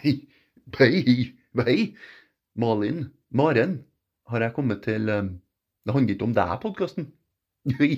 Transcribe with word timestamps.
Nei, 0.00 0.14
hei, 0.78 1.34
hei. 1.60 1.80
Malin, 2.56 3.10
Maren, 3.36 3.80
har 4.30 4.44
jeg 4.44 4.54
kommet 4.56 4.82
til 4.86 5.10
um, 5.12 5.34
Det 5.84 5.94
handler 5.94 6.14
ikke 6.14 6.26
om 6.28 6.34
deg, 6.36 6.56
podkasten. 6.62 7.10
Nei, 7.68 7.90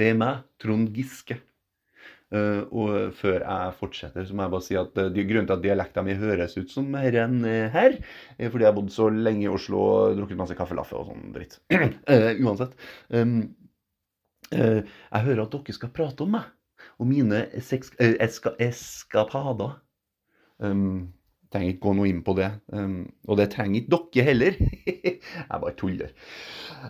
det 0.00 0.10
er 0.10 0.16
meg, 0.16 0.46
Trond 0.62 0.88
Giske. 0.96 1.36
Uh, 2.30 2.62
og 2.70 3.16
før 3.18 3.42
jeg 3.42 3.74
fortsetter, 3.80 4.24
så 4.24 4.36
må 4.36 4.46
jeg 4.46 4.54
bare 4.54 4.64
si 4.64 4.78
at 4.78 5.00
uh, 5.02 5.10
grunnen 5.10 5.48
til 5.50 5.56
at 5.56 5.64
dialekten 5.64 6.06
min 6.06 6.20
høres 6.20 6.54
ut 6.56 6.70
som 6.70 6.86
mer 6.92 7.16
enn 7.24 7.40
uh, 7.42 7.66
her, 7.74 7.98
er 8.38 8.52
fordi 8.52 8.64
jeg 8.64 8.70
har 8.70 8.78
bodd 8.78 8.92
så 8.94 9.10
lenge 9.10 9.48
i 9.48 9.50
Oslo 9.50 9.82
og 9.82 10.16
drukket 10.20 10.38
masse 10.38 10.56
kaffelaffe 10.56 10.96
og 11.00 11.10
sånn 11.10 11.34
dritt. 11.34 11.58
uansett. 12.46 12.78
Jeg 14.50 15.26
hører 15.26 15.44
at 15.44 15.52
dere 15.52 15.76
skal 15.76 15.92
prate 15.94 16.24
om 16.24 16.32
meg 16.38 16.48
og 16.96 17.10
mine 17.10 17.44
eska 17.60 18.54
eskapader. 18.62 19.76
Um, 20.60 21.12
trenger 21.50 21.72
ikke 21.72 21.84
gå 21.88 21.94
noe 21.98 22.10
inn 22.10 22.20
på 22.26 22.34
det. 22.38 22.50
Um, 22.72 23.08
og 23.26 23.40
det 23.40 23.50
trenger 23.54 23.80
ikke 23.80 23.96
dere 23.96 24.26
heller. 24.28 24.58
jeg 25.40 25.46
bare 25.50 25.76
tuller. 25.78 26.12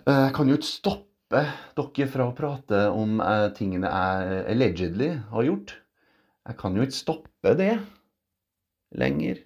Jeg 0.05 0.33
kan 0.35 0.51
jo 0.51 0.57
ikke 0.59 0.69
stoppe 0.69 1.45
dere 1.77 2.09
fra 2.11 2.27
å 2.27 2.35
prate 2.37 2.83
om 2.93 3.21
uh, 3.23 3.47
tingene 3.57 3.89
jeg 3.89 4.43
allegedly 4.53 5.13
har 5.31 5.47
gjort. 5.47 5.75
Jeg 6.49 6.59
kan 6.59 6.77
jo 6.77 6.85
ikke 6.85 6.99
stoppe 6.99 7.55
det 7.57 7.73
lenger. 8.97 9.41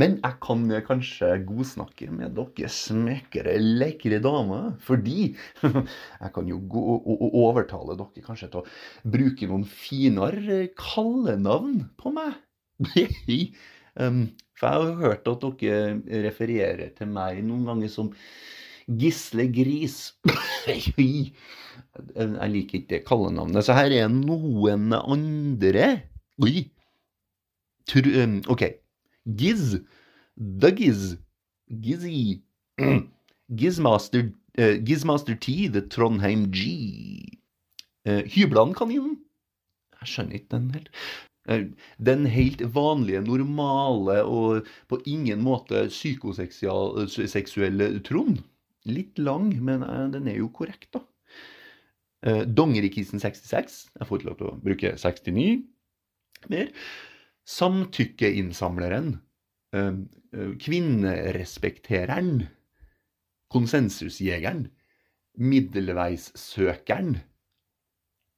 Men 0.00 0.16
jeg 0.22 0.38
kan 0.44 0.64
kanskje 0.86 1.30
godsnakke 1.48 2.08
med 2.12 2.36
dere 2.36 2.70
smekre, 2.72 3.56
lekre 3.60 4.20
damer. 4.24 4.72
Fordi 4.84 5.30
jeg 6.22 6.32
kan 6.34 6.50
jo 6.50 6.60
gå 6.72 6.82
og 6.96 7.38
overtale 7.42 7.98
dere 7.98 8.24
kanskje 8.26 8.50
til 8.52 8.62
å 8.62 9.10
bruke 9.16 9.48
noen 9.50 9.66
finere 9.68 10.66
kallenavn 10.78 11.86
på 12.00 12.14
meg. 12.16 12.36
for 13.96 14.68
jeg 14.68 14.76
har 14.76 15.00
hørt 15.00 15.28
at 15.30 15.46
dere 15.60 16.22
refererer 16.26 16.92
til 16.96 17.08
meg 17.12 17.40
noen 17.44 17.64
ganger 17.68 17.92
som 17.92 18.12
Gisle 18.86 19.48
Gris. 19.50 20.14
jeg 20.68 22.50
liker 22.52 22.80
ikke 22.80 22.92
det 22.92 23.04
kallenavnet. 23.08 23.64
Så 23.66 23.76
her 23.76 23.92
er 23.92 24.10
noen 24.12 24.92
andre 24.96 25.86
OK. 28.52 28.62
Giz. 29.26 29.80
The 30.36 30.70
Giz. 30.70 31.16
Gizzy. 31.68 32.42
Gizmaster, 33.54 34.32
uh, 34.58 34.78
Gizmaster 34.82 35.34
T, 35.34 35.68
The 35.68 35.82
Trondheim 35.82 36.50
G. 36.50 37.38
Uh, 38.08 38.22
Hyblandkaninen. 38.26 39.18
Jeg 40.00 40.08
skjønner 40.10 40.34
ikke 40.38 40.56
den 40.56 40.70
helt. 40.74 40.90
Uh, 41.46 41.64
den 42.02 42.26
helt 42.26 42.62
vanlige, 42.74 43.20
normale 43.22 44.24
og 44.24 44.66
på 44.90 44.98
ingen 45.06 45.42
måte 45.46 45.86
psykoseksuelle 45.88 48.00
Trond. 48.06 48.38
Litt 48.86 49.18
lang, 49.18 49.64
men 49.66 49.82
den 50.12 50.28
er 50.30 50.36
jo 50.38 50.48
korrekt, 50.54 50.94
da. 50.94 51.00
Dongerikisen 52.46 53.20
66. 53.22 53.90
Jeg 53.98 54.06
får 54.06 54.16
ikke 54.18 54.28
lov 54.28 54.36
til 54.38 54.46
å 54.46 54.60
bruke 54.62 54.92
69 54.94 55.66
mer. 56.50 56.66
Samtykkeinnsamleren. 57.46 59.20
Uh, 59.74 60.04
kvinnerespektereren. 60.62 62.46
Konsensusjegeren. 63.52 64.66
Middelveissøkeren. 65.36 67.16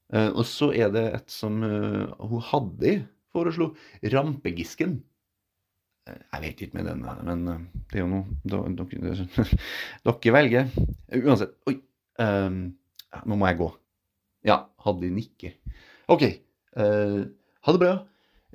Uh, 0.08 0.30
og 0.32 0.44
så 0.48 0.70
er 0.72 0.92
det 0.94 1.04
et 1.20 1.30
som 1.32 1.60
hun 1.60 2.42
hadde 2.52 2.94
foreslo. 3.32 3.74
Rampegisken. 4.02 5.02
Jeg 6.08 6.40
vet 6.40 6.62
ikke 6.64 6.78
med 6.78 6.86
den, 6.88 7.02
men 7.04 7.42
det 7.90 7.98
er 7.98 8.06
jo 8.06 8.08
noe 8.08 8.24
Dere, 8.48 9.26
dere 10.08 10.32
velger. 10.32 10.70
Uansett. 11.20 11.52
Oi. 11.68 11.76
Um, 12.18 12.62
nå 13.28 13.36
må 13.38 13.48
jeg 13.50 13.60
gå. 13.60 13.68
Ja, 14.48 14.62
Hadde 14.84 15.10
nikker. 15.12 15.54
OK. 16.10 16.24
Uh, 16.78 17.28
ha 17.64 17.74
det 17.74 17.82
bra. 17.82 17.94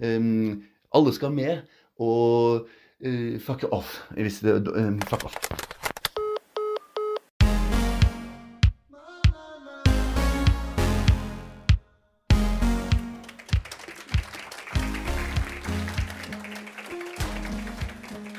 Um, 0.02 0.64
alle 0.96 1.14
skal 1.16 1.34
med. 1.36 1.64
Og 2.02 2.66
uh, 3.06 3.40
fuck 3.40 3.68
off. 3.72 4.00
Hvis 4.18 4.42
det 4.42 4.68
um, 4.68 5.02
Fuck 5.06 5.26
off. 5.30 5.38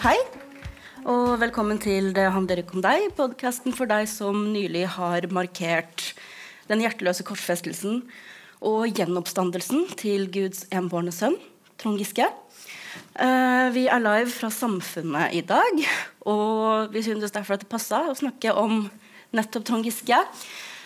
Hei, 0.04 0.18
og 1.08 1.38
velkommen 1.40 1.78
til 1.80 2.10
Det 2.12 2.26
handler 2.34 2.60
ikke 2.60 2.76
om 2.76 2.82
deg, 2.84 3.06
podkasten 3.16 3.72
for 3.72 3.88
deg 3.88 4.04
som 4.10 4.50
nylig 4.52 4.84
har 4.98 5.24
markert 5.32 6.10
den 6.68 6.82
hjerteløse 6.84 7.24
korsfestelsen 7.24 8.02
og 8.64 8.90
gjenoppstandelsen 8.92 9.86
til 9.96 10.28
Guds 10.32 10.66
enbårne 10.72 11.12
sønn, 11.12 11.38
Trond 11.84 12.00
Giske. 12.00 12.24
Uh, 13.14 13.68
vi 13.74 13.84
er 13.92 14.00
live 14.00 14.30
fra 14.32 14.48
Samfunnet 14.50 15.34
i 15.36 15.42
dag, 15.44 15.82
og 16.30 16.94
vi 16.94 17.02
syntes 17.04 17.34
derfor 17.34 17.58
at 17.58 17.64
det 17.64 17.68
passa 17.70 18.06
å 18.08 18.14
snakke 18.16 18.54
om 18.56 18.86
nettopp 19.36 19.66
Trond 19.68 19.84
Giske. 19.84 20.16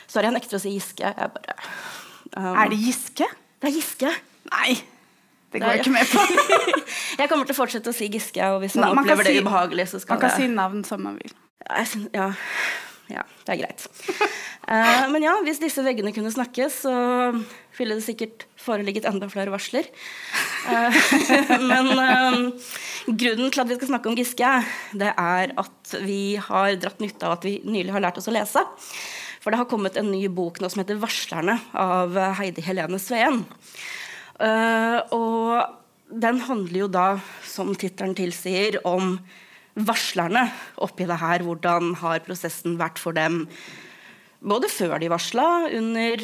Sorry, 0.09 0.27
jeg 0.27 0.35
nekter 0.35 0.59
å 0.59 0.63
si 0.65 0.75
Giske. 0.75 1.07
Jeg 1.07 1.35
bare, 1.37 1.57
um, 2.35 2.51
er 2.51 2.73
det 2.73 2.81
Giske? 2.83 3.29
Det 3.63 3.71
er 3.71 3.77
Giske. 3.77 4.13
Nei. 4.51 4.79
Det 5.49 5.63
går 5.63 5.77
jeg 5.77 5.85
ikke 5.87 5.95
med 5.95 6.11
på. 6.11 6.27
jeg 7.23 7.31
kommer 7.31 7.47
til 7.47 7.55
å 7.55 7.61
fortsette 7.61 7.95
å 7.95 7.97
si 7.97 8.11
Giske, 8.13 8.43
og 8.51 8.65
hvis 8.65 8.75
man, 8.81 8.91
man 8.99 9.07
opplever 9.07 9.31
det 9.31 9.39
si, 9.39 9.45
ubehagelig, 9.47 9.89
så 9.95 10.03
skal 10.03 10.19
Man 10.19 10.27
kan 10.27 10.35
det... 10.35 10.43
si 10.43 10.51
navn 10.59 10.85
som 10.89 11.07
man 11.07 11.17
vil. 11.23 11.39
Ja, 11.69 11.87
ja 12.17 12.29
det 13.09 13.55
er 13.55 13.61
greit. 13.63 13.87
uh, 14.69 15.05
men 15.13 15.25
ja, 15.25 15.35
hvis 15.47 15.61
disse 15.63 15.85
veggene 15.85 16.13
kunne 16.17 16.33
snakke, 16.35 16.69
så 16.73 16.93
ville 17.79 17.97
det 17.97 18.05
sikkert 18.05 18.45
foreligget 18.61 19.07
enda 19.09 19.31
flere 19.33 19.53
varsler. 19.55 19.89
Uh, 20.69 20.99
men 21.71 21.93
uh, 21.97 22.75
grunnen 23.09 23.55
til 23.55 23.65
at 23.65 23.71
vi 23.71 23.79
skal 23.79 23.93
snakke 23.93 24.11
om 24.11 24.19
Giske, 24.19 24.53
det 25.01 25.15
er 25.15 25.55
at 25.57 25.97
vi 26.05 26.37
har 26.49 26.75
dratt 26.83 27.01
nytte 27.05 27.29
av 27.29 27.39
at 27.39 27.49
vi 27.49 27.59
nylig 27.65 27.95
har 27.95 28.05
lært 28.05 28.21
oss 28.21 28.29
å 28.29 28.37
lese. 28.37 28.65
For 29.39 29.55
det 29.55 29.63
har 29.63 29.71
kommet 29.71 29.97
en 29.97 30.11
ny 30.13 30.27
bok 30.29 30.61
nå 30.61 30.69
som 30.69 30.83
heter 30.83 30.99
'Varslerne' 31.01 31.61
av 31.79 32.17
Heidi 32.41 32.65
Helene 32.67 32.99
Sveen. 33.01 33.45
Uh, 34.39 35.01
og 35.15 35.79
den 36.09 36.41
handler 36.41 36.85
jo 36.85 36.89
da, 36.91 37.09
som 37.47 37.75
tittelen 37.77 38.17
tilsier, 38.19 38.81
om 38.87 39.17
varslerne 39.87 40.49
oppi 40.83 41.07
det 41.09 41.21
her. 41.21 41.45
Hvordan 41.47 41.95
har 42.03 42.25
prosessen 42.27 42.79
vært 42.81 42.99
for 43.03 43.17
dem 43.17 43.45
både 44.39 44.71
før 44.71 44.99
de 45.03 45.11
varsla, 45.11 45.47
under 45.75 46.23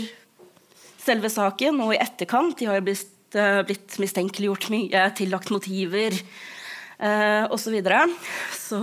selve 1.05 1.31
saken 1.33 1.81
og 1.85 1.95
i 1.95 2.01
etterkant. 2.03 2.57
De 2.59 2.69
har 2.71 2.85
blitt, 2.85 3.11
uh, 3.37 3.63
blitt 3.67 3.97
mistenkeliggjort 4.03 4.69
mye, 4.73 5.07
tillagt 5.19 5.53
motiver 5.53 6.15
eh, 6.15 7.45
osv. 7.51 7.65
Så, 7.65 7.73
videre. 7.75 8.05
så 8.55 8.81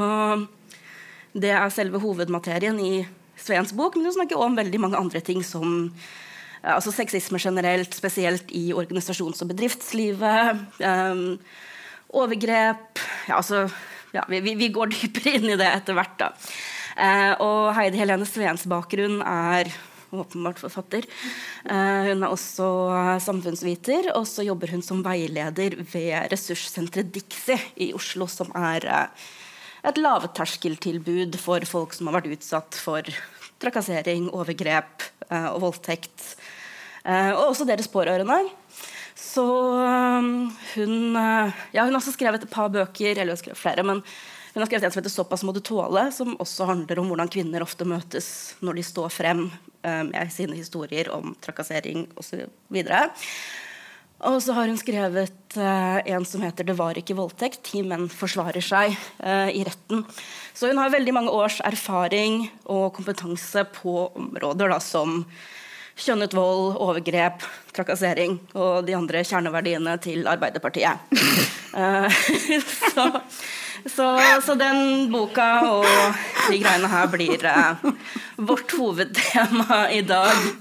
det 1.31 1.53
er 1.55 1.73
selve 1.73 2.01
hovedmaterien 2.03 2.77
i 2.83 3.05
Sveens 3.41 3.71
bok, 3.73 3.95
men 3.95 4.05
hun 4.05 4.13
snakker 4.19 4.37
også 4.37 4.51
om 4.51 4.59
veldig 4.59 4.81
mange 4.83 4.99
andre 4.99 5.21
ting 5.25 5.41
som 5.41 5.87
altså 6.61 6.91
sexisme 6.93 7.39
generelt, 7.41 7.95
spesielt 7.97 8.51
i 8.53 8.67
organisasjons- 8.75 9.41
og 9.41 9.49
bedriftslivet. 9.49 10.59
Um, 10.77 11.39
overgrep 12.13 13.01
ja, 13.29 13.39
altså, 13.39 13.63
ja, 14.15 14.25
vi, 14.29 14.41
vi, 14.43 14.69
går 14.73 14.91
dypere 14.91 15.37
inn 15.37 15.49
i 15.53 15.59
det 15.59 15.69
etter 15.69 15.97
hvert. 15.97 16.17
da. 16.19 16.31
Eh, 17.01 17.31
og 17.43 17.71
Heidi 17.77 18.01
Helene 18.01 18.27
Sveens 18.27 18.67
bakgrunn 18.69 19.21
er 19.23 19.71
åpenbart 20.11 20.59
forfatter. 20.59 21.07
Eh, 21.63 22.09
hun 22.11 22.23
er 22.23 22.31
også 22.31 22.67
samfunnsviter, 23.23 24.11
og 24.17 24.27
så 24.27 24.45
jobber 24.47 24.73
hun 24.75 24.83
som 24.85 25.03
veileder 25.05 25.77
ved 25.93 26.31
ressurssenteret 26.33 27.13
Dixie 27.15 27.59
i 27.87 27.91
Oslo, 27.95 28.27
som 28.31 28.51
er 28.57 28.87
eh, 28.87 29.29
et 29.87 30.01
lavterskeltilbud 30.01 31.39
for 31.41 31.63
folk 31.65 31.95
som 31.95 32.09
har 32.09 32.19
vært 32.19 32.33
utsatt 32.35 32.77
for 32.77 33.07
trakassering, 33.61 34.27
overgrep 34.33 35.07
og 35.31 35.61
voldtekt. 35.63 36.35
Eh, 37.05 37.31
og 37.33 37.51
også 37.51 37.65
deres 37.65 37.89
pårørende. 37.89 38.37
Så 39.21 39.45
um, 39.77 40.51
hun 40.73 41.15
eh, 41.15 41.57
Ja, 41.71 41.85
hun 41.85 41.93
har 41.93 42.01
også 42.01 42.15
skrevet 42.15 42.43
et 42.43 42.51
par 42.51 42.71
bøker, 42.73 43.19
eller 43.21 43.37
hun 43.37 43.57
flere, 43.57 43.85
men 43.85 44.01
hun 44.51 44.59
har 44.59 44.67
skrevet 44.67 44.83
en 44.83 44.91
som 44.91 44.99
heter 44.99 45.13
'Såpass 45.13 45.43
må 45.47 45.53
du 45.53 45.61
tåle', 45.61 46.11
som 46.11 46.35
også 46.35 46.65
handler 46.67 46.99
om 46.99 47.07
hvordan 47.07 47.31
kvinner 47.31 47.63
ofte 47.63 47.85
møtes 47.87 48.55
når 48.59 48.81
de 48.81 48.83
står 48.83 49.09
frem 49.09 49.45
eh, 49.83 50.03
med 50.03 50.31
sine 50.33 50.57
historier 50.57 51.11
om 51.13 51.35
trakassering 51.39 52.09
osv. 52.17 52.43
Og 54.21 54.37
så 54.43 54.53
har 54.53 54.67
hun 54.69 54.77
skrevet 54.77 55.55
uh, 55.57 55.97
en 56.05 56.25
som 56.25 56.41
heter 56.41 56.63
'Det 56.63 56.77
var 56.77 56.93
ikke 56.93 57.15
voldtekt'. 57.17 57.63
Ti 57.63 57.81
menn 57.81 58.09
forsvarer 58.09 58.61
seg 58.61 58.93
uh, 59.23 59.49
i 59.49 59.63
retten. 59.63 60.05
Så 60.53 60.67
hun 60.67 60.77
har 60.77 60.93
veldig 60.93 61.13
mange 61.13 61.31
års 61.31 61.61
erfaring 61.61 62.51
og 62.65 62.93
kompetanse 62.93 63.63
på 63.81 64.11
områder 64.13 64.69
da, 64.69 64.79
som 64.79 65.25
kjønnet 66.01 66.33
vold, 66.35 66.75
overgrep, 66.81 67.43
trakassering 67.75 68.37
og 68.57 68.87
de 68.87 68.95
andre 68.97 69.23
kjerneverdiene 69.27 69.95
til 70.03 70.27
Arbeiderpartiet. 70.29 71.05
uh, 71.75 72.21
så, 72.93 73.07
så, 73.85 74.07
så, 74.45 74.57
den 74.59 75.11
boka 75.13 75.49
og 75.69 75.87
de 76.49 76.59
greiene 76.61 76.91
her 76.91 77.09
blir 77.13 77.45
uh, 77.45 77.85
vårt 78.49 78.77
hovedtema 78.77 79.85
i 79.93 80.01
dag. 80.05 80.51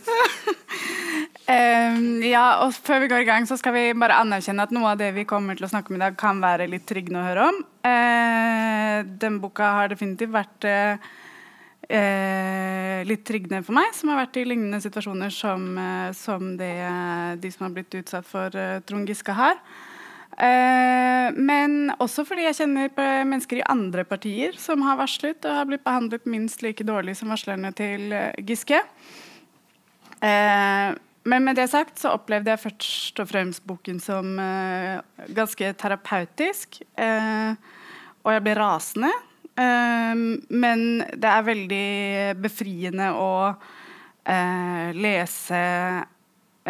Um, 1.50 2.20
ja, 2.22 2.62
og 2.62 2.76
Før 2.76 3.00
vi 3.02 3.08
går 3.10 3.24
i 3.24 3.26
gang, 3.26 3.46
så 3.48 3.56
skal 3.58 3.74
vi 3.74 3.84
bare 3.98 4.20
anerkjenne 4.22 4.68
at 4.68 4.74
noe 4.74 4.92
av 4.92 5.00
det 5.00 5.10
vi 5.16 5.26
kommer 5.26 5.58
til 5.58 5.66
å 5.66 5.70
snakke 5.72 5.90
om 5.90 5.98
i 5.98 6.04
dag, 6.04 6.18
kan 6.20 6.38
være 6.42 6.68
litt 6.70 6.86
tryggende 6.86 7.22
å 7.22 7.26
høre 7.26 7.48
om. 7.50 7.58
Uh, 7.82 8.98
den 9.22 9.40
boka 9.42 9.72
har 9.80 9.90
definitivt 9.90 10.36
vært 10.36 10.68
uh, 10.68 11.10
uh, 11.90 13.00
litt 13.06 13.24
tryggende 13.28 13.62
for 13.66 13.76
meg, 13.76 13.92
som 13.96 14.12
har 14.12 14.22
vært 14.22 14.40
i 14.40 14.46
lignende 14.48 14.80
situasjoner 14.82 15.32
som, 15.34 15.70
som 16.16 16.52
det, 16.60 16.74
de 17.42 17.52
som 17.52 17.66
har 17.66 17.74
blitt 17.76 17.96
utsatt 18.00 18.28
for 18.28 18.54
Trond 18.88 19.08
Giske, 19.10 19.34
har. 19.36 19.58
men 21.36 21.90
også 22.00 22.22
fordi 22.24 22.46
jeg 22.46 22.56
kjenner 22.60 22.92
mennesker 23.28 23.58
i 23.58 23.66
andre 23.68 24.04
partier 24.08 24.54
som 24.56 24.84
har 24.86 24.96
varslet 24.96 25.44
og 25.44 25.56
har 25.58 25.66
blitt 25.68 25.84
behandlet 25.84 26.28
minst 26.30 26.62
like 26.62 26.86
dårlig 26.86 27.16
som 27.18 27.32
varslerne 27.34 27.72
til 27.76 28.14
Giske. 28.46 28.80
Eh, 30.20 30.90
men 31.22 31.44
med 31.44 31.56
det 31.56 31.68
sagt 31.72 32.00
så 32.00 32.14
opplevde 32.16 32.52
jeg 32.52 32.62
først 32.62 33.20
og 33.22 33.28
fremst 33.28 33.64
boken 33.68 34.00
som 34.02 34.36
eh, 34.40 35.00
ganske 35.36 35.72
terapeutisk. 35.80 36.80
Og 38.20 38.32
jeg 38.34 38.44
ble 38.44 38.54
rasende. 38.58 39.10
Uh, 39.58 40.38
men 40.48 40.86
det 41.14 41.30
er 41.30 41.48
veldig 41.50 41.86
befriende 42.42 43.12
å 43.16 43.32
lese 44.94 45.58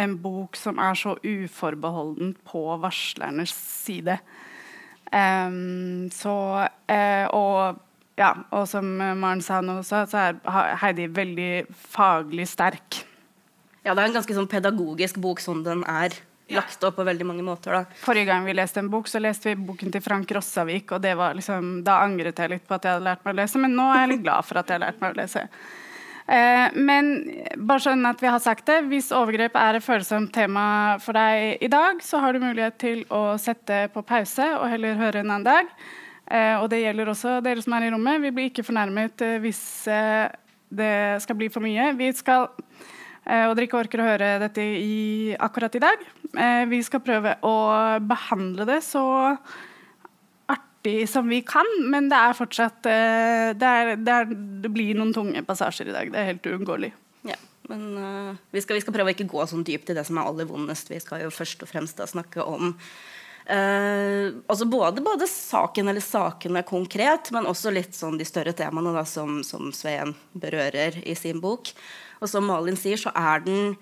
en 0.01 0.13
bok 0.23 0.55
som 0.57 0.79
er 0.81 0.95
så 0.97 1.17
uforbeholden 1.19 2.31
på 2.47 2.63
varslernes 2.81 3.53
side. 3.53 4.15
Um, 5.13 6.07
så 6.15 6.37
Og 7.35 7.83
ja, 8.17 8.31
og 8.55 8.65
som 8.71 8.87
Maren 8.97 9.43
sa 9.45 9.61
nå 9.61 9.81
også, 9.83 10.07
så 10.09 10.25
er 10.31 10.75
Heidi 10.81 11.11
veldig 11.13 11.67
faglig 11.91 12.49
sterk. 12.49 13.03
Ja, 13.85 13.93
det 13.93 14.03
er 14.03 14.11
en 14.11 14.19
ganske 14.19 14.37
sånn 14.37 14.49
pedagogisk 14.51 15.21
bok 15.21 15.41
som 15.43 15.63
den 15.67 15.85
er 15.89 16.17
lagt 16.55 16.85
opp 16.87 16.97
på 16.99 17.07
veldig 17.07 17.27
mange 17.27 17.45
måter. 17.47 17.75
Da. 17.77 17.99
Forrige 18.05 18.31
gang 18.31 18.47
vi 18.47 18.55
leste 18.57 18.83
en 18.83 18.91
bok, 18.93 19.09
så 19.11 19.21
leste 19.23 19.53
vi 19.53 19.69
boken 19.69 19.93
til 19.95 20.03
Frank 20.05 20.33
Rossavik, 20.35 20.93
og 20.97 21.05
liksom, 21.39 21.81
da 21.87 22.01
angret 22.05 22.39
jeg 22.39 22.55
litt 22.55 22.67
på 22.67 22.77
at 22.77 22.87
jeg 22.87 22.97
hadde 22.97 23.07
lært 23.07 23.23
meg 23.25 23.37
å 23.37 23.41
lese, 23.43 23.63
men 23.63 23.77
nå 23.77 23.91
er 23.93 24.05
jeg 24.05 24.13
litt 24.15 24.27
glad 24.27 24.49
for 24.49 24.61
at 24.61 24.71
jeg 24.71 24.79
har 24.79 24.87
lært 24.87 25.01
meg 25.03 25.15
å 25.15 25.21
lese. 25.21 25.47
Eh, 26.31 26.77
men 26.79 27.09
bare 27.59 27.83
sånn 27.83 28.07
at 28.07 28.21
vi 28.23 28.29
har 28.31 28.43
sagt 28.43 28.69
det, 28.71 28.85
hvis 28.91 29.11
overgrep 29.17 29.57
er 29.59 29.79
et 29.79 29.85
følsomt 29.85 30.31
tema 30.35 30.99
for 31.03 31.19
deg 31.19 31.65
i 31.65 31.71
dag, 31.73 31.99
så 32.07 32.21
har 32.23 32.37
du 32.37 32.45
mulighet 32.45 32.79
til 32.79 33.03
å 33.11 33.35
sette 33.41 33.89
på 33.95 34.05
pause 34.07 34.47
og 34.61 34.69
heller 34.71 35.01
høre 35.01 35.25
en 35.25 35.33
annen 35.33 35.49
dag. 35.49 35.73
Eh, 36.31 36.55
og 36.61 36.69
det 36.71 36.85
gjelder 36.85 37.11
også 37.11 37.41
dere 37.43 37.65
som 37.65 37.75
er 37.75 37.89
i 37.89 37.91
rommet. 37.91 38.23
Vi 38.23 38.31
blir 38.37 38.51
ikke 38.53 38.67
fornærmet 38.69 39.27
eh, 39.27 39.41
hvis 39.43 39.63
det 40.71 40.95
skal 41.25 41.39
bli 41.41 41.51
for 41.51 41.67
mye. 41.67 41.91
Vi 41.99 42.13
skal 42.15 42.47
og 43.25 43.53
dere 43.55 43.67
ikke 43.69 43.79
orker 43.79 44.01
å 44.03 44.07
høre 44.07 44.31
dette 44.43 44.65
i, 44.65 45.35
akkurat 45.39 45.75
i 45.77 45.83
dag. 45.83 46.07
Eh, 46.31 46.65
vi 46.71 46.81
skal 46.87 47.03
prøve 47.05 47.37
å 47.47 47.57
behandle 48.07 48.67
det 48.69 48.81
så 48.87 49.05
artig 50.51 51.05
som 51.11 51.29
vi 51.29 51.43
kan, 51.47 51.69
men 51.93 52.09
det 52.11 52.17
er 52.17 52.39
fortsatt 52.39 52.89
eh, 52.89 53.53
det, 53.59 53.71
er, 53.71 53.95
det, 54.01 54.17
er, 54.17 54.35
det 54.65 54.73
blir 54.73 54.97
noen 54.99 55.13
tunge 55.15 55.45
passasjer 55.47 55.91
i 55.91 55.95
dag. 55.95 56.13
Det 56.13 56.21
er 56.21 56.31
helt 56.33 56.51
uunngåelig. 56.51 56.93
Ja, 57.29 57.37
men 57.69 57.87
uh, 57.99 58.35
vi, 58.51 58.63
skal, 58.65 58.79
vi, 58.79 58.85
skal, 58.85 58.95
prøve 58.97 59.13
å 59.13 59.15
ikke 59.15 59.29
gå 59.31 59.47
sånn 59.47 59.67
dypt 59.67 59.93
i 59.93 59.99
det 59.99 60.07
som 60.09 60.19
er 60.19 60.31
aller 60.31 60.49
vondest. 60.49 60.91
Vi 60.91 61.01
skal 61.03 61.27
jo 61.27 61.33
først 61.35 61.67
og 61.67 61.73
fremst 61.73 62.01
da 62.01 62.09
snakke 62.11 62.47
om 62.47 62.75
Uh, 63.51 64.37
altså 64.53 64.67
både, 64.69 65.03
både, 65.03 65.27
saken 65.27 65.89
eller 65.91 66.05
sakene 66.05 66.61
konkret, 66.63 67.33
men 67.35 67.49
også 67.51 67.73
litt 67.75 67.97
sånn 67.99 68.21
de 68.21 68.27
større 68.29 68.53
temaene 68.55 68.93
da, 68.95 69.03
som, 69.09 69.41
som 69.43 69.73
Sveen 69.75 70.13
berører 70.39 71.01
i 71.03 71.17
sin 71.19 71.41
bok. 71.43 71.73
Og 72.21 72.31
som 72.31 72.47
Malin 72.47 72.79
sier, 72.79 73.01
så 73.01 73.13
er 73.17 73.45
den 73.47 73.75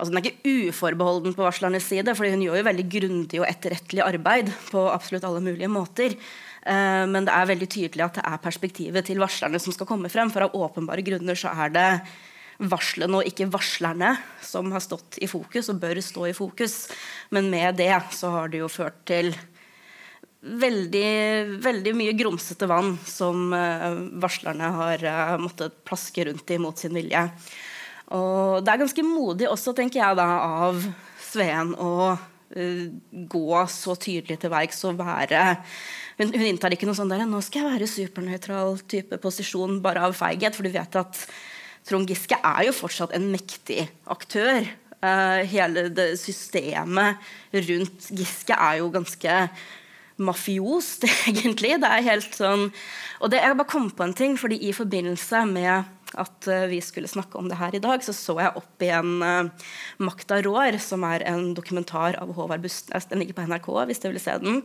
altså 0.00 0.14
Den 0.14 0.20
er 0.22 0.30
ikke 0.30 0.70
uforbeholden 0.70 1.34
på 1.36 1.44
varslernes 1.44 1.84
side, 1.84 2.14
for 2.16 2.24
hun 2.24 2.40
gjør 2.40 2.56
jo 2.56 2.68
veldig 2.70 2.86
grundig 2.88 3.40
og 3.42 3.48
etterrettelig 3.50 4.00
arbeid 4.00 4.48
på 4.70 4.86
absolutt 4.88 5.26
alle 5.28 5.42
mulige 5.44 5.68
måter. 5.68 6.14
Uh, 6.64 7.04
men 7.04 7.28
det 7.28 7.34
er 7.34 7.50
veldig 7.50 7.68
tydelig 7.68 8.06
at 8.06 8.16
det 8.16 8.24
er 8.24 8.40
perspektivet 8.40 9.08
til 9.08 9.20
varslerne 9.20 9.60
som 9.60 9.76
skal 9.76 9.88
komme 9.90 10.08
frem. 10.12 10.32
For 10.32 10.46
av 10.46 10.56
åpenbare 10.56 11.04
grunner 11.04 11.36
så 11.36 11.52
er 11.52 11.74
det 11.76 11.86
varslene 12.70 13.20
og 13.20 13.28
ikke 13.28 13.48
varslerne 13.52 14.14
som 14.44 14.72
har 14.72 14.82
stått 14.84 15.20
i 15.24 15.28
fokus 15.30 15.70
og 15.72 15.80
bør 15.80 16.00
stå 16.04 16.26
i 16.28 16.36
fokus. 16.36 16.82
Men 17.32 17.48
med 17.52 17.80
det 17.80 17.92
så 18.16 18.32
har 18.36 18.52
det 18.52 18.60
jo 18.60 18.72
ført 18.72 19.00
til 19.08 19.32
veldig, 20.40 21.60
veldig 21.60 21.92
mye 21.96 22.16
grumsete 22.16 22.68
vann 22.68 22.94
som 23.08 23.50
uh, 23.52 24.00
varslerne 24.22 24.70
har 24.76 25.04
uh, 25.04 25.34
måttet 25.40 25.82
plaske 25.84 26.24
rundt 26.28 26.52
i 26.52 26.60
mot 26.60 26.76
sin 26.80 26.96
vilje. 26.96 27.26
Og 28.16 28.64
det 28.64 28.72
er 28.72 28.82
ganske 28.82 29.06
modig 29.06 29.48
også, 29.50 29.74
tenker 29.76 30.02
jeg, 30.02 30.18
da, 30.18 30.26
av 30.66 30.82
Sveen 31.30 31.72
å 31.78 31.94
uh, 32.10 32.84
gå 33.30 33.62
så 33.70 33.94
tydelig 33.94 34.40
til 34.42 34.52
verks 34.52 34.82
og 34.88 34.98
være 34.98 35.44
hun, 36.20 36.34
hun, 36.34 36.44
inntar 36.50 36.74
ikke 36.74 36.88
noe 36.88 36.98
sånn 36.98 37.12
der, 37.12 37.22
nå 37.24 37.40
skal 37.44 37.62
jeg 37.62 37.76
være 37.76 37.88
supernøytral 37.88 38.82
type 38.90 39.16
posisjon 39.22 39.78
bare 39.84 40.02
av 40.08 40.16
feighet, 40.18 40.56
for 40.56 40.66
du 40.66 40.74
vet 40.74 41.00
at 41.00 41.22
Trond 41.88 42.10
Giske 42.10 42.36
er 42.36 42.66
jo 42.66 42.76
fortsatt 42.76 43.14
en 43.16 43.30
mektig 43.32 43.86
aktør. 44.10 44.66
Uh, 45.00 45.40
hele 45.48 45.86
det 45.96 46.10
systemet 46.20 47.22
rundt 47.54 48.10
Giske 48.12 48.52
er 48.52 48.82
jo 48.82 48.90
ganske 48.92 49.36
mafiost, 50.20 51.06
egentlig. 51.30 51.78
Det 51.80 51.88
er 51.88 52.08
helt 52.10 52.36
sånn 52.36 52.66
Og 53.20 53.32
det, 53.32 53.40
jeg 53.40 53.56
bare 53.56 53.70
kom 53.70 53.88
på 53.88 54.04
en 54.04 54.16
ting, 54.16 54.36
fordi 54.40 54.60
i 54.68 54.74
forbindelse 54.76 55.46
med 55.48 55.88
at 56.18 56.48
uh, 56.50 56.66
vi 56.70 56.80
skulle 56.82 57.10
snakke 57.10 57.38
om 57.38 57.50
det 57.50 57.58
her 57.60 57.74
i 57.76 57.82
dag, 57.82 58.02
så 58.02 58.14
så 58.16 58.36
jeg 58.40 58.56
opp 58.58 58.82
i 58.82 58.90
en 58.94 59.20
uh, 59.22 59.68
'Makta 60.02 60.40
rår', 60.42 60.80
som 60.82 61.04
er 61.06 61.22
en 61.28 61.52
dokumentar 61.54 62.18
av 62.18 62.32
Håvard 62.34 62.64
Bustnes. 62.64 63.06
Den 63.06 63.22
ligger 63.22 63.38
på 63.38 63.46
NRK 63.46 63.70
hvis 63.86 64.02
dere 64.02 64.16
vil 64.16 64.24
se 64.24 64.38
den. 64.42 64.62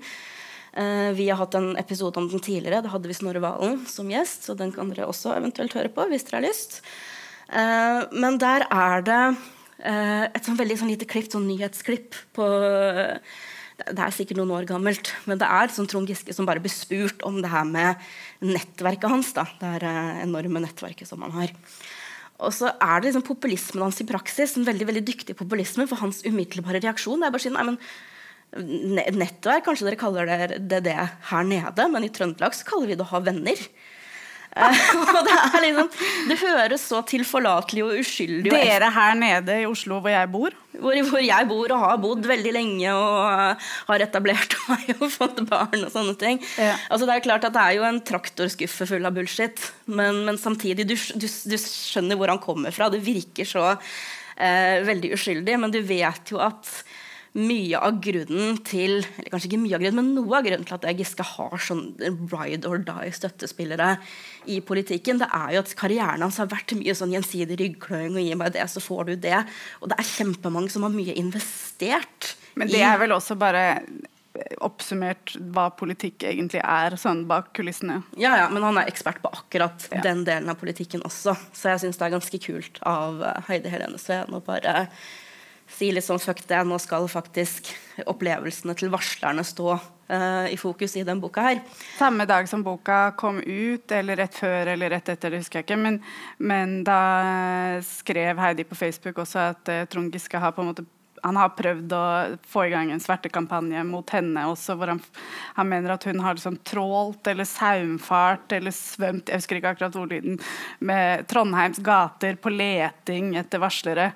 Uh, 0.76 1.12
vi 1.16 1.30
har 1.30 1.40
hatt 1.40 1.56
en 1.56 1.78
episode 1.80 2.20
om 2.20 2.30
den 2.30 2.44
tidligere. 2.44 2.82
Da 2.84 2.92
hadde 2.92 3.08
vi 3.08 3.16
Snorre 3.16 3.44
Valen 3.44 3.86
som 3.88 4.10
gjest, 4.12 4.48
så 4.48 4.58
den 4.58 4.74
kan 4.76 4.90
dere 4.92 5.08
også 5.08 5.36
eventuelt 5.38 5.76
høre 5.78 5.94
på 5.94 6.08
hvis 6.12 6.28
dere 6.28 6.42
har 6.42 6.48
lyst. 6.50 6.82
Uh, 7.48 8.10
men 8.12 8.40
der 8.42 8.66
er 8.68 9.06
det 9.06 9.24
uh, 9.86 10.26
et 10.32 10.44
sånn 10.44 10.58
veldig 10.60 10.80
sånn 10.82 10.92
lite 10.92 11.08
klipp, 11.08 11.30
sånn 11.32 11.48
nyhetsklipp 11.48 12.18
på 12.36 12.48
det 13.86 14.02
er 14.02 14.14
sikkert 14.16 14.40
noen 14.40 14.54
år 14.58 14.68
gammelt, 14.70 15.12
men 15.30 15.40
det 15.42 15.48
er 15.48 15.74
sånn 15.74 15.88
Trond 15.90 16.10
Giske 16.10 16.34
som 16.34 16.48
bare 16.48 16.64
blir 16.64 16.74
spurt 16.74 17.22
om 17.28 17.38
det 17.44 17.52
her 17.52 17.68
med 17.70 18.02
nettverket 18.46 19.12
hans. 19.12 19.32
da, 19.38 19.46
Det 19.62 19.76
er 19.78 19.86
uh, 19.86 20.24
enorme 20.24 20.64
nettverket 20.64 21.10
som 21.10 21.22
han 21.26 21.36
har. 21.36 21.54
Og 22.44 22.52
så 22.52 22.74
er 22.74 23.00
det 23.00 23.12
liksom 23.12 23.28
populismen 23.28 23.86
hans 23.86 24.02
i 24.04 24.08
praksis, 24.10 24.58
en 24.58 24.68
veldig 24.68 24.90
veldig 24.90 25.06
dyktig 25.08 25.38
populisme, 25.40 25.88
for 25.88 26.02
hans 26.02 26.24
umiddelbare 26.26 26.82
reaksjon 26.84 27.22
det 27.22 27.30
er 27.30 27.36
bare 27.36 27.44
å 27.44 27.48
si 27.48 27.54
nei, 27.54 27.70
men 27.72 27.80
Nettverk, 28.56 29.66
kanskje 29.66 29.84
dere 29.90 30.00
kaller 30.00 30.30
det, 30.30 30.60
det 30.70 30.78
det 30.86 30.94
her 30.96 31.48
nede, 31.48 31.88
men 31.92 32.06
i 32.06 32.12
Trøndelag 32.14 32.54
så 32.56 32.68
kaller 32.70 32.88
vi 32.88 32.96
det 32.96 33.04
å 33.04 33.10
ha 33.10 33.20
venner. 33.26 33.64
og 35.18 35.26
det 35.28 35.34
er 35.36 35.64
liksom 35.66 35.88
Det 36.30 36.36
høres 36.40 36.84
så 36.88 37.02
tilforlatelig 37.04 37.82
og 37.84 37.98
uskyldig 38.00 38.54
Dere 38.54 38.88
her 38.96 39.18
nede 39.20 39.58
i 39.66 39.66
Oslo 39.68 39.98
hvor 40.00 40.14
jeg 40.14 40.30
bor? 40.32 40.56
Hvor, 40.80 40.96
hvor, 41.10 41.20
jeg 41.24 41.48
bor 41.50 41.74
og 41.76 41.84
har 41.84 42.00
bodd 42.04 42.28
veldig 42.28 42.54
lenge 42.56 42.94
og 42.96 43.66
har 43.90 44.06
etablert 44.06 44.56
meg 44.72 44.94
og 44.96 45.08
fått 45.12 45.42
barn 45.48 45.86
og 45.86 45.92
sånne 45.92 46.16
ting. 46.20 46.42
Ja. 46.60 46.74
Altså 46.90 47.08
Det 47.08 47.16
er 47.16 47.26
klart 47.28 47.48
at 47.48 47.56
det 47.56 47.64
er 47.64 47.78
jo 47.78 47.88
en 47.88 48.02
traktorskuffe 48.08 48.88
full 48.90 49.08
av 49.08 49.16
bullshit, 49.16 49.60
men, 49.88 50.24
men 50.28 50.40
samtidig, 50.40 50.88
du, 50.88 50.96
du, 50.96 51.28
du, 51.28 51.58
skjønner 51.60 52.20
hvor 52.20 52.32
han 52.32 52.44
kommer 52.44 52.76
fra. 52.76 52.90
Det 52.92 53.04
virker 53.04 53.48
så 53.48 53.70
eh, 53.72 54.84
veldig 54.88 55.14
uskyldig, 55.16 55.58
men 55.64 55.76
du 55.76 55.80
vet 55.86 56.36
jo 56.36 56.44
at 56.44 56.72
mye 57.36 57.80
av 57.84 57.98
grunnen 58.04 58.60
til 58.64 59.02
eller 59.02 59.32
kanskje 59.34 59.50
ikke 59.50 59.60
mye 59.60 59.76
av 59.76 59.84
grunnen, 59.84 60.00
men 60.00 60.14
noe 60.16 60.38
av 60.38 60.46
grunnen 60.48 60.68
til 60.68 60.78
at 60.78 61.02
Giske 61.02 61.26
har 61.36 61.56
sånn 61.60 61.84
ride 62.32 62.70
or 62.70 62.80
die-støttespillere 62.88 63.96
i 64.52 64.62
politikken, 64.64 65.20
det 65.20 65.28
er 65.36 65.56
jo 65.56 65.66
at 65.66 65.76
karrieren 65.80 66.24
hans 66.24 66.40
har 66.40 66.50
vært 66.52 66.76
mye 66.80 66.96
sånn 66.96 67.14
gjensidig 67.16 67.60
ryggkløing 67.60 68.16
og 68.16 68.24
gi 68.24 68.40
meg 68.40 68.56
det, 68.56 68.66
så 68.72 68.84
får 68.84 69.12
du 69.12 69.16
det. 69.28 69.42
Og 69.82 69.92
det 69.92 70.00
er 70.00 70.12
kjempemange 70.14 70.72
som 70.72 70.88
har 70.88 70.96
mye 70.96 71.16
investert. 71.20 72.36
Men 72.56 72.72
det 72.72 72.84
er 72.88 73.00
vel 73.02 73.16
også 73.16 73.36
bare 73.40 73.66
oppsummert 74.64 75.36
hva 75.56 75.70
politikk 75.76 76.26
egentlig 76.28 76.62
er, 76.62 76.96
sånn 77.00 77.24
bak 77.30 77.52
kulissene. 77.56 78.02
Ja, 78.20 78.36
ja, 78.42 78.48
men 78.52 78.64
han 78.66 78.80
er 78.80 78.90
ekspert 78.92 79.22
på 79.24 79.32
akkurat 79.32 79.88
ja. 79.92 80.02
den 80.06 80.24
delen 80.28 80.52
av 80.52 80.60
politikken 80.60 81.04
også. 81.08 81.36
Så 81.56 81.74
jeg 81.74 81.84
syns 81.84 82.00
det 82.00 82.08
er 82.08 82.16
ganske 82.16 82.42
kult 82.44 82.82
av 82.88 83.22
Heidi 83.50 83.72
Helene 83.72 84.00
Sveen 84.02 84.36
å 84.36 84.44
bare 84.44 84.88
si 85.72 85.92
litt 85.92 86.06
sånn 86.06 86.22
fuck 86.22 86.44
det, 86.48 86.62
nå 86.68 86.78
skal 86.82 87.08
faktisk 87.12 87.72
opplevelsene 88.06 88.76
til 88.78 88.92
varslerne 88.94 89.44
stå 89.46 89.76
uh, 89.76 90.48
i 90.52 90.58
fokus 90.60 90.96
i 91.00 91.06
den 91.08 91.22
boka 91.24 91.44
her. 91.46 91.62
Samme 91.98 92.28
dag 92.30 92.50
som 92.50 92.64
boka 92.66 93.16
kom 93.20 93.42
ut, 93.42 93.92
eller 93.92 94.22
rett 94.24 94.36
før 94.38 94.74
eller 94.76 94.94
rett 94.96 95.10
etter, 95.16 95.34
det 95.34 95.44
husker 95.44 95.62
jeg 95.62 95.70
ikke. 95.70 95.80
Men, 95.82 96.02
men 96.38 96.82
da 96.88 97.00
skrev 97.86 98.42
Heidi 98.42 98.68
på 98.68 98.78
Facebook 98.78 99.24
også 99.26 99.50
at 99.52 99.74
uh, 99.74 99.86
Trond 99.90 100.14
Giske 100.14 100.42
har 100.42 100.56
på 100.56 100.64
en 100.64 100.72
måte 100.74 100.88
han 101.26 101.38
har 101.40 101.56
prøvd 101.58 101.94
å 101.96 102.06
få 102.46 102.68
i 102.68 102.72
gang 102.74 102.92
en 102.94 103.02
svertekampanje 103.02 103.82
mot 103.88 104.12
henne 104.14 104.44
også, 104.46 104.76
hvor 104.78 104.92
han, 104.94 105.00
han 105.56 105.70
mener 105.72 105.96
at 105.96 106.06
hun 106.06 106.22
har 106.22 106.38
liksom 106.38 106.60
trålt 106.68 107.26
eller 107.32 107.48
saumfart 107.50 108.54
eller 108.54 108.76
svømt 108.76 109.32
jeg 109.32 109.42
husker 109.42 109.58
ikke 109.58 109.72
akkurat 109.74 109.98
ordlyden, 109.98 110.38
med 110.86 111.26
Trondheims 111.32 111.82
gater 111.86 112.38
på 112.38 112.54
leting 112.54 113.34
etter 113.42 113.64
varslere. 113.64 114.12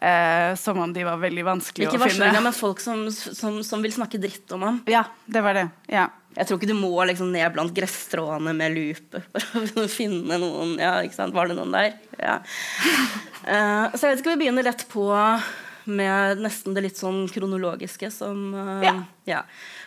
Eh, 0.00 0.54
som 0.56 0.78
om 0.80 0.92
de 0.92 1.04
var 1.04 1.18
veldig 1.20 1.42
vanskelige 1.44 1.90
å 1.90 1.98
finne. 2.00 2.30
Ikke 2.30 2.40
men 2.40 2.56
folk 2.56 2.80
som, 2.80 3.02
som, 3.12 3.58
som, 3.66 3.82
vil 3.84 3.92
snakke 3.92 4.20
dritt 4.22 4.52
om 4.56 4.64
ham. 4.64 4.80
Ja, 4.96 5.04
det 5.26 5.44
var 5.44 5.58
det. 5.58 5.68
Ja. 5.92 6.08
Jeg 6.36 6.46
tror 6.46 6.60
ikke 6.60 6.70
du 6.70 6.78
må 6.78 6.94
liksom 7.10 7.32
ned 7.34 7.50
blant 7.52 7.74
gresstråene 7.74 8.54
med 8.56 8.76
lupe 8.76 9.20
for 9.34 9.82
å 9.82 9.88
finne 10.00 10.38
noen. 10.40 10.76
Ja, 10.80 11.00
ikke 11.04 11.18
sant? 11.18 11.34
Var 11.36 11.50
det 11.50 11.58
noen 11.58 11.74
der? 11.74 11.98
Ja. 12.20 12.38
Eh, 13.44 13.96
så 13.96 14.06
jeg 14.06 14.14
vet 14.14 14.22
ikke, 14.22 14.36
vi 14.36 14.46
begynner 14.46 14.70
rett 14.70 14.86
på 14.88 15.10
med 15.90 16.40
nesten 16.44 16.76
det 16.76 16.84
litt 16.84 17.00
sånn 17.00 17.24
kronologiske 17.32 18.10
som 18.12 18.52
uh, 18.54 18.82
ja. 18.84 18.92
ja. 19.26 19.40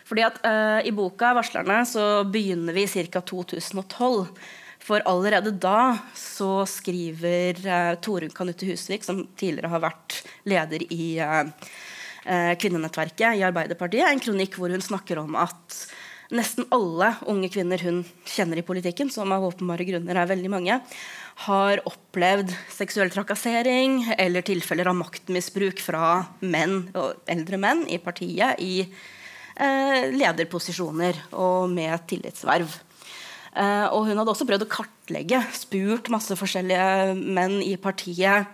Fordi 0.09 0.25
at 0.25 0.39
uh, 0.43 0.79
i 0.83 0.91
boka 0.95 1.31
'Varslerne' 1.37 1.85
så 1.87 2.07
begynner 2.27 2.75
vi 2.75 2.87
ca. 3.07 3.21
2012. 3.21 4.25
For 4.83 5.03
allerede 5.07 5.53
da 5.63 5.95
så 6.17 6.65
skriver 6.67 7.59
uh, 7.63 7.95
Torunn 8.03 8.33
Kanutte 8.35 8.67
Husvik, 8.67 9.05
som 9.07 9.23
tidligere 9.39 9.71
har 9.71 9.83
vært 9.85 10.21
leder 10.49 10.83
i 10.91 11.15
uh, 11.23 11.47
kvinnenettverket 12.59 13.39
i 13.39 13.45
Arbeiderpartiet, 13.47 14.07
en 14.07 14.23
kronikk 14.23 14.59
hvor 14.59 14.73
hun 14.73 14.83
snakker 14.83 15.21
om 15.23 15.37
at 15.39 15.83
nesten 16.33 16.67
alle 16.73 17.13
unge 17.29 17.49
kvinner 17.53 17.81
hun 17.83 18.01
kjenner 18.27 18.59
i 18.59 18.65
politikken, 18.65 19.11
som 19.13 19.31
av 19.35 19.45
åpenbare 19.47 19.85
grunner 19.87 20.19
er 20.19 20.29
veldig 20.29 20.51
mange, 20.51 20.79
har 21.47 21.81
opplevd 21.89 22.53
seksuell 22.73 23.11
trakassering 23.13 24.03
eller 24.17 24.45
tilfeller 24.45 24.89
av 24.89 24.97
maktmisbruk 24.99 25.81
fra 25.81 26.23
menn 26.39 26.87
eldre 27.29 27.59
menn 27.61 27.83
i 27.89 27.99
partiet 28.01 28.61
i 28.61 28.83
eh, 28.83 30.09
lederposisjoner 30.13 31.23
og 31.31 31.71
med 31.73 32.05
tillitsverv. 32.09 32.77
Uh, 33.53 33.85
og 33.93 34.07
hun 34.07 34.17
hadde 34.17 34.31
også 34.33 34.47
prøvd 34.49 34.65
å 34.65 34.71
kartlegge, 34.71 35.39
spurt 35.53 36.09
masse 36.13 36.33
forskjellige 36.39 37.13
menn 37.21 37.59
i 37.61 37.75
partiet. 37.77 38.49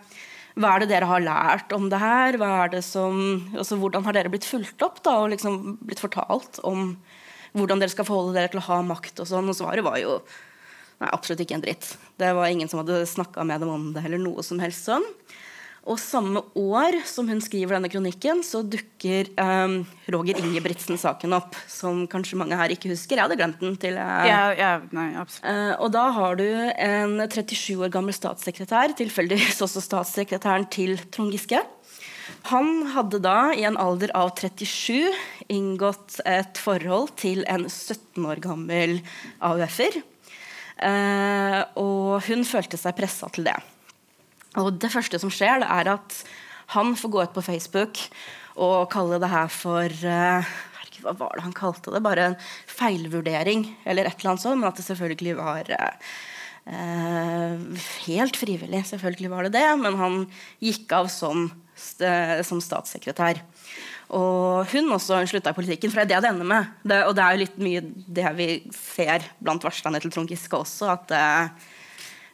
Hva 0.59 0.73
er 0.73 0.83
det 0.83 0.89
dere 0.91 1.07
har 1.07 1.23
lært 1.23 1.71
om 1.75 1.87
det 1.91 2.01
her? 2.01 2.35
Det 2.73 2.83
som, 2.83 3.15
altså, 3.55 3.77
hvordan 3.79 4.03
har 4.03 4.17
dere 4.17 4.31
blitt 4.33 4.47
fulgt 4.47 4.83
opp 4.83 4.99
da, 5.05 5.15
og 5.21 5.31
liksom 5.31 5.77
blitt 5.87 6.03
fortalt 6.03 6.59
om 6.67 6.97
hvordan 7.55 7.79
dere 7.79 7.93
skal 7.93 8.07
forholde 8.07 8.35
dere 8.35 8.51
til 8.51 8.59
å 8.59 8.67
ha 8.67 8.81
makt? 8.83 9.21
Og 9.23 9.29
sånn, 9.29 9.47
og 9.47 9.55
svaret 9.55 9.85
var 9.87 10.01
jo 10.01 10.17
nei, 10.99 11.11
absolutt 11.13 11.45
ikke 11.45 11.61
en 11.61 11.63
dritt. 11.63 11.93
Det 12.19 12.33
var 12.35 12.51
ingen 12.51 12.67
som 12.71 12.81
hadde 12.83 13.05
snakka 13.07 13.47
med 13.47 13.63
dem 13.63 13.71
om 13.71 13.87
det 13.95 14.03
eller 14.03 14.19
noe 14.19 14.43
som 14.43 14.59
helst 14.59 14.89
sånn. 14.89 15.05
Og 15.87 15.99
samme 16.01 16.41
år 16.59 16.99
som 17.07 17.29
hun 17.31 17.39
skriver 17.41 17.77
denne 17.77 17.89
kronikken, 17.91 18.41
så 18.45 18.61
dukker 18.67 19.29
um, 19.39 19.79
Roger 20.11 20.41
Ingebrigtsen-saken 20.41 21.33
opp. 21.37 21.55
Som 21.71 22.03
kanskje 22.11 22.37
mange 22.39 22.57
her 22.59 22.73
ikke 22.73 22.91
husker. 22.91 23.15
Jeg 23.15 23.25
hadde 23.25 23.39
glemt 23.39 23.63
den. 23.63 23.77
til... 23.79 23.95
Uh, 23.95 24.27
ja, 24.27 24.43
ja, 24.57 24.73
nei, 24.95 25.07
uh, 25.15 25.73
og 25.79 25.89
da 25.95 26.05
har 26.17 26.39
du 26.39 26.45
en 26.45 27.15
37 27.23 27.79
år 27.79 27.93
gammel 27.93 28.15
statssekretær, 28.15 28.93
tilfeldigvis 28.99 29.61
også 29.65 29.83
statssekretæren 29.85 30.67
til 30.73 30.97
Trond 31.13 31.33
Giske. 31.33 31.63
Han 32.51 32.85
hadde 32.93 33.19
da, 33.23 33.51
i 33.55 33.65
en 33.67 33.79
alder 33.79 34.13
av 34.17 34.31
37, 34.37 35.09
inngått 35.51 36.19
et 36.27 36.59
forhold 36.61 37.11
til 37.19 37.43
en 37.49 37.65
17 37.67 38.27
år 38.29 38.43
gammel 38.43 38.99
AUF-er. 39.43 40.01
Uh, 40.79 41.61
og 41.79 42.23
hun 42.29 42.45
følte 42.47 42.79
seg 42.79 42.95
pressa 42.99 43.27
til 43.35 43.49
det. 43.49 43.57
Og 44.57 44.71
det 44.81 44.89
første 44.93 45.19
som 45.21 45.31
skjer, 45.33 45.61
det 45.61 45.69
er 45.69 45.91
at 45.93 46.21
han 46.73 46.95
får 46.97 47.13
gå 47.13 47.21
ut 47.25 47.35
på 47.35 47.45
Facebook 47.45 48.01
og 48.59 48.89
kalle 48.93 49.19
det 49.21 49.29
her 49.31 49.49
for 49.53 49.93
uh, 50.03 50.49
Hva 50.99 51.13
var 51.17 51.37
det 51.37 51.45
han 51.45 51.55
kalte 51.55 51.93
det? 51.93 52.01
Bare 52.03 52.31
en 52.31 52.39
feilvurdering 52.69 53.63
eller 53.85 54.09
et 54.09 54.19
eller 54.19 54.33
annet 54.33 54.43
sånt. 54.43 54.59
Men 54.59 54.69
at 54.69 54.77
det 54.77 54.85
selvfølgelig 54.89 55.35
var 55.37 55.69
uh, 55.79 55.93
helt 58.05 58.37
frivillig. 58.37 58.83
Selvfølgelig 58.89 59.31
var 59.31 59.47
det 59.47 59.53
det. 59.55 59.69
Men 59.79 59.97
han 60.01 60.19
gikk 60.59 60.91
av 60.97 61.07
som, 61.13 61.47
som 61.79 62.61
statssekretær. 62.61 63.41
Og 64.17 64.67
hun 64.73 64.91
også 64.91 65.21
slutta 65.29 65.53
i 65.53 65.57
politikken, 65.57 65.93
for 65.93 66.01
det 66.01 66.17
er 66.17 66.19
det 66.19 66.21
det 66.25 66.33
ender 66.33 66.51
med. 66.51 66.69
Det, 66.83 66.99
og 67.05 67.15
det 67.15 67.23
er 67.23 67.35
jo 67.35 67.43
litt 67.45 67.59
mye 67.61 67.81
det 68.19 68.29
vi 68.35 68.51
ser 68.75 69.25
blant 69.39 69.63
varslerne 69.63 70.01
til 70.03 70.11
Trond 70.11 70.29
Giske 70.29 70.57
også, 70.57 70.89
at 70.97 71.13
uh, 71.15 71.67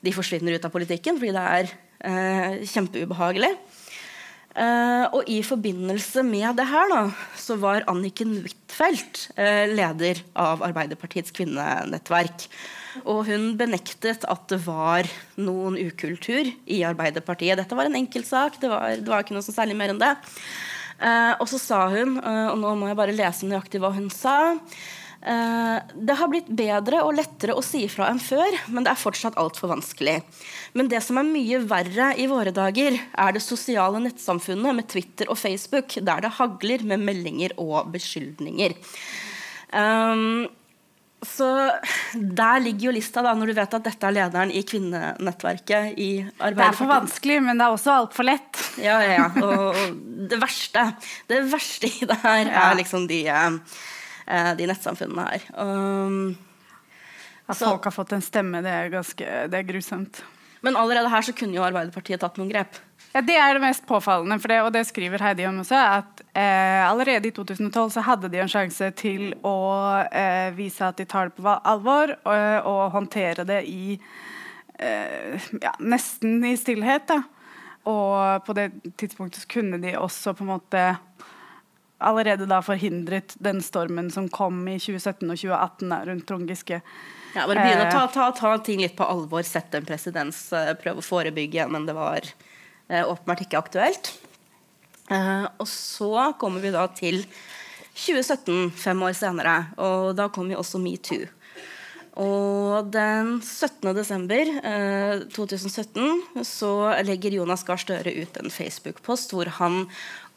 de 0.01 0.15
forsvinner 0.15 0.55
ut 0.55 0.65
av 0.65 0.73
politikken 0.73 1.19
fordi 1.19 1.35
det 1.35 1.49
er 1.59 1.75
Eh, 1.75 1.84
kjempeubehagelig. 2.05 3.55
Uh, 4.55 5.11
og 5.11 5.27
i 5.27 5.41
forbindelse 5.43 6.21
med 6.23 6.55
det 6.55 6.63
her 6.69 6.87
da, 6.87 6.99
så 7.35 7.57
var 7.59 7.83
Anniken 7.91 8.37
Huitfeldt 8.39 9.25
uh, 9.35 9.67
leder 9.67 10.21
av 10.39 10.63
Arbeiderpartiets 10.63 11.35
kvinnenettverk. 11.35 12.45
Og 13.03 13.25
hun 13.27 13.49
benektet 13.59 14.23
at 14.31 14.45
det 14.47 14.61
var 14.63 15.09
noen 15.35 15.75
ukultur 15.75 16.47
i 16.71 16.79
Arbeiderpartiet. 16.87 17.59
Dette 17.59 17.75
var 17.75 17.89
en 17.89 17.99
enkeltsak. 17.99 18.61
Det 18.61 18.71
det 18.71 19.11
var 19.11 19.25
ikke 19.25 19.35
noe 19.35 19.43
så 19.43 19.57
særlig 19.57 19.75
mer 19.75 19.91
enn 19.91 19.99
det. 19.99 20.13
Og 21.43 21.49
så 21.51 21.59
sa 21.59 21.81
hun, 21.91 22.15
og 22.23 22.55
nå 22.55 22.69
må 22.79 22.87
jeg 22.87 22.95
bare 22.95 23.17
lese 23.17 23.49
nøyaktig 23.49 23.81
hva 23.83 23.91
hun 23.91 24.07
sa 24.07 24.37
Eh, 24.71 25.04
det 25.25 26.15
har 26.19 26.29
blitt 26.29 26.49
bedre 26.53 26.99
og 27.01 27.15
lettere 27.17 27.55
å 27.57 27.63
si 27.65 27.85
ifra 27.87 28.11
enn 28.11 28.19
før, 28.21 28.59
men 28.69 28.85
det 28.85 28.91
er 28.91 28.99
fortsatt 29.01 29.39
altfor 29.41 29.71
vanskelig. 29.71 30.19
Men 30.77 30.89
det 30.91 31.01
som 31.01 31.17
er 31.17 31.25
mye 31.25 31.61
verre 31.65 32.11
i 32.21 32.27
våre 32.29 32.53
dager, 32.53 32.93
er 32.93 33.33
det 33.33 33.41
sosiale 33.41 34.01
nettsamfunnet 34.03 34.77
med 34.77 34.89
Twitter 34.91 35.31
og 35.33 35.39
Facebook, 35.41 35.97
der 35.97 36.27
det 36.27 36.35
hagler 36.37 36.85
med 36.85 37.01
meldinger 37.07 37.55
og 37.57 37.89
beskyldninger. 37.95 38.77
Um, 39.73 40.45
så 41.25 41.49
der 42.13 42.61
ligger 42.61 42.91
jo 42.91 42.95
lista, 42.99 43.23
da, 43.25 43.33
når 43.33 43.49
du 43.49 43.55
vet 43.57 43.73
at 43.79 43.87
dette 43.87 44.05
er 44.05 44.13
lederen 44.13 44.53
i 44.53 44.61
kvinnenettverket 44.67 45.97
i 45.97 46.09
Arbeiderpartiet. 46.21 46.59
Det 46.59 46.67
er 46.67 46.77
for 46.77 46.91
vanskelig, 46.91 47.39
men 47.47 47.57
det 47.57 47.65
er 47.65 47.79
også 47.79 47.95
altfor 47.95 48.29
lett. 48.29 48.61
Ja, 48.77 48.99
ja, 49.01 49.17
ja. 49.23 49.27
Og, 49.41 49.65
og 49.73 50.29
det 50.29 50.37
verste 50.41 50.85
Det 51.29 51.41
verste 51.49 51.89
i 51.89 52.07
det 52.13 52.21
her 52.21 52.51
er 52.67 52.77
liksom 52.77 53.09
de 53.09 53.23
Eh, 53.31 53.59
de 54.25 54.65
nettsamfunnene 54.65 55.25
her. 55.29 55.43
Um, 55.53 56.37
At 57.45 57.59
folk 57.59 57.83
har 57.85 57.93
fått 57.93 58.15
en 58.15 58.23
stemme, 58.25 58.63
det 58.65 58.71
er, 58.73 58.89
ganske, 58.89 59.25
det 59.51 59.59
er 59.59 59.67
grusomt. 59.67 60.23
Men 60.65 60.77
allerede 60.81 61.11
her 61.13 61.21
så 61.21 61.33
kunne 61.37 61.53
jo 61.53 61.65
Arbeiderpartiet 61.65 62.23
tatt 62.23 62.39
noen 62.41 62.49
grep. 62.49 62.79
Ja, 63.13 63.21
Det 63.21 63.35
er 63.37 63.53
det 63.53 63.61
mest 63.63 63.85
påfallende, 63.87 64.39
det, 64.49 64.57
og 64.65 64.73
det 64.73 64.81
skriver 64.89 65.21
Heidi 65.23 65.45
om 65.47 65.61
også. 65.61 65.77
at 65.77 66.23
eh, 66.33 66.81
Allerede 66.89 67.29
i 67.29 67.31
2012 67.31 67.91
så 67.93 68.01
hadde 68.03 68.31
de 68.33 68.41
en 68.41 68.49
sjanse 68.51 68.89
til 68.97 69.29
å 69.45 69.55
eh, 70.09 70.49
vise 70.57 70.83
at 70.83 70.97
de 70.97 71.05
tar 71.05 71.29
det 71.29 71.37
på 71.37 71.53
alvor, 71.63 72.15
og, 72.25 72.67
og 72.71 72.91
håndtere 72.97 73.45
det 73.47 73.61
i 73.69 73.95
eh, 74.79 75.47
ja, 75.61 75.71
nesten 75.79 76.43
i 76.43 76.55
stillhet. 76.59 77.07
da. 77.13 77.21
Og 77.85 78.43
på 78.43 78.57
det 78.57 78.71
tidspunktet 78.97 79.45
så 79.45 79.53
kunne 79.53 79.79
de 79.79 79.93
også 79.95 80.33
på 80.33 80.43
en 80.43 80.51
måte 80.55 80.83
allerede 81.97 82.47
da 82.49 82.61
forhindret 82.65 83.35
den 83.39 83.61
stormen 83.63 84.11
som 84.11 84.27
kom 84.29 84.65
i 84.67 84.77
2017 84.79 85.29
og 85.29 85.37
2018 85.39 85.93
da, 85.93 85.99
rundt 86.09 86.27
Trond 86.27 86.49
Giske. 86.49 86.81
Ja, 87.35 87.45
bare 87.47 87.63
begynne 87.63 87.87
å 87.87 87.91
ta, 87.91 88.05
ta, 88.11 88.29
ta, 88.35 88.53
ting 88.63 88.79
litt 88.83 88.95
på 88.95 89.07
alvor, 89.07 89.43
sette 89.43 89.79
en 89.79 89.87
presedens, 89.87 90.47
eh, 90.55 90.71
prøve 90.79 91.03
å 91.03 91.05
forebygge, 91.05 91.67
men 91.71 91.87
det 91.87 91.95
var 91.97 92.23
eh, 92.87 93.03
åpenbart 93.03 93.43
ikke 93.43 93.59
aktuelt. 93.59 94.13
Eh, 95.11 95.47
og 95.59 95.67
så 95.69 96.31
kommer 96.39 96.63
vi 96.63 96.71
da 96.75 96.85
til 96.95 97.21
2017, 97.95 98.71
fem 98.79 99.03
år 99.07 99.15
senere, 99.15 99.57
og 99.79 100.15
da 100.19 100.29
kommer 100.31 100.55
jo 100.55 100.63
også 100.63 100.79
metoo. 100.83 101.27
Og 102.15 102.91
den 102.93 103.41
17. 103.43 103.89
desember 103.97 104.47
eh, 104.63 105.23
2017 105.35 106.45
så 106.47 106.71
legger 107.03 107.35
Jonas 107.35 107.65
Gahr 107.67 107.81
Støre 107.81 108.13
ut 108.15 108.37
en 108.39 108.53
Facebook-post 108.53 109.35
hvor 109.35 109.51
han 109.57 109.81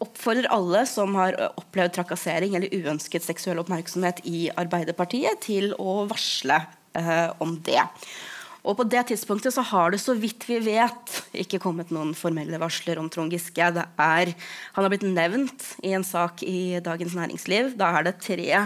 oppfordrer 0.03 0.51
alle 0.55 0.83
som 0.91 1.15
har 1.19 1.39
opplevd 1.53 1.95
trakassering 1.95 2.57
eller 2.59 2.75
uønsket 2.75 3.27
seksuell 3.27 3.63
oppmerksomhet 3.63 4.25
i 4.27 4.49
Arbeiderpartiet, 4.59 5.39
til 5.47 5.71
å 5.79 6.03
varsle 6.11 6.59
eh, 6.99 7.31
om 7.43 7.55
det. 7.67 7.87
Og 8.67 8.75
på 8.81 8.87
det 8.91 9.07
tidspunktet 9.13 9.55
så 9.55 9.63
har 9.71 9.95
det 9.95 10.03
så 10.03 10.17
vidt 10.19 10.49
vi 10.51 10.59
vet 10.67 11.15
ikke 11.45 11.61
kommet 11.63 11.95
noen 11.95 12.11
formelle 12.19 12.59
varsler 12.61 12.99
om 12.99 13.07
Trond 13.11 13.33
Giske. 13.33 13.71
Er, 13.71 14.35
han 14.75 14.85
har 14.85 14.91
blitt 14.93 15.07
nevnt 15.07 15.73
i 15.87 15.95
en 15.95 16.07
sak 16.07 16.43
i 16.43 16.83
Dagens 16.85 17.15
Næringsliv. 17.17 17.77
Da 17.79 17.95
er 17.95 18.11
det 18.11 18.19
tre 18.27 18.65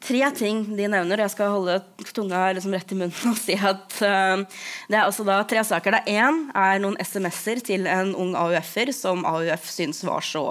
tre 0.00 0.22
ting 0.36 0.62
de 0.76 0.88
nevner. 0.90 1.24
Jeg 1.24 1.34
skal 1.34 1.52
holde 1.54 1.78
tunga 2.14 2.46
liksom 2.56 2.74
rett 2.76 2.94
i 2.94 2.98
munnen 2.98 3.32
og 3.32 3.38
si 3.38 3.56
at 3.56 3.98
uh, 4.04 4.44
det 4.90 4.96
er 4.96 5.04
altså 5.04 5.26
da 5.28 5.40
tre 5.48 5.64
saker. 5.66 5.98
Det 5.98 6.16
én 6.16 6.46
er 6.56 6.80
noen 6.82 6.98
SMS-er 7.00 7.62
til 7.66 7.88
en 7.90 8.14
ung 8.18 8.36
AUF-er 8.38 8.94
som 8.96 9.26
AUF 9.28 9.68
syns 9.70 10.04
var 10.06 10.24
så 10.26 10.46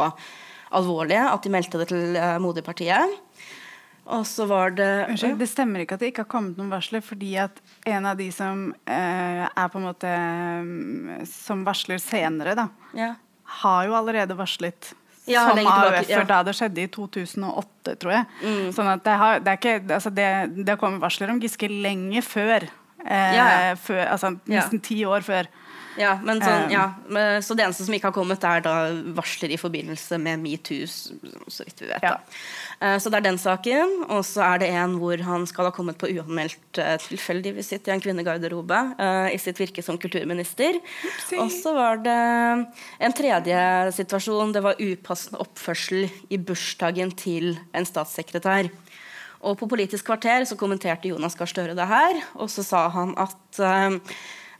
alvorlige 0.75 1.25
at 1.31 1.43
de 1.45 1.51
meldte 1.53 1.81
det 1.81 1.89
til 1.91 2.19
uh, 2.19 2.37
moderpartiet. 2.41 3.17
Og 4.09 4.25
så 4.25 4.45
var 4.49 4.73
det 4.73 4.87
Unnskyld, 5.05 5.37
det 5.37 5.49
stemmer 5.51 5.83
ikke 5.83 5.97
at 5.97 6.01
det 6.01 6.11
ikke 6.11 6.23
har 6.23 6.31
kommet 6.31 6.57
noen 6.57 6.71
varsler, 6.73 7.03
fordi 7.05 7.35
at 7.41 7.59
en 7.89 8.07
av 8.09 8.17
de 8.17 8.29
som 8.33 8.71
uh, 8.73 9.43
er 9.45 9.67
på 9.69 9.77
en 9.77 9.85
måte 9.85 10.09
um, 10.09 11.11
Som 11.29 11.61
varsler 11.67 12.01
senere, 12.01 12.55
da, 12.57 12.69
ja. 12.97 13.11
har 13.61 13.85
jo 13.85 13.97
allerede 13.99 14.37
varslet. 14.39 14.93
Ja, 15.29 15.45
som 15.49 15.61
AUF, 15.61 16.09
ja. 16.09 16.23
da 16.27 16.41
det 16.47 16.55
skjedde 16.57 16.83
i 16.83 16.89
2008, 16.91 17.95
tror 18.01 18.15
jeg. 18.15 18.27
Sånn 18.75 18.89
at 18.91 19.05
det 19.05 19.15
har, 19.21 19.41
det 19.45 19.53
er 19.53 19.61
ikke, 19.61 19.77
altså 19.99 20.11
det, 20.13 20.27
det 20.59 20.69
har 20.73 20.79
kommet 20.81 21.03
varsler 21.03 21.31
om 21.33 21.41
Giske 21.43 21.69
lenge 21.71 22.23
før. 22.25 22.67
Eh, 23.05 23.73
før 23.79 24.01
altså 24.05 24.33
nesten 24.49 24.81
ti 24.83 25.01
år 25.07 25.23
før. 25.25 25.47
Ja, 25.99 26.13
men 26.23 26.39
sånn, 26.39 26.71
ja, 26.71 26.85
så 27.43 27.57
det 27.57 27.65
eneste 27.65 27.83
som 27.83 27.95
ikke 27.95 28.07
har 28.07 28.15
kommet, 28.15 28.43
er 28.47 28.63
da 28.63 28.75
varsler 29.17 29.51
i 29.51 29.59
forbindelse 29.59 30.19
med 30.21 30.39
metoo, 30.39 30.87
så 30.87 31.65
vidt 31.67 31.83
vi 31.83 31.89
vet. 31.91 32.05
Ja. 32.05 32.15
da. 32.15 32.39
Eh, 32.79 32.97
Så 32.99 33.11
det 33.11 33.19
er 33.19 33.27
den 33.27 33.39
saken. 33.39 33.95
Og 34.07 34.23
så 34.27 34.43
er 34.45 34.61
det 34.61 34.69
en 34.71 34.95
hvor 35.01 35.19
han 35.27 35.45
skal 35.49 35.69
ha 35.69 35.73
kommet 35.75 35.99
på 35.99 36.09
uanmeldt 36.13 36.79
eh, 36.79 36.95
tilfeldig 37.03 37.55
visitt 37.57 37.87
i 37.87 37.93
en 37.93 38.03
kvinnegarderobe 38.03 38.79
eh, 38.95 39.35
i 39.35 39.39
sitt 39.41 39.59
virke 39.59 39.83
som 39.85 39.99
kulturminister. 39.99 40.79
Og 41.39 41.51
så 41.53 41.75
var 41.75 41.99
det 42.05 42.15
en 42.15 43.15
tredje 43.15 43.59
situasjon. 43.99 44.55
Det 44.55 44.63
var 44.63 44.79
upassende 44.79 45.43
oppførsel 45.43 46.07
i 46.29 46.39
bursdagen 46.39 47.11
til 47.19 47.57
en 47.75 47.87
statssekretær. 47.87 48.71
Og 49.39 49.55
på 49.59 49.69
Politisk 49.71 50.07
kvarter 50.09 50.43
så 50.47 50.57
kommenterte 50.59 51.11
Jonas 51.11 51.37
Gahr 51.39 51.47
Støre 51.47 51.75
det 51.75 51.85
her, 51.87 52.17
og 52.35 52.49
så 52.51 52.63
sa 52.65 52.81
han 52.91 53.13
at 53.15 53.59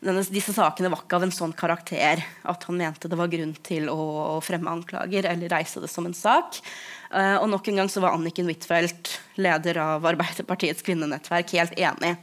denne, 0.03 0.24
disse 0.32 0.53
sakene 0.56 0.91
var 0.91 1.03
ikke 1.03 1.18
av 1.18 1.25
en 1.25 1.34
sånn 1.36 1.53
karakter 1.58 2.22
at 2.48 2.65
han 2.70 2.77
mente 2.79 3.10
det 3.12 3.20
var 3.20 3.32
grunn 3.32 3.51
til 3.65 3.89
å, 3.91 4.00
å 4.38 4.39
fremme 4.44 4.72
anklager 4.72 5.27
eller 5.27 5.51
reise 5.51 5.84
det 5.84 5.91
som 5.91 6.08
en 6.08 6.15
sak. 6.15 6.62
Eh, 7.12 7.36
og 7.41 7.50
nok 7.51 7.68
en 7.68 7.82
gang 7.82 7.91
så 7.91 8.03
var 8.03 8.15
Anniken 8.15 8.48
Huitfeldt, 8.48 9.18
leder 9.41 9.82
av 9.84 10.08
Arbeiderpartiets 10.08 10.86
kvinnenettverk, 10.88 11.56
helt 11.60 11.75
enig. 11.79 12.15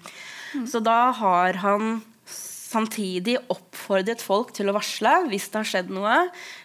Så 0.70 0.80
da 0.80 1.10
har 1.18 1.60
han 1.60 1.98
samtidig 2.26 3.36
oppfordret 3.52 4.22
folk 4.24 4.52
til 4.56 4.70
å 4.70 4.76
varsle 4.76 5.12
hvis 5.30 5.48
det 5.52 5.60
har 5.60 5.68
skjedd 5.68 5.92
noe, 5.94 6.16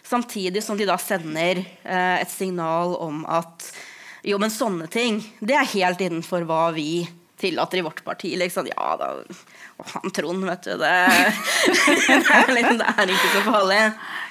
samtidig 0.06 0.64
som 0.64 0.78
de 0.80 0.88
da 0.88 0.98
sender 1.00 1.60
eh, 1.60 2.18
et 2.22 2.32
signal 2.32 2.96
om 3.00 3.24
at 3.28 3.68
jo, 4.22 4.38
men 4.38 4.52
sånne 4.54 4.86
ting, 4.90 5.18
det 5.42 5.56
er 5.58 5.72
helt 5.74 6.02
innenfor 6.02 6.46
hva 6.46 6.68
vi 6.76 7.02
tillater 7.42 7.80
i 7.80 7.82
vårt 7.82 8.04
parti. 8.06 8.36
Liksom. 8.38 8.68
Ja 8.70 8.94
da 9.00 9.08
han 9.92 10.14
Trond, 10.14 10.44
vet 10.44 10.68
du. 10.68 10.74
Det, 10.80 10.90
det, 12.08 12.88
er 12.88 13.06
det 13.06 13.14
ikke 13.14 13.32
så 13.34 13.42
farlig. 13.46 13.80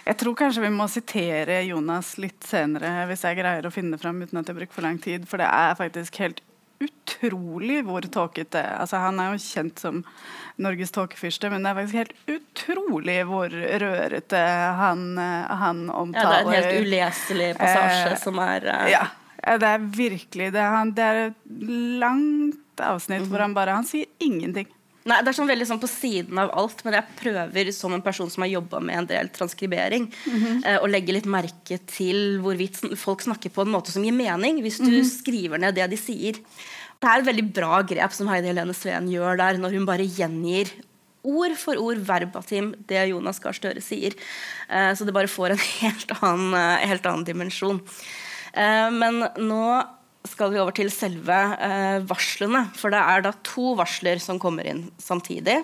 Jeg 0.06 0.18
tror 0.18 0.38
kanskje 0.38 0.64
vi 0.64 0.72
må 0.74 0.88
sitere 0.90 1.60
Jonas 1.68 2.16
litt 2.22 2.46
senere, 2.48 3.06
hvis 3.10 3.26
jeg 3.28 3.38
greier 3.38 3.68
å 3.68 3.74
finne 3.74 3.96
det 3.96 4.02
fram 4.02 4.22
uten 4.24 4.42
at 4.42 4.50
jeg 4.50 4.58
bruker 4.58 4.78
for 4.80 4.88
lang 4.88 4.98
tid, 5.02 5.28
for 5.30 5.42
det 5.42 5.50
er 5.52 5.78
faktisk 5.78 6.18
helt 6.24 6.42
utrolig 6.82 7.82
hvor 7.86 8.06
tåkete 8.10 8.62
altså 8.82 9.02
Han 9.04 9.20
er 9.22 9.36
jo 9.36 9.42
kjent 9.44 9.82
som 9.82 10.02
Norges 10.62 10.94
tåkefyrste, 10.94 11.50
men 11.54 11.64
det 11.64 11.72
er 11.72 11.78
faktisk 11.78 12.00
helt 12.00 12.32
utrolig 12.36 13.18
hvor 13.30 13.54
rørete 13.54 14.42
han, 14.80 15.06
han 15.18 15.86
omtaler 15.90 16.26
Ja, 16.26 16.42
det 16.42 16.42
er 16.42 16.50
en 16.50 16.56
helt 16.58 16.88
uleselig 16.88 17.52
passasje 17.60 18.12
Eh, 18.16 18.20
som 18.22 18.42
er 18.44 18.68
eh, 18.74 18.92
Ja, 18.96 19.06
det 19.62 19.70
er 19.70 19.88
virkelig 19.96 20.52
det. 20.54 20.66
er 20.66 20.92
det 20.98 21.08
er 21.08 21.22
et 21.30 21.64
langt 22.02 22.82
avsnitt 22.82 23.28
hvor 23.30 23.46
han 23.46 23.56
bare 23.58 23.78
Han 23.78 23.88
sier 23.88 24.10
ingenting. 24.22 24.70
Nei, 25.10 25.18
Det 25.24 25.32
er 25.32 25.38
sånn 25.40 25.50
veldig 25.50 25.66
sånn 25.66 25.82
på 25.82 25.90
siden 25.90 26.38
av 26.38 26.52
alt, 26.54 26.84
men 26.86 26.94
jeg 27.00 27.18
prøver 27.18 27.72
som 27.74 27.94
en 27.96 28.04
person 28.06 28.30
som 28.30 28.44
har 28.46 28.52
jobba 28.52 28.82
med 28.86 29.00
en 29.00 29.10
del 29.10 29.32
transkribering, 29.34 30.12
eh, 30.64 30.78
å 30.78 30.90
legge 30.90 31.16
litt 31.16 31.26
merke 31.26 31.80
til 31.90 32.38
hvorvidt 32.44 32.78
folk 32.98 33.26
snakker 33.26 33.50
på 33.50 33.66
en 33.66 33.74
måte 33.74 33.90
som 33.90 34.04
gir 34.06 34.14
mening, 34.14 34.62
hvis 34.62 34.78
du 34.78 35.02
skriver 35.08 35.58
ned 35.58 35.76
det 35.76 35.90
de 35.90 35.98
sier. 35.98 36.38
Det 37.02 37.10
er 37.10 37.18
et 37.18 37.26
veldig 37.26 37.48
bra 37.54 37.82
grep 37.82 38.14
som 38.14 38.30
Heidi 38.30 38.52
Helene 38.52 38.76
Sveen 38.78 39.10
gjør 39.10 39.38
der, 39.42 39.58
når 39.58 39.74
hun 39.74 39.90
bare 39.90 40.06
gjengir 40.06 40.70
ord 41.24 41.56
for 41.58 41.78
ord, 41.82 42.02
verbatim, 42.06 42.74
det 42.90 43.08
Jonas 43.12 43.40
Gahr 43.42 43.58
Støre 43.58 43.82
sier. 43.84 44.14
Eh, 44.70 44.92
så 44.94 45.06
det 45.06 45.16
bare 45.16 45.32
får 45.32 45.56
en 45.56 45.64
helt 45.82 46.14
annen, 46.20 46.54
eh, 46.58 46.86
helt 46.92 47.06
annen 47.10 47.26
dimensjon. 47.28 47.82
Eh, 48.54 48.90
men 48.94 49.24
nå 49.42 49.66
skal 50.28 50.54
vi 50.54 50.60
over 50.62 50.76
til 50.76 50.92
selve 50.94 51.38
eh, 51.58 52.00
varslene. 52.08 52.68
For 52.78 52.94
det 52.94 53.02
er 53.02 53.26
da 53.26 53.34
to 53.46 53.74
varsler 53.80 54.22
som 54.22 54.40
kommer 54.42 54.68
inn 54.70 54.86
samtidig. 55.02 55.62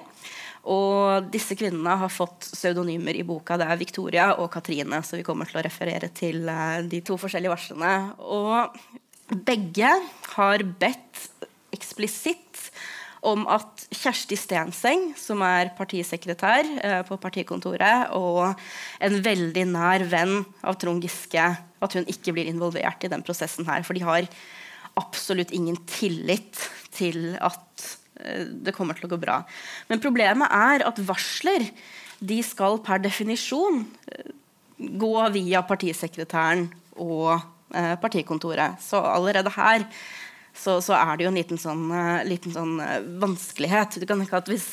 Og 0.68 1.30
disse 1.32 1.56
kvinnene 1.56 1.96
har 2.02 2.12
fått 2.12 2.50
pseudonymer 2.52 3.16
i 3.16 3.26
boka. 3.28 3.56
Det 3.60 3.68
er 3.70 3.80
Victoria 3.80 4.28
og 4.36 4.50
Katrine. 4.54 5.00
Så 5.06 5.20
vi 5.20 5.26
kommer 5.28 5.48
til 5.48 5.62
å 5.62 5.66
referere 5.68 6.12
til 6.16 6.50
eh, 6.52 6.82
de 6.90 7.04
to 7.06 7.20
forskjellige 7.22 7.54
varslene. 7.54 7.94
Og 8.28 9.38
begge 9.48 9.94
har 10.36 10.66
bedt 10.80 11.24
eksplisitt 11.76 12.70
om 13.26 13.46
at 13.50 13.88
Kjersti 13.96 14.38
Stenseng, 14.38 15.12
som 15.18 15.42
er 15.46 15.72
partisekretær 15.78 16.70
eh, 16.84 17.02
på 17.08 17.18
partikontoret, 17.22 18.14
og 18.18 18.54
en 19.04 19.18
veldig 19.26 19.66
nær 19.72 20.06
venn 20.10 20.42
av 20.62 20.78
Trond 20.82 21.04
Giske, 21.04 21.48
at 21.58 21.98
hun 21.98 22.08
ikke 22.10 22.36
blir 22.36 22.50
involvert 22.50 23.06
i 23.06 23.12
den 23.12 23.26
prosessen 23.26 23.68
her. 23.70 23.86
For 23.88 23.98
de 23.98 24.06
har 24.06 24.30
absolutt 24.98 25.54
ingen 25.54 25.80
tillit 25.90 26.62
til 26.96 27.36
at 27.42 27.88
eh, 28.22 28.46
det 28.46 28.76
kommer 28.78 28.98
til 28.98 29.10
å 29.10 29.14
gå 29.16 29.22
bra. 29.22 29.42
Men 29.90 30.04
problemet 30.04 30.54
er 30.54 30.86
at 30.88 31.02
varsler 31.08 31.70
de 32.18 32.42
skal 32.46 32.80
per 32.86 33.02
definisjon 33.02 33.84
eh, 34.14 34.34
gå 34.78 35.16
via 35.34 35.66
partisekretæren 35.66 36.68
og 37.02 37.54
partikontoret. 38.00 38.80
Så 38.80 38.96
allerede 39.04 39.52
her 39.52 39.84
så, 40.58 40.80
så 40.84 40.96
er 40.98 41.18
det 41.18 41.28
jo 41.28 41.32
en 41.32 41.40
liten 41.40 41.62
sånn, 41.62 41.86
eh, 41.94 42.26
liten 42.28 42.56
sånn 42.56 42.80
eh, 42.84 43.04
vanskelighet. 43.22 44.00
Du 44.02 44.08
kan 44.10 44.22
tenke 44.22 44.40
at 44.40 44.50
hvis, 44.52 44.68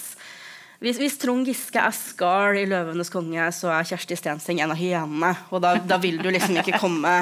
hvis, 0.83 0.99
hvis 1.03 1.19
Trond 1.23 1.49
Giske 1.49 1.81
er 1.81 1.95
Scar 1.97 2.59
i 2.59 2.65
'Løvenes 2.69 3.13
konge', 3.13 3.51
så 3.57 3.73
er 3.75 3.87
Kjersti 3.89 4.19
Stenseng 4.19 4.63
en 4.65 4.75
av 4.75 4.81
hyenene. 4.81 5.35
Og 5.53 5.63
da, 5.65 5.77
da 5.79 6.01
vil 6.03 6.19
du 6.23 6.31
liksom 6.33 6.59
ikke 6.63 6.81
komme 6.83 7.21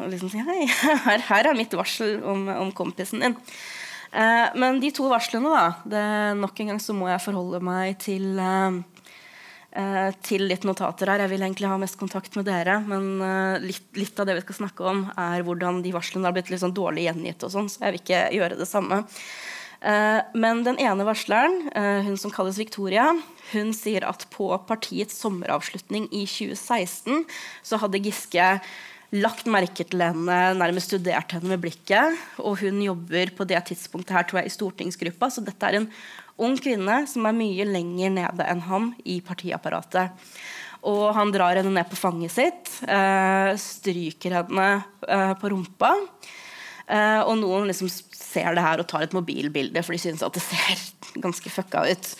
og 0.00 0.08
liksom 0.08 0.30
si 0.32 0.40
'hei, 0.40 0.64
her, 1.06 1.26
her 1.28 1.50
er 1.50 1.58
mitt 1.58 1.74
varsel 1.76 2.22
om, 2.24 2.48
om 2.48 2.72
kompisen 2.72 3.20
din'. 3.24 3.36
Eh, 4.12 4.46
men 4.58 4.80
de 4.82 4.90
to 4.90 5.06
varslene, 5.06 5.50
da 5.54 5.66
det, 5.86 6.06
Nok 6.40 6.60
en 6.60 6.72
gang 6.72 6.80
så 6.82 6.94
må 6.96 7.06
jeg 7.06 7.22
forholde 7.22 7.60
meg 7.62 7.94
til 8.02 8.40
eh, 8.42 8.80
til 10.26 10.48
litt 10.50 10.64
notater 10.66 11.12
her. 11.12 11.22
Jeg 11.22 11.30
vil 11.30 11.44
egentlig 11.46 11.68
ha 11.70 11.76
mest 11.78 11.98
kontakt 12.00 12.34
med 12.38 12.48
dere. 12.48 12.80
Men 12.82 13.22
eh, 13.22 13.62
litt, 13.62 13.86
litt 13.94 14.18
av 14.18 14.26
det 14.26 14.34
vi 14.40 14.44
skal 14.46 14.64
snakke 14.64 14.86
om, 14.90 15.04
er 15.14 15.46
hvordan 15.46 15.78
de 15.84 15.94
varslene 15.94 16.26
har 16.26 16.34
blitt 16.34 16.50
litt 16.50 16.62
sånn 16.64 16.74
dårlig 16.74 17.06
gjengitt. 17.06 17.46
og 17.46 17.54
sånn, 17.54 17.70
Så 17.70 17.84
jeg 17.84 17.94
vil 17.94 18.02
ikke 18.02 18.22
gjøre 18.34 18.58
det 18.58 18.68
samme. 18.70 19.04
Eh, 19.80 20.20
men 20.34 20.64
den 20.66 20.80
ene 20.82 21.06
varsleren, 21.08 21.70
eh, 21.72 22.02
hun 22.04 22.18
som 22.20 22.32
kalles 22.34 22.58
Victoria, 22.58 23.14
hun 23.52 23.72
sier 23.72 24.04
at 24.08 24.26
på 24.34 24.50
partiets 24.66 25.16
sommeravslutning 25.22 26.10
i 26.12 26.26
2016 26.26 27.24
så 27.62 27.80
hadde 27.80 28.02
Giske 28.04 28.58
lagt 29.10 29.48
merke 29.50 29.82
til 29.82 30.02
henne, 30.04 30.36
nærmest 30.54 30.92
studert 30.92 31.32
henne 31.34 31.50
med 31.50 31.62
blikket. 31.64 32.18
Og 32.38 32.60
hun 32.62 32.78
jobber 32.84 33.32
på 33.34 33.46
det 33.48 33.58
tidspunktet 33.70 34.14
her, 34.14 34.26
tror 34.28 34.40
jeg, 34.40 34.50
i 34.50 34.54
stortingsgruppa. 34.54 35.30
Så 35.30 35.42
dette 35.42 35.66
er 35.66 35.80
en 35.80 35.88
ung 36.42 36.56
kvinne 36.60 37.02
som 37.10 37.28
er 37.28 37.36
mye 37.36 37.66
lenger 37.68 38.12
nede 38.16 38.48
enn 38.48 38.64
ham 38.66 38.90
i 39.04 39.20
partiapparatet. 39.24 40.16
Og 40.88 41.10
han 41.12 41.32
drar 41.34 41.60
henne 41.60 41.72
ned 41.74 41.88
på 41.90 41.98
fanget 42.00 42.32
sitt, 42.32 42.70
eh, 42.88 43.52
stryker 43.60 44.38
henne 44.38 44.68
eh, 45.06 45.34
på 45.36 45.50
rumpa. 45.52 45.92
Eh, 46.88 47.20
og 47.20 47.36
noen 47.42 47.68
liksom 47.68 47.90
ser 47.90 48.56
det 48.56 48.64
her 48.64 48.80
og 48.80 48.88
tar 48.88 49.04
et 49.04 49.16
mobilbilde, 49.16 49.82
for 49.84 49.94
de 49.94 50.00
syns 50.00 50.24
at 50.24 50.36
det 50.36 50.44
ser 50.44 50.86
ganske 51.24 51.52
fucka 51.52 51.84
ut. 51.90 52.14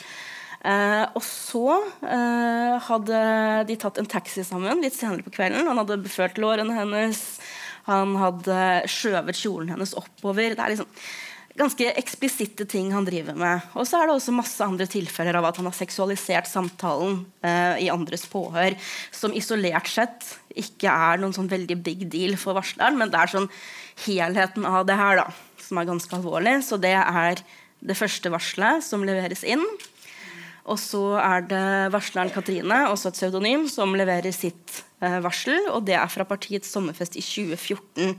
Uh, 0.61 1.07
og 1.17 1.23
så 1.25 1.79
uh, 2.05 2.75
hadde 2.85 3.21
de 3.65 3.77
tatt 3.81 3.97
en 3.97 4.09
taxi 4.13 4.43
sammen 4.45 4.83
litt 4.85 4.93
senere 4.93 5.25
på 5.25 5.33
kvelden. 5.33 5.65
Han 5.65 5.81
hadde 5.81 6.03
befølt 6.05 6.37
lårene 6.37 6.77
hennes, 6.77 7.23
han 7.87 8.13
hadde 8.21 8.59
skjøvet 8.93 9.41
kjolen 9.41 9.73
hennes 9.73 9.97
oppover. 9.97 10.53
Det 10.53 10.61
er 10.61 10.75
liksom 10.75 10.91
ganske 11.59 11.91
eksplisitte 11.99 12.65
ting 12.69 12.93
han 12.95 13.07
driver 13.07 13.37
med. 13.39 13.67
Og 13.75 13.87
så 13.89 13.99
er 13.99 14.09
det 14.09 14.17
også 14.17 14.35
masse 14.35 14.65
andre 14.65 14.87
tilfeller 14.91 15.39
av 15.39 15.49
at 15.49 15.59
han 15.61 15.69
har 15.69 15.77
seksualisert 15.77 16.49
samtalen 16.51 17.25
eh, 17.47 17.87
i 17.87 17.91
andres 17.93 18.27
påhør, 18.31 18.77
som 19.15 19.35
isolert 19.37 19.91
sett 19.91 20.29
ikke 20.59 20.91
er 20.91 21.23
noen 21.23 21.35
sånn 21.37 21.51
veldig 21.51 21.79
big 21.85 22.07
deal 22.11 22.37
for 22.41 22.59
varsleren, 22.59 22.99
men 23.01 23.11
det 23.13 23.21
er 23.21 23.35
sånn 23.35 23.49
helheten 24.07 24.67
av 24.69 24.85
det 24.89 24.99
her 24.99 25.23
da, 25.23 25.27
som 25.63 25.81
er 25.81 25.89
ganske 25.91 26.17
alvorlig. 26.17 26.61
Så 26.67 26.79
det 26.81 26.97
er 26.99 27.43
det 27.81 27.97
første 27.99 28.33
varselet 28.33 28.85
som 28.85 29.05
leveres 29.07 29.45
inn. 29.47 29.65
Og 30.71 30.79
så 30.79 31.03
er 31.19 31.47
det 31.51 31.65
varsleren 31.95 32.31
Katrine, 32.33 32.85
også 32.91 33.11
et 33.11 33.19
pseudonym, 33.19 33.67
som 33.71 33.95
leverer 33.97 34.35
sitt 34.35 34.83
eh, 35.03 35.19
varsel. 35.25 35.57
Og 35.75 35.83
det 35.89 35.97
er 35.99 36.13
fra 36.13 36.27
partiets 36.29 36.71
sommerfest 36.71 37.19
i 37.19 37.25
2014. 37.25 38.15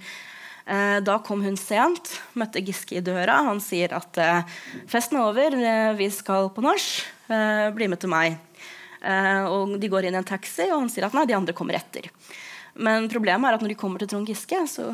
Eh, 0.65 1.00
da 1.02 1.17
kom 1.26 1.41
hun 1.45 1.58
sent, 1.58 2.13
møtte 2.38 2.62
Giske 2.63 3.00
i 3.00 3.04
døra. 3.06 3.39
Han 3.47 3.62
sier 3.63 3.95
at 3.97 4.17
eh, 4.21 4.43
festen 4.91 5.17
er 5.19 5.28
over, 5.28 5.58
eh, 5.58 5.91
vi 5.97 6.10
skal 6.13 6.52
på 6.54 6.63
nach. 6.65 6.88
Eh, 7.32 7.67
bli 7.76 7.89
med 7.91 8.02
til 8.02 8.12
meg. 8.13 8.38
Eh, 9.02 9.43
og 9.50 9.78
De 9.82 9.89
går 9.89 10.08
inn 10.08 10.17
i 10.17 10.21
en 10.21 10.28
taxi, 10.28 10.67
og 10.69 10.84
han 10.84 10.91
sier 10.93 11.08
at 11.08 11.15
nei, 11.17 11.26
de 11.30 11.38
andre 11.38 11.56
kommer 11.58 11.80
etter. 11.80 12.12
Men 12.76 13.10
problemet 13.12 13.50
er 13.50 13.58
at 13.58 13.63
når 13.63 13.74
de 13.74 13.80
kommer 13.80 14.02
til 14.02 14.12
Trond 14.12 14.30
Giske, 14.30 14.60
så 14.69 14.91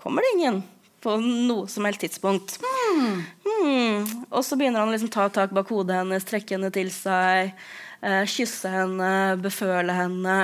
kommer 0.00 0.24
det 0.24 0.36
ingen. 0.38 0.62
på 1.00 1.14
noe 1.16 1.64
som 1.64 1.86
helst 1.88 2.02
tidspunkt. 2.04 2.58
Hmm. 2.60 4.02
Og 4.28 4.42
så 4.44 4.56
begynner 4.58 4.82
han 4.82 4.90
å 4.90 4.92
liksom 4.92 5.08
ta 5.12 5.30
tak 5.32 5.54
bak 5.56 5.70
hodet 5.72 5.96
hennes, 5.96 6.26
trekke 6.28 6.58
henne 6.58 6.68
til 6.74 6.90
seg, 6.92 7.54
eh, 8.04 8.24
kysse 8.28 8.68
henne, 8.68 9.40
beføle 9.40 9.96
henne 9.96 10.36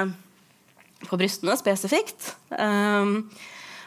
på 1.04 1.18
brystene 1.20 1.56
spesifikt. 1.60 2.32
Um, 2.48 3.28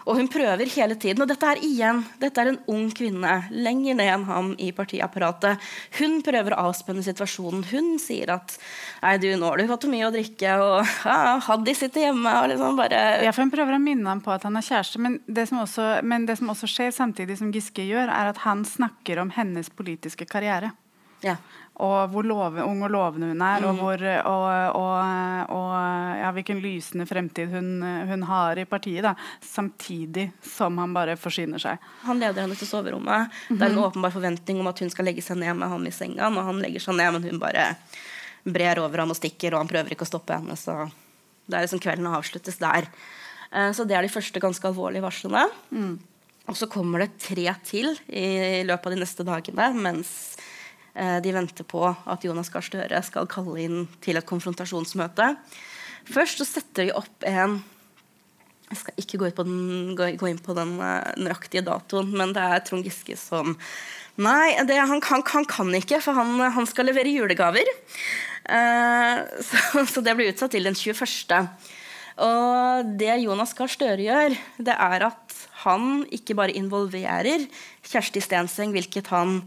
og 0.10 0.18
hun 0.18 0.30
prøver 0.32 0.66
hele 0.74 0.98
tiden. 1.00 1.22
Og 1.24 1.30
dette 1.30 1.46
er 1.46 1.62
igjen 1.66 2.02
dette 2.22 2.42
er 2.42 2.52
en 2.52 2.60
ung 2.72 2.88
kvinne 2.96 3.36
lenger 3.54 3.98
ned 4.00 4.12
enn 4.16 4.26
ham 4.28 4.52
i 4.58 4.72
partiapparatet. 4.76 5.62
Hun 6.00 6.20
prøver 6.26 6.56
å 6.56 6.64
avspenne 6.70 7.04
situasjonen. 7.06 7.64
Hun 7.70 7.94
sier 8.02 8.34
at 8.34 8.56
nei, 9.04 9.16
du, 9.22 9.30
nå 9.38 9.52
har 9.52 9.62
du 9.62 9.70
fått 9.70 9.88
mye 9.92 10.10
å 10.10 10.14
drikke, 10.14 10.56
og 10.64 10.82
ja, 11.06 11.38
Haddy 11.46 11.76
sitter 11.78 12.08
hjemme 12.08 12.34
og 12.42 12.50
liksom 12.52 12.80
bare 12.80 13.06
Ja, 13.24 13.32
for 13.36 13.46
Hun 13.46 13.54
prøver 13.54 13.78
å 13.78 13.82
minne 13.84 14.10
ham 14.10 14.24
på 14.26 14.34
at 14.34 14.46
han 14.48 14.58
er 14.58 14.66
kjæreste, 14.66 15.02
men 15.04 15.20
det, 15.28 15.48
også, 15.54 15.88
men 16.04 16.26
det 16.30 16.40
som 16.40 16.52
også 16.52 16.70
skjer 16.70 16.94
samtidig 16.96 17.40
som 17.40 17.54
Giske 17.54 17.86
gjør, 17.86 18.10
er 18.10 18.34
at 18.34 18.44
han 18.46 18.66
snakker 18.68 19.22
om 19.22 19.34
hennes 19.38 19.72
politiske 19.74 20.28
karriere. 20.30 20.74
Ja 21.24 21.38
og 21.80 22.12
hvor 22.12 22.26
love, 22.28 22.64
ung 22.68 22.82
og 22.84 22.92
lovende 22.92 23.30
hun 23.32 23.42
er, 23.46 23.64
mm. 23.64 23.68
og, 23.70 23.78
hvor, 23.80 24.02
og, 24.28 24.48
og, 24.76 25.54
og 25.56 25.76
ja, 26.20 26.32
hvilken 26.36 26.60
lysende 26.60 27.06
fremtid 27.08 27.54
hun, 27.54 27.70
hun, 28.10 28.26
har 28.28 28.60
i 28.60 28.66
partiet. 28.68 29.06
Da, 29.06 29.14
samtidig 29.46 30.26
som 30.44 30.76
han 30.82 30.96
bare 30.96 31.16
forsyner 31.20 31.62
seg. 31.64 31.80
Han 32.04 32.20
leder 32.20 32.44
henne 32.44 32.58
til 32.60 32.68
soverommet. 32.68 33.30
Mm 33.30 33.32
-hmm. 33.32 33.60
Det 33.60 33.66
er 33.66 33.70
en 33.70 33.76
mhm. 33.76 33.84
åpenbar 33.86 34.12
forventning 34.12 34.60
om 34.60 34.68
at 34.68 34.80
hun 34.80 34.90
skal 34.90 35.06
legge 35.06 35.22
seg 35.22 35.38
ned 35.38 35.54
med 35.54 35.70
ham 35.70 35.88
i 35.88 35.92
senga. 35.92 36.28
Og 36.28 36.44
han 36.44 36.60
legger 36.60 36.80
seg 36.80 36.96
ned, 36.96 37.14
men 37.14 37.24
hun 37.24 37.40
bare 37.40 37.76
brer 38.44 38.80
over 38.80 38.98
ham 38.98 39.10
og 39.10 39.16
stikker, 39.16 39.54
og 39.54 39.60
han 39.60 39.68
prøver 39.68 39.92
ikke 39.92 40.04
å 40.04 40.14
stoppe 40.14 40.34
henne. 40.34 40.56
Så 40.56 40.92
det 41.48 41.58
er 41.58 41.62
liksom 41.62 41.80
kvelden 41.80 42.08
avsluttes 42.08 42.58
der. 42.58 42.88
Uh, 43.56 43.72
så 43.72 43.88
det 43.88 43.96
er 43.96 44.02
de 44.02 44.10
første 44.10 44.40
ganske 44.40 44.68
alvorlige 44.68 45.02
varslene. 45.02 45.48
Mm. 45.72 46.00
Og 46.48 46.58
så 46.58 46.68
kommer 46.68 47.00
det 47.00 47.18
tre 47.20 47.56
til 47.64 47.98
i 48.10 48.64
løpet 48.64 48.86
av 48.86 48.92
de 48.92 49.00
neste 49.00 49.24
dagene 49.24 49.74
mens 49.74 50.36
Eh, 50.40 50.49
de 51.24 51.32
venter 51.32 51.64
på 51.64 51.84
at 51.88 52.26
Jonas 52.28 52.50
Gahr 52.52 52.66
Støre 52.66 53.00
skal 53.08 53.28
kalle 53.32 53.56
inn 53.64 53.84
til 54.04 54.20
et 54.20 54.28
konfrontasjonsmøte. 54.28 55.30
Først 56.10 56.42
så 56.42 56.48
setter 56.48 56.90
de 56.90 56.96
opp 56.98 57.28
en 57.28 57.60
Jeg 58.70 58.82
skal 58.84 59.00
ikke 59.02 59.18
gå 59.18 59.30
inn 59.30 59.38
på 59.38 59.46
den, 59.48 59.96
gå 59.98 60.28
inn 60.30 60.42
på 60.46 60.54
den 60.58 60.76
uh, 60.78 61.14
nøyaktige 61.18 61.64
datoen, 61.66 62.12
men 62.14 62.36
det 62.36 62.44
er 62.44 62.62
Trond 62.68 62.86
Giske 62.86 63.16
som 63.18 63.56
Nei, 64.20 64.52
det, 64.68 64.76
han, 64.76 65.00
han, 65.00 65.24
han, 65.32 65.46
kan 65.48 65.72
ikke, 65.78 66.02
for 66.04 66.18
han, 66.18 66.36
han 66.52 66.66
skal 66.68 66.90
levere 66.90 67.14
julegaver. 67.14 67.70
Eh, 68.44 69.22
så, 69.48 69.86
så, 69.94 70.04
det 70.04 70.16
blir 70.18 70.34
utsatt 70.34 70.52
til 70.52 70.68
den 70.68 70.76
21. 70.76 71.48
Og 72.26 72.90
det 73.00 73.14
Jonas 73.24 73.56
Gahr 73.56 73.72
Støre 73.72 74.04
gjør, 74.04 74.36
det 74.60 74.76
er 74.76 75.06
at 75.08 75.38
han 75.64 76.04
ikke 76.12 76.36
bare 76.36 76.56
involverer 76.60 77.48
Kjersti 77.88 78.20
Stenseng, 78.24 78.76
hvilket 78.76 79.08
han 79.14 79.40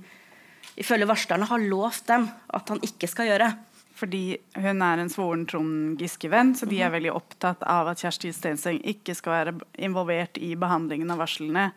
ifølge 0.81 1.09
varslerne 1.09 1.49
har 1.51 1.69
lovt 1.69 2.07
dem 2.09 2.29
at 2.55 2.73
han 2.73 2.83
ikke 2.87 3.11
skal 3.11 3.31
gjøre. 3.33 3.51
Fordi 4.03 4.39
hun 4.59 4.83
er 4.83 4.99
en 4.99 5.11
svoren 5.13 5.45
Trond 5.47 6.01
Giske-venn, 6.01 6.55
så 6.59 6.67
de 6.67 6.81
er 6.81 6.89
mhm. 6.89 6.97
veldig 6.97 7.13
opptatt 7.15 7.63
av 7.69 7.93
at 7.93 8.01
Kjersti 8.03 8.33
Stenseng 8.35 8.81
ikke 8.89 9.15
skal 9.15 9.37
være 9.37 9.55
involvert 9.85 10.41
i 10.43 10.55
behandlingen 10.59 11.13
av 11.13 11.23
varslene. 11.23 11.69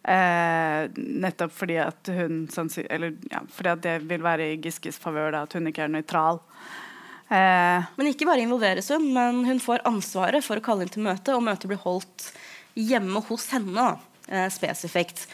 Eh, 0.00 0.86
nettopp 0.96 1.52
fordi 1.52 1.76
at 1.82 2.08
hun 2.16 2.46
eller, 2.88 3.18
ja, 3.28 3.42
fordi 3.52 3.72
at 3.74 3.82
det 3.84 3.96
vil 4.08 4.22
være 4.24 4.54
i 4.54 4.60
Giskes 4.64 4.96
favør 4.98 5.42
at 5.42 5.52
hun 5.52 5.68
ikke 5.68 5.84
er 5.84 5.92
nøytral. 5.92 6.40
Eh, 7.30 7.90
men 7.98 8.08
ikke 8.08 8.26
bare 8.26 8.42
involveres 8.42 8.88
hun, 8.94 9.10
men 9.14 9.44
hun 9.46 9.60
får 9.62 9.84
ansvaret 9.86 10.42
for 10.46 10.58
å 10.58 10.64
kalle 10.64 10.86
inn 10.86 10.94
til 10.94 11.04
møte, 11.04 11.36
og 11.36 11.44
møtet 11.46 11.68
blir 11.70 11.82
holdt 11.84 12.30
hjemme 12.74 13.20
hos 13.28 13.50
henne 13.52 13.92
eh, 14.26 14.48
spesifikt. 14.50 15.26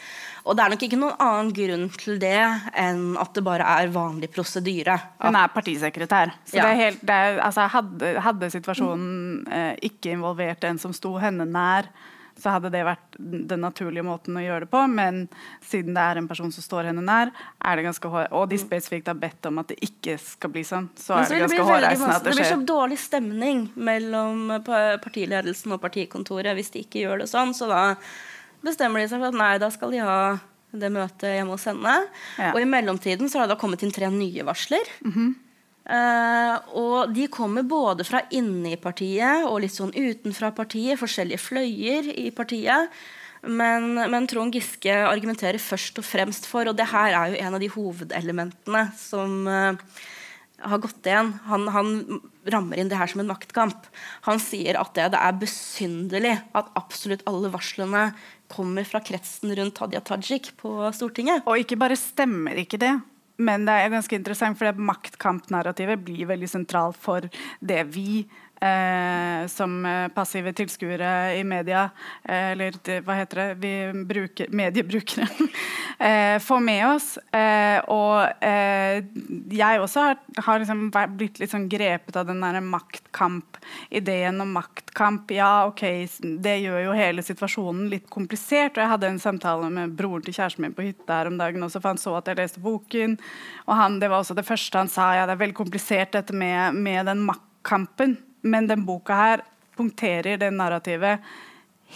Og 0.47 0.55
det 0.55 0.63
er 0.63 0.73
nok 0.73 0.83
ikke 0.87 0.99
noen 0.99 1.21
annen 1.23 1.53
grunn 1.55 1.87
til 1.99 2.19
det 2.21 2.39
enn 2.79 3.17
at 3.19 3.33
det 3.35 3.43
bare 3.45 3.67
er 3.81 3.93
vanlig 3.93 4.31
prosedyre. 4.33 4.95
Hun 5.19 5.37
er 5.37 5.53
partisekretær. 5.53 6.35
Så 6.47 6.59
ja. 6.59 6.67
det 6.67 6.81
helt, 6.81 7.01
det 7.07 7.15
er, 7.15 7.39
altså, 7.43 7.67
hadde, 7.73 8.13
hadde, 8.23 8.51
situasjonen 8.55 9.47
eh, 9.51 9.73
ikke 9.89 10.15
involvert 10.15 10.63
en 10.67 10.79
som 10.79 10.95
sto 10.95 11.17
henne 11.19 11.47
nær, 11.49 11.89
så 12.37 12.53
hadde 12.53 12.69
det 12.69 12.83
vært 12.85 13.17
den 13.17 13.63
naturlige 13.65 14.05
måten 14.05 14.37
å 14.37 14.43
gjøre 14.43 14.67
det 14.67 14.71
på. 14.71 14.83
Men 14.93 15.23
siden 15.65 15.97
det 15.97 16.05
er 16.05 16.21
en 16.21 16.29
person 16.29 16.53
som 16.53 16.63
står 16.63 16.91
henne 16.91 17.03
nær, 17.03 17.33
er 17.65 17.79
det 17.79 17.87
ganske 17.89 18.11
hår, 18.13 18.29
og 18.37 18.47
de 18.51 18.61
spesifikt 18.61 19.09
har 19.11 19.17
bedt 19.19 19.49
om 19.49 19.59
at 19.63 19.73
det 19.73 19.79
ikke 19.83 20.15
skal 20.21 20.53
bli 20.53 20.63
sånn, 20.67 20.89
så 20.95 21.17
er 21.17 21.25
det, 21.25 21.33
det 21.33 21.43
ganske 21.47 21.67
hårreisende 21.71 22.13
at 22.13 22.23
det 22.23 22.37
skjer. 22.37 22.43
Det 22.43 22.45
blir 22.45 22.53
så 22.53 22.71
dårlig 22.71 23.01
stemning 23.01 23.67
mellom 23.89 24.55
partiledelsen 25.03 25.75
og 25.75 25.83
partikontoret 25.83 26.55
hvis 26.57 26.73
de 26.77 26.85
ikke 26.85 27.03
gjør 27.03 27.25
det 27.25 27.31
sånn. 27.33 27.55
så 27.57 27.71
da 27.73 27.83
bestemmer 28.65 29.03
de 29.03 29.09
seg 29.11 29.21
for 29.21 29.31
at 29.31 29.37
nei, 29.37 29.57
da 29.61 29.69
skal 29.73 29.93
de 29.93 30.03
ha 30.03 30.19
det 30.77 30.89
møtet 30.93 31.37
hjemme 31.37 31.55
hos 31.55 31.67
henne. 31.69 31.97
Ja. 32.37 32.53
Og 32.53 32.61
i 32.61 32.69
mellomtiden 32.69 33.29
så 33.31 33.41
har 33.41 33.47
det 33.47 33.55
da 33.55 33.61
kommet 33.61 33.83
inn 33.85 33.93
tre 33.95 34.09
nye 34.13 34.45
varsler. 34.47 34.89
Mm 35.05 35.13
-hmm. 35.13 35.29
uh, 35.93 36.55
og 36.75 37.13
de 37.13 37.27
kommer 37.27 37.63
både 37.63 38.03
fra 38.03 38.21
inni 38.31 38.75
partiet 38.75 39.45
og 39.45 39.61
litt 39.61 39.73
sånn 39.73 39.95
utenfra 39.95 40.51
partiet. 40.51 40.99
Forskjellige 40.99 41.37
fløyer 41.37 42.11
i 42.17 42.31
partiet. 42.31 42.89
Men, 43.43 43.93
men, 43.93 44.27
Trond 44.27 44.53
Giske 44.53 44.91
argumenterer 44.91 45.59
først 45.59 45.99
og 45.99 46.05
fremst 46.05 46.45
for, 46.45 46.67
og 46.67 46.75
det 46.77 46.89
her 46.91 47.13
er 47.13 47.31
jo 47.31 47.41
en 47.45 47.53
av 47.53 47.59
de 47.59 47.69
hovedelementene 47.69 48.91
som 48.97 49.47
uh, 49.47 49.73
har 50.65 50.81
gått 50.81 51.05
igjen. 51.05 51.33
Han, 51.45 51.67
han, 51.73 52.21
rammer 52.47 52.79
inn 52.79 52.87
det 52.87 52.95
her 52.95 53.09
som 53.11 53.19
en 53.19 53.27
maktkamp. 53.27 53.89
Han 54.23 54.39
sier 54.39 54.77
at 54.79 54.93
det, 54.95 55.09
det 55.11 55.19
er 55.19 55.39
besynderlig 55.41 56.35
at 56.55 56.69
absolutt 56.79 57.25
alle 57.27 57.51
varslene 57.51 58.13
kommer 58.51 58.87
fra 58.87 59.01
kretsen 59.03 59.53
rundt 59.57 59.79
Hadia 59.81 60.01
Tajik 60.01 60.53
på 60.59 60.79
Stortinget. 60.95 61.45
Og 61.47 61.61
ikke 61.61 61.79
bare 61.79 61.97
stemmer 61.99 62.57
ikke 62.63 62.79
det, 62.81 62.93
men 63.37 63.67
det 63.67 63.75
er 63.75 63.93
ganske 63.93 64.17
interessant, 64.17 64.57
for 64.57 64.83
maktkampnarrativet 64.91 66.01
blir 66.05 66.29
veldig 66.31 66.49
sentralt 66.49 66.97
for 66.99 67.27
det 67.61 67.83
vi 67.93 68.23
eh, 68.61 69.47
som 69.47 69.85
eh, 69.85 70.07
passive 70.07 70.53
tilskuere 70.53 71.37
i 71.37 71.43
media, 71.43 71.89
eh, 72.23 72.51
eller 72.51 72.77
hva 73.05 73.17
heter 73.19 73.41
det, 73.41 73.47
vi 73.61 74.03
bruker, 74.07 74.49
mediebrukere, 74.49 75.27
eh, 75.99 76.37
får 76.43 76.63
med 76.63 76.85
oss. 76.87 77.09
Eh, 77.31 77.79
og 77.93 78.43
eh, 78.43 79.03
jeg 79.53 79.81
også 79.81 80.07
har, 80.07 80.19
har 80.45 80.61
liksom 80.63 80.87
blitt 81.17 81.41
litt 81.41 81.53
sånn 81.53 81.69
grepet 81.71 82.17
av 82.17 82.27
den 82.29 82.41
der 82.43 82.59
maktkamp, 82.65 83.59
ideen 83.89 84.41
om 84.41 84.53
maktkamp. 84.57 85.31
Ja, 85.35 85.67
ok, 85.69 85.83
det 86.43 86.57
gjør 86.63 86.87
jo 86.87 86.97
hele 86.97 87.25
situasjonen 87.25 87.89
litt 87.93 88.09
komplisert. 88.13 88.77
Og 88.77 88.83
jeg 88.83 88.93
hadde 88.95 89.11
en 89.13 89.21
samtale 89.21 89.69
med 89.73 89.97
broren 89.97 90.25
til 90.25 90.37
kjæresten 90.37 90.65
min 90.65 90.77
på 90.77 90.87
hytta 90.89 91.21
her 91.21 91.31
om 91.31 91.39
dagen 91.39 91.65
også, 91.65 91.81
for 91.81 91.93
han 91.93 92.01
så 92.01 92.17
at 92.17 92.29
jeg 92.29 92.39
leste 92.39 92.63
boken. 92.63 93.17
Og 93.67 93.75
han, 93.77 93.99
det 94.01 94.11
var 94.11 94.23
også 94.23 94.37
det 94.37 94.47
første 94.47 94.81
han 94.81 94.91
sa, 94.91 95.11
ja, 95.17 95.27
det 95.27 95.37
er 95.37 95.43
veldig 95.45 95.57
komplisert 95.57 96.15
dette 96.15 96.35
med, 96.35 96.77
med 96.77 97.05
den 97.09 97.25
maktkampen. 97.27 98.17
Men 98.47 98.69
den 98.69 98.85
boka 98.87 99.15
her 99.15 99.45
punkterer 99.77 100.39
det 100.41 100.49
narrativet 100.55 101.21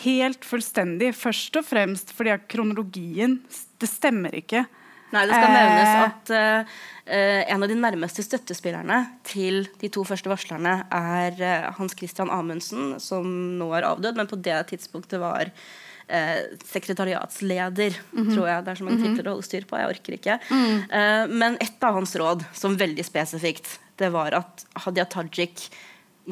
helt 0.04 0.46
fullstendig. 0.48 1.14
Først 1.18 1.58
og 1.60 1.68
fremst 1.68 2.14
fordi 2.16 2.36
at 2.36 2.48
kronologien 2.52 3.42
Det 3.82 3.90
stemmer 3.90 4.36
ikke. 4.38 4.66
Nei, 5.12 5.26
Det 5.28 5.36
skal 5.36 5.52
nevnes 5.52 5.90
eh. 5.92 6.04
at 6.06 6.32
uh, 6.32 7.40
en 7.52 7.66
av 7.66 7.68
de 7.68 7.76
nærmeste 7.76 8.24
støttespillerne 8.24 9.00
til 9.28 9.66
de 9.82 9.90
to 9.92 10.06
første 10.08 10.32
varslerne 10.32 10.76
er 10.88 11.42
uh, 11.42 11.72
Hans 11.76 11.98
Christian 11.98 12.32
Amundsen, 12.32 12.94
som 13.04 13.28
nå 13.60 13.68
er 13.76 13.90
avdød, 13.90 14.16
men 14.16 14.30
på 14.30 14.40
det 14.40 14.56
tidspunktet 14.70 15.20
var 15.20 15.52
uh, 15.52 16.40
sekretariatsleder, 16.64 18.00
mm 18.14 18.24
-hmm. 18.24 18.34
tror 18.36 18.48
jeg. 18.48 18.64
Det 18.64 18.72
er 18.72 18.76
så 18.76 18.84
mange 18.84 18.98
-hmm. 19.00 19.16
titler 19.16 19.28
å 19.28 19.36
holde 19.36 19.50
styr 19.50 19.66
på. 19.66 19.78
Jeg 19.78 19.90
orker 19.90 20.14
ikke. 20.14 20.40
Mm. 20.50 21.38
men 21.38 21.58
et 21.60 21.84
av 21.84 21.94
hans 21.94 22.16
råd, 22.16 22.46
som 22.54 22.78
veldig 22.78 23.06
spesifikt, 23.06 23.80
det 23.98 24.12
var 24.12 24.34
at 24.34 24.66
Hadia 24.76 25.06
Tajik 25.06 25.70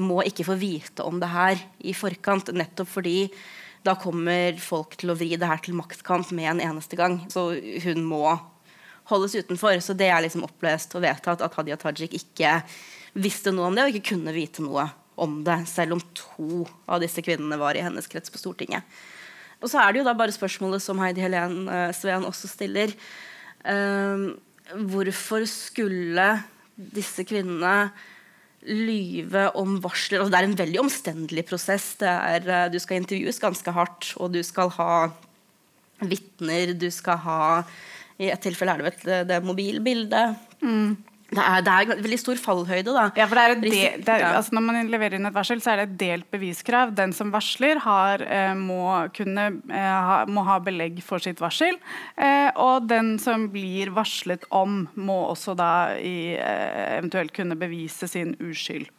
må 0.02 0.22
ikke 0.26 0.48
få 0.48 0.58
vite 0.60 1.06
om 1.06 1.20
det 1.22 1.30
her 1.32 1.60
i 1.86 1.96
forkant, 1.98 2.52
nettopp 2.56 2.90
fordi 2.92 3.18
da 3.86 3.96
kommer 4.00 4.58
folk 4.60 4.98
til 5.00 5.14
å 5.14 5.18
vri 5.18 5.34
det 5.40 5.48
her 5.48 5.62
til 5.64 5.78
maktkamp 5.78 6.34
med 6.36 6.50
en 6.52 6.64
eneste 6.72 6.98
gang. 7.00 7.22
Så 7.32 7.54
hun 7.86 8.02
må 8.08 8.24
holdes 9.10 9.38
utenfor. 9.40 9.80
Så 9.84 9.96
det 9.98 10.10
er 10.12 10.24
liksom 10.26 10.46
opplest 10.48 10.96
og 10.98 11.06
vedtatt 11.06 11.44
at 11.46 11.56
Hadia 11.58 11.78
Tajik 11.80 12.18
ikke 12.18 12.60
visste 13.20 13.54
noe 13.56 13.70
om 13.70 13.78
det, 13.78 13.86
og 13.86 13.96
ikke 13.96 14.14
kunne 14.14 14.36
vite 14.36 14.64
noe 14.66 14.90
om 15.20 15.40
det, 15.44 15.62
selv 15.68 15.98
om 15.98 16.04
to 16.16 16.66
av 16.88 17.02
disse 17.04 17.24
kvinnene 17.24 17.60
var 17.60 17.76
i 17.76 17.84
hennes 17.84 18.08
krets 18.12 18.32
på 18.32 18.40
Stortinget. 18.40 18.86
Og 19.60 19.68
så 19.68 19.82
er 19.82 19.92
det 19.92 20.02
jo 20.02 20.08
da 20.08 20.16
bare 20.16 20.36
spørsmålet 20.36 20.84
som 20.84 21.00
Heidi 21.04 21.24
Helen 21.26 21.66
uh, 21.68 21.90
Sveen 21.96 22.28
også 22.28 22.48
stiller. 22.48 22.94
Um, 23.66 24.38
hvorfor 24.88 25.44
skulle 25.50 26.30
disse 26.80 27.26
kvinnene 27.28 27.90
lyve 28.68 29.48
om 29.58 29.78
varsler. 29.84 30.20
Altså, 30.20 30.34
det 30.34 30.40
er 30.40 30.48
en 30.50 30.60
veldig 30.60 30.82
omstendelig 30.82 31.46
prosess. 31.48 31.94
Er, 32.02 32.44
eh, 32.44 32.72
du 32.72 32.80
skal 32.80 33.00
intervjues 33.00 33.40
ganske 33.40 33.72
hardt, 33.72 34.14
og 34.18 34.34
du 34.34 34.42
skal 34.44 34.72
ha 34.76 35.10
vitner. 36.02 36.74
Du 36.80 36.90
skal 36.92 37.18
ha 37.26 37.64
I 38.20 38.34
et 38.34 38.42
tilfelle 38.44 38.74
er 38.74 38.82
det 38.82 38.90
vel 38.90 39.06
det, 39.08 39.20
det 39.30 39.44
mobilbildet. 39.48 40.36
Mm. 40.60 40.98
Det 41.30 41.44
er, 41.44 41.62
det 41.62 41.74
er 41.74 42.02
veldig 42.02 42.18
stor 42.18 42.40
fallhøyde, 42.42 42.94
da. 42.96 43.04
Ja, 43.18 43.28
del, 43.30 43.62
det 43.62 44.10
er, 44.10 44.24
altså 44.34 44.56
Når 44.58 44.64
man 44.66 44.88
leverer 44.90 45.20
inn 45.20 45.30
et 45.30 45.36
varsel, 45.36 45.62
så 45.62 45.74
er 45.74 45.82
det 45.82 45.86
et 45.86 45.98
delt 46.02 46.30
beviskrav. 46.34 46.96
Den 46.98 47.14
som 47.14 47.30
varsler, 47.34 47.78
har, 47.84 48.24
eh, 48.26 48.56
må, 48.58 48.82
kunne, 49.14 49.46
eh, 49.70 49.98
ha, 50.10 50.24
må 50.26 50.42
ha 50.48 50.58
belegg 50.66 51.04
for 51.06 51.22
sitt 51.22 51.42
varsel. 51.42 51.78
Eh, 52.18 52.50
og 52.58 52.88
den 52.90 53.18
som 53.22 53.46
blir 53.54 53.94
varslet 53.94 54.48
om, 54.50 54.88
må 54.96 55.20
også 55.30 55.54
da 55.60 55.94
i, 56.02 56.34
eventuelt 56.40 57.36
kunne 57.36 57.60
bevise 57.60 58.10
sin 58.10 58.34
uskyld. 58.42 58.90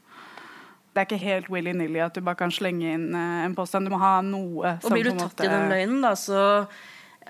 Det 0.90 1.03
er 1.03 1.07
ikke 1.07 1.23
helt 1.23 1.51
willy-nilly 1.51 2.01
at 2.03 2.14
du 2.14 2.23
bare 2.23 2.38
kan 2.38 2.55
slenge 2.55 2.95
inn 2.95 3.11
en 3.14 3.55
påstand. 3.59 3.87
Du 3.87 3.95
må 3.95 3.99
ha 4.03 4.21
noe 4.27 4.77
som 4.83 4.90
Og 4.90 4.97
blir 4.97 5.11
du 5.11 5.19
tatt 5.19 5.43
i 5.47 5.51
den 5.51 5.71
løgnen, 5.71 6.01
da, 6.03 6.14
så 6.19 6.40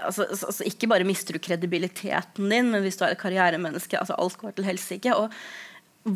altså, 0.06 0.26
altså, 0.30 0.64
Ikke 0.68 0.88
bare 0.90 1.06
mister 1.08 1.36
du 1.36 1.42
kredibiliteten 1.42 2.48
din, 2.50 2.70
men 2.72 2.82
hvis 2.84 2.98
du 2.98 3.04
er 3.04 3.14
et 3.14 3.20
karrieremenneske 3.20 3.98
altså 3.98 4.16
Alt 4.18 4.38
går 4.40 4.56
til 4.56 4.68
helsike. 4.68 5.14
Og 5.16 5.30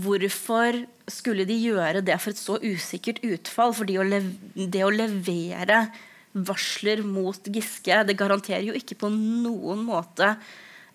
hvorfor 0.05 0.81
skulle 1.11 1.45
de 1.49 1.57
gjøre 1.61 2.01
det 2.05 2.17
for 2.23 2.33
et 2.33 2.41
så 2.41 2.59
usikkert 2.63 3.23
utfall? 3.27 3.75
Lev 3.85 4.33
det 4.55 4.85
å 4.85 4.93
levere 4.93 5.87
varsler 6.35 7.05
mot 7.07 7.47
Giske, 7.47 8.03
det 8.09 8.17
garanterer 8.19 8.65
jo 8.67 8.75
ikke 8.75 8.97
på 8.99 9.11
noen 9.13 9.85
måte 9.87 10.33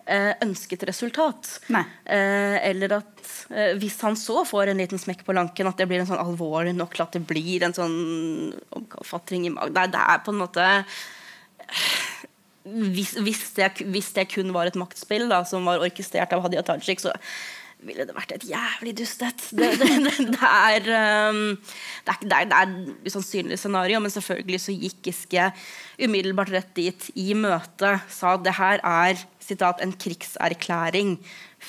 eh, 0.04 0.34
ønsket 0.44 0.84
resultat. 0.90 1.54
Nei. 1.72 1.82
Eh, 2.04 2.56
eller 2.68 2.98
at 2.98 3.30
eh, 3.48 3.72
hvis 3.80 3.96
han 4.04 4.18
så 4.20 4.42
får 4.48 4.72
en 4.72 4.82
liten 4.82 5.00
smekk 5.00 5.24
på 5.24 5.36
lanken, 5.36 5.70
at 5.70 5.80
det 5.80 5.88
blir 5.88 6.02
en 6.02 6.10
sånn 6.10 6.20
alvorlig 6.20 6.74
nok 6.76 6.98
at 7.00 7.16
det 7.16 7.24
blir 7.28 7.64
en 7.64 7.76
sånn 7.76 7.96
omkalfatring 8.82 9.48
i 9.48 9.54
magen. 9.54 9.80
Er- 9.80 9.94
det 9.94 10.04
er 10.04 10.20
på 10.26 10.34
en 10.34 10.42
måte 10.42 10.68
hvis, 12.64 13.14
hvis, 13.24 13.46
det, 13.56 13.70
hvis 13.88 14.12
det 14.16 14.28
kun 14.34 14.52
var 14.52 14.68
et 14.68 14.76
maktspill 14.78 15.28
da, 15.30 15.42
som 15.48 15.64
var 15.68 15.80
orkestrert 15.80 16.32
av 16.36 16.44
Hadia 16.44 16.62
Tajik, 16.66 17.00
så 17.00 17.14
ville 17.86 18.04
det 18.04 18.12
vært 18.12 18.34
et 18.34 18.44
jævlig 18.50 18.92
dustet. 18.98 19.44
Det, 19.56 19.70
det, 19.80 19.88
det, 20.04 20.26
det, 20.34 20.48
er, 20.48 20.88
um, 21.30 21.54
det, 22.06 22.16
er, 22.16 22.26
det, 22.28 22.58
er, 22.58 22.74
et 22.74 23.08
usannsynlig 23.08 23.56
scenario, 23.60 24.00
men 24.04 24.12
selvfølgelig 24.12 24.60
så 24.66 24.74
gikk 24.76 25.08
Giske 25.08 25.46
umiddelbart 26.00 26.52
rett 26.52 26.74
dit 26.76 27.08
i 27.20 27.30
møtet. 27.38 28.04
Sa 28.12 28.34
at 28.36 28.44
det 28.44 28.56
her 28.58 28.84
er 28.84 29.24
citat, 29.40 29.80
en 29.80 29.96
krigserklæring 29.96 31.16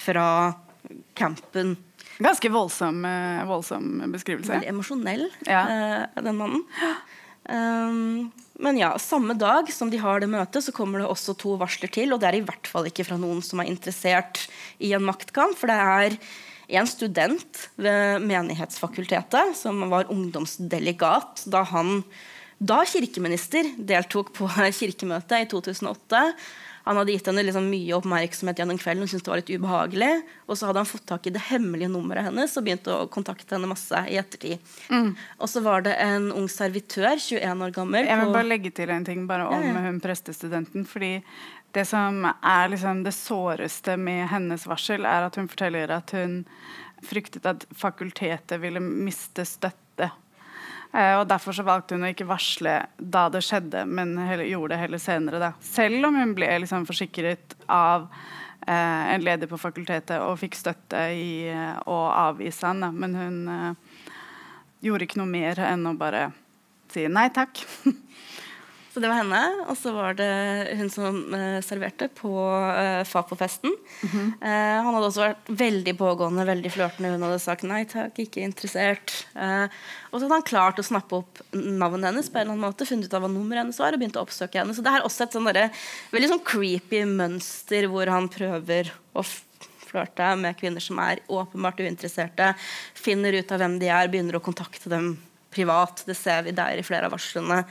fra 0.04 0.28
campen. 1.18 1.78
Ganske 2.22 2.52
voldsom, 2.54 3.06
eh, 3.08 3.42
voldsom 3.50 4.04
beskrivelse. 4.12 4.52
Veldig 4.52 4.70
emosjonell, 4.70 5.26
Ja. 5.48 5.64
uh, 5.66 6.24
den 6.24 6.38
mannen. 6.38 6.68
Um, 7.52 8.30
men 8.62 8.78
ja, 8.78 8.92
samme 9.02 9.34
dag 9.38 9.70
som 9.74 9.90
de 9.90 10.00
har 10.02 10.22
det 10.22 10.30
møtet, 10.30 10.64
så 10.64 10.74
kommer 10.76 11.02
det 11.02 11.10
også 11.10 11.34
to 11.40 11.56
varsler 11.60 11.92
til. 11.92 12.14
Og 12.14 12.22
det 12.22 12.30
er 12.30 12.40
i 12.40 12.46
hvert 12.46 12.70
fall 12.70 12.88
ikke 12.90 13.06
fra 13.08 13.18
noen 13.20 13.42
som 13.46 13.62
er 13.62 13.72
interessert 13.72 14.46
i 14.78 14.94
en 14.96 15.06
maktkamp. 15.08 15.58
For 15.58 15.72
det 15.72 15.78
er 15.82 16.18
en 16.80 16.88
student 16.88 17.66
ved 17.82 18.24
Menighetsfakultetet 18.24 19.58
som 19.60 19.82
var 19.92 20.12
ungdomsdelegat 20.14 21.46
da 21.52 21.66
han, 21.74 22.04
da 22.62 22.84
kirkeminister, 22.88 23.74
deltok 23.78 24.32
på 24.38 24.50
kirkemøtet 24.80 25.48
i 25.48 25.50
2008. 25.52 26.22
Han 26.86 26.98
hadde 26.98 27.14
gitt 27.14 27.28
henne 27.30 27.44
liksom 27.46 27.68
mye 27.70 27.94
oppmerksomhet 27.98 28.58
gjennom 28.62 28.80
kvelden. 28.82 29.04
Hun 29.06 29.12
syntes 29.12 29.26
det 29.28 29.32
var 29.34 29.42
litt 29.42 29.54
ubehagelig. 29.54 30.12
Og 30.48 30.58
så 30.58 30.68
hadde 30.70 30.82
han 30.82 30.90
fått 30.90 31.06
tak 31.12 31.28
i 31.30 31.34
det 31.36 31.44
hemmelige 31.52 31.92
nummeret 31.94 32.26
hennes 32.30 32.58
og 32.58 32.66
begynt 32.66 32.88
å 32.90 33.00
kontakte 33.14 33.56
henne 33.56 33.70
masse 33.70 34.02
i 34.10 34.18
ettertid. 34.22 34.60
Og 35.40 35.48
så 35.52 35.62
var 35.66 35.86
det 35.86 35.94
en 36.02 36.32
ung 36.34 36.48
servitør, 36.52 37.16
21 37.22 37.66
år 37.68 37.74
gammel 37.76 38.06
Jeg 38.10 38.20
vil 38.24 38.34
bare 38.34 38.50
legge 38.50 38.72
til 38.82 38.90
en 38.94 39.06
ting 39.06 39.28
bare 39.30 39.46
om 39.48 39.62
Ja, 39.62 39.74
ja. 39.76 39.84
hun 39.90 40.00
prestestudenten. 40.02 40.86
fordi 40.90 41.14
det 41.72 41.86
som 41.88 42.26
er 42.28 42.68
liksom 42.74 43.04
det 43.06 43.14
såreste 43.16 43.94
med 43.98 44.28
hennes 44.28 44.66
varsel, 44.68 45.06
er 45.08 45.30
at 45.30 45.38
hun 45.40 45.48
forteller 45.48 45.94
at 45.96 46.12
hun 46.12 46.42
fryktet 47.02 47.46
at 47.48 47.64
fakultetet 47.74 48.60
ville 48.62 48.80
miste 48.84 49.46
støtte. 49.48 49.78
Eh, 50.92 51.16
og 51.20 51.28
Derfor 51.30 51.56
så 51.56 51.64
valgte 51.64 51.96
hun 51.96 52.06
å 52.06 52.12
ikke 52.12 52.28
varsle 52.30 52.76
da 52.98 53.28
det 53.32 53.44
skjedde, 53.48 53.86
men 53.88 54.14
heller, 54.20 54.48
gjorde 54.50 54.76
det 54.76 54.82
heller 54.84 55.02
senere. 55.02 55.42
Da. 55.42 55.52
Selv 55.64 56.10
om 56.10 56.20
hun 56.20 56.36
ble 56.38 56.50
liksom 56.64 56.88
forsikret 56.90 57.56
av 57.72 58.10
eh, 58.68 59.14
en 59.16 59.24
leder 59.24 59.50
på 59.52 59.60
fakultetet 59.62 60.20
og 60.20 60.40
fikk 60.42 60.60
støtte 60.60 61.08
i 61.16 61.48
eh, 61.52 61.78
å 61.88 62.00
avvise 62.12 62.68
han. 62.68 62.84
Da. 62.84 62.92
Men 62.92 63.18
hun 63.18 63.42
eh, 63.56 64.08
gjorde 64.84 65.08
ikke 65.08 65.22
noe 65.22 65.32
mer 65.32 65.64
enn 65.72 65.88
å 65.88 65.96
bare 65.98 66.30
si 66.92 67.08
nei 67.08 67.30
takk. 67.32 67.64
Så 68.92 69.00
det 69.00 69.08
var 69.08 69.22
henne. 69.22 69.42
Og 69.72 69.78
så 69.80 69.94
var 69.96 70.16
det 70.20 70.28
hun 70.80 70.90
som 70.92 71.20
eh, 71.36 71.60
serverte 71.64 72.10
på 72.12 72.32
uh, 72.32 73.04
Fapo-festen. 73.08 73.72
Eh, 74.04 74.78
han 74.84 74.90
hadde 74.92 75.08
også 75.08 75.24
vært 75.24 75.52
veldig 75.62 75.94
pågående, 76.00 76.46
veldig 76.50 76.72
flørtende. 76.74 77.14
Hun 77.16 77.24
hadde 77.28 77.40
sagt 77.44 77.64
nei 77.68 77.86
takk, 77.90 78.20
ikke 78.20 78.44
interessert. 78.44 79.14
Uh, 79.32 79.72
og 80.12 80.18
så 80.18 80.26
hadde 80.26 80.42
han 80.42 80.50
klart 80.50 80.82
å 80.82 80.86
snappe 80.86 81.22
opp 81.22 81.40
navnet 81.56 82.10
hennes 82.10 82.28
på 82.28 82.42
en 82.42 82.44
eller 82.44 82.58
annen 82.58 82.66
måte, 82.68 82.90
funnet 82.90 83.08
ut 83.08 83.16
av 83.16 83.24
hva 83.24 83.32
nummeret 83.32 83.64
hennes 83.64 83.80
var, 83.80 83.96
og 83.96 84.04
begynte 84.04 84.20
å 84.20 84.28
oppsøke 84.28 84.60
henne. 84.60 84.76
Så 84.76 84.84
det 84.84 84.92
er 84.92 85.08
også 85.08 85.26
et 85.26 85.40
sånn 85.40 85.48
veldig 85.48 86.34
sånn 86.34 86.46
creepy 86.52 87.06
mønster 87.08 87.88
hvor 87.92 88.12
han 88.12 88.28
prøver 88.32 88.92
å 89.16 89.24
flørte 89.92 90.36
med 90.40 90.60
kvinner 90.60 90.84
som 90.84 91.00
er 91.04 91.24
åpenbart 91.32 91.80
uinteresserte, 91.80 92.54
finner 92.96 93.40
ut 93.40 93.52
av 93.52 93.64
hvem 93.64 93.80
de 93.80 93.92
er, 93.92 94.12
begynner 94.12 94.40
å 94.40 94.44
kontakte 94.44 94.92
dem 94.92 95.14
privat. 95.52 96.04
Det 96.08 96.16
ser 96.18 96.44
vi 96.48 96.54
der 96.56 96.80
i 96.80 96.84
flere 96.88 97.10
av 97.10 97.16
varslene. 97.16 97.62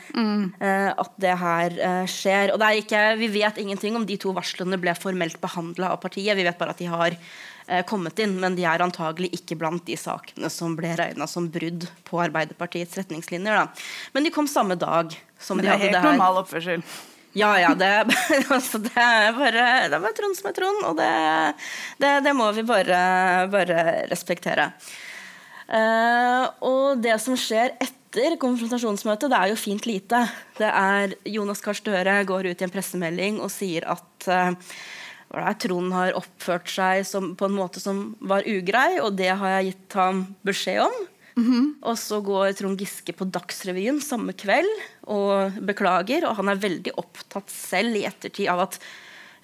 eh, 0.60 0.90
at 0.92 1.12
det 1.20 1.36
her 1.40 1.76
eh, 1.80 2.06
skjer. 2.10 2.52
Og 2.54 2.60
det 2.60 2.66
er 2.70 2.80
ikke, 2.82 3.04
vi 3.20 3.28
vet 3.40 3.58
ingenting 3.62 3.96
om 3.96 4.04
de 4.06 4.18
to 4.20 4.34
varslene 4.36 4.78
ble 4.80 4.94
formelt 4.98 5.40
behandla 5.40 5.94
av 5.94 6.02
partiet. 6.02 6.36
Vi 6.36 6.44
vet 6.46 6.58
bare 6.60 6.74
at 6.76 6.78
de 6.82 6.88
har 6.92 7.16
eh, 7.16 7.82
kommet 7.88 8.18
inn, 8.20 8.36
men 8.42 8.56
de 8.58 8.64
er 8.68 8.84
antagelig 8.84 9.30
ikke 9.40 9.56
blant 9.60 9.84
de 9.88 9.96
sakene 9.96 10.50
som 10.52 10.76
ble 10.78 10.92
regna 10.98 11.26
som 11.30 11.48
brudd 11.52 11.88
på 12.08 12.20
Arbeiderpartiets 12.24 12.98
retningslinjer. 13.00 13.62
Da. 13.62 13.66
Men 14.12 14.28
de 14.28 14.34
kom 14.34 14.48
samme 14.50 14.76
dag 14.80 15.16
som 15.40 15.56
Men 15.56 15.64
de 15.64 15.68
det 15.68 15.72
er 15.72 15.78
hadde 15.78 15.88
helt 15.88 15.96
det 15.96 16.04
her. 16.04 16.12
normal 16.18 16.42
oppførsel. 16.44 16.84
Ja, 17.38 17.52
ja. 17.62 17.68
Det, 17.78 17.88
altså, 18.56 18.80
det 18.82 18.90
er 18.98 19.28
bare 19.36 19.66
Det 19.86 19.94
er 19.94 20.02
bare 20.02 20.16
Trond 20.18 20.34
som 20.36 20.48
er 20.50 20.56
Trond, 20.56 20.80
og 20.88 20.96
det, 20.98 21.10
det, 22.02 22.08
det 22.26 22.32
må 22.34 22.48
vi 22.56 22.64
bare, 22.66 22.98
bare 23.52 23.84
respektere. 24.10 24.72
Eh, 25.70 26.46
og 26.66 27.02
det 27.02 27.14
som 27.22 27.36
skjer 27.38 27.76
etter 27.78 28.34
konfrontasjonsmøtet, 28.42 29.30
det 29.30 29.38
er 29.38 29.52
jo 29.52 29.60
fint 29.60 29.86
lite. 29.86 30.24
Det 30.58 30.66
er 30.70 31.14
Jonas 31.30 31.62
Gahr 31.62 31.78
Støre 31.78 32.16
går 32.26 32.50
ut 32.50 32.62
i 32.62 32.66
en 32.66 32.72
pressemelding 32.74 33.38
og 33.38 33.52
sier 33.54 33.86
at 33.90 34.30
er, 34.30 35.54
Trond 35.62 35.94
har 35.94 36.16
oppført 36.18 36.66
seg 36.72 37.04
som, 37.06 37.32
på 37.38 37.46
en 37.46 37.54
måte 37.54 37.82
som 37.82 38.10
var 38.18 38.46
ugrei, 38.50 38.98
og 38.98 39.14
det 39.20 39.30
har 39.30 39.60
jeg 39.60 39.70
gitt 39.70 39.98
ham 40.00 40.24
beskjed 40.46 40.82
om. 40.88 40.98
Og 41.86 41.96
så 41.98 42.18
går 42.24 42.56
Trond 42.58 42.80
Giske 42.80 43.14
på 43.16 43.28
Dagsrevyen 43.32 44.00
samme 44.04 44.34
kveld 44.36 44.70
og 45.06 45.60
beklager. 45.66 46.26
Og 46.28 46.36
han 46.40 46.50
er 46.52 46.60
veldig 46.60 46.96
opptatt 47.00 47.52
selv 47.52 47.96
i 47.96 48.04
ettertid 48.08 48.50
av 48.52 48.66
at 48.66 48.80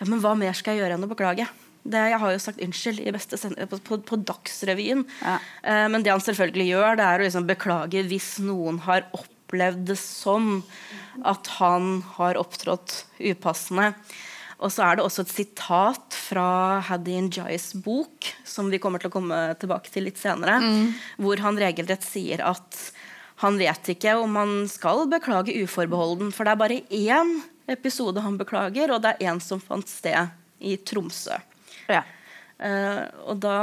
ja, 0.01 0.09
men 0.09 0.21
hva 0.21 0.35
mer 0.37 0.57
skal 0.57 0.75
jeg 0.75 0.85
gjøre 0.85 0.99
enn 0.99 1.07
å 1.07 1.13
beklage? 1.13 1.47
Det, 1.93 2.03
jeg 2.13 2.21
har 2.23 2.35
jo 2.35 2.43
sagt 2.43 2.63
unnskyld 2.65 3.01
på, 3.71 3.81
på, 3.87 3.99
på 4.11 4.21
Dagsrevyen. 4.29 5.05
Ja. 5.23 5.39
Eh, 5.63 5.87
men 5.93 6.05
det 6.05 6.13
han 6.15 6.25
selvfølgelig 6.25 6.69
gjør, 6.73 7.01
det 7.01 7.09
er 7.09 7.23
å 7.23 7.27
liksom 7.29 7.49
beklage 7.49 8.05
hvis 8.11 8.31
noen 8.45 8.81
har 8.87 9.07
opplevd 9.17 9.85
det 9.93 9.99
som 10.01 10.61
at 11.25 11.53
han 11.61 12.01
har 12.17 12.41
opptrådt 12.41 13.05
upassende. 13.23 13.93
Og 14.57 14.73
så 14.73 14.87
er 14.87 14.97
det 14.97 15.05
også 15.05 15.27
et 15.27 15.35
sitat 15.35 16.17
fra 16.17 16.81
Haddy 16.87 17.19
Njais 17.27 17.75
bok, 17.85 18.31
som 18.49 18.71
vi 18.73 18.81
kommer 18.81 19.03
til 19.03 19.11
å 19.11 19.17
komme 19.19 19.41
tilbake 19.61 19.93
til 19.93 20.07
litt 20.09 20.21
senere, 20.21 20.57
hvor 21.21 21.43
han 21.45 21.61
regelrett 21.61 22.07
sier 22.07 22.41
at 22.45 22.79
han 23.43 23.59
vet 23.61 23.91
ikke 23.93 24.15
om 24.17 24.39
han 24.41 24.55
skal 24.73 25.05
beklage 25.13 25.57
uforbeholden, 25.61 26.33
for 26.33 26.49
det 26.49 26.55
er 26.55 26.63
bare 26.63 26.81
én 26.89 27.35
episode 27.69 28.23
han 28.25 28.39
beklager, 28.41 28.95
og 28.95 29.03
det 29.05 29.13
er 29.13 29.29
én 29.29 29.43
som 29.45 29.61
fant 29.61 29.89
sted 29.91 30.33
i 30.65 30.79
Tromsø. 30.81 31.37
Ja. 31.93 32.03
Uh, 32.57 33.03
og 33.29 33.41
da 33.45 33.57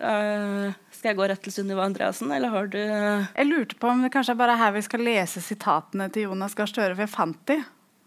uh, 0.00 0.70
Skal 0.96 1.10
jeg 1.10 1.18
gå 1.18 1.26
rett 1.28 1.42
til 1.44 1.52
Sunniva 1.52 1.84
Andreassen, 1.84 2.30
eller 2.32 2.48
har 2.54 2.70
du 2.72 2.78
Jeg 2.80 3.44
lurte 3.50 3.76
på 3.76 3.90
om 3.90 4.00
det 4.00 4.08
kanskje 4.14 4.32
er 4.32 4.38
bare 4.40 4.56
her 4.56 4.72
vi 4.72 4.82
skal 4.86 5.04
lese 5.04 5.42
sitatene 5.44 6.06
til 6.14 6.24
Jonas 6.30 6.56
Gahr 6.56 6.70
Støre, 6.70 6.94
for 6.94 7.04
jeg 7.04 7.12
fant 7.12 7.42
de. 7.50 7.58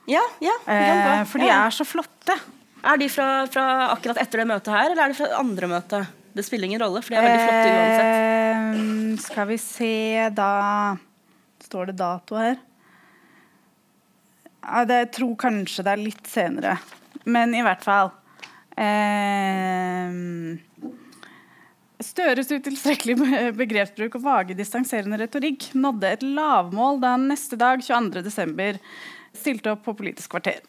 Ja, 0.09 0.23
ja. 0.43 0.55
kan 0.65 0.73
Eh, 0.75 1.23
for 1.29 1.39
de 1.39 1.47
Ja. 1.47 1.61
er 1.67 1.71
så 1.71 1.85
flotte. 1.85 2.35
Er 2.83 2.97
de 2.99 3.07
fra, 3.07 3.45
fra 3.47 3.93
akkurat 3.93 4.17
etter 4.19 4.41
det 4.41 4.47
møtet 4.49 4.73
her, 4.73 4.89
eller 4.91 5.03
er 5.05 5.13
de 5.13 5.19
fra 5.21 5.29
andre 5.39 5.69
møtet? 5.71 6.07
Det 6.33 6.43
spiller 6.43 6.65
ingen 6.67 6.81
rolle, 6.81 7.01
for 7.05 7.13
de 7.13 7.15
er 7.15 7.23
veldig 7.23 7.45
flotte 7.45 7.69
uansett. 7.77 9.23
Skal 9.29 9.47
vi 9.53 9.57
se, 9.61 10.29
da 10.33 10.97
Står 11.63 11.85
det 11.93 11.95
dato 12.01 12.35
her? 12.35 12.57
Ja, 14.63 14.83
det, 14.87 14.97
jeg 15.05 15.11
tror 15.15 15.35
kanskje 15.39 15.83
det 15.85 15.93
er 15.93 16.01
litt 16.01 16.27
senere. 16.27 16.75
Men 17.25 17.53
i 17.55 17.61
hvert 17.63 17.83
fall 17.85 18.11
eh, 18.77 20.09
Støres 22.03 22.51
utilstrekkelig 22.51 23.15
begrepsbruk 23.55 24.17
og 24.19 24.23
vage, 24.25 24.57
distanserende 24.57 25.19
retorikk 25.21 25.69
nådde 25.77 26.13
et 26.17 26.23
lavmål 26.25 26.99
da 27.01 27.15
han 27.15 27.27
neste 27.31 27.57
dag, 27.59 27.83
22.12., 27.85 28.79
stilte 29.33 29.71
opp 29.73 29.85
på 29.87 29.95
Politisk 29.97 30.33
kvarter. 30.35 30.59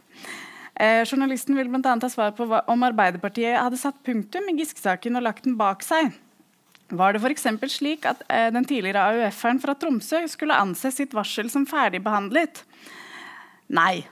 Eh, 0.74 1.02
journalisten 1.06 1.56
vil 1.58 1.68
bl.a. 1.70 1.94
ha 2.02 2.10
svar 2.10 2.32
på 2.34 2.46
hva, 2.50 2.62
om 2.70 2.82
Arbeiderpartiet 2.86 3.60
hadde 3.60 3.78
satt 3.78 4.00
punktum 4.06 4.48
i 4.50 4.56
Giske-saken 4.58 5.18
og 5.18 5.26
lagt 5.26 5.46
den 5.46 5.58
bak 5.58 5.84
seg. 5.86 6.14
Var 6.94 7.14
det 7.14 7.22
f.eks. 7.22 7.46
slik 7.76 8.08
at 8.08 8.24
eh, 8.28 8.50
den 8.54 8.66
tidligere 8.66 9.04
AUF-eren 9.12 9.60
fra 9.62 9.76
Tromsø 9.78 10.24
skulle 10.30 10.58
anse 10.58 10.90
sitt 10.94 11.14
varsel 11.16 11.50
som 11.52 11.66
ferdigbehandlet? 11.68 12.64
Nei. 13.74 14.04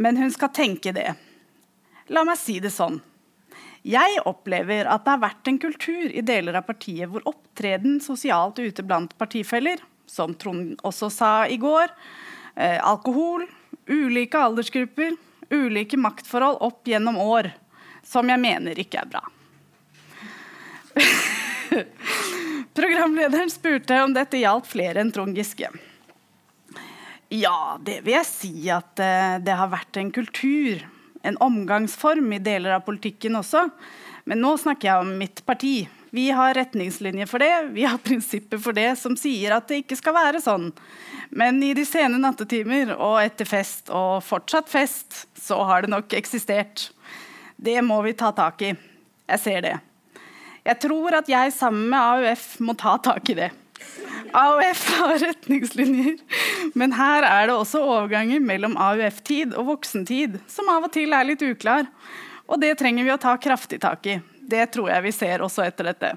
Men 0.00 0.20
hun 0.20 0.30
skal 0.32 0.52
tenke 0.54 0.92
det. 0.96 1.12
La 2.10 2.24
meg 2.26 2.38
si 2.40 2.58
det 2.62 2.72
sånn. 2.74 2.98
Jeg 3.86 4.18
opplever 4.28 4.88
at 4.90 5.06
det 5.06 5.12
har 5.14 5.22
vært 5.22 5.48
en 5.48 5.58
kultur 5.62 6.10
i 6.10 6.24
deler 6.26 6.58
av 6.58 6.66
partiet 6.66 7.08
hvor 7.08 7.24
opptreden 7.30 8.00
sosialt 8.04 8.58
ute 8.58 8.84
blant 8.84 9.14
partifeller, 9.20 9.80
som 10.10 10.34
Trond 10.34 10.74
også 10.84 11.08
sa 11.14 11.32
i 11.46 11.56
går, 11.60 11.88
eh, 12.56 12.76
alkohol, 12.82 13.46
ulike 13.88 14.36
aldersgrupper, 14.36 15.16
ulike 15.54 15.96
maktforhold 15.96 16.60
opp 16.66 16.90
gjennom 16.90 17.16
år, 17.22 17.52
som 18.02 18.28
jeg 18.28 18.42
mener 18.42 18.78
ikke 18.78 19.00
er 19.00 19.08
bra. 19.14 19.24
Programlederen 22.76 23.50
spurte 23.54 24.02
om 24.02 24.12
dette 24.12 24.42
gjaldt 24.42 24.66
flere 24.68 25.00
enn 25.00 25.14
Trond 25.14 25.36
Giske. 25.38 25.70
Ja, 27.30 27.78
det 27.78 28.00
vil 28.02 28.18
jeg 28.18 28.26
si 28.26 28.54
at 28.74 28.98
eh, 28.98 29.38
det 29.38 29.54
har 29.54 29.70
vært 29.70 29.96
en 30.02 30.10
kultur 30.10 30.82
en 31.22 31.38
omgangsform 31.40 32.32
i 32.32 32.42
deler 32.42 32.76
av 32.76 32.84
politikken 32.86 33.38
også. 33.40 33.66
Men 34.24 34.40
nå 34.44 34.54
snakker 34.60 34.88
jeg 34.88 35.04
om 35.04 35.10
mitt 35.20 35.42
parti. 35.46 35.88
Vi 36.10 36.26
har 36.34 36.54
retningslinjer 36.58 37.28
for 37.30 37.42
det, 37.42 37.52
vi 37.76 37.86
har 37.86 38.00
prinsipper 38.06 38.60
for 38.62 38.76
det 38.76 38.92
som 39.00 39.16
sier 39.18 39.54
at 39.56 39.68
det 39.70 39.82
ikke 39.84 39.98
skal 40.00 40.16
være 40.16 40.42
sånn. 40.44 40.70
Men 41.30 41.62
i 41.62 41.72
de 41.76 41.84
sene 41.86 42.18
nattetimer 42.18 42.96
og 42.96 43.20
etter 43.22 43.46
fest, 43.48 43.92
og 43.94 44.24
fortsatt 44.26 44.70
fest, 44.70 45.24
så 45.38 45.60
har 45.68 45.84
det 45.84 45.92
nok 45.92 46.16
eksistert. 46.18 46.88
Det 47.60 47.78
må 47.86 48.00
vi 48.02 48.16
ta 48.18 48.32
tak 48.34 48.64
i. 48.66 48.74
Jeg 49.30 49.42
ser 49.44 49.62
det. 49.66 49.76
Jeg 50.66 50.80
tror 50.82 51.14
at 51.20 51.28
jeg 51.30 51.52
sammen 51.54 51.86
med 51.92 52.00
AUF 52.00 52.46
må 52.64 52.74
ta 52.78 52.96
tak 53.00 53.30
i 53.32 53.38
det. 53.38 53.50
AUF 54.36 54.82
har 54.98 55.18
retningslinjer, 55.18 56.16
men 56.78 56.94
her 56.96 57.26
er 57.26 57.50
det 57.50 57.56
også 57.56 57.82
overganger 57.82 58.42
mellom 58.44 58.76
AUF-tid 58.80 59.54
og 59.58 59.68
voksentid 59.74 60.38
som 60.50 60.70
av 60.72 60.88
og 60.88 60.94
til 60.94 61.14
er 61.16 61.28
litt 61.28 61.44
uklar. 61.44 61.88
Og 62.50 62.58
det 62.62 62.74
trenger 62.80 63.06
vi 63.06 63.14
å 63.14 63.20
ta 63.20 63.36
kraftig 63.38 63.80
tak 63.82 64.06
i. 64.10 64.18
Det 64.50 64.64
tror 64.74 64.90
jeg 64.90 65.06
vi 65.06 65.14
ser 65.14 65.44
også 65.44 65.62
etter 65.66 65.90
dette. 65.92 66.14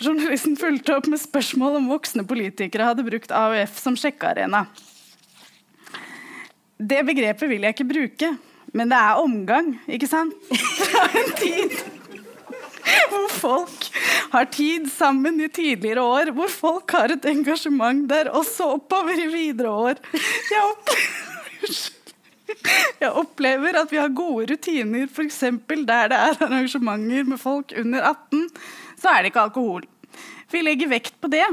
Journalisten 0.00 0.56
fulgte 0.56 0.96
opp 0.96 1.08
med 1.12 1.20
spørsmål 1.20 1.78
om 1.80 1.90
voksne 1.92 2.24
politikere 2.28 2.88
hadde 2.88 3.04
brukt 3.04 3.32
AUF 3.36 3.80
som 3.80 3.96
sjekkearena. 4.00 4.64
Det 6.80 7.02
begrepet 7.04 7.50
vil 7.50 7.66
jeg 7.66 7.76
ikke 7.76 7.88
bruke, 7.88 8.34
men 8.72 8.92
det 8.92 8.96
er 8.96 9.20
omgang, 9.20 9.74
ikke 9.88 10.08
sant? 10.08 10.36
Fra 10.80 11.08
en 11.20 11.34
tid 11.36 11.99
hvor 13.10 13.28
folk 13.34 13.86
har 14.32 14.50
tid 14.54 14.88
sammen 14.92 15.40
i 15.40 15.48
tidligere 15.48 16.02
år, 16.02 16.32
hvor 16.36 16.50
folk 16.52 16.94
har 16.96 17.14
et 17.14 17.30
engasjement 17.30 18.06
der 18.10 18.30
også 18.34 18.74
oppover 18.76 19.18
i 19.18 19.28
videre 19.32 19.70
år. 19.70 20.02
Jeg 20.50 20.62
opplever, 20.64 21.80
jeg 23.02 23.14
opplever 23.22 23.80
at 23.82 23.92
vi 23.92 24.02
har 24.02 24.12
gode 24.14 24.50
rutiner, 24.52 25.08
f.eks. 25.08 25.40
der 25.40 26.12
det 26.12 26.20
er 26.20 26.44
arrangementer 26.46 27.26
med 27.32 27.40
folk 27.40 27.74
under 27.78 28.12
18, 28.12 28.46
så 29.00 29.14
er 29.14 29.22
det 29.22 29.32
ikke 29.32 29.48
alkohol. 29.48 29.88
Vi 30.50 30.62
legger 30.62 30.90
vekt 30.90 31.20
på 31.22 31.30
det. 31.30 31.46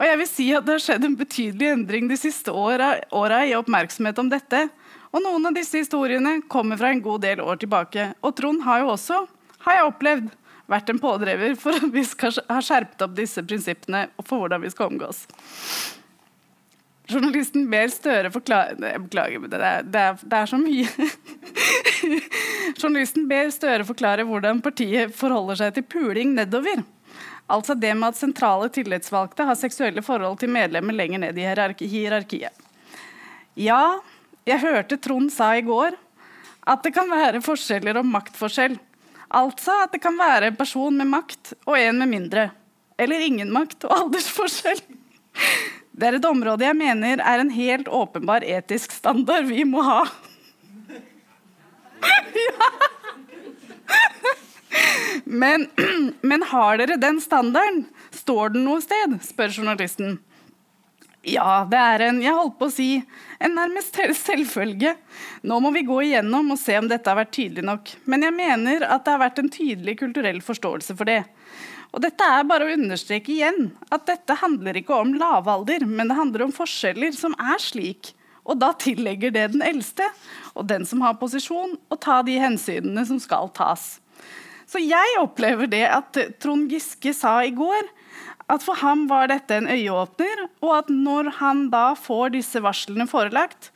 Og 0.00 0.06
jeg 0.06 0.16
vil 0.16 0.28
si 0.30 0.46
at 0.56 0.64
det 0.64 0.78
har 0.78 0.82
skjedd 0.82 1.04
en 1.04 1.16
betydelig 1.18 1.66
endring 1.74 2.06
de 2.08 2.16
siste 2.16 2.52
åra 2.54 3.40
i 3.44 3.56
oppmerksomhet 3.58 4.20
om 4.22 4.30
dette. 4.32 4.62
Og 5.10 5.20
noen 5.24 5.50
av 5.50 5.56
disse 5.56 5.82
historiene 5.82 6.38
kommer 6.48 6.78
fra 6.80 6.92
en 6.94 7.02
god 7.04 7.20
del 7.26 7.42
år 7.44 7.58
tilbake. 7.60 8.12
Og 8.24 8.32
Trond 8.38 8.62
har 8.64 8.84
jo 8.84 8.94
også, 8.94 9.18
har 9.66 9.76
jeg 9.76 9.88
opplevd, 9.90 10.30
vært 10.70 10.92
en 10.92 11.00
pådriver 11.02 11.56
for 11.60 11.76
at 11.76 11.88
vi 11.94 12.04
skal 12.06 12.36
ha 12.50 12.60
skjerpet 12.64 13.06
opp 13.06 13.16
disse 13.16 13.42
prinsippene 13.42 14.06
for 14.22 14.42
hvordan 14.42 14.62
vi 14.62 14.70
skal 14.72 14.92
omgås. 14.92 15.24
Journalisten 17.10 17.66
ber 17.70 17.90
Støre 17.90 18.30
forklare 18.30 18.92
Beklager, 19.02 19.42
det 19.50 19.58
er, 19.58 19.82
det 19.82 20.02
er, 20.06 20.20
det 20.22 20.38
er 20.38 20.50
så 20.50 20.58
mye. 20.60 21.08
Journalisten 22.80 23.26
ber 23.30 23.50
Støre 23.54 23.86
forklare 23.88 24.26
hvordan 24.28 24.62
partiet 24.62 25.14
forholder 25.18 25.58
seg 25.58 25.74
til 25.74 25.86
puling 25.90 26.36
nedover. 26.36 26.84
Altså 27.50 27.74
det 27.74 27.90
med 27.98 28.12
at 28.12 28.20
sentrale 28.20 28.68
tillitsvalgte 28.70 29.46
har 29.48 29.58
seksuelle 29.58 30.04
forhold 30.06 30.38
til 30.38 30.52
medlemmer 30.54 30.94
lenger 30.94 31.24
ned 31.24 31.38
i 31.40 31.48
hierarkiet. 31.90 32.54
Ja, 33.58 33.98
jeg 34.46 34.62
hørte 34.62 35.00
Trond 35.02 35.32
sa 35.34 35.50
i 35.58 35.66
går 35.66 35.98
at 36.70 36.84
det 36.84 36.92
kan 36.94 37.10
være 37.10 37.42
forskjeller 37.42 37.98
og 37.98 38.06
maktforskjell. 38.06 38.76
Altså 39.30 39.74
at 39.84 39.92
det 39.94 40.00
kan 40.02 40.16
være 40.18 40.50
en 40.50 40.58
person 40.58 40.96
med 40.96 41.06
makt 41.10 41.52
og 41.66 41.76
en 41.78 42.00
med 42.02 42.10
mindre. 42.10 42.48
Eller 42.98 43.22
ingen 43.22 43.52
makt 43.54 43.86
og 43.86 43.94
aldersforskjell. 43.98 44.82
Det 45.90 46.08
er 46.08 46.16
et 46.18 46.26
område 46.26 46.64
jeg 46.64 46.76
mener 46.78 47.20
er 47.20 47.42
en 47.42 47.52
helt 47.54 47.88
åpenbar 47.88 48.44
etisk 48.46 48.92
standard 48.94 49.46
vi 49.50 49.64
må 49.68 49.84
ha. 49.86 50.02
ja. 52.34 52.70
Men, 55.24 55.66
men 56.20 56.42
har 56.42 56.78
dere 56.78 56.96
den 56.96 57.20
standarden? 57.20 57.84
Står 58.14 58.54
den 58.54 58.64
noe 58.66 58.80
sted? 58.82 59.18
spør 59.22 59.52
journalisten. 59.54 60.18
Ja, 61.20 61.66
det 61.68 61.76
er 61.76 62.06
en 62.06 62.22
jeg 62.24 62.32
holdt 62.32 62.56
på 62.56 62.70
å 62.70 62.72
si, 62.72 62.88
en 63.44 63.52
nærmest 63.58 63.98
selvfølge. 64.22 64.94
Nå 65.44 65.58
må 65.60 65.72
vi 65.74 65.82
gå 65.84 65.98
igjennom 66.06 66.54
og 66.54 66.60
se 66.60 66.78
om 66.80 66.88
dette 66.88 67.12
har 67.12 67.18
vært 67.18 67.34
tydelig 67.36 67.64
nok. 67.68 67.92
Men 68.08 68.24
jeg 68.24 68.36
mener 68.38 68.86
at 68.88 69.04
det 69.04 69.12
har 69.12 69.20
vært 69.26 69.42
en 69.42 69.52
tydelig 69.52 69.98
kulturell 70.00 70.40
forståelse 70.44 70.96
for 70.96 71.10
det. 71.10 71.22
Og 71.92 72.00
dette 72.00 72.24
er 72.24 72.46
bare 72.48 72.68
å 72.68 72.72
understreke 72.72 73.34
igjen 73.34 73.68
at 73.92 74.06
dette 74.08 74.38
handler 74.40 74.78
ikke 74.80 74.96
om 74.96 75.12
lavalder, 75.18 75.84
men 75.84 76.08
det 76.08 76.16
handler 76.16 76.46
om 76.46 76.56
forskjeller 76.56 77.12
som 77.12 77.36
er 77.36 77.60
slik. 77.60 78.14
Og 78.48 78.56
da 78.62 78.72
tillegger 78.72 79.34
det 79.34 79.50
den 79.52 79.64
eldste 79.66 80.06
og 80.54 80.70
den 80.70 80.86
som 80.88 81.02
har 81.04 81.18
posisjon, 81.20 81.76
å 81.92 82.00
ta 82.00 82.22
de 82.24 82.38
hensynene 82.40 83.04
som 83.04 83.20
skal 83.20 83.52
tas. 83.52 83.98
Så 84.70 84.80
jeg 84.80 85.18
opplever 85.20 85.68
det 85.68 85.84
at 85.90 86.16
Trond 86.40 86.70
Giske 86.70 87.12
sa 87.12 87.40
i 87.44 87.52
går, 87.52 87.90
at 88.50 88.64
for 88.66 88.78
ham 88.80 89.06
var 89.10 89.30
dette 89.30 89.56
en 89.56 89.68
øyeåpner, 89.70 90.46
og 90.64 90.74
at 90.80 90.90
når 90.90 91.30
han 91.38 91.68
da 91.72 91.92
får 91.98 92.34
disse 92.34 92.62
varslene 92.64 93.06
forelagt, 93.10 93.70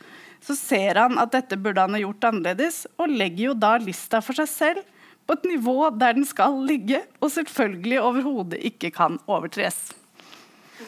så 0.45 0.57
ser 0.59 0.99
han 1.01 1.19
at 1.21 1.33
dette 1.33 1.57
burde 1.61 1.85
han 1.85 1.95
ha 1.97 2.03
gjort 2.03 2.27
annerledes, 2.31 2.85
og 2.99 3.13
legger 3.13 3.51
jo 3.51 3.57
da 3.57 3.77
lista 3.81 4.21
for 4.25 4.37
seg 4.37 4.51
selv 4.51 4.85
på 5.25 5.39
et 5.39 5.45
nivå 5.49 5.79
der 5.97 6.17
den 6.19 6.27
skal 6.29 6.59
ligge, 6.69 7.01
og 7.23 7.33
selvfølgelig 7.33 8.01
overhodet 8.03 8.61
ikke 8.67 8.91
kan 8.93 9.21
overtres. 9.27 9.87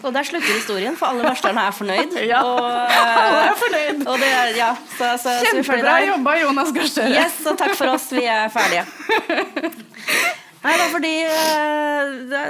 Og 0.02 0.12
der 0.12 0.26
slutter 0.26 0.50
historien, 0.50 0.96
for 0.98 1.06
alle 1.06 1.24
varslerne 1.24 1.62
er 1.70 1.70
fornøyd. 1.72 2.16
ja, 2.32 2.42
og, 2.42 2.66
alle 3.22 3.44
er 3.46 3.60
fornøyd. 3.60 4.02
Det 4.04 4.32
ja, 4.58 4.72
så, 4.98 5.12
så, 5.22 5.36
Kjempebra 5.46 6.00
jobba, 6.04 6.34
Jonas 6.42 6.74
Gahr 6.74 6.90
Støre. 6.90 7.14
Yes, 7.14 7.38
og 7.46 7.56
takk 7.60 7.78
for 7.78 7.94
oss. 7.94 8.10
Vi 8.12 8.26
er 8.26 8.50
ferdige. 8.52 8.84
Nei, 10.66 10.76
da, 10.80 10.86
fordi 10.90 11.14
eh, 11.22 12.14
da, 12.30 12.44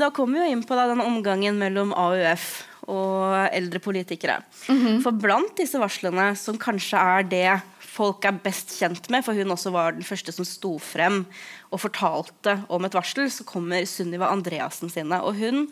da 0.00 0.12
kommer 0.14 0.40
vi 0.40 0.48
jo 0.48 0.56
inn 0.56 0.64
på 0.66 0.78
da, 0.78 0.88
den 0.90 1.04
omgangen 1.04 1.60
mellom 1.60 1.94
AUF 1.94 2.64
og 2.90 3.54
eldre 3.54 3.80
politikere. 3.80 4.42
Mm 4.68 4.80
-hmm. 4.80 5.02
For 5.02 5.12
blant 5.12 5.56
disse 5.56 5.78
varslene, 5.78 6.34
som 6.36 6.58
kanskje 6.58 6.98
er 6.98 7.22
det 7.22 7.60
folk 7.94 8.24
er 8.24 8.40
best 8.44 8.74
kjent 8.78 9.10
med, 9.10 9.24
for 9.24 9.36
hun 9.36 9.54
også 9.54 9.70
var 9.70 9.94
den 9.94 10.06
første 10.06 10.32
som 10.34 10.44
sto 10.44 10.78
frem 10.82 11.24
og 11.70 11.80
fortalte 11.80 12.56
om 12.68 12.84
et 12.84 12.94
varsel, 12.94 13.30
så 13.30 13.46
kommer 13.46 13.86
Sunniva 13.86 14.30
Andreassen 14.32 14.90
sine. 14.90 15.20
Og 15.22 15.38
hun 15.38 15.68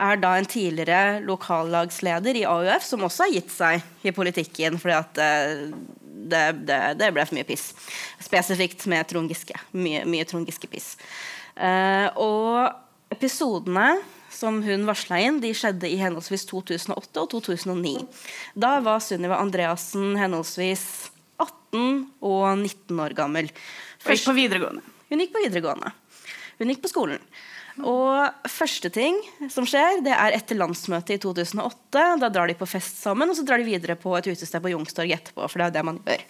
er 0.00 0.20
da 0.20 0.34
en 0.38 0.48
tidligere 0.48 1.20
lokallagsleder 1.26 2.40
i 2.40 2.46
AUF 2.48 2.86
som 2.86 3.04
også 3.06 3.26
har 3.26 3.34
gitt 3.38 3.52
seg 3.52 4.06
i 4.06 4.14
politikken 4.16 4.78
fordi 4.80 4.96
at 4.96 5.20
eh, 5.22 5.66
det, 6.30 6.44
det, 6.68 6.78
det, 7.00 7.10
ble 7.14 7.24
for 7.26 7.38
mye 7.38 7.48
piss. 7.48 7.70
Spesifikt 8.22 8.86
med 8.90 9.08
Trond 9.10 9.30
Giske. 9.32 9.56
Mye, 9.74 10.04
mye 10.08 10.26
Trond 10.28 10.46
Giske-piss. 10.48 10.92
Uh, 11.58 12.06
og 12.20 13.12
episodene 13.12 13.96
som 14.30 14.60
hun 14.62 14.86
varsla 14.86 15.18
inn, 15.24 15.40
de 15.42 15.50
skjedde 15.56 15.88
i 15.90 15.98
henholdsvis 16.00 16.46
2008 16.48 17.24
og 17.24 17.32
2009. 17.32 17.96
Da 18.54 18.76
var 18.84 19.02
Sunniva 19.02 19.40
Andreassen 19.42 20.14
henholdsvis 20.20 20.84
18 21.40 22.06
og 22.22 22.46
19 22.60 23.02
år 23.02 23.16
gammel. 23.18 23.50
Først, 24.00 24.28
på 24.28 24.36
videregående. 24.36 24.84
Hun 25.10 25.24
gikk 25.24 25.34
på 25.34 25.42
videregående. 25.42 25.90
Hun 26.60 26.70
gikk 26.70 26.84
på 26.84 26.92
skolen. 26.92 27.22
Og 27.86 28.48
første 28.50 28.90
ting 28.92 29.16
som 29.52 29.64
skjer, 29.68 30.02
det 30.04 30.12
er 30.12 30.36
etter 30.36 30.58
landsmøtet 30.58 31.16
i 31.16 31.20
2008. 31.22 32.02
Da 32.20 32.28
drar 32.32 32.50
de 32.50 32.56
på 32.58 32.68
fest 32.68 33.00
sammen, 33.00 33.30
og 33.30 33.38
så 33.38 33.44
drar 33.48 33.62
de 33.62 33.68
videre 33.68 33.96
på 33.96 34.12
et 34.18 34.28
utested 34.28 34.60
på 34.60 34.72
Youngstorget 34.74 35.16
etterpå. 35.16 35.46
for 35.48 35.58
det 35.58 35.70
er 35.70 35.78
det 35.78 35.86
man 35.88 36.00
gjør. 36.04 36.26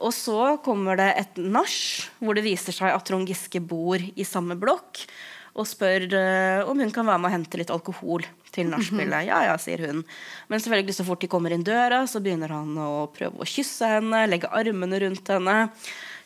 Og 0.00 0.14
så 0.16 0.40
kommer 0.64 0.96
det 0.96 1.10
et 1.20 1.42
nach 1.44 2.08
hvor 2.18 2.34
det 2.34 2.46
viser 2.46 2.74
seg 2.74 2.94
at 2.94 3.04
Trond 3.06 3.28
Giske 3.28 3.60
bor 3.60 4.00
i 4.00 4.26
samme 4.26 4.56
blokk. 4.58 5.04
og 5.50 5.66
spør 5.66 6.04
uh, 6.14 6.70
om 6.70 6.78
hun 6.78 6.92
kan 6.94 7.04
være 7.04 7.18
med 7.18 7.26
og 7.26 7.34
hente 7.34 7.58
litt 7.58 7.72
alkohol 7.74 8.22
til 8.54 8.68
nachspielet. 8.70 9.26
Ja, 9.26 9.40
ja, 9.50 9.56
sier 9.58 9.82
hun. 9.82 10.04
Men 10.48 10.62
selvfølgelig 10.62 10.94
så 10.94 11.04
fort 11.04 11.20
de 11.20 11.28
kommer 11.28 11.50
inn 11.50 11.66
døra, 11.66 12.04
så 12.06 12.22
begynner 12.22 12.54
han 12.54 12.78
å 12.78 13.10
prøve 13.10 13.42
å 13.42 13.48
kysse 13.50 13.98
henne, 13.98 14.28
legge 14.30 14.50
armene 14.50 15.02
rundt 15.02 15.26
henne. 15.28 15.56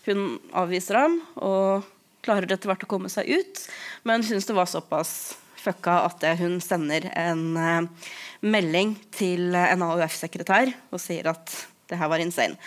Hun 0.05 0.37
avviser 0.53 1.01
ham 1.01 1.17
og 1.41 1.89
klarer 2.25 2.51
etter 2.51 2.71
hvert 2.71 2.87
å 2.87 2.91
komme 2.91 3.11
seg 3.13 3.29
ut, 3.29 3.65
men 4.09 4.25
syns 4.27 4.49
det 4.49 4.57
var 4.57 4.71
såpass 4.71 5.35
fucka 5.65 6.03
at 6.09 6.25
hun 6.41 6.59
sender 6.61 7.07
en 7.17 7.45
uh, 7.57 8.09
melding 8.45 8.97
til 9.15 9.55
en 9.57 9.85
AUF-sekretær 9.87 10.75
og 10.93 11.01
sier 11.01 11.31
at 11.33 11.55
det 11.89 12.01
her 12.01 12.11
var 12.13 12.25
insane. 12.25 12.59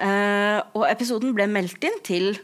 Uh, 0.00 0.60
og 0.76 0.86
episoden 0.88 1.34
ble 1.36 1.48
meldt 1.50 1.84
inn 1.84 1.98
til 2.06 2.38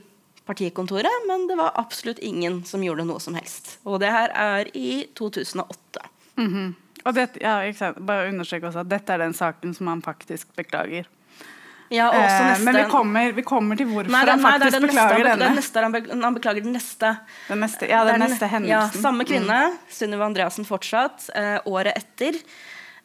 partikontoret, 0.47 1.25
men 1.27 1.47
det 1.49 1.57
var 1.59 1.77
absolutt 1.81 2.21
ingen 2.23 2.61
som 2.69 2.85
gjorde 2.85 3.07
noe 3.09 3.23
som 3.23 3.37
helst. 3.39 3.77
Og 3.89 3.99
det 4.03 4.13
her 4.15 4.33
er 4.35 4.71
i 4.75 5.07
2008. 5.19 6.05
Mm 6.37 6.53
-hmm. 6.53 6.75
Og 7.07 7.15
det, 7.15 7.29
ja, 7.41 7.93
Bare 7.99 8.29
understreke 8.29 8.67
også 8.67 8.83
at 8.83 8.91
dette 8.91 9.13
er 9.13 9.19
den 9.19 9.35
saken 9.35 9.75
som 9.75 9.87
han 9.87 10.03
faktisk 10.03 10.57
beklager. 10.57 11.07
Ja, 11.93 12.07
neste... 12.11 12.65
men 12.65 12.79
vi 12.81 12.85
kommer, 12.91 13.33
vi 13.37 13.45
kommer, 13.47 13.79
til 13.79 13.89
hvorfor 13.91 14.11
nei, 14.11 14.23
den, 14.27 14.43
han 14.43 14.57
faktisk 14.57 14.79
nei, 14.79 14.89
beklager 14.89 15.19
neste, 15.21 15.31
denne. 15.31 15.51
Neste, 15.59 15.83
han, 15.85 15.95
beklager, 15.95 16.23
han, 16.25 16.39
beklager 16.39 16.67
den 16.67 16.75
neste. 16.75 17.13
Den 17.47 17.63
neste 17.63 17.91
ja, 17.91 18.01
den, 18.09 18.19
den 18.19 18.33
neste 18.33 18.51
hendelsen. 18.51 18.97
Ja, 18.99 19.05
samme 19.07 19.27
kvinne, 19.29 19.61
mm. 19.71 19.79
Sunniva 19.99 20.27
Andreassen 20.27 20.67
fortsatt, 20.69 21.29
eh, 21.39 21.59
året 21.71 21.95
etter. 22.01 22.41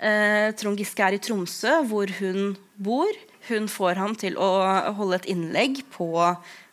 Eh, 0.02 0.50
Trond 0.58 0.82
Giske 0.82 1.06
er 1.06 1.18
i 1.18 1.22
Tromsø, 1.22 1.78
hvor 1.92 2.10
hun 2.18 2.56
bor. 2.82 3.22
Hun 3.52 3.70
får 3.70 4.02
ham 4.02 4.18
til 4.18 4.38
å 4.42 4.50
holde 4.98 5.22
et 5.22 5.32
innlegg 5.34 5.84
på 5.94 6.12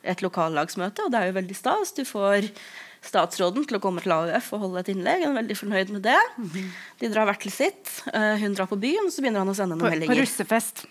et 0.09 0.25
lokallagsmøte, 0.25 1.05
og 1.05 1.13
det 1.13 1.21
er 1.21 1.31
jo 1.31 1.39
veldig 1.41 1.57
stas. 1.57 1.93
Du 1.97 2.05
får 2.09 2.49
statsråden 3.05 3.67
til 3.69 3.79
å 3.79 3.83
komme 3.83 4.03
til 4.03 4.13
AUF 4.15 4.53
og 4.57 4.65
holde 4.67 4.83
et 4.83 4.93
innlegg. 4.93 5.25
Hun 5.25 5.33
er 5.33 5.41
veldig 5.43 5.57
fornøyd 5.59 5.93
med 5.97 6.07
det. 6.09 6.21
De 7.01 7.11
drar 7.13 7.29
hvert 7.29 7.45
til 7.45 7.55
sitt. 7.55 7.93
Uh, 8.11 8.35
hun 8.41 8.57
drar 8.57 8.69
på 8.71 8.79
byen, 8.81 9.07
og 9.07 9.15
så 9.15 9.25
begynner 9.25 9.45
han 9.45 9.53
å 9.53 9.57
sende 9.57 9.79
på, 9.79 9.87
meldinger. 9.87 10.13
På 10.13 10.21
russefest. 10.21 10.85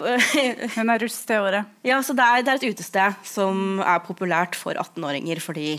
hun 0.76 0.92
er 0.92 1.02
russ 1.04 1.18
det 1.28 1.38
året. 1.40 1.70
Ja, 1.86 2.00
så 2.04 2.16
det 2.16 2.26
er, 2.26 2.44
det 2.44 2.52
er, 2.52 2.60
et 2.60 2.74
utested 2.74 3.26
som 3.26 3.80
er 3.84 4.02
populært 4.06 4.58
for 4.58 4.76
18-åringer 4.78 5.42
fordi 5.44 5.74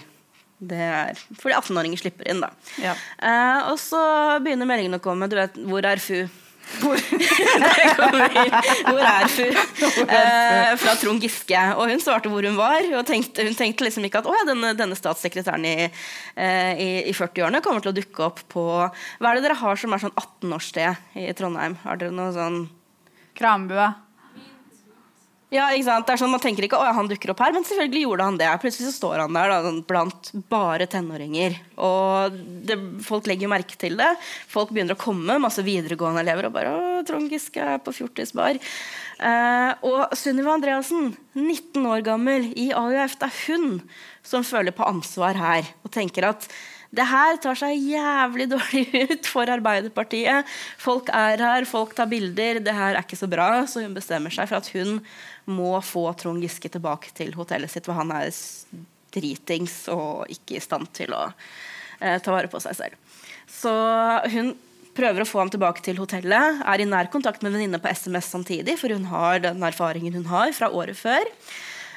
det 0.62 0.78
er 0.78 1.18
fordi 1.42 1.56
18-åringer 1.58 1.98
slipper 2.04 2.28
inn, 2.30 2.44
da. 2.44 2.52
Ja. 2.78 2.94
Eh, 3.18 3.72
og 3.72 3.80
så 3.82 4.02
begynner 4.46 4.70
meldingen 4.70 5.00
å 5.00 5.02
komme. 5.02 5.30
Du 5.30 5.34
vet, 5.40 5.56
hvor 5.66 5.88
er 5.90 6.02
FU? 6.02 6.28
Hvor, 6.80 7.02
hvor 8.88 9.02
er 9.02 9.26
FU? 9.34 9.48
Eh, 10.06 10.74
fra 10.78 10.94
Trond 11.02 11.26
Giske. 11.26 11.64
Og 11.82 11.90
hun 11.90 12.04
svarte 12.04 12.30
hvor 12.30 12.46
hun 12.46 12.60
var. 12.60 12.86
Og 12.94 13.08
tenkte, 13.10 13.48
hun 13.48 13.58
tenkte 13.58 13.88
liksom 13.88 14.06
ikke 14.06 14.22
at 14.22 14.30
ja, 14.30 14.44
denne, 14.52 14.76
denne, 14.78 14.98
statssekretæren 15.00 15.66
i, 15.66 15.74
eh, 15.90 16.72
i, 16.78 16.90
i 17.10 17.16
40-årene 17.18 17.64
kommer 17.66 17.82
til 17.82 17.96
å 17.96 17.98
dukke 17.98 18.28
opp 18.30 18.46
på 18.54 18.68
Hva 18.86 19.32
er 19.32 19.40
det 19.40 19.48
dere 19.48 19.58
har 19.64 19.82
som 19.82 19.98
er 19.98 20.06
sånn 20.06 20.14
18-årssted 20.14 21.18
i 21.26 21.34
Trondheim? 21.38 21.80
Har 21.88 21.98
dere 21.98 22.14
noe 22.14 22.30
sånn 22.38 22.62
Krambua. 23.38 23.90
Ja, 25.52 25.66
ikke 25.76 25.84
sant? 25.90 26.06
Det 26.08 26.14
er 26.14 26.20
sånn 26.22 26.32
Man 26.32 26.40
tenker 26.40 26.64
ikke 26.64 26.80
at 26.80 26.96
han 26.96 27.10
dukker 27.12 27.34
opp 27.34 27.42
her, 27.44 27.52
men 27.52 27.66
selvfølgelig 27.68 28.06
gjorde 28.06 28.28
han 28.30 28.38
det. 28.40 28.48
Plutselig 28.64 28.88
så 28.88 28.94
står 28.96 29.24
han 29.26 29.36
der 29.36 29.52
da, 29.52 29.58
sånn 29.66 29.82
blant 29.88 30.32
bare 30.52 30.88
tenåringer. 30.88 31.58
Og 31.76 32.38
det, 32.70 32.78
folk 33.04 33.28
legger 33.28 33.52
merke 33.52 33.76
til 33.80 34.00
det. 34.00 34.14
Folk 34.52 34.72
begynner 34.72 34.96
å 34.96 35.02
komme, 35.02 35.36
masse 35.44 35.64
videregående 35.68 36.24
elever, 36.24 36.48
og 36.48 36.56
bare 36.56 36.72
å, 36.72 37.04
Trond 37.08 37.28
Giske 37.34 37.60
er 37.74 37.84
på 37.84 37.92
fjortisbar. 38.00 38.62
Eh, 39.20 39.72
og 39.92 40.16
Sunniva 40.16 40.56
Andreassen, 40.56 41.12
19 41.36 41.84
år 41.84 42.06
gammel, 42.08 42.48
i 42.56 42.72
AUF, 42.72 43.20
det 43.20 43.28
er 43.28 43.42
hun 43.50 43.82
som 44.24 44.48
føler 44.48 44.72
på 44.72 44.88
ansvar 44.88 45.36
her. 45.36 45.68
Og 45.84 45.92
tenker 45.92 46.32
at 46.32 46.48
det 46.92 47.06
her 47.08 47.38
tar 47.40 47.56
seg 47.56 47.86
jævlig 47.88 48.50
dårlig 48.52 48.84
ut 49.14 49.28
for 49.32 49.52
Arbeiderpartiet. 49.52 50.48
Folk 50.80 51.12
er 51.16 51.40
her, 51.40 51.68
folk 51.68 51.96
tar 51.96 52.10
bilder. 52.12 52.60
Det 52.64 52.76
her 52.76 52.98
er 52.98 53.04
ikke 53.06 53.20
så 53.20 53.30
bra. 53.32 53.48
Så 53.68 53.84
hun 53.86 53.96
bestemmer 53.96 54.34
seg 54.34 54.50
for 54.52 54.60
at 54.60 54.72
hun 54.76 54.98
må 55.50 55.74
få 55.86 56.06
Trond 56.20 56.44
Giske 56.44 56.70
tilbake 56.72 57.14
til 57.18 57.34
hotellet 57.38 57.72
sitt, 57.72 57.88
hvor 57.88 57.98
han 58.00 58.14
er 58.16 58.30
dritings 59.12 59.86
og 59.92 60.30
ikke 60.32 60.58
i 60.58 60.64
stand 60.64 60.92
til 60.96 61.14
å 61.16 61.24
eh, 61.28 62.18
ta 62.22 62.34
vare 62.34 62.52
på 62.52 62.62
seg 62.64 62.78
selv. 62.78 63.18
Så 63.52 63.72
hun 64.32 64.54
prøver 64.96 65.24
å 65.24 65.28
få 65.28 65.42
ham 65.42 65.52
tilbake 65.52 65.84
til 65.86 66.00
hotellet, 66.02 66.62
er 66.68 66.84
i 66.84 66.88
nær 66.88 67.10
kontakt 67.12 67.44
med 67.44 67.56
venninne 67.56 67.80
på 67.82 67.92
SMS 67.92 68.32
samtidig, 68.34 68.78
for 68.80 68.94
hun 68.94 69.08
har 69.12 69.44
den 69.44 69.64
erfaringen 69.64 70.16
hun 70.20 70.28
har 70.32 70.52
fra 70.56 70.72
året 70.72 71.00
før. 71.00 71.28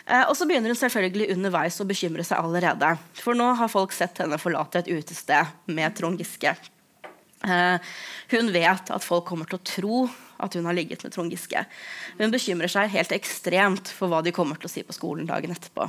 Eh, 0.04 0.24
og 0.28 0.34
så 0.36 0.46
begynner 0.48 0.72
hun 0.72 0.78
selvfølgelig 0.78 1.30
underveis 1.34 1.80
å 1.80 1.88
bekymre 1.88 2.26
seg 2.26 2.42
allerede. 2.42 2.94
For 3.20 3.36
nå 3.38 3.50
har 3.58 3.72
folk 3.72 3.94
sett 3.96 4.20
henne 4.22 4.40
forlate 4.40 4.82
et 4.82 4.92
utested 4.92 5.70
med 5.70 5.96
Trond 5.96 6.20
Giske. 6.20 6.54
Eh, 7.44 7.94
hun 8.34 8.52
vet 8.54 8.92
at 8.94 9.04
folk 9.04 9.26
kommer 9.28 9.48
til 9.48 9.60
å 9.60 9.66
tro 9.68 10.04
at 10.42 10.54
hun 10.54 10.66
har 10.68 10.76
ligget 10.76 11.04
med 11.04 11.14
Trond 11.14 11.32
Giske. 11.32 11.64
Hun 12.18 12.32
bekymrer 12.34 12.70
seg 12.70 12.92
helt 12.94 13.12
ekstremt 13.14 13.90
for 13.92 14.12
hva 14.12 14.22
de 14.24 14.34
kommer 14.34 14.58
til 14.60 14.70
å 14.70 14.72
si 14.72 14.84
på 14.86 14.96
skolen 14.96 15.28
dagen 15.28 15.54
etterpå. 15.54 15.88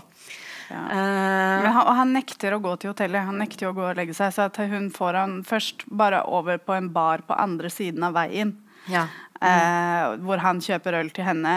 Ja. 0.69 0.81
Uh, 0.89 1.65
han, 1.69 1.95
han, 1.99 2.13
nekter 2.15 2.55
å 2.55 2.61
gå 2.63 2.75
til 2.81 2.93
hotellet. 2.93 3.27
Han 3.27 3.39
nekter 3.41 3.69
å 3.69 3.75
gå 3.77 3.85
og 3.91 3.99
legge 3.99 4.15
seg. 4.17 4.33
Så 4.33 4.49
hun 4.71 4.89
får 4.93 5.19
han 5.21 5.39
først 5.45 5.85
bare 5.87 6.23
over 6.25 6.61
på 6.61 6.75
en 6.77 6.91
bar 6.93 7.25
på 7.27 7.37
andre 7.37 7.71
siden 7.73 8.05
av 8.07 8.17
veien. 8.17 8.55
Ja. 8.91 9.07
Mm. 9.41 9.45
Uh, 9.45 10.25
hvor 10.25 10.41
han 10.41 10.61
kjøper 10.63 11.01
øl 11.01 11.11
til 11.13 11.27
henne. 11.27 11.55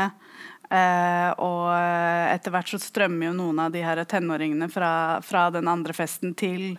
Uh, 0.69 1.33
og 1.41 1.71
etter 2.29 2.53
hvert 2.53 2.69
så 2.69 2.77
strømmer 2.83 3.31
jo 3.31 3.37
noen 3.39 3.63
av 3.65 3.73
de 3.73 3.81
her 3.81 4.03
tenåringene 4.05 4.69
fra, 4.69 4.91
fra 5.25 5.47
den 5.55 5.71
andre 5.71 5.97
festen 5.97 6.35
til 6.37 6.75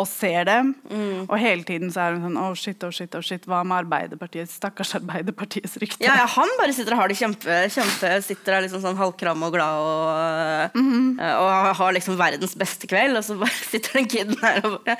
og 0.00 0.06
ser 0.08 0.46
dem. 0.48 0.72
Mm. 0.88 1.26
Og 1.26 1.34
hele 1.40 1.64
tiden 1.68 1.90
så 1.92 2.06
er 2.06 2.16
hun 2.16 2.24
sånn 2.24 2.38
oh 2.40 2.54
shit, 2.56 2.80
oh 2.86 2.92
shit, 2.94 3.12
oh 3.18 3.24
shit. 3.24 3.44
Hva 3.48 3.60
med 3.66 3.82
Arbeiderpartiet? 3.82 4.48
Stakkars 4.48 4.94
Arbeiderpartiets 4.96 5.76
rykte. 5.82 6.00
Ja, 6.04 6.14
ja, 6.22 6.28
han 6.32 6.52
bare 6.60 6.72
sitter 6.76 6.96
og 6.96 7.02
har 7.02 7.12
det 7.12 7.18
kjempe, 7.20 7.58
kjempe 7.72 8.12
Sitter 8.24 8.56
der 8.56 8.64
liksom 8.66 8.82
sånn 8.84 8.98
halvkram 8.98 9.44
og 9.44 9.52
glad 9.52 9.82
og, 9.82 10.78
mm 10.78 10.88
-hmm. 10.88 11.20
og 11.42 11.76
har 11.76 11.92
liksom 11.92 12.16
verdens 12.16 12.54
beste 12.56 12.86
kveld, 12.86 13.16
og 13.16 13.24
så 13.24 13.36
bare 13.36 13.64
sitter 13.72 13.98
den 13.98 14.08
kiden 14.08 14.36
her 14.42 14.64
og 14.64 14.80
bare 14.84 14.96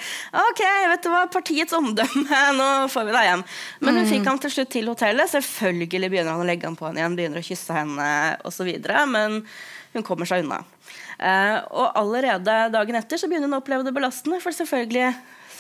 OK, 0.50 0.62
vet 0.92 1.02
du 1.02 1.08
hva, 1.08 1.26
partiets 1.32 1.72
omdømme, 1.72 2.40
nå 2.60 2.88
får 2.88 3.04
vi 3.04 3.12
deg 3.12 3.28
hjem. 3.28 3.44
Men 3.80 3.94
hun 3.94 4.04
mm. 4.04 4.10
fikk 4.10 4.26
ham 4.26 4.38
til 4.38 4.50
slutt 4.50 4.70
til 4.70 4.88
hotellet. 4.88 5.30
Selvfølgelig 5.30 6.10
begynner 6.10 6.32
han 6.32 6.44
å 6.44 6.48
legge 6.48 6.66
ham 6.66 6.76
på 6.76 6.86
henne 6.86 7.00
igjen, 7.00 7.16
begynner 7.16 7.40
å 7.40 7.48
kysse 7.48 7.72
henne 7.72 8.36
osv. 8.44 8.68
Men 9.08 9.42
hun 9.92 10.02
kommer 10.06 10.28
seg 10.28 10.44
unna. 10.44 10.62
Uh, 11.22 11.58
og 11.70 11.92
allerede 12.00 12.54
dagen 12.74 12.98
etter 12.98 13.20
så 13.20 13.28
begynner 13.30 13.46
hun 13.46 13.54
å 13.54 13.62
oppleve 13.62 13.86
det 13.86 13.94
belastende. 13.94 14.40
For 14.42 14.54
selvfølgelig 14.56 15.12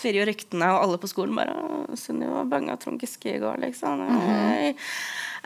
svirrer 0.02 0.22
jo 0.22 0.26
ryktene, 0.26 0.68
og 0.74 0.82
alle 0.82 0.98
på 0.98 1.10
skolen 1.10 1.36
bare 1.38 1.54
'Sunniva 1.94 2.42
banga 2.48 2.74
Trond 2.80 2.98
Giske 3.00 3.36
i 3.36 3.38
går', 3.38 3.60
liksom. 3.62 4.00
Mm 4.00 4.20
-hmm. 4.20 4.74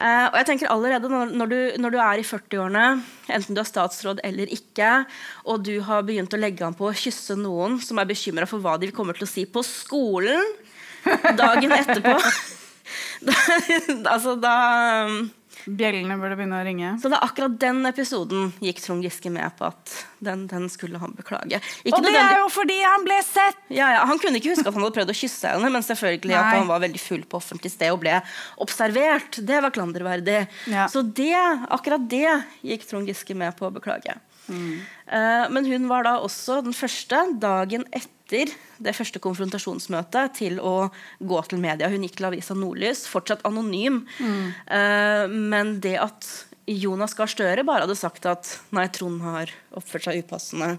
uh, 0.00 0.26
og 0.32 0.36
jeg 0.38 0.46
tenker 0.46 0.72
allerede 0.72 1.08
når, 1.08 1.26
når, 1.36 1.46
du, 1.46 1.72
når 1.78 1.90
du, 1.90 1.98
er 1.98 2.16
i 2.18 2.22
40-årene, 2.22 3.02
enten 3.28 3.54
du 3.54 3.60
er 3.60 3.72
statsråd 3.72 4.20
eller 4.24 4.46
ikke, 4.46 5.04
og 5.44 5.64
du 5.64 5.80
har 5.80 6.02
begynt 6.02 6.34
å 6.34 6.40
legge 6.40 6.66
an 6.66 6.74
på 6.74 6.88
å 6.88 6.96
kysse 6.96 7.36
noen 7.36 7.80
som 7.80 7.98
er 7.98 8.04
bekymra 8.04 8.46
for 8.46 8.58
hva 8.58 8.78
de 8.78 8.90
kommer 8.92 9.12
til 9.12 9.24
å 9.24 9.32
si 9.34 9.44
på 9.44 9.62
skolen 9.62 10.42
dagen 11.36 11.72
etterpå 11.72 12.16
da, 13.26 13.34
Altså, 14.10 14.34
da 14.34 14.56
Bjellene 15.66 16.14
burde 16.20 16.36
begynne 16.38 16.60
å 16.60 16.64
ringe. 16.66 16.92
Så 17.02 17.10
det 17.10 17.18
er 17.18 17.26
akkurat 17.26 17.56
den 17.58 17.80
episoden 17.88 18.52
gikk 18.62 18.78
Trond 18.84 19.02
Giske 19.02 19.32
med 19.34 19.50
på 19.58 19.66
at 19.66 19.94
den, 20.22 20.44
den 20.50 20.68
skulle 20.70 21.00
han 21.02 21.16
beklage. 21.18 21.58
Ikke 21.82 21.98
og 21.98 22.06
det 22.06 22.14
er 22.14 22.38
jo 22.38 22.46
fordi 22.54 22.76
han 22.84 23.06
ble 23.06 23.18
sett! 23.26 23.58
Ja, 23.74 23.90
ja, 23.96 24.04
Han 24.06 24.20
kunne 24.22 24.38
ikke 24.38 24.52
huske 24.54 24.68
at 24.68 24.76
han 24.76 24.84
hadde 24.84 24.94
prøvd 25.00 25.12
å 25.12 25.18
kysse 25.18 25.54
henne, 25.56 25.72
men 25.74 25.86
selvfølgelig 25.86 26.34
Nei. 26.34 26.38
at 26.38 26.58
han 26.60 26.70
var 26.70 26.84
veldig 26.86 27.02
full 27.02 27.26
på 27.26 27.40
offentlig 27.40 27.74
sted 27.74 27.90
og 27.94 28.00
ble 28.04 28.14
observert. 28.62 29.40
Det 29.42 29.60
var 29.64 29.74
klanderverdig. 29.74 30.40
Ja. 30.70 30.86
Så 30.92 31.02
det, 31.02 31.34
akkurat 31.74 32.06
det 32.10 32.28
gikk 32.66 32.86
Trond 32.86 33.10
Giske 33.10 33.34
med 33.38 33.58
på 33.58 33.66
å 33.66 33.74
beklage. 33.74 34.14
Mm. 34.46 34.76
Uh, 35.10 35.46
men 35.50 35.66
hun 35.66 35.88
var 35.90 36.06
da 36.06 36.18
også 36.22 36.60
den 36.62 36.76
første 36.76 37.26
dagen 37.42 37.88
etter 37.90 38.15
etter 38.26 38.50
det 38.82 38.94
første 38.96 39.20
konfrontasjonsmøtet 39.22 40.34
til 40.34 40.58
å 40.58 40.90
gå 41.18 41.38
til 41.46 41.62
media. 41.62 41.88
Hun 41.88 42.02
gikk 42.02 42.18
til 42.18 42.28
avisa 42.28 42.56
Nordlys, 42.58 43.06
fortsatt 43.06 43.44
anonym. 43.46 44.02
Mm. 44.18 44.52
Uh, 44.66 45.24
men 45.30 45.78
det 45.80 45.96
at 46.02 46.28
Jonas 46.66 47.14
Gahr 47.14 47.30
Støre 47.30 47.64
bare 47.64 47.86
hadde 47.86 47.98
sagt 47.98 48.26
at 48.26 48.58
nei, 48.74 48.88
Trond 48.90 49.22
har 49.22 49.52
oppført 49.76 50.08
seg 50.08 50.24
upassende, 50.24 50.76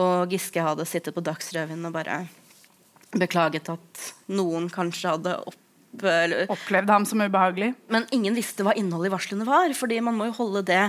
og 0.00 0.32
Giske 0.32 0.64
hadde 0.64 0.88
sittet 0.88 1.14
på 1.14 1.24
Dagsrevyen 1.24 1.84
og 1.84 1.92
bare 1.92 2.22
beklaget 3.10 3.68
at 3.72 4.06
noen 4.32 4.70
kanskje 4.72 5.16
hadde 5.16 5.40
opp 5.42 5.58
Opplevd 5.90 6.86
ham 6.86 7.02
som 7.02 7.18
ubehagelig? 7.18 7.72
Men 7.90 8.04
ingen 8.14 8.36
visste 8.38 8.62
hva 8.62 8.76
innholdet 8.78 9.08
i 9.08 9.12
varslene 9.16 9.42
var. 9.42 9.72
fordi 9.74 9.96
man 9.98 10.14
må 10.14 10.28
jo 10.28 10.36
holde 10.36 10.62
det 10.68 10.84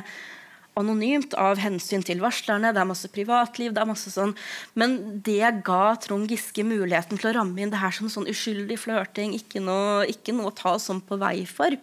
anonymt 0.80 1.36
av 1.39 1.59
hensyn 1.61 2.03
til 2.05 2.22
varslerne. 2.24 2.72
Det 2.74 2.82
er 2.82 2.89
masse 2.89 3.09
privatliv. 3.11 3.74
det 3.74 3.82
er 3.82 3.89
masse 3.89 4.11
sånn, 4.11 4.36
Men 4.74 5.22
det 5.22 5.63
ga 5.65 5.95
Trond 5.95 6.30
Giske 6.32 6.63
muligheten 6.63 7.19
til 7.19 7.32
å 7.32 7.38
ramme 7.39 7.61
inn 7.61 7.72
det 7.74 7.82
her 7.82 7.91
som 7.91 8.09
sånn 8.09 8.30
uskyldig 8.32 8.80
flørting. 8.80 9.34
Ikke 9.36 9.59
noe, 9.59 10.05
ikke 10.07 10.34
noe 10.34 10.51
å 10.51 10.55
ta 10.55 10.78
sånn 10.80 11.01
på 11.01 11.17
vei 11.17 11.45
for. 11.45 11.76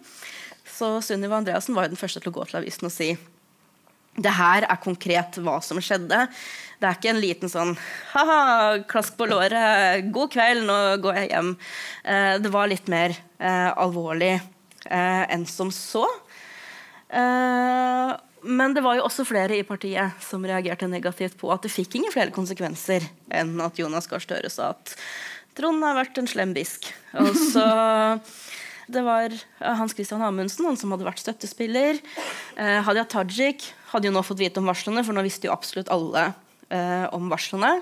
Så 0.65 1.01
Sunniva 1.01 1.37
Andreassen 1.37 1.75
var 1.75 1.85
jo 1.85 1.93
den 1.95 2.01
første 2.01 2.21
til 2.21 2.31
å 2.31 2.39
gå 2.39 2.47
til 2.49 2.61
avisen 2.61 2.89
og 2.89 2.93
si 2.93 3.13
det 4.19 4.31
her 4.35 4.65
er 4.67 4.79
konkret 4.83 5.37
hva 5.43 5.59
som 5.63 5.79
skjedde. 5.83 6.25
Det 6.79 6.87
er 6.87 6.97
ikke 6.97 7.11
en 7.13 7.21
liten 7.21 7.51
sånn 7.51 7.75
ha-ha, 8.13 8.79
klask 8.89 9.15
på 9.19 9.27
låret, 9.29 10.07
god 10.13 10.33
kveld, 10.33 10.65
nå 10.67 10.77
går 11.03 11.21
jeg 11.21 11.29
hjem. 11.33 11.53
Eh, 12.03 12.33
det 12.43 12.51
var 12.51 12.71
litt 12.71 12.89
mer 12.91 13.15
eh, 13.15 13.69
alvorlig 13.69 14.33
eh, 14.35 15.23
enn 15.31 15.45
som 15.49 15.71
så. 15.71 16.05
Eh, 17.09 18.11
men 18.43 18.75
det 18.75 18.83
var 18.85 18.97
jo 18.97 19.05
også 19.07 19.25
flere 19.27 19.57
i 19.57 19.65
partiet 19.67 20.21
som 20.23 20.45
reagerte 20.45 20.87
negativt 20.89 21.37
på 21.39 21.51
at 21.53 21.65
det 21.65 21.73
fikk 21.73 21.97
ingen 21.99 22.13
flere 22.13 22.33
konsekvenser 22.35 23.05
enn 23.35 23.55
at 23.63 23.79
Jonas 23.79 24.07
Gahr 24.09 24.23
Støre 24.23 24.51
sa 24.53 24.71
at 24.75 24.95
Trond 25.57 25.83
har 25.83 25.97
vært 25.97 26.19
en 26.21 26.29
slem 26.29 26.53
bisk. 26.55 26.87
Og 27.19 27.33
så 27.35 27.65
det 28.93 29.01
var 29.03 29.33
Hans 29.59 29.95
Christian 29.97 30.23
Amundsen, 30.23 30.67
han 30.69 30.77
som 30.79 30.93
hadde 30.93 31.07
vært 31.07 31.19
støttespiller. 31.19 31.99
Eh, 32.55 32.79
Hadia 32.85 33.03
Tajik 33.09 33.65
hadde 33.91 34.07
jo 34.07 34.13
nå 34.15 34.23
fått 34.23 34.39
vite 34.39 34.61
om 34.61 34.69
varslene, 34.69 35.03
for 35.03 35.17
nå 35.17 35.25
visste 35.25 35.49
jo 35.49 35.55
absolutt 35.55 35.91
alle 35.91 36.29
eh, 36.69 37.05
om 37.15 37.29
varslene. 37.31 37.73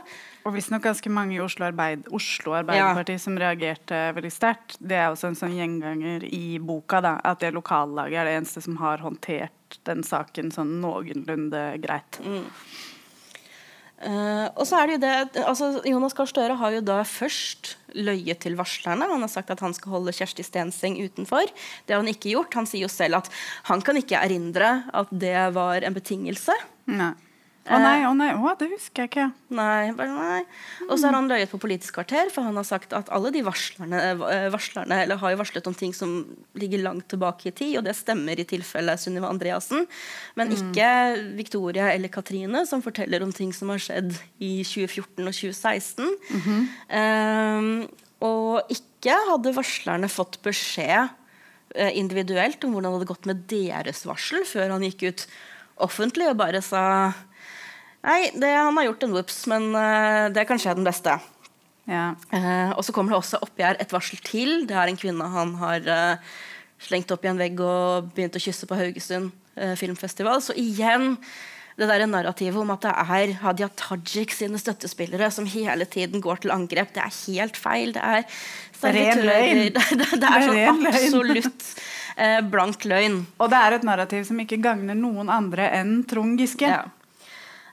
Og 0.47 0.55
visstnok 0.55 0.85
ganske 0.85 1.11
mange 1.11 1.35
i 1.35 1.41
Oslo, 1.43 1.67
Arbeid, 1.67 2.05
Oslo 2.15 2.53
Arbeiderparti 2.55 3.17
ja. 3.17 3.21
som 3.21 3.37
reagerte 3.39 4.01
veldig 4.15 4.31
sterkt. 4.31 4.77
Det 4.79 4.95
er 4.95 5.09
også 5.11 5.31
en 5.31 5.39
sånn 5.39 5.55
gjenganger 5.57 6.23
i 6.29 6.57
boka, 6.63 7.01
da, 7.03 7.17
at 7.27 7.43
det 7.43 7.51
lokallaget 7.55 8.21
er 8.21 8.29
det 8.29 8.37
eneste 8.39 8.63
som 8.63 8.79
har 8.79 9.03
håndtert 9.03 9.79
den 9.87 10.05
saken 10.07 10.53
sånn 10.55 10.77
noenlunde 10.83 11.65
greit. 11.83 12.21
Mm. 12.23 12.45
Uh, 13.97 14.45
og 14.53 14.61
så 14.69 14.77
er 14.77 14.87
det 14.87 14.93
jo 14.93 15.01
det, 15.01 15.41
altså 15.41 15.67
Jonas 15.89 16.13
Gahr 16.13 16.27
Støre 16.29 16.55
har 16.59 16.75
jo 16.75 16.83
da 16.85 16.99
først 17.01 17.73
løyet 17.97 18.43
til 18.45 18.53
varslerne. 18.59 19.07
Han 19.09 19.25
har 19.25 19.31
sagt 19.33 19.49
at 19.49 19.63
han 19.65 19.73
skal 19.73 19.95
holde 19.95 20.13
Kjersti 20.13 20.45
Stenseng 20.45 20.99
utenfor. 21.01 21.49
Det 21.83 21.95
har 21.95 22.03
han 22.03 22.11
ikke 22.11 22.35
gjort. 22.35 22.53
Han 22.59 22.69
sier 22.69 22.85
jo 22.85 22.91
selv 22.93 23.23
at 23.23 23.31
han 23.71 23.81
kan 23.81 23.97
ikke 23.97 24.21
erindre 24.21 24.83
at 24.93 25.09
det 25.09 25.49
var 25.57 25.81
en 25.81 25.97
betingelse. 25.97 26.53
Nei. 26.93 27.15
Å 27.67 27.77
nei, 27.81 27.97
å 28.07 28.13
nei, 28.15 28.29
å, 28.31 28.51
det 28.55 28.69
husker 28.71 29.03
jeg 29.03 29.09
ikke. 29.09 29.25
Nei, 29.57 29.91
bare 29.97 30.13
nei. 30.15 30.39
Og 30.87 30.93
så 30.95 31.09
har 31.09 31.17
han 31.17 31.27
løyet 31.27 31.51
på 31.51 31.59
Politisk 31.59 31.97
kvarter, 31.97 32.29
for 32.31 32.47
han 32.47 32.55
har 32.55 32.67
sagt 32.67 32.93
at 32.95 33.09
alle 33.13 33.31
de 33.35 33.41
varslerne, 33.43 33.99
eh, 34.15 34.47
varslerne 34.53 35.01
eller 35.03 35.19
har 35.19 35.33
jo 35.33 35.39
varslet 35.41 35.67
om 35.67 35.75
ting 35.75 35.91
som 35.95 36.13
ligger 36.59 36.85
langt 36.85 37.09
tilbake 37.11 37.49
i 37.49 37.55
tid, 37.55 37.73
og 37.79 37.83
det 37.87 37.97
stemmer 37.99 38.39
i 38.39 38.47
tilfelle 38.47 38.95
Sunniva 39.01 39.31
Andreassen. 39.33 39.83
Men 40.39 40.51
mm. 40.51 40.55
ikke 40.57 40.91
Victoria 41.39 41.91
eller 41.91 42.13
Katrine, 42.13 42.63
som 42.69 42.83
forteller 42.85 43.25
om 43.25 43.35
ting 43.35 43.51
som 43.55 43.73
har 43.73 43.83
skjedd 43.83 44.15
i 44.39 44.63
2014 44.63 45.27
og 45.27 45.35
2016. 45.35 46.07
Mm 46.07 46.41
-hmm. 46.47 46.63
um, 47.01 47.89
og 48.23 48.71
ikke 48.71 49.13
hadde 49.29 49.55
varslerne 49.55 50.09
fått 50.09 50.39
beskjed 50.41 51.09
individuelt 51.93 52.63
om 52.63 52.71
hvordan 52.71 52.91
det 52.91 52.97
hadde 52.97 53.13
gått 53.13 53.25
med 53.25 53.43
deres 53.51 54.05
varsel, 54.05 54.45
før 54.45 54.71
han 54.71 54.83
gikk 54.83 55.03
ut 55.03 55.27
offentlig 55.77 56.29
og 56.29 56.39
bare 56.39 56.61
sa 56.61 57.13
Nei, 58.05 58.19
det, 58.37 58.51
han 58.53 58.77
har 58.77 58.89
gjort 58.89 59.07
en 59.07 59.15
whoops, 59.15 59.41
men 59.51 59.71
uh, 59.73 60.27
det 60.33 60.43
er 60.43 60.49
kanskje 60.49 60.75
den 60.77 60.87
beste. 60.87 61.17
Ja. 61.87 62.11
Uh, 62.31 62.71
og 62.77 62.85
så 62.85 62.93
kommer 62.95 63.15
det 63.15 63.21
også 63.21 63.41
oppi 63.43 63.65
her 63.65 63.79
et 63.81 63.93
varsel 63.95 64.21
til. 64.23 64.63
Det 64.69 64.77
er 64.77 64.91
en 64.91 64.99
kvinne 64.99 65.27
han 65.33 65.55
har 65.61 65.89
uh, 65.89 66.31
slengt 66.83 67.11
opp 67.11 67.25
i 67.25 67.31
en 67.31 67.41
vegg 67.41 67.59
og 67.63 68.11
begynt 68.15 68.37
å 68.37 68.43
kysse 68.43 68.69
på 68.69 68.77
Haugesund 68.77 69.33
filmfestival. 69.57 70.37
Så 70.45 70.53
igjen 70.53 71.15
det 71.77 71.85
der 71.91 72.07
narrativet 72.09 72.57
om 72.57 72.71
at 72.73 72.85
det 72.85 72.91
er 72.93 73.31
Hadia 73.43 73.67
Tajik 73.77 74.33
sine 74.33 74.57
støttespillere 74.61 75.29
som 75.33 75.45
hele 75.49 75.85
tiden 75.85 76.23
går 76.23 76.41
til 76.41 76.53
angrep, 76.53 76.89
det 76.95 77.03
er 77.03 77.13
helt 77.13 77.57
feil. 77.57 77.93
Det 77.93 78.01
er 78.01 78.25
servitører 78.77 79.61
det, 79.75 79.83
det, 80.01 80.07
det, 80.17 80.31
er 80.31 80.45
sånn 80.47 80.89
absolutt 80.89 81.67
eh, 82.17 82.39
blank 82.49 82.87
løgn. 82.89 83.19
Og 83.37 83.53
det 83.53 83.61
er 83.61 83.77
et 83.77 83.85
narrativ 83.85 84.25
som 84.29 84.41
ikke 84.41 84.57
gagner 84.63 84.97
noen 84.97 85.29
andre 85.29 85.69
enn 85.77 85.99
Trond 86.09 86.41
Giske. 86.41 86.65
Ja. 86.65 86.81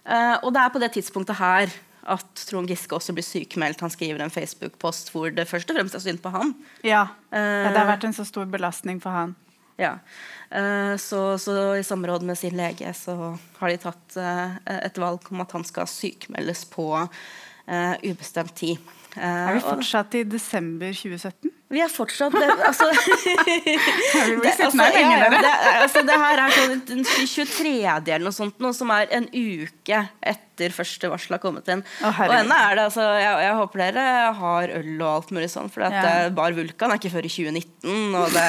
Uh, 0.04 0.36
og 0.44 0.52
det 0.52 0.60
er 0.60 0.72
på 0.72 0.80
det 0.82 0.90
tidspunktet 0.98 1.38
her 1.38 1.72
at 2.12 2.42
Trond 2.44 2.68
Giske 2.68 2.92
også 2.92 3.14
blir 3.16 3.24
sykemeldt. 3.24 3.80
Han 3.80 3.92
skriver 3.92 4.20
en 4.20 4.32
Facebook-post 4.32 5.08
hvor 5.14 5.32
det 5.32 5.48
først 5.48 5.70
og 5.72 5.78
fremst 5.78 5.96
er 5.96 6.04
synd 6.04 6.20
på 6.20 6.32
ham. 6.34 6.52
Ja, 6.84 7.06
uh, 7.32 7.38
det 7.70 7.78
har 7.78 7.88
vært 7.88 8.04
en 8.08 8.16
så 8.16 8.26
stor 8.28 8.44
belastning 8.50 9.00
for 9.02 9.16
han. 9.16 9.32
Ja, 9.80 9.96
uh, 10.52 10.94
så, 11.00 11.22
så, 11.40 11.56
i 11.80 11.86
samråd 11.86 12.26
med 12.28 12.38
sin 12.38 12.56
lege 12.58 12.92
så 12.98 13.34
har 13.58 13.72
de 13.72 13.80
tatt 13.80 14.18
et 14.76 15.00
valg 15.00 15.32
om 15.32 15.40
at 15.42 15.56
han 15.56 15.64
skal 15.66 15.88
sykemeldes 15.90 16.66
på 16.68 16.90
ubestemt 18.04 18.52
tid. 18.60 18.76
er 19.16 19.54
vi 19.56 19.62
fortsatt 19.64 20.18
i 20.20 20.26
desember 20.28 20.92
2017? 20.92 21.48
Vi 21.72 21.80
er 21.80 21.88
fortsatt 21.88 22.34
det, 22.36 22.44
altså, 22.68 22.86
det, 22.92 24.52
altså, 24.52 24.84
ja, 24.84 25.28
det, 25.32 25.52
altså, 25.80 26.02
det 26.04 26.18
her 26.20 26.42
er 26.44 26.52
sånn 26.52 26.82
den 26.90 27.04
23. 27.08 27.72
eller 27.88 28.26
noe 28.26 28.36
sånt, 28.36 28.58
noe 28.60 28.76
som 28.76 28.92
er 28.92 29.08
en 29.16 29.24
uke 29.32 30.02
etter 30.20 30.70
første 30.70 31.08
varsel 31.10 31.34
har 31.34 31.40
kommet 31.42 31.66
inn. 31.72 31.80
Oh, 32.04 32.20
og 32.28 32.34
ennå 32.36 32.54
er 32.54 32.76
det 32.76 32.84
altså 32.84 33.06
jeg, 33.16 33.40
jeg, 33.42 33.54
håper 33.58 33.80
dere 33.80 34.04
har 34.38 34.74
øl 34.76 34.92
og 34.92 35.08
alt 35.08 35.32
mulig 35.34 35.48
sånn, 35.50 35.70
for 35.72 35.82
ja. 35.88 36.28
Bar 36.36 36.54
Vulkan 36.54 36.92
er 36.92 37.00
ikke 37.00 37.10
før 37.16 37.26
i 37.26 37.32
2019. 37.32 38.14
Og, 38.20 38.36
det, 38.36 38.44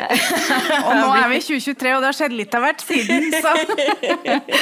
og 0.88 0.90
nå 0.96 1.12
er 1.20 1.28
vi 1.30 1.38
i 1.38 1.44
2023, 1.46 1.94
og 1.94 2.02
det 2.02 2.10
har 2.10 2.18
skjedd 2.18 2.34
litt 2.40 2.56
av 2.58 2.64
hvert 2.64 2.82
siden, 2.82 3.28
så 3.36 3.54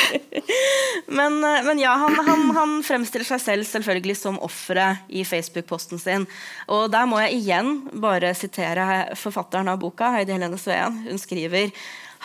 men, 1.19 1.39
men, 1.41 1.81
ja, 1.81 1.95
han, 2.03 2.19
han, 2.29 2.45
han 2.59 2.77
fremstiller 2.85 3.31
seg 3.31 3.45
selv 3.47 3.71
selvfølgelig 3.71 4.19
som 4.21 4.43
offeret 4.45 5.07
i 5.09 5.25
Facebook-posten 5.25 6.03
sin. 6.03 6.29
Og 6.69 6.91
der 6.93 7.09
må 7.09 7.23
jeg 7.23 7.28
igjen 7.33 7.89
bare 7.93 8.35
sitere 8.37 9.17
forfatteren 9.19 9.71
av 9.73 9.81
boka, 9.83 10.13
Heidi 10.15 10.35
Helene 10.35 10.59
Sveen. 10.61 11.03
Hun 11.07 11.21
skriver 11.21 11.73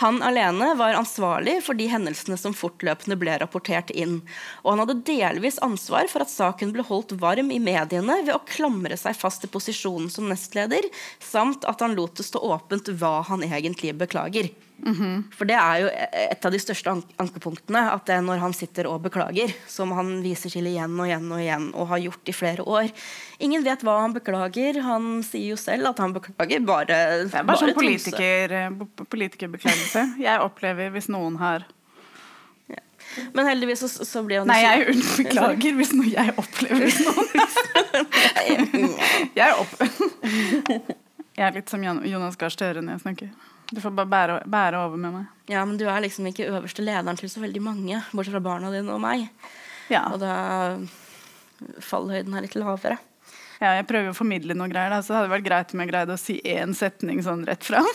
han 0.01 0.23
alene 0.25 0.71
var 0.73 0.97
ansvarlig 0.97 1.59
for 1.65 1.77
de 1.77 1.85
hendelsene 1.91 2.37
som 2.39 2.55
fortløpende 2.57 3.17
ble 3.19 3.35
rapportert 3.37 3.91
inn. 3.93 4.21
Og 4.63 4.71
han 4.71 4.81
hadde 4.81 5.03
delvis 5.05 5.59
ansvar 5.61 6.09
for 6.09 6.25
at 6.25 6.33
saken 6.33 6.73
ble 6.73 6.85
holdt 6.87 7.13
varm 7.21 7.51
i 7.53 7.61
mediene 7.61 8.23
ved 8.23 8.33
å 8.33 8.41
klamre 8.49 8.97
seg 8.97 9.17
fast 9.19 9.45
i 9.45 9.51
posisjonen 9.53 10.09
som 10.09 10.25
nestleder, 10.31 10.89
samt 11.21 11.67
at 11.69 11.85
han 11.85 11.93
lot 11.97 12.17
det 12.17 12.25
stå 12.25 12.41
åpent 12.41 12.89
hva 12.97 13.19
han 13.29 13.45
egentlig 13.45 13.93
beklager. 14.01 14.49
Mm 14.85 14.93
-hmm. 14.93 15.23
For 15.31 15.45
det 15.45 15.55
er 15.55 15.77
jo 15.79 15.89
et 16.31 16.45
av 16.45 16.51
de 16.51 16.59
største 16.59 16.91
an 16.91 17.03
ankepunktene. 17.17 17.91
At 17.91 18.05
det 18.05 18.15
er 18.15 18.21
når 18.21 18.37
han 18.37 18.53
sitter 18.53 18.87
og 18.87 19.01
beklager, 19.01 19.53
som 19.67 19.91
han 19.91 20.21
viser 20.23 20.49
til 20.49 20.67
igjen 20.67 20.99
og 20.99 21.07
igjen 21.07 21.31
og 21.31 21.39
igjen 21.39 21.69
og 21.73 21.87
har 21.87 21.97
gjort 21.97 22.29
i 22.29 22.33
flere 22.33 22.63
år. 22.67 22.91
Ingen 23.39 23.63
vet 23.63 23.83
hva 23.83 24.01
han 24.01 24.13
beklager. 24.13 24.81
Han 24.81 25.23
sier 25.23 25.49
jo 25.49 25.55
selv 25.55 25.87
at 25.87 25.99
han 25.99 26.13
beklager 26.13 26.59
bare 26.59 26.85
Det 26.85 26.95
er 26.95 27.29
bare, 27.31 27.43
bare 27.45 27.57
sånn 27.57 27.73
politiker, 27.73 28.51
eh, 28.51 28.69
politikerbeklagelse. 29.09 30.15
Jeg 30.19 30.39
opplever 30.39 30.89
hvis 30.89 31.07
noen 31.07 31.37
har 31.37 31.63
ja. 32.67 32.79
Men 33.33 33.45
heldigvis 33.47 33.79
så, 33.79 34.05
så 34.05 34.23
blir 34.23 34.39
han 34.39 34.47
Nei, 34.47 34.63
jeg 34.63 34.95
beklager 35.17 35.73
hvis 35.73 35.93
noe 35.93 36.11
jeg 36.11 36.33
opplever 36.37 36.83
hvis 36.83 36.99
noen 37.07 37.27
Jeg, 39.39 39.53
opp... 39.53 39.73
jeg 41.37 41.47
er 41.47 41.51
litt 41.53 41.69
som 41.69 41.83
Jonas 41.83 42.35
Gahr 42.35 42.49
Støre 42.49 42.81
når 42.81 42.97
jeg 42.97 43.03
snakker. 43.07 43.52
Du 43.73 43.81
får 43.81 43.93
bare 43.97 44.09
bære, 44.09 44.41
bære, 44.53 44.81
over 44.85 44.99
med 45.01 45.15
meg. 45.15 45.29
Ja, 45.49 45.63
men 45.65 45.79
du 45.79 45.87
er 45.89 46.03
liksom 46.03 46.27
ikke 46.29 46.49
øverste 46.51 46.85
lederen 46.85 47.17
til 47.19 47.31
så 47.31 47.41
veldig 47.43 47.63
mange, 47.65 48.03
bortsett 48.13 48.35
fra 48.35 48.43
barna 48.43 48.69
dine 48.73 48.93
og 48.93 49.01
meg. 49.03 49.25
Ja. 49.91 50.05
Og 50.13 50.21
da 50.21 50.35
fallhøyden 51.83 52.37
er 52.37 52.45
litt 52.45 52.57
lavere. 52.59 52.99
Ja, 53.61 53.77
jeg 53.77 53.87
prøver 53.87 54.11
å 54.11 54.17
formidle 54.17 54.55
noe 54.57 54.67
greier, 54.67 54.91
da, 54.91 54.99
så 55.03 55.15
hadde 55.15 55.29
det 55.29 55.35
vært 55.37 55.45
greit 55.45 55.73
om 55.73 55.81
jeg 55.83 55.89
greide 55.93 56.15
å 56.17 56.19
si 56.19 56.35
én 56.51 56.73
setning 56.75 57.21
sånn 57.23 57.45
rett 57.47 57.63
fram. 57.63 57.87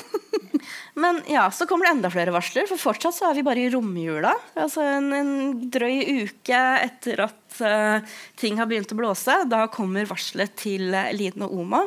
men 1.03 1.21
ja, 1.29 1.45
så 1.53 1.67
kommer 1.69 1.89
det 1.89 1.97
enda 1.97 2.11
flere 2.13 2.33
varsler, 2.33 2.69
for 2.71 2.81
fortsatt 2.81 3.17
så 3.19 3.29
er 3.29 3.37
vi 3.37 3.45
bare 3.47 3.67
i 3.67 3.71
romjula. 3.75 4.33
Altså 4.59 4.87
en, 4.87 5.11
en 5.13 5.33
drøy 5.69 6.25
uke 6.25 6.63
etter 6.87 7.25
at 7.27 7.61
uh, 7.61 8.17
ting 8.41 8.57
har 8.63 8.71
begynt 8.71 8.95
å 8.95 8.99
blåse. 8.99 9.37
Da 9.51 9.67
kommer 9.73 10.09
varselet 10.09 10.57
til 10.63 10.89
Liden 11.19 11.45
og 11.45 11.59
Oma. 11.61 11.85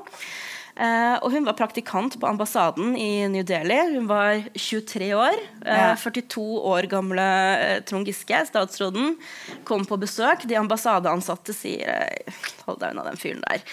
Uh, 0.78 1.18
og 1.20 1.34
hun 1.34 1.46
var 1.48 1.58
praktikant 1.60 2.16
på 2.20 2.28
ambassaden 2.30 2.96
i 2.96 3.28
New 3.32 3.44
Delhi. 3.48 3.80
Hun 3.96 4.08
var 4.10 4.40
23 4.56 5.12
år. 5.18 5.42
Uh, 5.66 5.68
ja. 5.68 5.90
42 6.00 6.46
år 6.72 6.88
gamle 6.92 7.28
uh, 7.60 7.76
Trond 7.88 8.08
Giske, 8.08 8.40
statsråden, 8.48 9.18
kom 9.68 9.84
på 9.88 10.00
besøk. 10.02 10.48
De 10.48 10.60
ambassadeansatte 10.60 11.56
sier 11.56 12.10
Hold 12.68 12.80
deg 12.82 12.94
unna 12.94 13.04
den 13.08 13.18
fyren 13.20 13.42
der. 13.42 13.64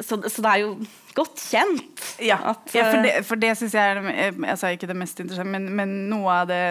Så, 0.00 0.16
så, 0.16 0.42
det 0.42 0.50
er 0.50 0.60
jo 0.62 0.70
godt 1.14 1.40
kjent. 1.50 2.02
Ja, 2.22 2.36
at, 2.50 2.62
ja 2.74 2.84
for 2.90 3.04
det, 3.04 3.12
for 3.28 3.40
det 3.40 3.52
syns 3.58 3.74
jeg 3.76 3.94
er 3.94 4.32
altså 4.50 4.72
ikke 4.74 4.88
det 4.90 4.96
mest 4.98 5.20
interessante, 5.22 5.52
men, 5.54 5.68
men, 5.78 5.92
noe 6.10 6.38
av 6.42 6.50
det 6.50 6.62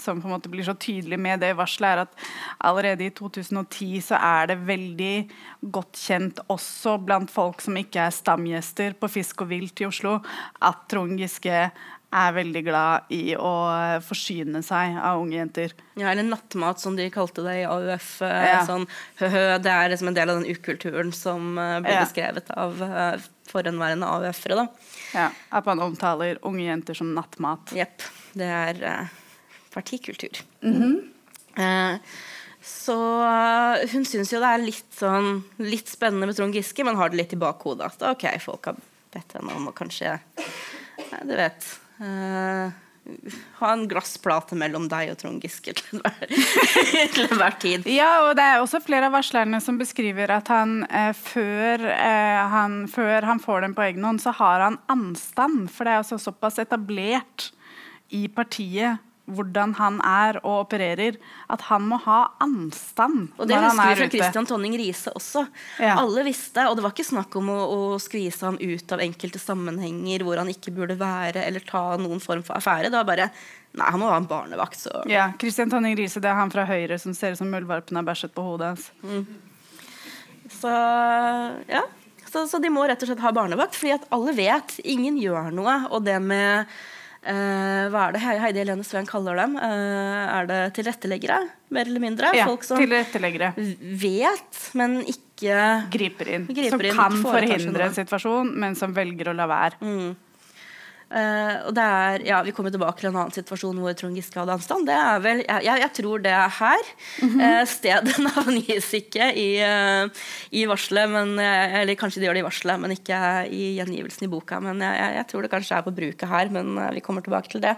som 0.00 0.20
på 0.22 0.28
en 0.28 0.34
måte 0.36 0.50
blir 0.52 0.66
så 0.66 0.74
tydelig 0.78 1.18
med 1.20 1.42
det 1.42 1.52
varselet, 1.58 1.88
er 1.90 2.04
at 2.04 2.28
allerede 2.70 3.06
i 3.06 3.14
2010 3.14 3.90
så 4.06 4.18
er 4.18 4.52
det 4.52 4.58
veldig 4.68 5.14
godt 5.74 5.98
kjent 5.98 6.42
også 6.52 6.96
blant 7.02 7.32
folk 7.32 7.62
som 7.64 7.78
ikke 7.78 8.06
er 8.06 8.14
stamgjester 8.14 8.96
på 8.98 9.10
Fisk 9.10 9.44
og 9.44 9.52
vilt 9.52 9.82
i 9.82 9.88
Oslo, 9.88 10.18
at 10.62 10.86
Trond 10.90 11.18
Giske 11.20 11.66
er 12.12 12.34
veldig 12.36 12.62
glad 12.66 13.12
i 13.14 13.36
å 13.36 13.52
forsyne 14.04 14.60
seg 14.66 14.98
av 15.00 15.22
unge 15.22 15.38
jenter. 15.38 15.72
Ja, 15.96 16.10
eller 16.12 16.26
nattmat, 16.28 16.82
som 16.82 16.96
de 16.98 17.08
kalte 17.12 17.44
det 17.46 17.58
i 17.62 17.68
AUF. 17.68 18.10
Eh, 18.26 18.48
ja. 18.50 18.60
Sånn, 18.68 18.84
det 19.18 19.72
er 19.72 19.92
liksom 19.92 20.12
en 20.12 20.18
del 20.18 20.32
av 20.32 20.42
den 20.42 20.52
ukulturen 20.52 21.14
som 21.16 21.54
uh, 21.56 21.78
ble 21.84 21.96
ja. 21.96 22.04
beskrevet 22.04 22.52
av 22.52 22.84
uh, 22.84 23.30
forhenværende 23.48 24.08
AUF-ere. 24.08 24.68
Ja, 25.16 25.30
At 25.52 25.68
man 25.68 25.82
omtaler 25.84 26.40
unge 26.48 26.66
jenter 26.66 26.96
som 26.96 27.12
nattmat. 27.16 27.72
Jepp. 27.76 28.04
Det 28.36 28.48
er 28.48 28.84
uh, 28.84 29.18
partikultur. 29.72 30.42
eh, 31.56 31.96
så 32.62 32.96
eh, 33.26 33.90
hun 33.92 34.04
syns 34.06 34.32
jo 34.32 34.40
det 34.42 34.50
er 34.54 34.62
litt 34.62 34.96
sånn 34.96 35.42
litt 35.62 35.90
spennende 35.90 36.28
med 36.30 36.38
Trond 36.38 36.54
Giske, 36.56 36.84
men 36.86 36.98
har 37.00 37.10
det 37.10 37.18
litt 37.18 37.34
i 37.34 37.40
bakhodet. 37.40 37.96
At 37.96 38.04
ok, 38.12 38.28
folk 38.42 38.70
har 38.70 38.82
bedt 39.12 39.38
henne 39.38 39.56
om 39.58 39.70
å 39.70 39.76
kanskje 39.76 40.18
Nei, 41.02 41.22
du 41.26 41.32
vet 41.34 41.64
eh, 41.64 41.81
Ha 42.02 43.68
en 43.72 43.88
glassplate 43.90 44.54
mellom 44.58 44.84
deg 44.90 45.10
og 45.10 45.18
Trond 45.18 45.42
Giske 45.42 45.74
til 45.78 45.98
enhver, 46.04 47.56
tid. 47.62 47.86
Ja, 47.90 48.28
og 48.28 48.36
det 48.38 48.44
er 48.46 48.62
også 48.62 48.82
flere 48.84 49.08
av 49.08 49.16
varslerne 49.16 49.58
som 49.62 49.78
beskriver 49.80 50.30
at 50.36 50.50
han, 50.52 50.84
eh, 50.86 51.10
før, 51.16 51.82
eh, 51.90 52.42
han 52.52 52.84
før 52.90 53.26
han 53.26 53.42
får 53.42 53.66
den 53.66 53.74
på 53.74 53.86
egen 53.88 54.06
hånd, 54.06 54.22
så 54.22 54.34
har 54.38 54.62
han 54.68 54.78
anstand. 54.92 55.66
For 55.74 55.86
det 55.86 55.96
er 55.96 56.04
altså 56.04 56.20
såpass 56.22 56.62
etablert 56.62 57.50
i 58.14 58.28
partiet 58.30 59.02
hvordan 59.30 59.74
han 59.78 60.00
er 60.02 60.40
og 60.42 60.64
opererer, 60.64 61.16
at 61.52 61.62
han 61.68 61.84
må 61.86 61.98
ha 62.04 62.18
anstand 62.42 63.28
Og 63.38 63.46
det 63.46 63.54
når 63.54 63.68
han 63.68 63.78
husker 63.78 63.86
vi 63.86 63.92
er 63.92 64.00
fra. 64.00 64.08
Christian 64.16 64.48
Tonning 64.50 64.74
Riise 64.80 65.12
også. 65.14 65.44
Ja. 65.78 65.94
Alle 66.00 66.24
visste, 66.26 66.64
og 66.68 66.76
det 66.76 66.84
var 66.84 66.94
ikke 66.94 67.06
snakk 67.06 67.38
om 67.38 67.52
å, 67.54 67.58
å 67.62 68.00
skvise 68.02 68.48
han 68.48 68.58
ut 68.58 68.94
av 68.94 69.04
enkelte 69.04 69.38
sammenhenger 69.42 70.26
hvor 70.26 70.42
han 70.42 70.50
ikke 70.50 70.74
burde 70.74 70.98
være, 71.00 71.46
eller 71.46 71.64
ta 71.68 71.84
noen 72.02 72.22
form 72.24 72.42
for 72.46 72.58
affære. 72.58 72.90
Det 72.90 72.98
var 72.98 73.08
bare 73.08 73.30
Nei, 73.72 73.86
han 73.88 74.02
må 74.02 74.10
ha 74.10 74.18
en 74.20 74.26
barnevakt, 74.28 74.76
så 74.76 74.98
Ja, 75.08 75.30
Christian 75.40 75.70
Tonning 75.72 75.94
Riise, 75.96 76.20
det 76.20 76.28
er 76.28 76.36
han 76.36 76.50
fra 76.52 76.66
Høyre 76.68 76.98
som 77.00 77.14
ser 77.16 77.32
ut 77.32 77.40
som 77.40 77.48
muldvarpen 77.48 77.96
har 77.96 78.04
bæsjet 78.04 78.34
på 78.36 78.44
hodet 78.44 78.74
hans. 78.74 78.90
Så 80.52 80.72
ja. 81.70 81.86
Så, 82.32 82.46
så 82.48 82.58
de 82.60 82.70
må 82.72 82.84
rett 82.88 83.02
og 83.04 83.10
slett 83.10 83.20
ha 83.24 83.32
barnevakt, 83.34 83.76
fordi 83.76 83.94
at 83.96 84.04
alle 84.14 84.32
vet. 84.36 84.78
Ingen 84.88 85.18
gjør 85.20 85.50
noe. 85.52 85.74
Og 85.92 86.04
det 86.06 86.16
med 86.24 86.70
Hva 87.22 88.08
er 88.08 88.12
det 88.16 88.20
He- 88.24 88.38
Heidi 88.42 88.58
Helene 88.64 88.82
Sveen 88.86 89.06
kaller 89.06 89.36
dem? 89.38 89.56
Eh, 89.56 90.36
er 90.40 90.46
det 90.50 90.60
tilretteleggere, 90.74 91.38
mer 91.70 91.86
eller 91.86 92.00
mindre? 92.02 92.32
Ja, 92.34 92.46
Folk 92.50 92.64
som 92.66 92.78
vet, 94.02 94.62
men 94.74 94.98
ikke 95.06 95.88
Griper 95.92 96.28
inn. 96.34 96.46
Griper 96.50 96.70
som 96.70 96.80
inn, 96.80 96.94
kan 96.98 97.12
forhindre 97.22 97.86
en 97.86 97.94
situasjon, 97.94 98.52
men 98.58 98.74
som 98.78 98.92
velger 98.94 99.30
å 99.30 99.36
la 99.36 99.46
være. 99.46 99.78
Eh, 101.12 101.56
og 101.68 101.74
det 101.76 101.84
er, 101.84 102.22
ja, 102.24 102.38
Vi 102.46 102.54
kommer 102.56 102.72
tilbake 102.72 103.02
til 103.02 103.10
en 103.10 103.18
annen 103.20 103.34
situasjon 103.34 103.80
hvor 103.82 103.92
Trond 103.98 104.16
Giske 104.16 104.40
hadde 104.40 104.54
anstand. 104.56 104.88
Det 104.88 104.96
er 104.96 105.20
vel, 105.24 105.42
jeg, 105.44 105.80
jeg, 105.82 105.92
tror 105.98 106.24
det 106.24 106.32
er 106.32 106.54
her. 106.56 106.92
Eh, 107.20 107.60
stedet 107.68 108.16
navngis 108.26 108.88
ikke 108.96 109.28
i, 109.36 109.48
uh, 109.60 110.24
i 110.56 110.64
varselet, 110.70 111.12
men, 111.12 111.36
eller 111.42 111.98
kanskje 112.00 112.22
de 112.22 112.28
gjør 112.28 112.38
det 112.38 112.44
i 112.44 112.48
varselet, 112.48 112.82
men 112.82 112.96
ikke 112.96 113.20
i 113.52 113.62
gjengivelsen 113.76 114.26
i 114.26 114.32
boka. 114.32 114.60
Men 114.64 114.80
jeg, 114.84 114.98
jeg, 115.02 115.16
jeg 115.20 115.30
tror 115.30 115.44
det 115.44 115.52
kanskje 115.52 115.78
er 115.78 115.86
på 115.86 115.96
bruket 116.00 116.28
her, 116.32 116.52
men 116.54 116.74
vi 116.96 117.04
kommer 117.04 117.24
tilbake 117.24 117.52
til 117.52 117.64
det. 117.64 117.76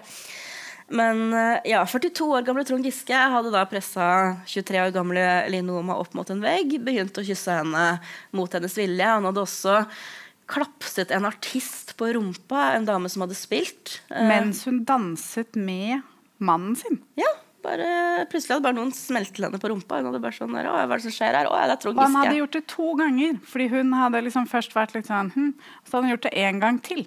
Men 0.95 1.33
ja, 1.65 1.81
42 1.89 2.27
år 2.37 2.45
gamle 2.45 2.63
Trond 2.69 2.85
Giske 2.85 3.17
hadde 3.17 3.51
da 3.55 3.63
pressa 3.67 4.07
23 4.45 4.83
år 4.83 4.93
gamle 4.95 5.23
Line 5.51 5.73
Oma 5.73 5.97
opp 5.97 6.13
mot 6.15 6.29
en 6.31 6.43
vegg, 6.45 6.77
begynt 6.85 7.17
å 7.19 7.25
kysse 7.25 7.57
henne 7.63 7.87
mot 8.37 8.53
hennes 8.53 8.77
vilje. 8.79 9.09
Han 9.17 9.25
hadde 9.31 9.43
også 9.43 9.81
klapset 10.51 11.13
en 11.15 11.25
artist 11.29 11.95
på 11.99 12.11
rumpa, 12.17 12.75
en 12.75 12.89
dame 12.89 13.09
som 13.13 13.25
hadde 13.25 13.37
spilt. 13.39 14.01
Eh, 14.11 14.27
Mens 14.29 14.65
hun 14.69 14.83
danset 14.89 15.57
med 15.57 16.03
mannen 16.39 16.77
sin. 16.77 17.01
ja, 17.21 17.31
bare, 17.65 18.27
plutselig 18.29 18.57
hadde 18.57 18.67
bare 18.67 18.77
noen 18.77 18.93
smelt 18.93 19.33
til 19.37 19.47
henne 19.47 19.61
på 19.61 19.71
rumpa. 19.73 20.01
Hun 20.01 20.11
hadde 20.11 20.23
bare 20.23 20.37
sånn 20.37 20.53
der, 20.57 20.69
hva 20.69 20.85
er 20.85 20.93
det 20.93 21.07
som 21.07 21.17
skjer 21.17 21.39
her? 21.39 21.49
Å, 21.49 21.57
det 21.65 21.77
er 21.77 21.83
Trond 21.83 21.99
Og 21.99 22.05
han 22.05 22.19
hadde 22.21 22.39
gjort 22.43 22.59
det 22.59 22.65
to 22.71 22.93
ganger, 23.01 23.39
fordi 23.49 23.69
hun 23.73 23.93
hadde 23.97 24.25
liksom 24.27 24.49
først 24.51 24.77
vært 24.77 24.97
litt 24.97 25.09
sånn 25.09 25.33
hm, 25.35 25.53
Så 25.87 25.97
hadde 25.97 26.05
hun 26.05 26.15
gjort 26.17 26.29
det 26.29 26.35
én 26.45 26.61
gang 26.63 26.81
til. 26.85 27.07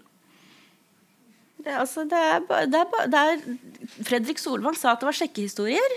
Det, 1.62 1.74
altså, 1.76 2.06
det, 2.08 2.18
er, 2.18 2.44
det, 2.72 2.80
er, 2.80 3.08
det 3.12 3.22
er 3.22 4.04
Fredrik 4.08 4.40
Solvang 4.40 4.78
sa 4.78 4.94
at 4.94 5.02
det 5.02 5.10
var 5.10 5.18
sjekkehistorier. 5.18 5.96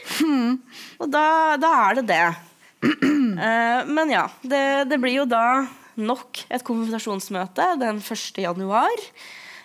Og 1.01 1.11
da, 1.12 1.24
da 1.62 1.74
er 1.86 2.01
det 2.01 2.07
det. 2.11 2.22
uh, 2.80 3.84
men 3.97 4.12
ja, 4.12 4.24
det, 4.43 4.64
det 4.91 4.99
blir 5.01 5.20
jo 5.20 5.28
da 5.30 5.45
nok 5.99 6.45
et 6.49 6.64
konfrontasjonsmøte 6.66 7.66
den 7.80 8.01
1. 8.03 8.43
januar. 8.45 9.07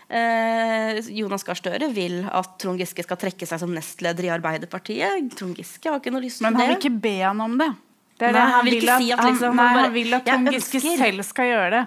Eh, 0.05 0.99
Jonas 1.17 1.43
Gahr 1.45 1.57
Støre 1.57 1.89
vil 1.93 2.19
at 2.29 2.57
Trond 2.61 2.81
Giske 2.81 3.05
skal 3.05 3.17
trekke 3.21 3.47
seg 3.49 3.61
som 3.61 3.73
nestleder 3.73 4.27
i 4.27 4.31
Arbeiderpartiet. 4.35 5.31
Trond 5.37 5.57
Giske 5.57 5.89
har 5.89 6.01
ikke 6.01 6.13
noe 6.13 6.25
lyst 6.25 6.41
til 6.41 6.47
det. 6.47 6.53
Men 6.53 6.61
han 6.61 6.71
vil 6.73 6.79
ikke 6.79 7.03
be 7.07 7.17
han 7.23 7.43
om 7.45 7.57
det. 7.61 7.71
Det 8.15 8.31
Nei, 8.31 8.45
han 8.53 8.67
vil 8.67 8.77
ikke 8.79 8.97
si 9.01 9.11
at 9.11 9.19
han, 9.19 9.33
liksom, 9.33 9.57
han 9.57 9.59
nei, 9.59 9.75
bare, 9.75 9.87
han 9.89 9.95
vil 9.95 10.17
at 10.17 10.27
Trond 10.29 10.53
Giske 10.53 10.79
ønsker». 10.79 10.99
selv 11.03 11.27
skal 11.27 11.51
gjøre 11.51 11.71
det. 11.73 11.83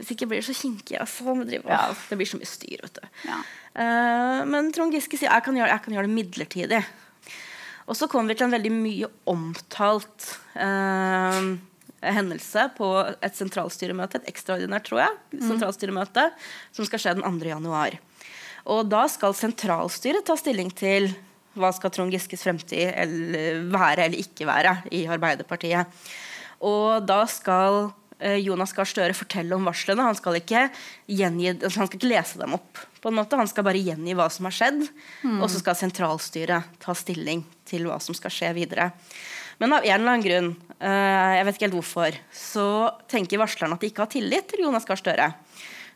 Hvis 0.00 0.12
ikke 0.14 0.30
blir 0.30 0.40
det 0.40 0.46
så 0.46 0.56
kinkig. 0.56 0.96
Altså, 1.02 1.36
Ja. 1.68 1.82
Det 2.08 2.16
blir 2.16 2.26
så 2.26 2.40
mye 2.40 2.48
styr. 2.48 2.78
vet 2.82 2.98
du. 2.98 3.08
Ja. 3.28 3.38
Uh, 3.70 4.40
men 4.50 4.72
Trond 4.74 4.94
Giske 4.94 5.18
sier 5.18 5.30
jeg 5.30 5.44
kan 5.44 5.54
gjøre, 5.54 5.70
jeg 5.70 5.82
kan 5.84 5.94
gjøre 5.94 6.08
det 6.08 6.14
midlertidig. 6.16 6.82
Og 7.90 7.96
så 7.98 8.06
kommer 8.06 8.32
vi 8.32 8.38
til 8.38 8.46
en 8.46 8.54
veldig 8.54 8.70
mye 8.70 9.08
omtalt 9.30 10.26
eh, 10.54 11.38
hendelse 12.00 12.68
på 12.76 12.88
et 13.20 13.36
sentralstyremøte, 13.36 14.20
et 14.20 14.30
ekstraordinært, 14.32 14.86
tror 14.88 15.02
jeg, 15.04 15.40
sentralstyremøte, 15.44 16.30
som 16.76 16.88
skal 16.88 17.02
skje 17.02 17.16
den 17.18 17.26
2. 17.26 17.50
januar. 17.50 17.98
Og 18.70 18.88
da 18.88 19.06
skal 19.10 19.36
sentralstyret 19.36 20.26
ta 20.26 20.36
stilling 20.38 20.72
til 20.76 21.10
hva 21.58 21.72
skal 21.74 21.92
Trond 21.92 22.14
Giskes 22.14 22.44
fremtid 22.46 22.92
eller 22.92 23.64
være 23.72 24.06
eller 24.06 24.20
ikke 24.22 24.46
være 24.48 24.76
i 24.94 25.06
Arbeiderpartiet. 25.10 25.88
Og 26.66 27.02
da 27.08 27.24
skal 27.30 27.88
eh, 28.20 28.38
Jonas 28.44 28.74
Gahr 28.76 28.88
Støre 28.88 29.16
fortelle 29.16 29.56
om 29.56 29.66
varslene. 29.66 30.04
Han 30.06 30.18
skal, 30.18 30.38
ikke 30.38 30.68
gjengi, 31.10 31.54
altså 31.56 31.82
han 31.82 31.90
skal 31.90 32.00
ikke 32.00 32.12
lese 32.12 32.40
dem 32.40 32.54
opp. 32.58 32.84
på 33.00 33.08
en 33.08 33.16
måte. 33.16 33.38
Han 33.40 33.48
skal 33.48 33.64
bare 33.66 33.80
gjengi 33.80 34.14
hva 34.14 34.28
som 34.30 34.46
har 34.46 34.56
skjedd. 34.56 34.84
Og 35.40 35.48
så 35.50 35.62
skal 35.62 35.78
sentralstyret 35.80 36.80
ta 36.82 36.94
stilling 36.94 37.42
til 37.68 37.88
hva 37.88 37.98
som 38.04 38.16
skal 38.16 38.34
skje 38.34 38.52
videre. 38.60 38.90
Men 39.60 39.74
av 39.76 39.84
en 39.84 39.92
eller 39.94 40.14
annen 40.14 40.24
grunn, 40.24 40.50
eh, 40.80 41.36
jeg 41.36 41.46
vet 41.46 41.58
ikke 41.58 41.66
helt 41.68 41.76
hvorfor, 41.78 42.16
så 42.32 42.66
tenker 43.12 43.42
varslerne 43.42 43.76
at 43.76 43.82
de 43.84 43.90
ikke 43.92 44.06
har 44.06 44.12
tillit 44.14 44.48
til 44.48 44.64
Jonas 44.64 44.88
Gahr 44.88 45.00
Støre. 45.00 45.28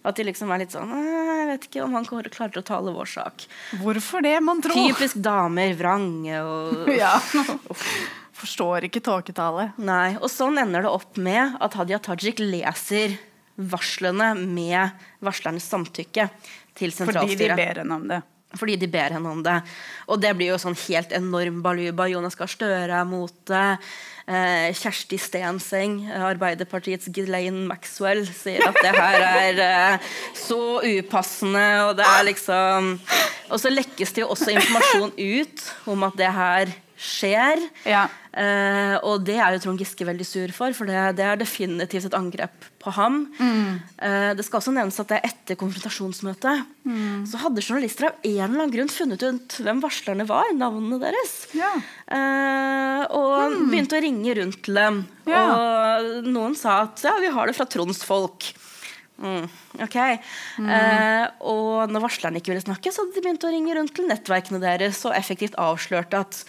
At 0.05 0.19
de 0.21 0.27
liksom 0.29 0.51
er 0.53 0.61
litt 0.61 0.75
sånn 0.75 0.91
«Eh, 0.93 1.21
Jeg 1.45 1.47
vet 1.49 1.65
ikke 1.71 1.85
om 1.85 1.95
han 1.97 2.05
klarer 2.05 2.59
å 2.61 2.65
tale 2.65 2.93
vår 2.93 3.09
sak. 3.09 3.47
Hvorfor 3.81 4.21
det, 4.25 4.35
man 4.45 4.61
tror? 4.65 4.77
Typisk 4.77 5.17
damer, 5.25 5.73
vrange 5.79 6.43
og 6.45 6.91
Ja. 7.03 7.15
Forstår 8.45 8.85
ikke 8.91 9.01
tåketale. 9.05 9.71
Nei, 9.81 10.17
og 10.21 10.29
sånn 10.29 10.59
ender 10.61 10.85
det 10.85 10.91
opp 10.93 11.17
med 11.17 11.57
at 11.65 11.77
Hadia 11.79 12.01
Tajik 12.03 12.43
leser 12.43 13.15
varslene 13.57 14.33
med 14.37 14.91
varslernes 15.25 15.65
samtykke 15.71 16.29
til 16.75 16.93
sentralstyret. 16.93 17.39
Fordi 17.39 17.49
de 17.49 17.57
ber 17.61 17.81
henne 17.85 17.97
om 18.01 18.09
det. 18.11 18.21
Fordi 18.55 18.77
de 18.79 18.87
ber 18.91 19.17
henne 19.17 19.31
om 19.31 19.43
det. 19.43 19.57
Og 20.07 20.21
det 20.23 20.31
blir 20.39 20.53
jo 20.53 20.61
sånn 20.63 20.77
helt 20.87 21.15
enorm 21.17 21.63
baluba. 21.65 22.07
Jonas 22.11 22.37
Gahr 22.39 22.51
Støre 22.51 23.01
mot 23.09 23.35
det. 23.51 23.79
Eh, 24.25 24.71
Kjersti 24.73 25.19
Stenseng, 25.21 25.99
Arbeiderpartiets 26.09 27.11
Ghislaine 27.13 27.67
Maxwell, 27.69 28.23
sier 28.25 28.63
at 28.65 28.79
det 28.81 28.95
her 28.97 29.25
er 29.27 29.59
eh, 29.61 30.07
så 30.39 30.81
upassende, 30.81 31.67
og 31.91 31.99
det 31.99 32.07
er 32.09 32.23
liksom 32.31 32.95
Og 33.53 33.61
så 33.61 33.69
lekkes 33.69 34.15
det 34.17 34.23
jo 34.23 34.31
også 34.33 34.55
informasjon 34.55 35.13
ut 35.19 35.67
om 35.93 36.07
at 36.09 36.17
det 36.17 36.31
her 36.33 36.73
skjer. 36.97 37.63
Ja. 37.89 38.07
Eh, 38.35 38.97
og 39.07 39.25
det 39.27 39.39
er 39.39 39.55
jo 39.55 39.63
Trond 39.63 39.83
Giske 39.83 40.07
veldig 40.07 40.27
sur 40.27 40.55
for, 40.55 40.75
for 40.77 40.91
det, 40.91 41.17
det 41.19 41.27
er 41.27 41.41
definitivt 41.41 42.09
et 42.11 42.17
angrep 42.19 42.69
på 42.83 42.95
ham. 42.97 43.25
Eh, 43.41 44.33
det 44.37 44.47
skal 44.47 44.61
også 44.61 44.75
nevnes 44.75 44.99
at 45.01 45.13
det 45.13 45.21
er 45.21 45.31
etter 45.33 45.61
konfrontasjonsmøtet 45.61 46.65
så 47.25 47.41
hadde 47.41 47.63
journalister 47.65 48.11
av 48.11 48.19
en 48.21 48.35
eller 48.35 48.67
annen 48.67 48.73
grunn 48.75 48.91
funnet 48.93 49.23
ut 49.25 49.57
hvem 49.65 49.81
varslerne 49.81 50.27
var, 50.29 50.51
navnene 50.57 50.99
deres. 51.01 51.33
Ja. 51.57 51.71
Eh, 52.13 53.05
og 53.17 53.57
begynte 53.71 53.97
å 53.97 54.05
ringe 54.05 54.35
rundt 54.37 54.61
til 54.67 54.77
dem. 54.77 55.01
Ja. 55.31 55.45
Og 55.49 56.29
noen 56.29 56.59
sa 56.59 56.83
at 56.85 57.01
ja, 57.07 57.17
vi 57.23 57.33
har 57.33 57.49
det 57.49 57.57
fra 57.57 57.69
Tronds 57.71 58.05
folk. 58.05 58.51
Mm, 59.15 59.47
ok. 59.87 59.97
Eh, 60.05 61.25
og 61.49 61.89
når 61.89 62.05
varslerne 62.05 62.41
ikke 62.43 62.53
ville 62.53 62.67
snakke, 62.67 62.93
så 62.93 63.05
hadde 63.05 63.17
de 63.17 63.25
begynt 63.25 63.47
å 63.47 63.53
ringe 63.55 63.79
rundt 63.79 63.95
til 63.97 64.09
nettverkene 64.11 64.61
deres 64.61 65.01
og 65.09 65.17
effektivt 65.17 65.57
avslørte 65.61 66.21
at 66.27 66.43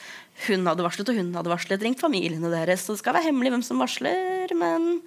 hun 0.46 0.68
hadde 0.68 0.84
varslet, 0.86 1.10
og 1.12 1.20
hun 1.20 1.34
hadde 1.38 1.52
varslet, 1.52 1.84
ringt 1.84 2.04
familiene 2.04 2.52
deres. 2.52 2.86
Så 2.86 2.96
det 2.96 3.04
skal 3.04 3.16
være 3.18 3.30
hemmelig 3.30 3.54
hvem 3.54 3.66
som 3.66 3.82
varsler, 3.82 4.52
men, 4.58 5.00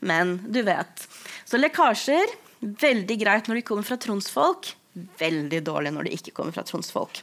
men 0.00 0.36
du 0.46 0.60
vet. 0.66 1.06
Så 1.48 1.60
lekkasjer, 1.60 2.34
veldig 2.60 3.18
greit 3.20 3.50
når 3.50 3.60
de 3.60 3.66
kommer 3.66 3.86
fra 3.86 3.98
tronsfolk. 4.00 4.72
Veldig 5.18 5.62
dårlig 5.66 5.94
når 5.94 6.08
de 6.08 6.18
ikke 6.18 6.34
kommer 6.36 6.54
fra 6.54 6.66
tronsfolk. 6.66 7.22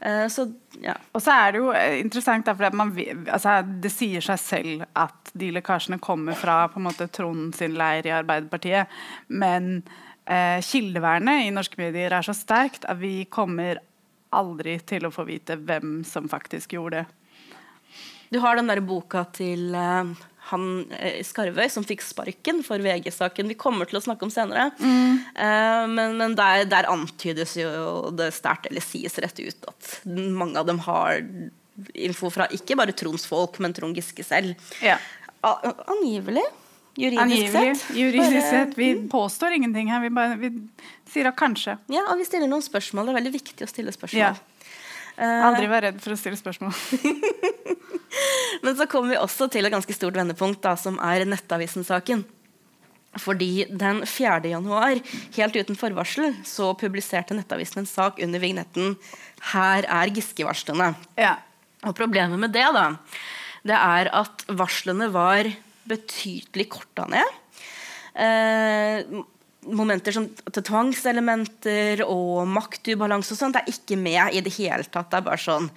Eh, 0.00 0.26
så 0.32 0.46
ja. 0.80 0.94
Og 1.12 1.22
så 1.22 1.34
er 1.34 1.52
det 1.52 1.60
jo 1.60 1.72
eh, 1.76 1.98
interessant, 2.00 2.48
for 2.48 2.76
man, 2.76 2.92
altså, 3.28 3.60
det 3.84 3.92
sier 3.92 4.24
seg 4.24 4.40
selv 4.40 4.86
at 4.98 5.32
de 5.36 5.50
lekkasjene 5.54 6.00
kommer 6.02 6.38
fra 6.38 6.62
på 6.72 6.80
en 6.80 6.88
måte 6.88 7.10
Trond 7.12 7.52
sin 7.56 7.76
leir 7.78 8.08
i 8.08 8.14
Arbeiderpartiet. 8.16 8.88
Men 9.28 9.82
eh, 10.24 10.58
kildevernet 10.64 11.46
i 11.46 11.54
norske 11.54 11.80
medier 11.80 12.16
er 12.16 12.26
så 12.26 12.36
sterkt 12.36 12.88
at 12.88 13.00
vi 13.02 13.26
kommer 13.30 13.82
aldri 14.36 14.78
til 14.86 15.06
å 15.06 15.12
få 15.14 15.24
vite 15.28 15.56
hvem 15.58 16.00
som 16.06 16.28
faktisk 16.30 16.76
gjorde 16.76 17.02
det. 17.02 17.06
Du 18.30 18.38
har 18.38 18.54
den 18.56 18.70
der 18.70 18.78
boka 18.86 19.24
til 19.34 19.72
uh, 19.74 20.06
han 20.52 20.66
uh, 20.92 21.18
Skarvøy 21.26 21.66
som 21.72 21.86
fikk 21.86 22.04
sparken 22.06 22.62
for 22.66 22.78
VG-saken 22.82 23.50
vi 23.50 23.58
kommer 23.58 23.90
til 23.90 23.98
å 23.98 24.04
snakke 24.04 24.26
om 24.26 24.30
senere. 24.30 24.68
Eh, 24.78 25.86
men 25.90 26.14
men 26.20 26.36
der, 26.38 26.62
der 26.70 26.88
antydes 26.90 27.56
jo 27.58 28.12
det 28.14 28.30
sterkt, 28.36 28.70
eller 28.70 28.84
sies 28.84 29.18
rett 29.18 29.42
ut, 29.42 29.66
at 29.72 29.90
mange 30.06 30.58
av 30.60 30.68
dem 30.70 30.78
har 30.86 31.18
info 31.94 32.30
fra 32.30 32.46
ikke 32.54 32.76
bare 32.78 32.94
Tronds 32.94 33.26
folk, 33.26 33.58
men 33.58 33.74
Trond 33.74 33.98
Giske 33.98 34.24
selv. 34.26 34.54
Ja. 34.84 34.98
Angivelig. 35.42 36.44
Juridisk 37.00 37.22
Angivelig. 37.22 37.76
sett. 37.76 37.96
Juridisk 37.96 38.30
Bare- 38.30 38.50
sett. 38.50 38.78
Vi 38.78 39.08
påstår 39.08 39.52
ingenting 39.52 39.90
her. 39.90 40.00
Vi, 40.00 40.10
bare, 40.10 40.36
vi 40.36 40.50
sier 41.10 41.28
at 41.30 41.38
kanskje. 41.38 41.76
Ja, 41.92 42.06
og 42.10 42.20
vi 42.20 42.26
stiller 42.28 42.50
noen 42.50 42.64
spørsmål. 42.64 43.08
Det 43.08 43.14
er 43.14 43.20
veldig 43.20 43.34
viktig 43.34 43.66
å 43.66 43.70
stille 43.70 43.94
spørsmål. 43.94 44.20
Ja. 44.22 44.34
Eh, 45.20 45.46
Aldri 45.46 45.68
vær 45.70 45.84
redd 45.88 46.00
for 46.02 46.14
å 46.14 46.18
stille 46.18 46.38
spørsmål. 46.38 46.74
Men 48.64 48.76
så 48.76 48.86
kommer 48.90 49.14
vi 49.14 49.20
også 49.20 49.48
til 49.52 49.66
et 49.66 49.74
ganske 49.74 49.96
stort 49.96 50.18
vendepunkt, 50.18 50.62
da, 50.64 50.76
som 50.80 50.98
er 51.04 51.26
Nettavisen-saken. 51.28 52.24
Fordi 53.18 53.66
den 53.74 54.04
4. 54.06 54.38
januar, 54.52 55.00
helt 55.34 55.56
uten 55.58 55.78
forvarsel, 55.78 56.30
så 56.46 56.70
publiserte 56.78 57.34
Nettavisen 57.34 57.82
en 57.82 57.90
sak 57.90 58.20
under 58.22 58.42
vignetten 58.42 58.94
'Her 59.50 59.84
er 59.88 60.12
Giske-varslene'. 60.14 60.94
Ja. 61.18 61.36
Og 61.82 61.96
problemet 61.96 62.38
med 62.38 62.52
det, 62.52 62.68
da, 62.76 62.94
det 63.64 63.74
er 63.74 64.10
at 64.14 64.44
varslene 64.46 65.10
var 65.10 65.48
betydelig 65.88 66.68
korta 66.70 67.08
ned. 67.08 67.26
Eh, 68.14 69.02
momenter 69.68 70.14
som 70.14 70.26
tvangselementer 70.56 72.00
og 72.06 72.48
maktubalanse 72.48 73.34
og 73.34 73.38
sånt 73.40 73.58
er 73.60 73.68
ikke 73.68 73.96
med 74.00 74.32
i 74.36 74.40
det 74.44 74.52
hele 74.56 74.86
tatt. 74.86 75.10
Det 75.12 75.18
er 75.20 75.26
bare 75.26 75.40
sånn 75.40 75.68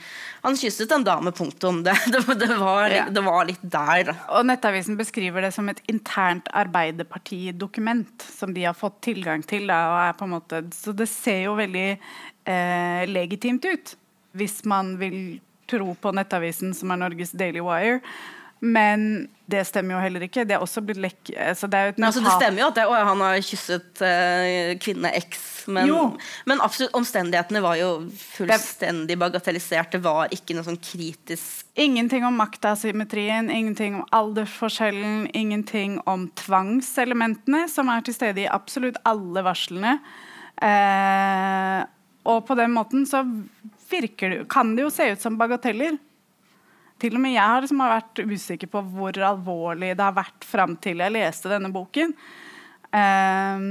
Han 0.45 0.57
kysset 0.59 0.91
en 0.95 1.03
dame, 1.07 1.31
punktum. 1.35 1.81
Det, 1.83 1.95
det, 2.13 2.21
det, 2.39 2.49
var, 2.59 2.89
Ja. 2.93 3.05
det 3.11 3.23
var 3.25 3.47
litt 3.49 3.63
der. 3.63 4.13
Og 4.31 4.45
Nettavisen 4.47 4.97
beskriver 4.99 5.43
det 5.43 5.53
som 5.55 5.69
et 5.71 5.81
internt 5.91 6.47
Arbeiderpartidokument 6.53 8.23
som 8.27 8.53
de 8.53 8.65
har 8.67 8.77
fått 8.77 9.01
tilgang 9.09 9.43
til. 9.47 9.67
Da, 9.67 9.79
og 9.91 9.99
er 10.07 10.19
på 10.19 10.27
en 10.27 10.35
måte, 10.37 10.61
så 10.75 10.95
det 10.95 11.09
ser 11.11 11.45
jo 11.47 11.57
veldig 11.59 11.87
eh, 11.93 13.03
legitimt 13.09 13.65
ut, 13.67 13.95
hvis 14.37 14.61
man 14.69 14.95
vil 15.01 15.39
tro 15.69 15.93
på 15.95 16.11
Nettavisen, 16.15 16.73
som 16.75 16.91
er 16.91 17.03
Norges 17.03 17.31
Daily 17.31 17.63
Wire. 17.63 18.01
Men 18.63 19.27
det 19.51 19.65
stemmer 19.67 19.97
jo 19.97 20.01
heller 20.05 20.23
ikke. 20.23 20.45
Det 20.47 20.55
er 20.55 20.61
også 20.63 20.81
blitt 20.87 21.01
lekk... 21.03 21.33
Altså 21.35 21.67
det 21.67 21.79
et 21.91 21.97
altså, 21.99 22.21
det 22.23 22.35
stemmer 22.37 22.61
jo 22.61 22.67
at 22.69 22.77
det, 22.77 22.85
å, 22.87 22.93
han 23.09 23.23
har 23.25 23.41
kysset 23.43 23.99
uh, 23.99 24.71
kvinne 24.79 25.11
X, 25.19 25.41
men, 25.67 25.91
men 26.47 26.63
absolutt, 26.63 26.93
omstendighetene 26.95 27.59
var 27.63 27.75
jo 27.79 27.89
fullstendig 28.15 29.17
bagatellisert. 29.19 29.97
Det 29.97 30.01
var 30.03 30.31
ikke 30.35 30.55
noe 30.55 30.67
sånn 30.67 30.79
kritisk 30.83 31.67
Ingenting 31.79 32.23
om 32.27 32.35
maktasymmetrien, 32.37 33.49
ingenting 33.51 33.97
om 33.97 34.05
aldersforskjellen, 34.13 35.25
ingenting 35.33 35.97
om 36.07 36.27
tvangselementene, 36.37 37.65
som 37.71 37.89
er 37.89 38.03
til 38.05 38.15
stede 38.15 38.43
i 38.43 38.49
absolutt 38.51 38.99
alle 39.09 39.41
varslene. 39.43 39.95
Eh, 40.61 41.79
og 42.29 42.45
på 42.45 42.55
den 42.59 42.75
måten 42.75 43.07
så 43.09 43.25
virker 43.89 44.29
det, 44.29 44.43
kan 44.53 44.75
det 44.77 44.85
jo 44.85 44.93
se 44.93 45.09
ut 45.15 45.25
som 45.25 45.39
bagateller. 45.39 45.97
Til 47.03 47.17
og 47.17 47.23
med 47.23 47.35
jeg 47.35 47.43
har 47.43 47.63
liksom 47.63 47.81
vært 47.83 48.21
usikker 48.23 48.69
på 48.71 48.81
hvor 48.93 49.17
alvorlig 49.27 49.91
det 49.91 50.05
har 50.05 50.15
vært 50.15 50.45
fram 50.47 50.77
til 50.79 51.03
jeg 51.03 51.11
leste 51.11 51.51
denne 51.51 51.71
boken. 51.73 52.13
Um, 52.93 53.65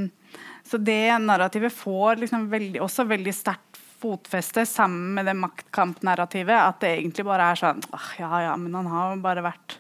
så 0.69 0.77
det 0.77 1.15
narrativet 1.23 1.73
får 1.73 2.21
liksom 2.21 2.45
veldig, 2.53 2.83
også 2.85 3.07
veldig 3.09 3.35
sterkt 3.37 3.81
fotfeste 4.03 4.67
sammen 4.67 5.15
med 5.17 5.31
det 5.31 5.37
maktkampnarrativet. 5.39 6.59
At 6.59 6.83
det 6.83 6.93
egentlig 6.99 7.27
bare 7.29 7.53
er 7.53 7.61
sånn 7.61 7.83
Ja, 8.21 8.33
ja, 8.49 8.53
men 8.59 8.75
han 8.77 8.91
har 8.91 9.15
jo 9.15 9.25
bare 9.25 9.47
vært 9.47 9.79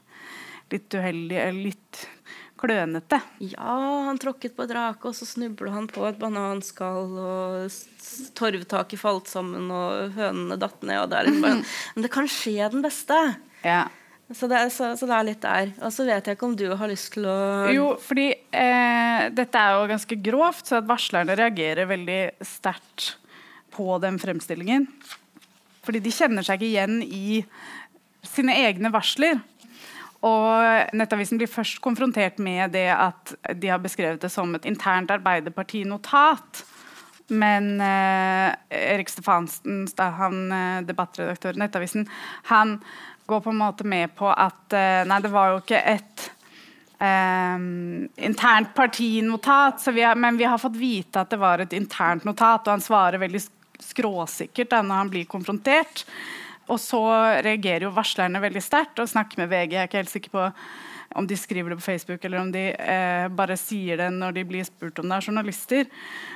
litt 0.73 0.95
uheldig 0.97 1.47
litt 1.59 2.07
klønete. 2.63 3.19
Ja, 3.43 3.77
han 4.09 4.21
tråkket 4.23 4.55
på 4.57 4.67
drake, 4.71 5.11
og 5.11 5.17
så 5.19 5.27
snubla 5.29 5.73
han 5.75 5.89
på 5.91 6.05
et 6.09 6.21
bananskall, 6.21 7.17
og 7.19 8.35
torvtaket 8.39 9.01
falt 9.01 9.31
sammen, 9.31 9.71
og 9.75 10.15
hønene 10.17 10.59
datt 10.61 10.85
ned. 10.87 11.01
Og 11.03 11.11
det 11.11 11.23
er 11.23 11.43
bare, 11.43 11.59
men 11.97 12.07
det 12.07 12.13
kan 12.15 12.31
skje 12.31 12.71
den 12.73 12.85
beste. 12.85 13.19
Ja. 13.67 13.85
Så 14.33 14.49
det, 14.49 14.57
er, 14.57 14.71
så, 14.73 14.93
så 14.97 15.07
det 15.09 15.17
er 15.17 15.27
litt 15.29 15.43
der. 15.43 15.73
Og 15.85 15.93
så 15.93 16.07
vet 16.09 16.29
jeg 16.29 16.39
ikke 16.39 16.49
om 16.49 16.55
du 16.57 16.67
har 16.79 16.89
lyst 16.89 17.13
til 17.17 17.27
å 17.29 17.39
Jo, 17.75 17.89
fordi 18.01 18.31
eh, 18.33 19.27
dette 19.35 19.61
er 19.61 19.77
jo 19.77 19.91
ganske 19.91 20.19
grovt, 20.25 20.69
så 20.71 20.79
at 20.81 20.89
varslerne 20.89 21.37
reagerer 21.37 21.91
veldig 21.91 22.23
sterkt 22.47 23.17
på 23.73 23.99
den 24.03 24.19
fremstillingen. 24.23 24.87
Fordi 25.83 26.01
de 26.05 26.15
kjenner 26.15 26.47
seg 26.47 26.61
ikke 26.63 26.71
igjen 26.71 27.01
i 27.05 27.43
sine 28.25 28.55
egne 28.63 28.93
varsler. 28.95 29.41
Og 30.23 30.95
Nettavisen 30.95 31.41
blir 31.41 31.51
først 31.51 31.81
konfrontert 31.83 32.39
med 32.43 32.75
det 32.77 32.89
at 32.95 33.35
de 33.59 33.73
har 33.73 33.83
beskrevet 33.83 34.23
det 34.23 34.31
som 34.31 34.55
et 34.55 34.69
internt 34.71 35.11
Arbeiderparti-notat. 35.11 36.63
Men 37.33 37.81
eh, 37.81 38.53
Erik 38.93 39.11
Stefansen, 39.11 39.87
han 39.99 40.53
eh, 40.53 40.85
debattredaktør 40.87 41.57
i 41.57 41.63
Nettavisen, 41.63 42.07
han 42.51 42.77
går 43.27 43.41
på 43.41 43.51
en 43.51 43.63
måte 43.63 43.87
med 43.89 44.15
på 44.19 44.29
at 44.31 44.77
eh, 44.77 45.03
nei, 45.09 45.19
det 45.25 45.33
var 45.33 45.53
jo 45.53 45.63
ikke 45.63 45.81
et 45.95 46.27
eh, 47.01 47.65
internt 48.29 48.75
partinotat, 48.77 49.87
vi 49.95 50.05
har, 50.07 50.19
men 50.19 50.39
vi 50.39 50.47
har 50.51 50.61
fått 50.61 50.79
vite 50.79 51.23
at 51.23 51.33
det 51.33 51.41
var 51.41 51.63
et 51.65 51.75
internt 51.79 52.27
notat, 52.29 52.67
og 52.67 52.77
han 52.77 52.85
svarer 52.85 53.23
veldig 53.23 53.43
skråsikkert 53.83 54.71
da 54.71 54.83
når 54.87 55.03
han 55.03 55.13
blir 55.13 55.31
konfrontert. 55.31 56.05
Og 56.73 56.81
så 56.81 57.03
reagerer 57.45 57.87
jo 57.87 57.93
varslerne 57.95 58.41
veldig 58.43 58.63
sterkt 58.65 59.03
og 59.03 59.11
snakker 59.11 59.43
med 59.43 59.53
VG. 59.53 59.77
Jeg 59.77 59.83
er 59.83 59.91
ikke 59.91 60.03
helt 60.03 60.15
sikker 60.15 60.35
på 60.35 60.49
om 61.15 61.27
de 61.29 61.37
skriver 61.37 61.71
det 61.71 61.77
på 61.77 61.85
Facebook 61.85 62.25
eller 62.25 62.41
om 62.41 62.53
de 62.53 62.63
eh, 62.73 63.27
bare 63.37 63.57
sier 63.61 64.01
det 64.01 64.09
når 64.15 64.37
de 64.37 64.45
blir 64.49 64.65
spurt 64.65 64.97
om 65.03 65.11
det 65.11 65.19
er 65.19 65.29
journalister. 65.29 65.91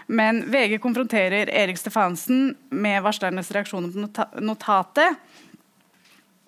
Men 0.06 0.42
VG 0.52 0.76
konfronterer 0.84 1.48
Erik 1.48 1.80
Stefansen 1.80 2.50
med 2.68 3.00
varslernes 3.06 3.50
reaksjoner 3.56 3.94
på 3.94 4.04
nota 4.04 4.28
notatet. 4.44 5.16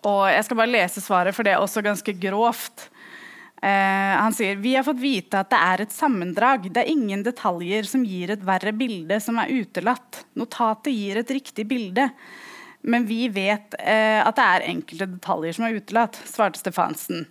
Og 0.07 0.29
jeg 0.31 0.45
skal 0.47 0.61
bare 0.61 0.71
lese 0.71 1.03
svaret, 1.03 1.35
for 1.35 1.47
det 1.47 1.57
er 1.57 1.63
også 1.63 1.83
ganske 1.83 2.13
grovt. 2.21 2.91
Eh, 3.59 4.15
han 4.15 4.35
sier 4.37 4.61
vi 4.63 4.77
har 4.77 4.87
fått 4.87 5.01
vite 5.03 5.41
at 5.41 5.51
det 5.51 5.59
er 5.59 5.83
et 5.83 5.95
sammendrag. 5.95 6.69
Det 6.71 6.85
er 6.85 6.93
ingen 6.93 7.25
detaljer 7.27 7.89
som 7.89 8.05
gir 8.07 8.35
et 8.35 8.45
verre 8.47 8.75
bilde 8.77 9.19
som 9.25 9.41
er 9.43 9.51
utelatt. 9.57 10.23
Notatet 10.39 10.95
gir 10.95 11.19
et 11.19 11.35
riktig 11.39 11.67
bilde. 11.71 12.07
Men 12.83 13.07
vi 13.09 13.27
vet 13.33 13.75
eh, 13.81 14.21
at 14.23 14.37
det 14.39 14.45
er 14.45 14.69
enkelte 14.71 15.09
detaljer 15.17 15.57
som 15.57 15.67
er 15.67 15.81
utelatt, 15.81 16.19
svarte 16.29 16.61
Stefansen. 16.61 17.27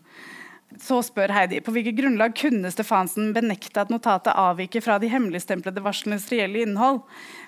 Så 0.84 1.00
spør 1.06 1.32
Heidi 1.32 1.62
på 1.64 1.72
hvilket 1.74 1.96
grunnlag 1.98 2.36
kunne 2.38 2.70
Stefansen 2.74 3.32
benekte 3.34 3.82
at 3.82 3.92
notatet 3.94 4.36
avviker 4.36 4.84
fra 4.84 4.98
de 5.00 5.10
hemmeligstemplede 5.10 5.82
varslenes 5.86 6.28
reelle 6.34 6.66
innhold. 6.66 7.00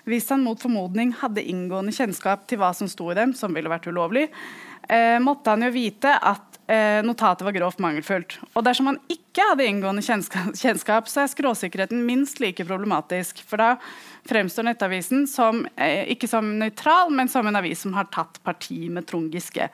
Hvis 0.10 0.30
han 0.32 0.46
mot 0.46 0.62
formodning 0.62 1.12
hadde 1.20 1.44
inngående 1.44 1.94
kjennskap 1.94 2.48
til 2.50 2.62
hva 2.62 2.72
som 2.78 2.90
sto 2.90 3.12
i 3.12 3.18
dem, 3.20 3.36
som 3.36 3.54
ville 3.54 3.72
vært 3.72 3.90
ulovlig, 3.92 4.30
eh, 4.88 5.20
måtte 5.22 5.52
han 5.52 5.68
jo 5.68 5.74
vite 5.76 6.16
at 6.16 6.49
eh, 6.70 7.00
notatet 7.06 7.46
var 7.46 7.56
grovt 7.56 7.82
mangelfullt. 7.84 8.38
Og 8.54 8.66
dersom 8.66 8.90
man 8.92 9.00
ikke 9.12 9.46
hadde 9.52 9.66
inngående 9.66 10.04
kjennskap, 10.06 10.52
kjennskap, 10.62 11.10
så 11.10 11.24
er 11.24 11.32
skråsikkerheten 11.34 12.06
minst 12.06 12.42
like 12.44 12.66
problematisk. 12.68 13.42
For 13.50 13.62
da 13.62 13.72
fremstår 14.30 14.70
Nettavisen 14.70 15.26
som, 15.30 15.66
eh, 15.76 16.06
ikke 16.14 16.30
som 16.30 16.54
nøytral, 16.60 17.10
men 17.10 17.32
som 17.32 17.48
en 17.48 17.60
avis 17.60 17.82
som 17.82 17.94
har 17.98 18.10
tatt 18.14 18.42
parti 18.44 18.90
med 18.90 19.08
Trond 19.08 19.34
Giske. 19.34 19.70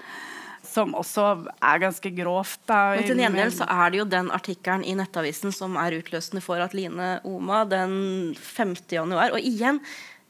Som 0.65 0.95
også 0.97 1.47
er 1.61 1.79
ganske 1.79 2.09
grovt. 2.15 2.59
Da, 2.65 2.95
Men 2.95 3.03
til 3.03 3.21
gjengjeld 3.21 3.53
så 3.53 3.67
er 3.69 3.91
det 3.91 3.99
jo 3.99 4.05
den 4.09 4.31
artikkelen 4.33 4.83
i 4.83 4.95
Nettavisen 4.97 5.53
som 5.53 5.77
er 5.77 5.99
utløsende 5.99 6.41
for 6.41 6.57
at 6.57 6.73
Line 6.73 7.19
Oma 7.23 7.65
den 7.69 8.35
5. 8.35 8.75
januar 8.89 9.31
Og 9.31 9.39
igjen, 9.39 9.79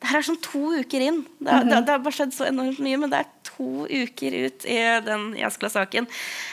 det 0.06 0.12
her 0.14 0.22
er 0.22 0.26
sånn 0.30 0.40
to 0.46 0.60
uker 0.78 1.02
inn. 1.02 1.24
Det, 1.42 1.56
det, 1.66 1.80
det 1.88 1.94
har 1.96 2.04
bare 2.06 2.14
skjedd 2.14 2.34
så 2.36 2.46
enormt 2.48 2.78
mye, 2.86 2.98
men 3.02 3.10
det 3.12 3.24
er 3.24 3.32
to 3.46 3.86
uker 3.90 4.36
ut 4.46 4.66
i 4.70 4.76
den 5.06 5.24
Jaskla-saken. 5.40 6.08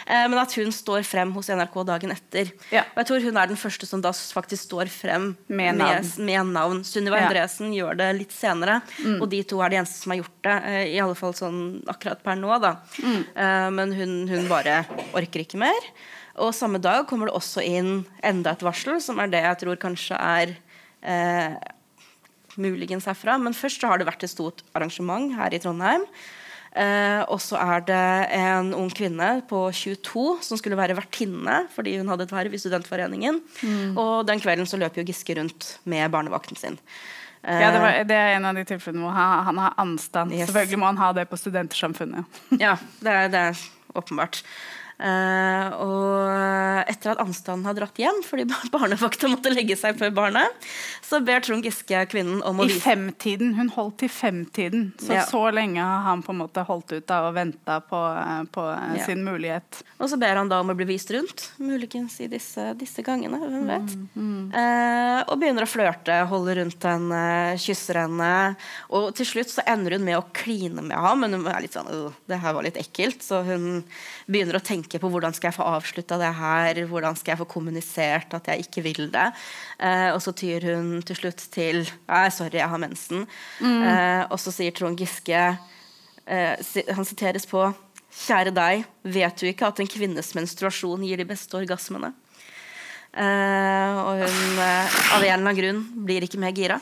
Eh, 0.06 0.24
men 0.30 0.38
at 0.40 0.54
hun 0.56 0.72
står 0.72 1.04
frem 1.04 1.32
hos 1.36 1.50
NRK 1.52 1.76
dagen 1.88 2.14
etter. 2.14 2.50
Ja. 2.72 2.84
Og 2.94 3.02
jeg 3.02 3.08
tror 3.10 3.26
hun 3.26 3.40
er 3.42 3.50
den 3.52 3.60
første 3.60 3.88
som 3.88 4.00
da 4.04 4.12
faktisk 4.16 4.66
står 4.70 4.90
frem 4.92 5.32
Med 5.52 5.76
navn. 5.80 6.08
Med, 6.16 6.24
med 6.30 6.52
navn. 6.56 6.80
Sunniva 6.88 7.20
Ja. 7.20 7.28
Endresen 7.28 7.74
gjør 7.76 7.98
det 8.00 8.08
litt 8.22 8.32
senere, 8.34 8.80
og 9.18 9.28
de 9.32 9.42
to 9.52 9.60
er 9.62 9.72
de 9.74 9.80
eneste 9.82 10.00
som 10.02 10.14
har 10.14 10.22
gjort 10.22 10.38
det. 10.48 10.56
eh, 10.72 10.86
I 10.96 10.98
alle 11.04 11.18
fall 11.18 11.36
sånn 11.36 11.60
akkurat 11.92 12.22
per 12.24 12.40
nå, 12.40 12.56
da. 12.62 12.74
Eh, 13.02 13.68
men 13.76 13.92
hun, 13.98 14.16
hun 14.32 14.48
bare 14.50 14.82
orker 15.12 15.44
ikke 15.44 15.60
mer. 15.60 15.92
Og 16.40 16.54
samme 16.56 16.78
dag 16.80 17.04
kommer 17.10 17.28
det 17.28 17.36
også 17.36 17.60
inn 17.66 18.04
enda 18.24 18.54
et 18.56 18.62
varsel, 18.64 18.96
som 19.04 19.18
er 19.20 19.28
det 19.34 19.42
jeg 19.44 19.58
tror 19.66 19.76
kanskje 19.82 20.16
er 20.16 20.54
eh, 21.04 21.56
muligens 22.60 23.06
herfra. 23.08 23.38
Men 23.40 23.54
først 23.56 23.80
så 23.82 23.90
har 23.92 24.00
det 24.02 24.08
vært 24.08 24.24
et 24.26 24.32
stort 24.32 24.62
arrangement 24.76 25.32
her 25.38 25.54
i 25.56 25.60
Trondheim. 25.62 26.04
Eh, 26.72 27.20
og 27.28 27.36
så 27.44 27.58
er 27.60 27.82
det 27.84 28.02
en 28.38 28.70
ung 28.72 28.88
kvinne 28.96 29.42
på 29.50 29.58
22 29.76 30.38
som 30.40 30.56
skulle 30.56 30.78
være 30.78 30.96
vertinne 30.96 31.58
fordi 31.74 31.98
hun 32.00 32.08
hadde 32.08 32.24
et 32.24 32.32
verv 32.32 32.54
i 32.56 32.60
Studentforeningen. 32.62 33.42
Og 34.00 34.22
den 34.28 34.40
kvelden 34.40 34.68
så 34.68 34.80
løper 34.80 35.02
jo 35.02 35.10
Giske 35.10 35.36
rundt 35.36 35.74
med 35.84 36.08
barnevakten 36.14 36.56
sin. 36.56 36.78
Eh, 37.44 37.60
Ja, 37.60 37.68
det, 37.74 37.82
var, 37.84 37.98
det 38.08 38.16
er 38.16 38.36
en 38.38 38.48
av 38.48 38.56
de 38.56 38.64
tilfellene 38.72 39.04
hvor 39.04 39.12
han, 39.18 39.44
han 39.50 39.60
har 39.66 39.74
anstand. 39.84 40.32
Yes. 40.32 40.46
Selvfølgelig 40.48 40.80
må 40.80 40.88
han 40.94 41.02
ha 41.04 41.12
det 41.20 41.28
på 41.28 41.36
Studentersamfunnet. 41.44 42.40
Ja, 42.56 42.76
det 43.04 43.18
det 43.36 43.44
er 43.50 43.62
åpenbart. 43.92 44.40
Eh, 45.02 45.68
og 45.82 46.01
etter 47.02 47.16
at 47.16 47.22
anstanden 47.26 47.66
har 47.66 47.74
dratt 47.74 47.98
hjem 47.98 48.20
fordi 48.24 48.46
barnevakta 48.72 49.28
måtte 49.32 49.50
legge 49.52 49.74
seg 49.78 49.98
før 49.98 50.12
barnet, 50.14 50.66
så 51.02 51.18
ber 51.24 51.42
Trond 51.42 51.66
Giske 51.66 52.04
kvinnen 52.12 52.42
om 52.46 52.62
å 52.62 52.66
vise 52.68 52.78
I 52.78 52.84
femtiden. 52.84 53.54
Hun 53.58 53.70
holdt 53.74 53.98
til 54.04 54.08
femtiden. 54.12 54.92
Så 55.02 55.12
Ja. 55.18 55.24
så 55.26 55.42
lenge 55.52 55.82
har 55.82 56.02
han 56.06 56.22
på 56.22 56.30
en 56.32 56.38
måte 56.44 56.64
holdt 56.66 56.92
ut 56.94 57.06
da 57.10 57.22
og 57.28 57.34
venta 57.34 57.80
på, 57.82 57.98
eh, 58.16 58.44
på 58.54 58.62
eh, 58.72 58.98
Ja. 58.98 59.04
sin 59.06 59.24
mulighet. 59.24 59.82
Og 60.00 60.08
så 60.08 60.18
ber 60.18 60.36
han 60.36 60.48
da 60.48 60.60
om 60.60 60.70
å 60.70 60.76
bli 60.76 60.86
vist 60.86 61.10
rundt, 61.10 61.50
muligens 61.58 62.20
i 62.20 62.28
disse, 62.28 62.72
disse 62.78 63.02
gangene. 63.02 63.38
hvem 63.42 63.66
vet. 63.66 63.96
Mm, 64.16 64.52
Eh, 64.52 65.24
og 65.28 65.38
begynner 65.40 65.62
å 65.64 65.70
flørte, 65.70 66.26
holder 66.28 66.56
rundt 66.62 66.82
henne, 66.82 67.56
kysser 67.58 67.94
henne. 68.06 68.56
Og 68.90 69.14
til 69.14 69.26
slutt 69.26 69.48
så 69.50 69.62
ender 69.66 69.92
hun 69.96 70.04
med 70.04 70.16
å 70.18 70.24
kline 70.32 70.82
med 70.82 70.96
ham, 70.96 71.20
men 71.20 71.32
hun 71.32 71.46
er 71.46 71.60
litt 71.62 71.72
sånn 71.74 72.12
det 72.28 72.38
her 72.40 72.52
var 72.54 72.62
litt 72.62 72.76
ekkelt. 72.76 73.22
Så 73.22 73.42
hun 73.44 73.84
begynner 74.28 74.54
å 74.58 74.62
tenke 74.64 75.00
på 75.00 75.10
hvordan 75.10 75.34
skal 75.34 75.50
jeg 75.50 75.58
få 75.58 75.64
avslutta 75.76 76.18
det 76.18 76.34
her, 76.34 76.74
hvordan 76.92 77.16
skal 77.18 77.34
jeg 77.34 77.40
få 77.42 77.48
kommunisert 77.50 78.34
at 78.36 78.50
jeg 78.52 78.66
ikke 78.66 78.84
vil 78.84 79.08
det. 79.12 79.28
Eh, 79.80 80.10
og 80.12 80.20
så 80.24 80.34
tyr 80.36 80.68
hun 80.70 81.00
til 81.06 81.18
slutt 81.18 81.46
til 81.54 81.82
Nei, 82.08 82.26
sorry, 82.34 82.58
jeg 82.60 82.70
har 82.70 82.82
mensen. 82.82 83.26
Eh, 83.62 84.22
og 84.28 84.38
så 84.40 84.54
sier 84.54 84.74
Trond 84.76 85.00
Giske 85.00 85.40
eh, 85.40 86.72
Han 86.96 87.08
siteres 87.08 87.48
på 87.48 87.66
Kjære 88.12 88.52
deg, 88.52 88.82
vet 89.08 89.40
du 89.40 89.46
ikke 89.48 89.70
at 89.70 89.78
en 89.80 89.88
kvinnes 89.88 90.34
menstruasjon 90.36 91.04
gir 91.08 91.16
de 91.16 91.24
beste 91.24 91.56
orgasmene? 91.56 92.10
Eh, 93.12 94.00
og 94.02 94.20
hun 94.20 94.60
av 94.60 95.16
en 95.16 95.22
eller 95.22 95.38
annen 95.38 95.56
grunn 95.56 95.80
blir 96.04 96.26
ikke 96.26 96.40
mer 96.42 96.52
gira. 96.52 96.76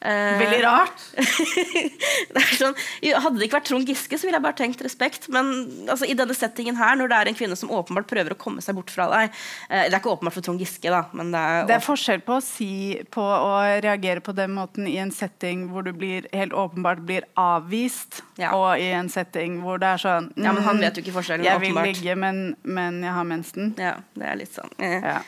Eh, 0.00 0.38
Veldig 0.38 0.58
rart. 0.62 1.00
det 1.18 2.38
er 2.38 2.52
sånn, 2.54 2.76
hadde 3.18 3.38
det 3.40 3.48
ikke 3.48 3.56
vært 3.58 3.66
Trond 3.66 3.88
Giske, 3.90 4.14
så 4.18 4.28
ville 4.28 4.38
jeg 4.38 4.44
bare 4.44 4.56
tenkt 4.60 4.82
respekt. 4.86 5.24
Men 5.34 5.48
altså, 5.90 6.06
i 6.06 6.14
denne 6.18 6.36
settingen 6.38 6.76
her, 6.78 6.94
når 7.00 7.10
det 7.10 7.16
er 7.18 7.30
en 7.32 7.38
kvinne 7.38 7.56
som 7.58 7.72
åpenbart 7.74 8.06
prøver 8.10 8.34
å 8.34 8.38
komme 8.38 8.62
seg 8.62 8.76
bort 8.78 8.92
fra 8.94 9.08
deg 9.10 9.32
eh, 9.32 9.88
Det 9.88 9.90
er 9.90 9.98
ikke 9.98 10.12
åpenbart 10.14 10.36
for 10.38 10.46
Trond 10.46 10.62
Giske, 10.62 10.92
da, 10.94 11.00
men 11.18 11.32
det 11.34 11.40
er, 11.42 11.66
Det 11.70 11.76
er 11.80 11.84
forskjell 11.88 12.22
på 12.28 12.36
å 12.38 12.44
si 12.44 12.70
på 13.14 13.24
å 13.26 13.50
reagere 13.82 14.22
på 14.24 14.34
den 14.38 14.54
måten 14.54 14.86
i 14.90 14.96
en 15.02 15.10
setting 15.14 15.66
hvor 15.72 15.82
du 15.86 15.90
blir, 15.96 16.28
helt 16.32 16.54
åpenbart 16.54 17.02
blir 17.08 17.26
avvist, 17.38 18.22
Ja. 18.38 18.52
og 18.54 18.78
i 18.78 18.92
en 18.94 19.10
setting 19.10 19.58
hvor 19.64 19.82
det 19.82 19.90
er 19.96 20.04
sånn 20.04 20.30
Ja, 20.38 20.52
men 20.54 20.62
han 20.62 20.78
mm, 20.78 20.84
vet 20.86 21.00
jo 21.00 21.06
ikke 21.06 21.16
forskjellen, 21.18 21.44
Jeg 21.48 21.60
vil 21.66 21.74
ligge, 21.82 22.14
men, 22.18 22.42
men 22.62 23.02
jeg 23.02 23.14
har 23.18 23.26
mensen. 23.26 23.74
ja, 23.82 23.96
det 24.14 24.30
er 24.30 24.38
litt 24.44 24.54
sånn 24.54 24.70
eh. 24.78 25.00
Ja. 25.02 25.18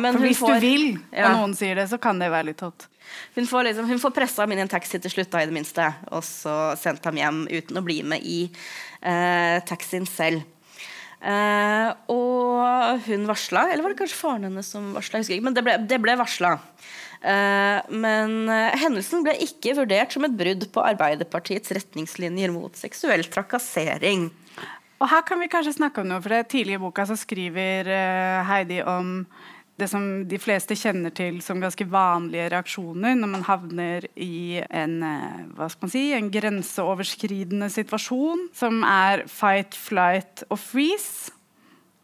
Men 0.00 0.12
For 0.16 0.24
hvis 0.26 0.40
får- 0.42 0.56
du 0.58 0.64
vil, 0.64 0.86
Ja. 1.12 1.30
og 1.30 1.36
noen 1.38 1.54
sier 1.56 1.78
det, 1.78 1.86
så 1.92 1.96
kan 2.00 2.18
det 2.20 2.28
være 2.32 2.50
litt 2.50 2.60
hot. 2.64 2.88
Hun 3.34 3.46
får, 3.46 3.68
liksom, 3.68 3.88
hun 3.90 4.00
får 4.02 4.14
pressa 4.16 4.44
ham 4.44 4.54
inn 4.54 4.62
i 4.62 4.64
en 4.66 4.72
taxi 4.72 5.00
til 5.02 5.12
slutt, 5.12 5.30
da, 5.32 5.42
i 5.42 5.50
det 5.50 5.56
minste. 5.56 5.86
Og 6.14 6.24
så 6.26 6.56
sendt 6.80 7.06
ham 7.08 7.20
hjem 7.20 7.44
uten 7.50 7.80
å 7.80 7.84
bli 7.86 8.00
med 8.06 8.24
i 8.26 8.40
eh, 8.46 9.58
taxien 9.68 10.08
selv. 10.08 10.42
Eh, 11.20 11.88
og 12.12 13.04
hun 13.04 13.28
varsla, 13.28 13.66
eller 13.68 13.84
var 13.84 13.92
det 13.92 14.00
kanskje 14.00 14.20
faren 14.22 14.48
hennes 14.48 14.72
som 14.72 14.92
varsla? 14.96 15.20
Men 15.44 15.56
det 15.56 15.64
ble, 15.66 15.76
det 15.90 16.00
ble 16.02 16.16
varsla. 16.20 16.56
Eh, 17.20 17.78
men 17.92 18.48
eh, 18.48 18.76
hendelsen 18.80 19.24
ble 19.26 19.34
ikke 19.44 19.76
vurdert 19.76 20.14
som 20.16 20.24
et 20.24 20.36
brudd 20.36 20.64
på 20.72 20.84
Arbeiderpartiets 20.84 21.74
retningslinjer 21.76 22.52
mot 22.54 22.76
seksuell 22.76 23.26
trakassering. 23.28 24.30
Og 25.00 25.08
her 25.08 25.24
kan 25.28 25.40
vi 25.40 25.48
kanskje 25.52 25.76
snakke 25.76 26.02
om 26.02 26.08
noe, 26.08 26.20
for 26.24 26.32
det 26.32 26.50
tidlig 26.52 26.76
i 26.76 26.80
boka 26.80 27.06
så 27.08 27.16
skriver 27.20 27.88
eh, 27.88 28.40
Heidi 28.48 28.80
om 28.84 29.20
det 29.80 29.88
som 29.90 30.04
de 30.28 30.38
fleste 30.40 30.76
kjenner 30.78 31.12
til 31.16 31.40
som 31.44 31.60
ganske 31.62 31.86
vanlige 31.90 32.50
reaksjoner 32.52 33.16
når 33.18 33.30
man 33.32 33.44
havner 33.48 34.06
i 34.20 34.60
en, 34.68 35.02
eh, 35.02 35.76
si, 35.88 36.10
en 36.14 36.30
grenseoverskridende 36.32 37.70
situasjon, 37.72 38.48
som 38.54 38.82
er 38.84 39.24
fight, 39.26 39.74
flight 39.74 40.44
og 40.48 40.58
freeze. 40.62 41.32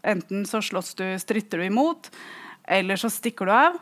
Enten 0.06 0.46
så 0.46 0.62
slåss 0.62 0.94
du, 0.98 1.06
stritter 1.18 1.60
du 1.60 1.66
imot, 1.66 2.10
eller 2.66 2.96
så 2.96 3.10
stikker 3.10 3.46
du 3.46 3.52
av, 3.52 3.80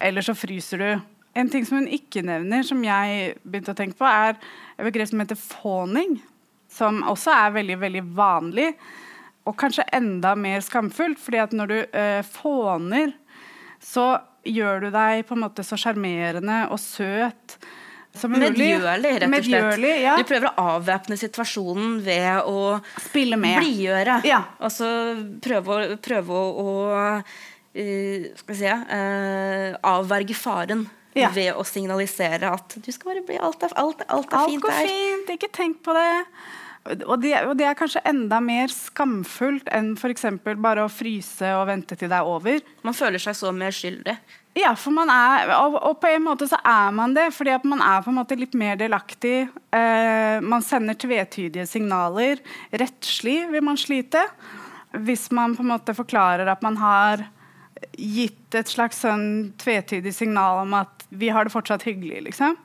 eller 0.00 0.22
så 0.22 0.34
fryser 0.36 0.82
du. 0.82 0.90
En 1.36 1.50
ting 1.52 1.66
som 1.66 1.82
hun 1.82 1.90
ikke 1.92 2.24
nevner, 2.24 2.64
som 2.64 2.80
jeg 2.84 3.36
begynte 3.44 3.74
å 3.74 3.78
tenke 3.78 3.98
på, 3.98 4.08
er 4.08 4.38
et 4.78 4.86
begrep 4.88 5.10
som 5.10 5.20
heter 5.20 5.38
fawning 5.40 6.16
som 6.76 7.02
også 7.06 7.34
er 7.34 7.54
veldig 7.56 7.78
veldig 7.80 8.04
vanlig, 8.16 8.70
og 9.46 9.54
kanskje 9.60 9.86
enda 9.94 10.34
mer 10.38 10.60
skamfullt. 10.64 11.20
fordi 11.22 11.38
at 11.38 11.52
når 11.52 11.66
du 11.66 11.78
eh, 11.92 12.22
fåner, 12.22 13.12
så 13.86 14.06
gjør 14.46 14.86
du 14.86 14.90
deg 14.94 15.24
på 15.28 15.34
en 15.36 15.42
måte 15.46 15.64
så 15.66 15.78
sjarmerende 15.78 16.64
og 16.74 16.78
søt 16.82 17.56
som 18.16 18.32
mulig. 18.32 18.48
Medgjørlig, 18.56 19.10
rett 19.20 19.26
og 19.26 19.34
slett. 19.44 19.50
Medgjørlig, 19.52 19.94
ja. 20.06 20.14
Du 20.16 20.24
prøver 20.28 20.46
å 20.48 20.64
avvæpne 20.76 21.18
situasjonen 21.20 21.98
ved 22.06 22.46
å 22.48 22.60
Spille 23.04 23.36
med. 23.36 23.58
blidgjøre. 23.60 24.20
Ja. 24.24 24.38
Altså 24.64 24.88
prøve 25.44 25.76
å, 25.76 25.98
prøve 26.00 26.38
å, 26.64 26.76
eh, 27.76 28.30
skal 28.40 28.54
vi 28.54 28.60
si, 28.62 28.70
uh, 28.72 29.76
avverge 29.84 30.34
faren 30.38 30.86
Ja. 31.16 31.28
ved 31.32 31.54
å 31.56 31.64
signalisere 31.64 32.50
at 32.52 32.74
du 32.80 32.90
skal 32.92 33.12
bare 33.14 33.26
bli 33.26 33.36
alt 33.40 33.62
er, 33.62 33.72
alt, 33.76 34.02
alt 34.08 34.32
er 34.32 34.36
Alt 34.38 34.50
fint 34.50 34.62
går 34.62 34.70
der. 34.70 34.88
fint, 34.88 35.30
ikke 35.36 35.52
tenk 35.52 35.82
på 35.84 35.92
det. 35.96 36.24
Og 36.86 37.20
det, 37.22 37.34
og 37.48 37.54
det 37.58 37.66
er 37.66 37.78
kanskje 37.78 38.02
enda 38.06 38.38
mer 38.44 38.70
skamfullt 38.72 39.68
enn 39.74 39.94
f.eks. 39.98 40.26
bare 40.44 40.84
å 40.84 40.92
fryse 40.92 41.52
og 41.58 41.66
vente 41.70 41.98
til 41.98 42.10
det 42.12 42.18
er 42.18 42.30
over. 42.30 42.60
Man 42.86 42.96
føler 42.96 43.22
seg 43.22 43.36
så 43.38 43.52
mer 43.54 43.74
skyldig. 43.74 44.16
Ja, 44.56 44.70
for 44.78 44.94
man 44.96 45.10
er, 45.12 45.50
og, 45.58 45.76
og 45.84 45.98
på 46.00 46.08
en 46.08 46.24
måte 46.24 46.46
så 46.48 46.56
er 46.64 46.94
man 46.96 47.12
det, 47.16 47.26
fordi 47.36 47.52
at 47.52 47.64
man 47.68 47.82
er 47.84 48.00
på 48.04 48.08
en 48.12 48.16
måte 48.16 48.38
litt 48.40 48.54
mer 48.56 48.78
delaktig. 48.80 49.50
Eh, 49.74 50.38
man 50.40 50.64
sender 50.64 50.96
tvetydige 50.96 51.66
signaler. 51.68 52.40
Rettslig 52.72 53.42
vil 53.52 53.66
man 53.66 53.76
slite. 53.80 54.22
Hvis 54.96 55.28
man 55.34 55.58
på 55.58 55.64
en 55.66 55.74
måte 55.74 55.96
forklarer 55.96 56.48
at 56.48 56.64
man 56.64 56.78
har 56.80 57.26
gitt 58.00 58.56
et 58.56 58.70
slags 58.70 59.02
sånn 59.04 59.52
tvetydig 59.60 60.14
signal 60.16 60.62
om 60.62 60.72
at 60.78 61.04
vi 61.12 61.28
har 61.32 61.44
det 61.44 61.52
fortsatt 61.52 61.84
hyggelig, 61.84 62.22
liksom. 62.30 62.56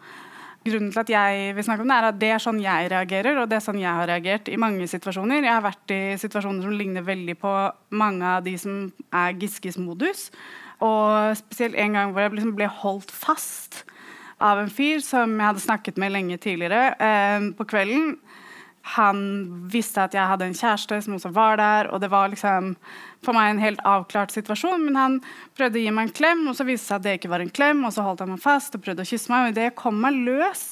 Grunnen 0.61 0.91
til 0.93 1.01
at 1.01 1.09
jeg 1.09 1.53
vil 1.57 1.65
snakke 1.65 1.81
om 1.81 1.89
det, 1.89 1.95
er 1.97 2.07
at 2.11 2.17
det 2.21 2.27
er 2.35 2.41
sånn 2.43 2.59
jeg 2.61 2.89
reagerer, 2.91 3.39
og 3.41 3.47
det 3.49 3.57
er 3.57 3.63
sånn 3.65 3.79
jeg 3.81 3.97
har 3.97 4.09
reagert 4.11 4.49
i 4.51 4.59
mange 4.61 4.85
situasjoner. 4.89 5.41
Jeg 5.41 5.55
har 5.55 5.63
vært 5.65 5.93
i 5.95 6.01
situasjoner 6.21 6.67
som 6.67 6.75
ligner 6.77 7.05
veldig 7.07 7.35
på 7.41 7.53
mange 7.97 8.35
av 8.37 8.43
de 8.45 8.53
som 8.61 8.83
er 9.09 9.39
Giskes 9.41 9.79
modus. 9.81 10.27
Og 10.85 11.33
spesielt 11.39 11.79
en 11.81 11.97
gang 11.97 12.13
hvor 12.13 12.25
jeg 12.25 12.35
liksom 12.35 12.53
ble 12.59 12.69
holdt 12.81 13.13
fast 13.13 13.81
av 14.41 14.61
en 14.61 14.69
fyr 14.73 15.01
som 15.05 15.33
jeg 15.33 15.47
hadde 15.47 15.63
snakket 15.65 15.97
med 16.01 16.13
lenge 16.13 16.37
tidligere 16.41 16.93
eh, 16.97 17.49
på 17.57 17.65
kvelden. 17.69 18.15
Han 18.97 19.19
visste 19.69 20.05
at 20.05 20.13
jeg 20.17 20.29
hadde 20.29 20.47
en 20.49 20.57
kjæreste 20.57 21.01
som 21.05 21.17
også 21.17 21.33
var 21.33 21.57
der, 21.61 21.89
og 21.93 22.01
det 22.01 22.09
var 22.13 22.29
liksom 22.29 22.75
for 23.25 23.37
meg 23.37 23.51
en 23.51 23.61
helt 23.61 23.83
avklart 23.87 24.33
situasjon. 24.33 24.85
Men 24.87 24.99
han 24.99 25.19
prøvde 25.57 25.79
å 25.79 25.83
gi 25.83 25.93
meg 25.93 26.09
en 26.09 26.15
klem, 26.21 26.45
og 26.49 26.57
så 26.57 26.67
viste 26.67 26.85
det 26.85 26.87
seg 26.87 26.97
at 26.99 27.05
det 27.07 27.17
ikke 27.19 27.33
var 27.33 27.45
en 27.45 27.53
klem. 27.53 27.85
Og 27.87 27.93
så 27.95 28.05
holdt 28.05 28.23
han 28.25 28.33
meg 28.33 28.41
fast 28.43 28.77
og 28.77 28.83
prøvde 28.85 29.05
å 29.05 29.11
kysse 29.11 29.33
meg, 29.33 29.45
og 29.45 29.53
idet 29.53 29.69
jeg 29.69 29.77
kom 29.83 30.01
meg 30.01 30.17
løs, 30.25 30.65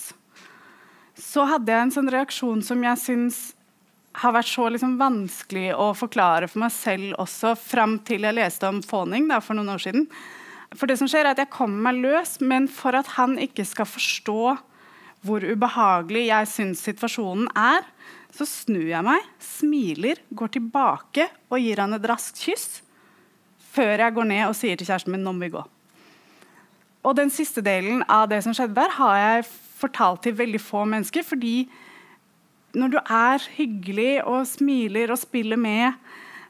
så 1.19 1.45
hadde 1.49 1.73
jeg 1.73 1.85
en 1.85 1.95
sånn 1.97 2.11
reaksjon 2.13 2.61
som 2.63 2.83
jeg 2.85 3.01
syns 3.01 3.39
har 4.19 4.33
vært 4.33 4.49
så 4.49 4.65
liksom 4.71 4.97
vanskelig 4.99 5.69
å 5.77 5.91
forklare 5.95 6.47
for 6.49 6.63
meg 6.63 6.73
selv 6.73 7.13
også, 7.21 7.53
fram 7.59 7.99
til 8.07 8.25
jeg 8.25 8.35
leste 8.35 8.67
om 8.67 8.81
fåning 8.83 9.29
for 9.43 9.57
noen 9.57 9.75
år 9.75 9.83
siden. 9.83 10.07
For 10.77 10.89
det 10.89 10.99
som 10.99 11.09
skjer 11.09 11.25
er 11.25 11.33
at 11.33 11.41
Jeg 11.41 11.53
kommer 11.53 11.89
meg 11.89 12.01
løs, 12.03 12.37
men 12.41 12.67
for 12.69 12.97
at 12.97 13.15
han 13.17 13.37
ikke 13.41 13.65
skal 13.65 13.89
forstå 13.89 14.57
hvor 15.25 15.43
ubehagelig 15.43 16.29
jeg 16.29 16.47
syns 16.47 16.83
situasjonen 16.85 17.49
er, 17.57 17.83
så 18.39 18.47
snur 18.47 18.87
jeg 18.87 19.03
meg, 19.03 19.25
smiler, 19.43 20.21
går 20.31 20.53
tilbake 20.55 21.27
og 21.51 21.59
gir 21.59 21.81
han 21.83 21.97
et 21.97 22.07
raskt 22.07 22.39
kyss. 22.39 22.79
Før 23.73 24.05
jeg 24.05 24.15
går 24.15 24.29
ned 24.29 24.45
og 24.47 24.55
sier 24.57 24.79
til 24.79 24.87
kjæresten 24.87 25.13
min 25.13 25.25
nå 25.25 25.33
må 25.35 25.45
vi 25.45 25.51
gå. 25.57 25.63
Og 27.03 27.15
den 27.15 27.31
siste 27.31 27.63
delen 27.63 28.01
av 28.11 28.29
det 28.31 28.41
som 28.45 28.55
skjedde 28.55 28.77
der, 28.79 28.95
har 28.95 29.19
jeg 29.19 29.47
fortalt 29.79 30.23
til 30.25 30.35
veldig 30.39 30.61
få 30.63 30.85
mennesker. 30.87 31.23
fordi 31.23 31.69
når 32.77 32.89
du 32.93 32.97
er 33.01 33.45
hyggelig 33.57 34.23
og 34.29 34.45
smiler 34.45 35.09
og 35.09 35.17
spiller 35.17 35.57
med 35.57 35.93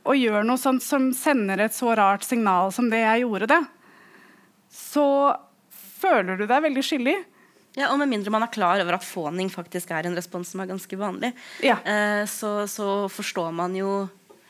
og 0.03 0.17
gjør 0.19 0.43
noe 0.43 0.59
sånt 0.59 0.83
som 0.83 1.11
sender 1.15 1.61
et 1.63 1.75
så 1.75 1.93
rart 1.95 2.25
signal 2.27 2.73
som 2.75 2.89
det 2.91 2.99
jeg 2.99 3.23
gjorde 3.23 3.47
det, 3.51 3.59
så 4.69 5.35
føler 6.01 6.39
du 6.39 6.45
deg 6.47 6.65
veldig 6.65 6.83
skyldig. 6.85 7.15
Ja, 7.77 7.91
og 7.91 7.99
Med 8.01 8.09
mindre 8.09 8.31
man 8.33 8.41
er 8.43 8.47
klar 8.51 8.79
over 8.81 8.93
at 8.97 9.03
fåning 9.05 9.49
faktisk 9.53 9.91
er 9.91 10.07
en 10.09 10.15
respons 10.17 10.49
som 10.51 10.59
er 10.63 10.65
ganske 10.71 10.97
vanlig, 10.97 11.33
Ja. 11.63 11.77
eh, 11.85 12.25
så, 12.25 12.65
så 12.67 13.07
forstår 13.09 13.51
man 13.53 13.75
jo 13.75 14.09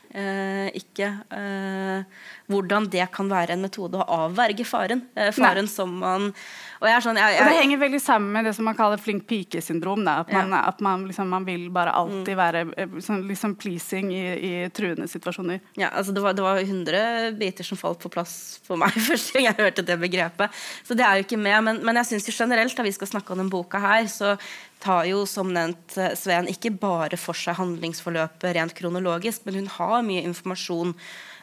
ikke 0.09 1.07
eh, 1.37 2.03
hvordan 2.49 2.87
det 2.89 3.05
kan 3.13 3.29
være 3.29 3.53
en 3.53 3.61
metode 3.61 3.99
å 4.01 4.07
avverge 4.25 4.65
faren. 4.65 5.03
Eh, 5.15 5.29
faren 5.35 5.67
som 5.69 5.91
man 6.01 6.31
Og 6.79 6.87
jeg 6.87 7.03
sånn 7.03 7.17
jeg, 7.19 7.35
Og 7.43 7.49
det 7.51 7.57
henger 7.59 7.77
veldig 7.81 7.99
sammen 8.01 8.31
med 8.31 8.45
det 8.47 8.53
som 8.55 8.65
man 8.65 8.75
kaller 8.77 8.97
flink 8.97 9.25
pike-syndrom. 9.27 10.01
At, 10.07 10.29
At, 10.29 10.33
Ja. 10.33 10.41
man, 10.47 10.53
at 10.63 10.79
man, 10.81 11.05
liksom, 11.07 11.27
man 11.29 11.45
vil 11.45 11.69
bare 11.69 11.91
alltid 11.91 12.35
være 12.39 12.63
eh, 12.77 12.87
sånn, 13.03 13.27
liksom 13.27 13.55
pleasing 13.59 14.09
i, 14.15 14.23
i 14.39 14.69
truende 14.69 15.07
situasjoner. 15.11 15.59
ja, 15.77 15.89
altså 15.89 16.13
det, 16.15 16.21
var, 16.23 16.33
det 16.33 16.41
var 16.45 16.57
100 16.63 17.35
biter 17.37 17.63
som 17.67 17.77
falt 17.77 17.99
på 17.99 18.09
plass 18.09 18.59
for 18.65 18.77
meg 18.77 18.95
første 19.11 19.33
gang 19.37 19.51
jeg 19.51 19.59
hørte 19.59 19.85
det 19.85 19.99
begrepet. 19.99 20.49
Så 20.87 20.95
det 20.97 21.05
er 21.05 21.19
jo 21.19 21.27
ikke 21.27 21.37
med. 21.37 21.59
Men, 21.63 21.83
men 21.85 21.95
jeg 22.01 22.05
syns 22.13 22.25
jo 22.31 22.33
generelt, 22.33 22.75
da 22.75 22.83
vi 22.87 22.95
skal 22.95 23.07
snakke 23.11 23.31
om 23.35 23.43
denne 23.43 23.51
boka 23.53 23.77
her, 23.83 24.07
så 24.07 24.37
tar 24.79 25.09
jo 25.09 25.25
som 25.27 25.51
nevnt 25.53 25.97
eh, 25.99 26.15
Sveen 26.15 26.47
ikke 26.51 26.71
bare 26.79 27.19
for 27.19 27.37
seg 27.37 27.57
handlingsforløpet 27.59 28.55
rent 28.55 28.75
kronologisk, 28.77 29.43
men 29.45 29.61
hun 29.61 29.71
har 29.75 29.89
har 29.89 30.05
mye 30.05 30.23
informasjon. 30.27 30.93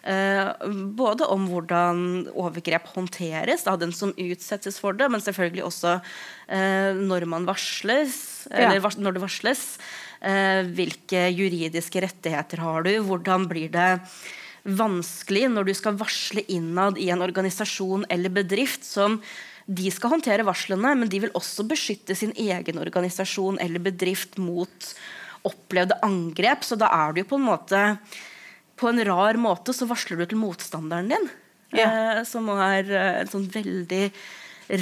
eh, 0.07 0.49
både 0.99 1.27
om 1.27 1.49
hvordan 1.51 2.29
overgrep 2.31 2.93
håndteres 2.95 3.67
av 3.67 3.81
den 3.83 3.93
som 3.93 4.15
utsettes 4.15 4.79
for 4.83 4.97
det, 4.97 5.09
men 5.11 5.23
selvfølgelig 5.23 5.67
også 5.67 5.97
eh, 6.49 6.95
når 6.95 7.27
man 7.27 7.49
varsles, 7.49 8.47
eller 8.53 8.79
ja. 8.79 8.95
når 9.03 9.17
det 9.17 9.25
varsles. 9.25 9.65
Eh, 10.23 10.63
hvilke 10.79 11.27
juridiske 11.35 12.03
rettigheter 12.07 12.63
har 12.63 12.87
du? 12.87 12.95
Hvordan 13.05 13.49
blir 13.51 13.73
det 13.75 13.91
vanskelig 14.67 15.47
når 15.53 15.69
du 15.69 15.75
skal 15.79 15.99
varsle 15.99 16.43
innad 16.51 16.97
i 16.99 17.11
en 17.15 17.23
organisasjon 17.23 18.07
eller 18.11 18.33
bedrift 18.35 18.87
som 18.87 19.21
de 19.67 19.91
skal 19.91 20.13
håndtere 20.15 20.47
varslene, 20.47 20.95
men 20.95 21.11
de 21.11 21.21
vil 21.25 21.35
også 21.35 21.67
beskytte 21.67 22.15
sin 22.15 22.33
egen 22.39 22.79
organisasjon 22.79 23.59
eller 23.63 23.83
bedrift 23.83 24.39
mot 24.39 24.91
opplevde 25.47 25.99
angrep. 26.07 26.63
Så 26.67 26.79
da 26.79 26.91
er 26.95 27.15
du 27.15 27.23
jo 27.23 27.31
på 27.33 27.41
en 27.41 27.49
måte 27.49 27.83
På 28.77 28.91
en 28.91 29.01
rar 29.09 29.39
måte 29.41 29.73
så 29.73 29.87
varsler 29.89 30.21
du 30.21 30.27
til 30.29 30.39
motstanderen 30.39 31.09
din. 31.09 31.31
Ja. 31.73 31.87
Eh, 31.87 32.19
som 32.29 32.51
er 32.53 32.91
eh, 32.93 33.21
en 33.23 33.31
sånn 33.31 33.47
veldig 33.49 34.11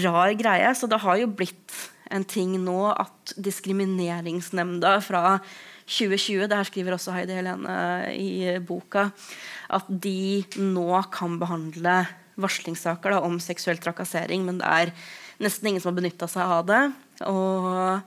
rar 0.02 0.32
greie. 0.34 0.72
Så 0.74 0.88
det 0.90 0.98
har 1.04 1.20
jo 1.20 1.30
blitt 1.30 1.76
en 2.10 2.26
ting 2.26 2.56
nå 2.58 2.90
at 2.90 3.36
Diskrimineringsnemnda 3.38 4.96
fra 5.06 5.38
2020, 5.86 6.48
det 6.48 6.58
her 6.58 6.68
skriver 6.68 6.96
også 6.96 7.14
Heidi 7.14 7.36
Helene 7.38 7.76
i 8.16 8.58
boka, 8.64 9.08
at 9.70 9.88
de 9.88 10.42
nå 10.58 11.00
kan 11.14 11.38
behandle 11.40 11.96
varslingssaker 12.40 13.14
da, 13.14 13.22
om 13.24 13.40
seksuell 13.42 13.80
trakassering, 13.82 14.44
men 14.46 14.60
det 14.60 14.68
er 14.68 14.92
nesten 15.42 15.70
ingen 15.70 15.82
som 15.82 15.92
har 15.92 16.00
benytta 16.00 16.28
seg 16.30 16.54
av 16.58 16.66
det. 16.68 16.82
Og 17.30 18.02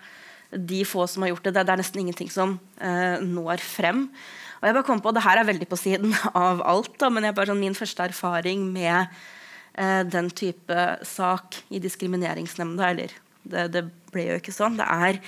de 0.52 0.82
få 0.88 1.06
som 1.10 1.24
har 1.24 1.34
gjort 1.34 1.48
det, 1.48 1.56
det 1.58 1.74
er 1.74 1.82
nesten 1.82 2.04
ingenting 2.04 2.30
som 2.32 2.58
eh, 2.80 3.24
når 3.24 3.64
frem. 3.64 4.06
Og 4.58 4.68
jeg 4.68 4.78
bare 4.78 4.88
kom 4.88 5.02
på, 5.04 5.14
Det 5.14 5.26
her 5.26 5.42
er 5.42 5.50
veldig 5.50 5.68
på 5.70 5.80
siden 5.80 6.16
av 6.48 6.64
alt, 6.66 6.94
da, 7.00 7.12
men 7.14 7.30
bare, 7.34 7.52
sånn, 7.52 7.62
min 7.62 7.78
første 7.78 8.08
erfaring 8.10 8.66
med 8.72 9.12
eh, 9.78 10.04
den 10.08 10.32
type 10.32 10.88
sak 11.06 11.62
i 11.70 11.84
Diskrimineringsnemnda 11.84 12.92
Eller 12.94 13.14
det, 13.44 13.70
det 13.76 13.86
ble 14.14 14.32
jo 14.32 14.40
ikke 14.42 14.56
sånn. 14.56 14.80
Det 14.80 14.88
er 14.88 15.22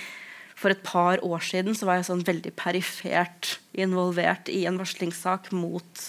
For 0.60 0.72
et 0.72 0.82
par 0.84 1.22
år 1.24 1.40
siden 1.40 1.76
så 1.76 1.86
var 1.88 2.00
jeg 2.00 2.10
sånn 2.10 2.26
veldig 2.26 2.52
perifert 2.52 3.54
involvert 3.72 4.50
i 4.52 4.66
en 4.68 4.76
varslingssak 4.80 5.52
mot 5.56 6.02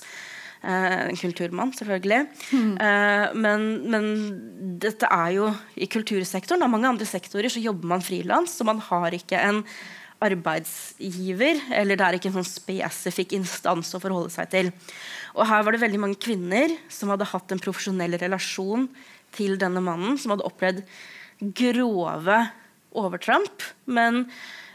en 0.62 1.18
kulturmann, 1.18 1.74
selvfølgelig. 1.74 2.28
Eh, 2.54 3.26
men, 3.34 3.66
men 3.90 4.06
dette 4.82 5.10
er 5.10 5.32
jo 5.40 5.50
i 5.76 5.90
kultursektoren. 5.90 6.62
I 6.62 6.70
mange 6.70 6.92
andre 6.92 7.08
sektorer 7.10 7.50
så 7.50 7.64
jobber 7.64 7.90
man 7.96 8.06
frilans, 8.06 8.54
så 8.58 8.68
man 8.68 8.82
har 8.92 9.18
ikke 9.18 9.42
en 9.42 9.64
arbeidsgiver, 10.22 11.64
eller 11.74 11.98
det 11.98 12.06
er 12.06 12.18
ikke 12.18 12.30
en 12.30 12.38
sånn 12.40 12.46
spesifikk 12.46 13.34
instans 13.40 13.90
å 13.98 14.02
forholde 14.04 14.30
seg 14.34 14.52
til. 14.54 14.70
Og 15.34 15.48
her 15.50 15.66
var 15.66 15.74
det 15.74 15.82
veldig 15.82 16.02
mange 16.04 16.22
kvinner 16.22 16.76
som 16.94 17.10
hadde 17.10 17.30
hatt 17.32 17.54
en 17.54 17.64
profesjonell 17.64 18.20
relasjon 18.22 18.86
til 19.34 19.58
denne 19.58 19.82
mannen, 19.82 20.20
som 20.22 20.36
hadde 20.36 20.46
opplevd 20.46 20.84
grove 21.58 22.38
overtramp. 23.02 23.66
Men 23.90 24.28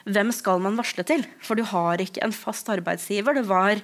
hvem 0.06 0.32
skal 0.34 0.62
man 0.64 0.78
varsle 0.78 1.06
til? 1.06 1.22
For 1.44 1.58
du 1.58 1.62
har 1.70 2.02
ikke 2.02 2.24
en 2.26 2.34
fast 2.34 2.70
arbeidsgiver. 2.72 3.38
Det 3.38 3.46
var 3.46 3.82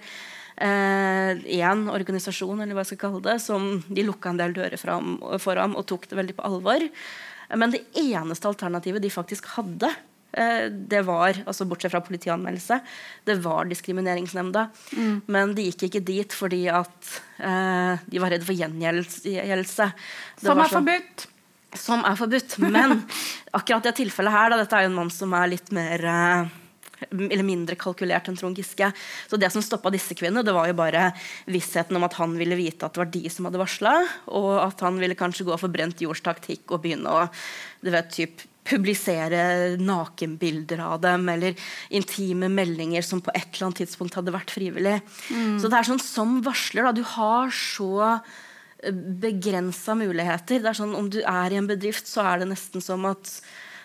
én 0.61 1.84
eh, 1.88 1.92
organisasjon 1.94 2.61
eller 2.61 2.76
hva 2.76 2.84
jeg 2.84 2.92
skal 2.92 3.03
kalle 3.07 3.24
det, 3.24 3.38
som 3.42 3.68
de 3.88 4.07
lukka 4.07 4.32
en 4.32 4.40
del 4.40 4.55
dører 4.57 4.80
fram, 4.80 5.16
for 5.42 5.59
ham 5.59 5.76
og 5.78 5.86
tok 5.88 6.09
det 6.11 6.18
veldig 6.18 6.36
på 6.38 6.46
alvor. 6.48 6.88
Men 7.57 7.72
det 7.72 7.84
eneste 7.98 8.48
alternativet 8.48 9.03
de 9.03 9.11
faktisk 9.12 9.48
hadde, 9.57 9.90
eh, 10.36 10.68
det 10.70 11.03
var, 11.09 11.42
altså 11.46 11.66
bortsett 11.68 11.92
fra 11.92 12.03
politianmeldelse, 12.05 12.80
det 13.28 13.36
var 13.44 13.68
Diskrimineringsnemnda. 13.70 14.68
Men 15.26 15.55
de 15.57 15.68
gikk 15.70 15.88
ikke 15.88 16.05
dit 16.12 16.36
fordi 16.36 16.64
at 16.72 17.12
eh, 17.40 18.00
de 18.07 18.22
var 18.22 18.32
redd 18.32 18.46
for 18.46 18.57
gjengjeldelse. 18.57 19.92
Som 20.40 20.64
er 20.64 20.72
forbudt. 20.72 21.28
som 21.72 22.05
er 22.05 22.16
forbudt. 22.16 22.59
Men 22.61 23.03
akkurat 23.57 23.88
det 23.88 23.96
tilfellet 24.00 24.32
her, 24.32 24.53
da, 24.53 24.61
dette 24.61 24.76
er 24.76 24.86
jo 24.86 24.92
en 24.92 24.98
mann 25.00 25.12
som 25.12 25.32
er 25.36 25.55
litt 25.55 25.72
mer 25.72 26.05
eh, 26.05 26.59
eller 27.11 27.46
mindre 27.46 27.78
kalkulert 27.80 28.28
enn 28.30 28.38
Trond 28.38 28.59
Giske. 28.59 28.92
Så 29.28 29.40
det 29.40 29.50
som 29.55 29.64
stoppa 29.64 29.92
disse 29.92 30.16
kvinnene, 30.18 30.44
det 30.46 30.55
var 30.57 30.70
jo 30.70 30.78
bare 30.78 31.09
vissheten 31.50 31.98
om 31.98 32.07
at 32.07 32.16
han 32.20 32.36
ville 32.38 32.59
vite 32.59 32.86
at 32.86 32.94
det 32.94 33.03
var 33.03 33.12
de 33.12 33.24
som 33.32 33.48
hadde 33.48 33.61
varsla, 33.62 33.96
og 34.30 34.53
at 34.62 34.86
han 34.86 35.00
ville 35.03 35.18
kanskje 35.18 35.48
gå 35.48 35.59
for 35.61 35.72
brent 35.72 36.03
jords 36.03 36.24
taktikk 36.24 36.70
og 36.70 36.84
begynne 36.84 37.11
å 37.12 37.26
du 37.82 37.90
vet, 37.90 38.11
typ, 38.14 38.44
publisere 38.62 39.74
nakenbilder 39.82 40.78
av 40.84 41.00
dem 41.03 41.26
eller 41.32 41.59
intime 41.90 42.46
meldinger 42.53 43.03
som 43.03 43.18
på 43.18 43.32
et 43.34 43.48
eller 43.48 43.68
annet 43.68 43.80
tidspunkt 43.82 44.14
hadde 44.14 44.34
vært 44.34 44.55
frivillig. 44.55 45.00
Så 45.59 45.66
det 45.66 45.80
er 45.80 45.88
sånn 45.88 46.03
som 46.03 46.36
varsler, 46.46 46.86
da, 46.86 46.92
du 46.94 47.03
har 47.16 47.50
så 47.50 48.20
begrensa 48.90 49.94
muligheter. 49.98 50.62
Det 50.62 50.70
er 50.70 50.78
sånn, 50.78 50.94
Om 50.94 51.11
du 51.11 51.20
er 51.22 51.53
i 51.53 51.59
en 51.59 51.66
bedrift, 51.70 52.07
så 52.07 52.24
er 52.26 52.42
det 52.42 52.53
nesten 52.53 52.82
som 52.82 53.05
at 53.07 53.40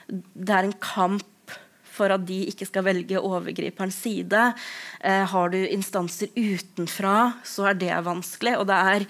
det 0.08 0.54
er 0.54 0.70
en 0.70 0.78
kamp 0.82 1.26
for 1.98 2.14
at 2.14 2.24
de 2.28 2.44
ikke 2.52 2.70
skal 2.70 2.86
velge 2.88 3.20
overgriperens 3.20 3.98
side. 4.06 4.46
Eh, 5.02 5.26
har 5.34 5.54
du 5.54 5.60
instanser 5.66 6.32
utenfra, 6.38 7.34
så 7.44 7.72
er 7.72 7.82
det 7.82 8.06
vanskelig. 8.06 8.58
Og 8.62 8.70
det 8.70 8.80
er 8.94 9.08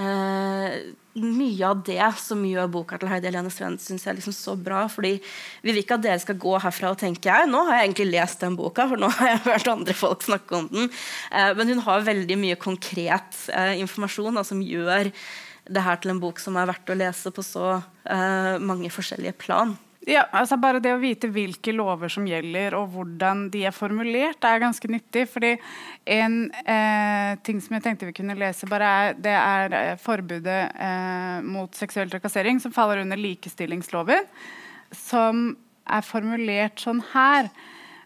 eh, 0.00 0.76
mye 1.14 1.68
av 1.68 1.82
det 1.86 2.02
som 2.18 2.40
gjør 2.42 2.70
boka 2.72 2.98
til 2.98 3.10
Heidi 3.10 3.28
Helene 3.28 3.52
Svend 3.52 3.78
synes 3.82 4.02
jeg 4.04 4.12
er 4.12 4.18
liksom 4.18 4.34
så 4.34 4.56
bra. 4.58 4.84
fordi 4.90 5.14
Vi 5.62 5.70
vil 5.70 5.82
ikke 5.82 5.98
at 5.98 6.04
dere 6.06 6.22
skal 6.22 6.38
gå 6.40 6.56
herfra 6.58 6.90
og 6.90 6.98
tenke 6.98 7.30
jeg, 7.30 7.48
nå 7.50 7.62
har 7.68 7.78
jeg 7.78 7.88
egentlig 7.88 8.10
lest 8.10 8.42
den 8.42 8.58
boka, 8.58 8.88
for 8.90 9.00
nå 9.00 9.10
har 9.18 9.34
jeg 9.34 9.44
hørt 9.46 9.70
andre 9.70 9.94
folk 9.94 10.26
snakke 10.26 10.58
om 10.58 10.68
den. 10.72 10.90
Eh, 11.30 11.54
men 11.54 11.74
hun 11.74 11.84
har 11.86 12.06
veldig 12.10 12.38
mye 12.40 12.60
konkret 12.60 13.44
eh, 13.54 13.78
informasjon 13.84 14.40
da, 14.40 14.46
som 14.46 14.62
gjør 14.62 15.12
det 15.64 15.80
her 15.80 16.00
til 16.00 16.12
en 16.12 16.20
bok 16.20 16.42
som 16.42 16.58
er 16.60 16.68
verdt 16.68 16.90
å 16.92 16.98
lese 16.98 17.30
på 17.32 17.44
så 17.44 17.78
eh, 17.78 18.56
mange 18.60 18.90
forskjellige 18.92 19.38
plan. 19.40 19.76
Ja, 20.04 20.26
altså 20.36 20.58
Bare 20.60 20.82
det 20.84 20.92
å 20.92 21.00
vite 21.00 21.30
hvilke 21.32 21.72
lover 21.72 22.12
som 22.12 22.26
gjelder, 22.28 22.74
og 22.76 22.90
hvordan 22.92 23.46
de 23.52 23.62
er 23.64 23.72
formulert, 23.72 24.44
er 24.44 24.60
ganske 24.60 24.88
nyttig. 24.90 25.24
fordi 25.32 25.54
en 26.04 26.50
eh, 26.52 27.38
ting 27.42 27.60
som 27.64 27.76
jeg 27.76 27.84
tenkte 27.86 28.10
vi 28.10 28.16
kunne 28.18 28.36
lese, 28.36 28.68
bare 28.68 28.84
er, 28.84 29.14
det 29.16 29.32
er 29.32 29.76
eh, 29.78 29.96
forbudet 30.00 30.60
eh, 30.76 31.38
mot 31.48 31.72
seksuell 31.74 32.12
trakassering, 32.12 32.60
som 32.60 32.72
faller 32.72 33.00
under 33.00 33.16
likestillingsloven, 33.16 34.28
som 34.92 35.56
er 35.88 36.04
formulert 36.04 36.84
sånn 36.84 37.00
her. 37.14 37.48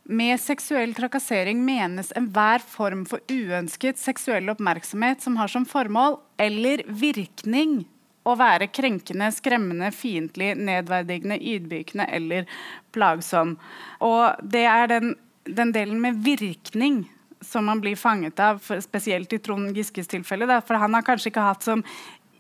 Med 0.09 0.39
seksuell 0.41 0.95
trakassering 0.97 1.61
menes 1.67 2.15
enhver 2.17 2.63
form 2.63 3.05
for 3.11 3.21
uønsket 3.29 3.99
seksuell 4.01 4.49
oppmerksomhet 4.55 5.21
som 5.21 5.37
har 5.37 5.51
som 5.53 5.67
formål 5.69 6.21
eller 6.41 6.87
virkning 6.89 7.83
å 8.29 8.37
være 8.39 8.71
krenkende, 8.75 9.31
skremmende, 9.35 9.91
fiendtlig, 9.95 10.53
nedverdigende, 10.59 11.39
ydmykende 11.41 12.09
eller 12.19 12.49
plagsom. 12.95 13.57
Og 14.05 14.39
det 14.43 14.67
er 14.69 14.91
den, 14.93 15.15
den 15.49 15.73
delen 15.75 16.03
med 16.03 16.21
virkning 16.25 17.05
som 17.41 17.69
man 17.71 17.81
blir 17.81 17.97
fanget 17.97 18.41
av, 18.43 18.63
spesielt 18.83 19.33
i 19.33 19.41
Trond 19.43 19.77
Giskes 19.77 20.11
tilfelle. 20.11 20.49
Da, 20.51 20.61
for 20.65 20.81
han 20.81 20.97
har 20.97 21.07
kanskje 21.07 21.31
ikke 21.33 21.45
hatt 21.47 21.67
som 21.67 21.85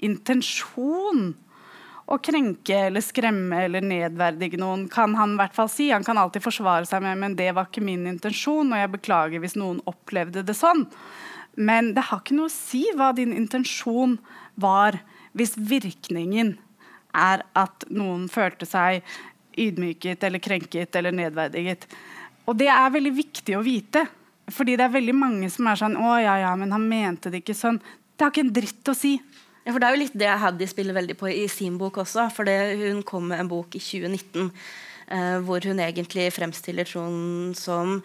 intensjon 0.05 1.30
å 2.09 2.16
krenke 2.24 2.76
eller 2.89 3.05
skremme 3.05 3.64
eller 3.66 3.84
nedverdige 3.84 4.59
noen, 4.61 4.86
kan 4.89 5.12
han 5.18 5.34
i 5.34 5.41
hvert 5.43 5.57
fall 5.57 5.68
si. 5.70 5.91
Han 5.93 6.07
kan 6.07 6.18
alltid 6.20 6.45
forsvare 6.45 6.89
seg 6.89 7.05
med 7.05 7.20
men 7.20 7.36
det 7.36 7.51
var 7.57 7.68
ikke 7.68 7.84
min 7.84 8.07
intensjon, 8.09 8.72
og 8.72 8.80
jeg 8.80 8.93
beklager 8.95 9.43
hvis 9.45 9.59
noen 9.61 9.82
opplevde 9.91 10.45
det 10.47 10.57
sånn. 10.57 10.86
Men 11.59 11.93
det 11.97 12.07
har 12.09 12.22
ikke 12.22 12.39
noe 12.39 12.49
å 12.49 12.55
si 12.55 12.86
hva 12.97 13.11
din 13.16 13.34
intensjon 13.36 14.16
var, 14.57 15.01
hvis 15.39 15.57
virkningen 15.57 16.57
er 17.16 17.45
at 17.57 17.86
noen 17.91 18.26
følte 18.30 18.68
seg 18.68 19.03
ydmyket 19.59 20.22
eller 20.26 20.43
krenket 20.43 20.97
eller 20.99 21.14
nedverdiget. 21.14 21.89
Og 22.49 22.57
det 22.59 22.68
er 22.72 22.95
veldig 22.95 23.14
viktig 23.16 23.57
å 23.59 23.64
vite. 23.64 24.05
Fordi 24.49 24.78
det 24.80 24.86
er 24.86 24.95
veldig 24.95 25.12
mange 25.12 25.51
som 25.53 25.66
er 25.68 25.76
sånn 25.76 25.99
Å 26.01 26.14
ja, 26.22 26.39
ja, 26.41 26.55
men 26.57 26.70
han 26.72 26.86
mente 26.89 27.28
det 27.28 27.43
ikke 27.43 27.57
sånn. 27.59 27.76
Det 28.16 28.24
har 28.24 28.32
ikke 28.32 28.47
en 28.47 28.55
dritt 28.57 28.89
å 28.89 28.95
si. 28.97 29.18
Ja, 29.64 29.74
for 29.74 29.82
Det 29.82 29.89
er 29.89 29.97
jo 29.97 30.01
litt 30.01 30.14
det 30.16 30.36
Haddy 30.41 30.68
spiller 30.70 30.97
veldig 30.97 31.18
på 31.20 31.28
i 31.28 31.45
sin 31.53 31.76
bok 31.80 32.01
også. 32.01 32.30
for 32.32 32.49
Hun 32.49 33.03
kom 33.05 33.28
med 33.28 33.43
en 33.43 33.51
bok 33.51 33.76
i 33.76 33.82
2019 33.82 34.47
eh, 34.47 34.70
hvor 35.46 35.64
hun 35.64 35.80
egentlig 35.80 36.28
fremstiller 36.36 36.88
Trond 36.88 37.56
som 37.56 37.98
sånn 37.98 38.02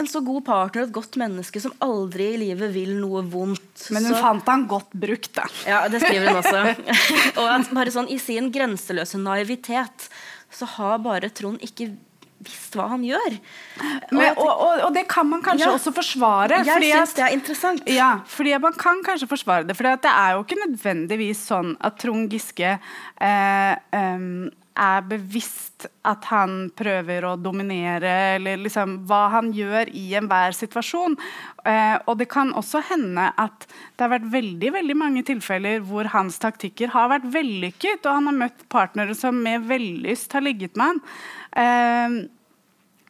en 0.00 0.08
så 0.10 0.20
god 0.24 0.44
partner, 0.44 0.84
et 0.84 0.94
godt 0.94 1.16
menneske 1.20 1.62
som 1.62 1.72
aldri 1.84 2.34
i 2.34 2.40
livet 2.42 2.74
vil 2.74 2.92
noe 2.98 3.22
vondt. 3.24 3.86
Men 3.94 4.08
hun 4.08 4.16
så, 4.16 4.20
fant 4.20 4.50
han 4.50 4.66
godt 4.70 4.92
brukt, 4.92 5.32
da. 5.38 5.46
Ja, 5.68 5.80
det 5.88 6.02
skriver 6.02 6.30
hun 6.30 6.42
også. 6.42 6.92
og 7.40 7.72
bare 7.74 7.94
sånn, 7.94 8.10
I 8.12 8.20
sin 8.22 8.50
grenseløse 8.54 9.20
naivitet 9.20 10.10
så 10.50 10.68
har 10.76 11.02
bare 11.04 11.30
Trond 11.32 11.62
ikke 11.64 11.92
visst 12.40 12.76
hva 12.76 12.86
han 12.94 13.02
gjør. 13.04 13.34
Og 13.36 14.14
Men, 14.16 14.30
og, 14.32 14.48
og, 14.48 14.84
og 14.86 14.94
det 14.96 15.04
kan 15.10 15.28
man 15.28 15.42
kanskje 15.44 15.68
Ja. 15.68 15.74
også 15.76 15.92
forsvare. 15.92 16.62
Jeg 16.64 16.72
fordi 16.72 16.92
syns 16.94 17.12
det 17.18 17.24
er 17.26 17.34
interessant. 17.36 17.90
Ja, 17.92 18.10
fordi 18.26 18.56
man 18.62 18.72
kan 18.80 19.02
kanskje 19.04 19.28
forsvare 19.28 19.68
det. 19.68 19.76
For 19.76 19.84
det 19.84 20.12
er 20.12 20.36
jo 20.36 20.44
ikke 20.46 20.60
nødvendigvis 20.64 21.44
sånn 21.50 21.74
at 21.80 21.98
Trond 22.00 22.32
Giske 22.32 22.78
eh, 23.20 23.74
em, 23.92 24.48
er 24.80 25.04
bevisst 25.04 25.86
at 26.08 26.24
han 26.30 26.70
prøver 26.76 27.26
å 27.28 27.34
dominere, 27.40 28.12
eller 28.38 28.60
liksom 28.64 28.96
hva 29.08 29.26
han 29.34 29.50
gjør 29.56 29.92
i 29.96 30.06
enhver 30.18 30.56
situasjon. 30.56 31.16
Eh, 31.68 31.96
og 32.06 32.16
det 32.20 32.30
kan 32.32 32.54
også 32.56 32.82
hende 32.88 33.28
at 33.40 33.68
det 33.68 34.06
har 34.06 34.14
vært 34.14 34.30
veldig 34.32 34.72
veldig 34.78 34.96
mange 34.96 35.24
tilfeller 35.28 35.84
hvor 35.84 36.08
hans 36.14 36.40
taktikker 36.42 36.94
har 36.94 37.12
vært 37.12 37.28
vellykket, 37.34 38.04
og 38.06 38.18
han 38.18 38.30
har 38.32 38.38
møtt 38.46 38.66
partnere 38.72 39.16
som 39.18 39.40
med 39.44 39.68
vellyst 39.68 40.36
har 40.36 40.46
ligget 40.46 40.80
med 40.80 40.94
han. 40.94 41.02
Eh, 41.60 42.20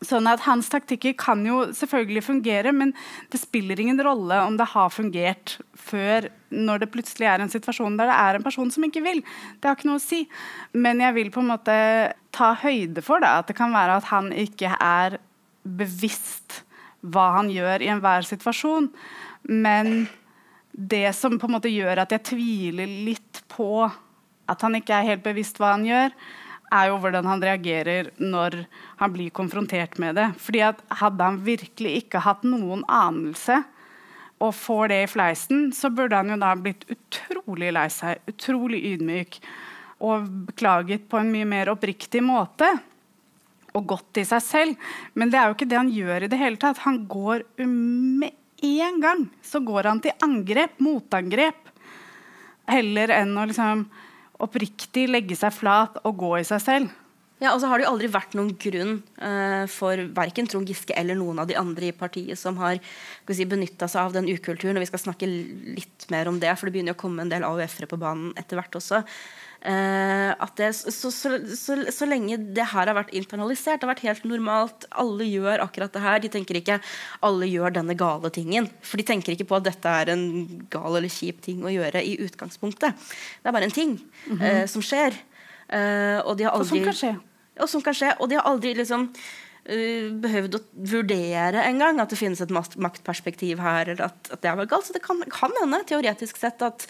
Sånn 0.01 0.25
at 0.31 0.41
Hans 0.47 0.71
taktikker 0.73 1.13
kan 1.21 1.43
jo 1.45 1.67
selvfølgelig 1.77 2.23
fungere, 2.25 2.73
men 2.73 2.95
det 3.33 3.43
spiller 3.43 3.81
ingen 3.83 4.01
rolle 4.01 4.39
om 4.47 4.57
det 4.57 4.71
har 4.73 4.93
fungert 4.95 5.59
før 5.77 6.31
når 6.49 6.81
det 6.81 6.89
plutselig 6.95 7.29
er 7.29 7.45
en 7.45 7.53
situasjon 7.53 7.99
der 8.01 8.09
det 8.09 8.17
er 8.17 8.39
en 8.39 8.47
person 8.47 8.73
som 8.73 8.87
ikke 8.87 9.05
vil. 9.05 9.21
Det 9.61 9.69
har 9.69 9.77
ikke 9.77 9.91
noe 9.91 10.01
å 10.01 10.03
si. 10.03 10.23
Men 10.73 11.05
jeg 11.05 11.17
vil 11.19 11.29
på 11.35 11.45
en 11.45 11.53
måte 11.53 11.77
ta 12.33 12.55
høyde 12.63 13.05
for 13.05 13.21
det, 13.21 13.29
at 13.29 13.53
det 13.53 13.59
kan 13.61 13.77
være 13.77 14.01
at 14.01 14.09
han 14.09 14.33
ikke 14.33 14.73
er 14.73 15.21
bevisst 15.69 16.63
hva 17.05 17.31
han 17.37 17.53
gjør 17.53 17.85
i 17.85 17.93
enhver 17.93 18.25
situasjon. 18.25 18.89
Men 19.53 20.07
det 20.73 21.11
som 21.19 21.37
på 21.37 21.49
en 21.49 21.59
måte 21.59 21.73
gjør 21.73 22.07
at 22.07 22.17
jeg 22.17 22.29
tviler 22.33 22.89
litt 22.89 23.43
på 23.53 23.85
at 24.51 24.65
han 24.65 24.77
ikke 24.79 24.97
er 24.97 25.13
helt 25.13 25.27
bevisst 25.29 25.61
hva 25.61 25.75
han 25.77 25.85
gjør, 25.87 26.15
er 26.71 26.91
jo 26.91 26.99
hvordan 27.03 27.27
han 27.27 27.43
reagerer 27.43 28.11
når 28.23 28.63
han 29.01 29.13
blir 29.15 29.35
konfrontert 29.35 29.99
med 30.03 30.17
det. 30.19 30.31
Fordi 30.39 30.63
at 30.71 30.83
Hadde 31.01 31.27
han 31.27 31.41
virkelig 31.45 32.05
ikke 32.05 32.23
hatt 32.25 32.47
noen 32.47 32.85
anelse 32.87 33.63
og 34.41 34.55
får 34.57 34.89
det 34.89 34.99
i 35.05 35.09
fleisen, 35.11 35.67
så 35.77 35.91
burde 35.93 36.17
han 36.17 36.33
jo 36.33 36.39
da 36.41 36.55
blitt 36.57 36.87
utrolig 36.89 37.75
lei 37.77 37.89
seg, 37.93 38.23
utrolig 38.31 38.81
ydmyk 38.95 39.37
og 40.01 40.31
beklaget 40.49 41.05
på 41.13 41.19
en 41.21 41.29
mye 41.29 41.49
mer 41.49 41.69
oppriktig 41.75 42.23
måte. 42.25 42.71
Og 43.77 43.85
gått 43.87 44.23
i 44.23 44.25
seg 44.27 44.41
selv. 44.43 44.93
Men 45.15 45.31
det 45.31 45.39
er 45.39 45.51
jo 45.51 45.59
ikke 45.59 45.69
det 45.69 45.79
han 45.79 45.93
gjør 45.93 46.25
i 46.25 46.31
det 46.33 46.41
hele 46.41 46.59
tatt. 46.59 46.81
Han 46.87 47.05
går 47.11 47.45
med 47.61 48.33
en 48.63 49.01
gang 49.01 49.27
så 49.43 49.61
går 49.65 49.89
han 49.89 50.01
til 50.05 50.17
angrep, 50.25 50.79
motangrep, 50.85 51.69
heller 52.71 53.13
enn 53.15 53.37
å 53.39 53.47
liksom 53.49 53.87
oppriktig 54.45 55.07
legge 55.11 55.37
seg 55.39 55.55
flat 55.55 56.01
og 56.05 56.19
gå 56.21 56.35
i 56.41 56.47
seg 56.49 56.65
selv. 56.65 56.99
Ja, 57.41 57.55
og 57.55 57.63
så 57.63 57.71
har 57.71 57.81
det 57.81 57.87
jo 57.87 57.95
aldri 57.95 58.09
vært 58.13 58.35
noen 58.37 58.51
grunn 58.61 58.99
uh, 59.17 59.65
for 59.73 60.03
verken 60.17 60.49
Trond 60.51 60.69
Giske 60.69 60.93
eller 60.93 61.17
noen 61.17 61.41
av 61.41 61.49
de 61.49 61.57
andre 61.57 61.89
i 61.89 61.97
partiet 61.97 62.37
som 62.37 62.59
har 62.61 62.77
si, 62.77 63.47
benytta 63.49 63.89
seg 63.89 64.11
av 64.11 64.17
den 64.19 64.29
ukulturen. 64.29 64.77
og 64.77 64.85
Vi 64.85 64.91
skal 64.91 65.01
snakke 65.07 65.29
litt 65.29 66.05
mer 66.13 66.29
om 66.29 66.37
det, 66.43 66.53
for 66.59 66.69
det 66.69 66.77
begynner 66.77 66.99
å 66.99 67.01
komme 67.01 67.25
en 67.25 67.33
del 67.33 67.47
AUF-ere 67.49 67.89
på 67.89 68.01
banen 68.01 68.35
etter 68.41 68.61
hvert 68.61 68.77
også. 68.77 69.01
Uh, 69.61 70.33
at 70.41 70.55
det, 70.57 70.71
så, 70.73 71.11
så, 71.13 71.35
så, 71.53 71.75
så, 71.93 72.07
lenge 72.09 72.39
det 72.57 72.65
her 72.71 72.89
har 72.89 72.97
vært 72.97 73.13
internalisert, 73.13 73.83
det 73.83 73.85
har 73.85 73.93
vært 73.93 74.07
helt 74.07 74.23
normalt, 74.25 74.87
alle 75.03 75.27
gjør 75.29 75.67
akkurat 75.67 75.93
det 75.93 76.05
her. 76.05 76.23
De 76.25 76.31
tenker 76.33 76.61
ikke 76.63 76.79
alle 77.27 77.49
gjør 77.51 77.77
denne 77.77 77.97
gale 77.99 78.33
tingen. 78.33 78.71
For 78.81 79.01
de 79.01 79.05
tenker 79.11 79.37
ikke 79.37 79.51
på 79.51 79.59
at 79.61 79.69
dette 79.69 79.97
er 80.03 80.15
en 80.15 80.25
gal 80.73 80.97
eller 80.97 81.13
kjip 81.13 81.43
ting 81.45 81.61
å 81.65 81.75
gjøre 81.75 82.01
i 82.01 82.17
utgangspunktet. 82.25 83.11
Det 83.43 83.53
er 83.53 83.57
bare 83.59 83.69
en 83.69 83.79
ting 83.83 83.99
mm 84.01 84.39
-hmm. 84.39 84.63
uh, 84.63 84.67
som 84.67 84.83
skjer. 84.83 85.15
og 86.25 86.39
de 86.39 86.45
har 86.45 86.51
aldri 86.51 86.61
Og 86.61 86.67
som 86.67 86.85
kan 86.85 86.95
skje 86.95 87.17
og 87.61 87.71
som 87.71 87.85
kan 87.85 87.97
skje. 87.97 88.15
Og 88.21 88.31
de 88.31 88.39
har 88.39 88.49
aldri 88.49 88.75
liksom 88.79 89.09
uh, 89.11 90.09
behøvd 90.25 90.59
å 90.59 90.63
vurdere 90.95 91.65
engang 91.69 92.01
at 92.03 92.13
det 92.13 92.21
finnes 92.21 92.43
et 92.43 92.53
maktperspektiv 92.55 93.63
her. 93.63 93.89
eller 93.89 94.09
at, 94.11 94.33
at 94.33 94.43
det 94.43 94.53
er 94.53 94.71
galt. 94.71 94.89
Så 94.89 94.97
det 94.97 95.05
kan, 95.05 95.23
kan 95.33 95.55
hende, 95.61 95.83
teoretisk 95.89 96.41
sett, 96.41 96.63
at 96.63 96.87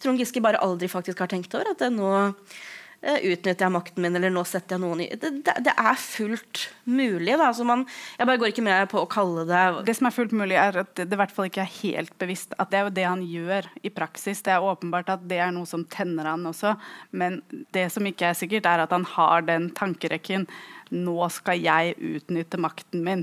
Trond 0.00 0.20
Giske 0.20 0.42
bare 0.42 0.60
aldri 0.64 0.88
faktisk 0.90 1.22
har 1.22 1.30
tenkt 1.30 1.54
over 1.56 1.72
at 1.72 1.80
det 1.82 1.90
nå 1.92 2.10
uh, 2.10 3.18
utnytter 3.18 3.66
jeg 3.66 3.72
makten 3.72 4.04
min, 4.04 4.16
eller 4.16 4.32
nå 4.32 4.44
setter 4.48 4.76
jeg 4.76 4.82
noen 4.82 5.02
i 5.04 5.08
Det, 5.20 5.32
det, 5.44 5.72
er 5.74 5.98
fullt 6.00 6.62
mulig. 6.84 7.34
Da. 7.34 7.50
Altså 7.50 7.66
man, 7.68 7.84
jeg 8.18 8.28
bare 8.28 8.40
går 8.40 8.52
ikke 8.52 8.64
med 8.66 8.88
på 8.92 9.02
å 9.02 9.10
kalle 9.10 9.46
det 9.48 9.64
Det 9.88 9.96
som 9.98 10.08
er 10.08 10.16
fullt 10.16 10.34
mulig, 10.36 10.56
er 10.60 10.80
at 10.84 10.94
det 10.96 11.08
i 11.08 11.20
hvert 11.20 11.34
fall 11.34 11.50
ikke 11.50 11.64
er 11.64 11.76
helt 11.80 12.16
bevisst. 12.22 12.56
At 12.60 12.72
det 12.72 12.80
er 12.80 12.88
jo 12.88 12.96
det 13.00 13.06
han 13.08 13.26
gjør 13.26 13.70
i 13.82 13.92
praksis. 13.94 14.42
Det 14.46 14.54
er 14.54 14.70
åpenbart 14.72 15.12
at 15.16 15.28
det 15.30 15.40
er 15.42 15.54
noe 15.56 15.68
som 15.68 15.84
tenner 15.92 16.32
han 16.32 16.48
også. 16.48 16.74
Men 17.12 17.40
det 17.76 17.88
som 17.94 18.06
ikke 18.08 18.32
er 18.32 18.40
sikkert, 18.40 18.68
er 18.68 18.84
at 18.86 18.96
han 18.96 19.08
har 19.16 19.48
den 19.48 19.70
tankerekken 19.76 20.48
Nå 20.90 21.28
skal 21.30 21.60
jeg 21.62 21.92
utnytte 22.02 22.58
makten 22.58 23.04
min. 23.06 23.20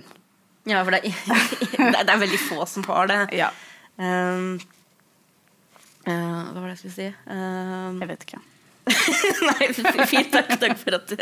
Ja, 0.67 0.85
for 0.87 0.95
det 0.95 1.01
er, 1.09 1.95
det 2.05 2.11
er 2.13 2.21
veldig 2.21 2.39
få 2.39 2.63
som 2.69 2.85
har 2.87 3.09
det. 3.11 3.19
Ja. 3.35 3.49
Um, 3.99 4.55
hva 6.13 6.61
var 6.61 6.69
det 6.69 6.75
jeg 6.77 6.83
skulle 6.85 6.97
si? 6.97 7.09
Um, 7.27 7.97
jeg 8.03 8.11
vet 8.13 8.27
ikke. 8.27 8.43
nei, 9.47 9.67
fint. 10.07 10.29
Takk, 10.31 10.53
takk, 10.61 10.77
for 10.79 10.97
at 10.97 11.09
du 11.11 11.17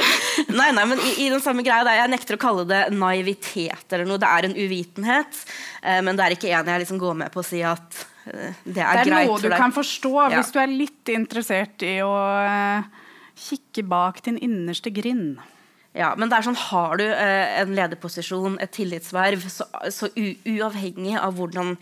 Nei, 0.54 0.70
nei, 0.76 0.84
men 0.86 1.00
i, 1.02 1.14
i, 1.26 1.30
den 1.34 1.42
samme 1.44 1.64
greia 1.66 1.86
der, 1.88 2.02
Jeg 2.04 2.12
nekter 2.14 2.38
å 2.38 2.42
kalle 2.42 2.66
det 2.70 2.82
naivitet 2.94 3.96
eller 3.96 4.08
noe. 4.10 4.22
Det 4.22 4.30
er 4.30 4.50
en 4.50 4.58
uvitenhet. 4.58 5.40
Eh, 5.82 6.02
men 6.06 6.18
det 6.18 6.26
er 6.26 6.36
ikke 6.36 6.52
en 6.52 6.70
jeg 6.74 6.86
liksom 6.86 7.02
går 7.02 7.18
med 7.24 7.34
på 7.34 7.42
å 7.42 7.48
si 7.48 7.64
at 7.66 8.04
eh, 8.30 8.54
det 8.66 8.84
er, 8.84 9.02
greit. 9.02 9.10
Det 9.10 9.18
er 9.18 9.32
noe 9.32 9.42
du 9.42 9.50
kan 9.56 9.74
forstå 9.76 10.14
ja. 10.20 10.30
hvis 10.36 10.54
du 10.54 10.62
er 10.62 10.72
litt 10.72 11.14
interessert 11.16 11.86
i 11.88 11.98
å 12.06 12.14
eh, 12.44 13.10
kikke 13.48 13.86
bak 13.90 14.22
din 14.28 14.40
innerste 14.42 14.94
grind. 14.94 15.42
Ja, 15.96 16.10
men 16.20 16.28
det 16.28 16.38
er 16.38 16.44
sånn, 16.50 16.60
Har 16.60 16.98
du 17.00 17.06
eh, 17.06 17.56
en 17.62 17.72
lederposisjon, 17.78 18.58
et 18.64 18.74
tillitsverv, 18.76 19.46
så, 19.52 19.68
så 19.94 20.10
uavhengig 20.12 21.16
av 21.16 21.38
hvordan 21.38 21.76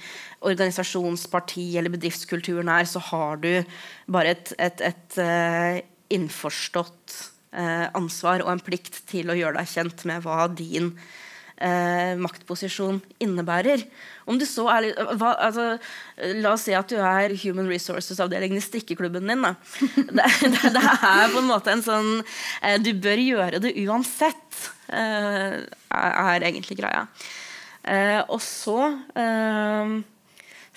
organisasjonsparti 0.45 1.65
eller 1.79 1.93
bedriftskulturen 1.95 2.69
er, 2.69 2.85
så 2.89 3.01
har 3.09 3.41
du 3.41 3.49
bare 4.13 4.35
et, 4.35 4.53
et, 4.61 4.85
et 4.91 5.19
eh, 5.23 5.81
innforstått 6.13 7.17
eh, 7.57 7.87
ansvar 7.97 8.45
og 8.45 8.53
en 8.53 8.61
plikt 8.61 9.01
til 9.09 9.33
å 9.33 9.37
gjøre 9.39 9.57
deg 9.57 9.73
kjent 9.73 10.05
med 10.09 10.21
hva 10.27 10.45
din 10.51 10.93
uh, 11.61 12.13
maktposisjon 12.21 13.01
innebærer. 13.23 13.85
Om 14.29 14.39
du 14.39 14.45
så 14.47 14.65
er 14.71 14.89
hva, 15.19 15.33
altså, 15.47 15.65
La 16.39 16.53
oss 16.53 16.65
si 16.67 16.75
at 16.77 16.89
du 16.91 16.97
er 16.99 17.33
Human 17.43 17.67
Resources-avdelingen 17.71 18.59
i 18.59 18.63
strikkeklubben 18.63 19.27
din. 19.29 19.43
Det, 20.13 20.27
det, 20.41 20.71
det, 20.75 20.83
er 20.83 21.31
på 21.33 21.41
en 21.41 21.49
måte 21.49 21.73
en 21.73 21.83
sånn 21.83 22.11
eh, 22.61 22.77
Du 22.81 22.91
bør 23.01 23.19
gjøre 23.19 23.59
det 23.63 23.73
uansett, 23.83 24.59
eh, 24.93 25.59
er 25.63 26.47
egentlig 26.47 26.77
greia. 26.79 27.05
Eh, 27.83 28.21
og 28.31 28.39
så 28.43 28.93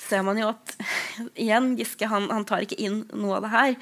ser 0.07 0.25
man 0.27 0.39
jo 0.41 0.51
at 0.51 0.75
igjen, 1.45 1.75
Giske 1.79 2.09
han, 2.11 2.29
han, 2.33 2.47
tar 2.49 2.67
ikke 2.67 2.81
inn 2.83 3.05
noe 3.15 3.39
av 3.39 3.47
det 3.47 3.53
her. 3.55 3.77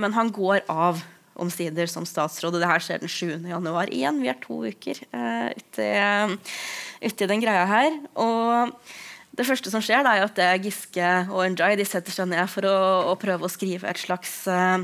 men 0.00 0.14
han 0.16 0.30
går 0.34 0.64
av 0.70 1.02
omsider 1.40 1.86
som 1.90 2.06
statsråd. 2.08 2.54
Og 2.54 2.60
det 2.62 2.70
her 2.70 2.80
skjer 2.84 2.98
den 3.02 3.12
7. 3.12 3.26
januar. 3.50 3.86
Igjen, 3.94 4.22
vi 4.22 4.28
er 4.32 4.38
to 4.42 4.56
uker 4.66 4.96
uh, 5.12 5.48
ute, 5.54 5.86
ute, 7.02 7.24
i 7.24 7.30
den 7.30 7.42
greia 7.44 7.64
her. 7.68 7.90
Og 8.18 8.48
det 9.38 9.46
første 9.46 9.70
som 9.72 9.82
skjer, 9.84 10.02
er 10.02 10.26
at 10.26 10.38
Giske 10.64 11.08
og 11.30 11.40
Njay 11.54 11.74
de 11.78 11.86
setter 11.88 12.12
seg 12.14 12.26
ned 12.32 12.46
for 12.50 12.62
å, 12.68 12.78
å 13.12 13.14
prøve 13.20 13.42
å 13.46 13.52
skrive 13.52 13.84
et 13.90 14.00
slags 14.02 14.32
uh, 14.50 14.78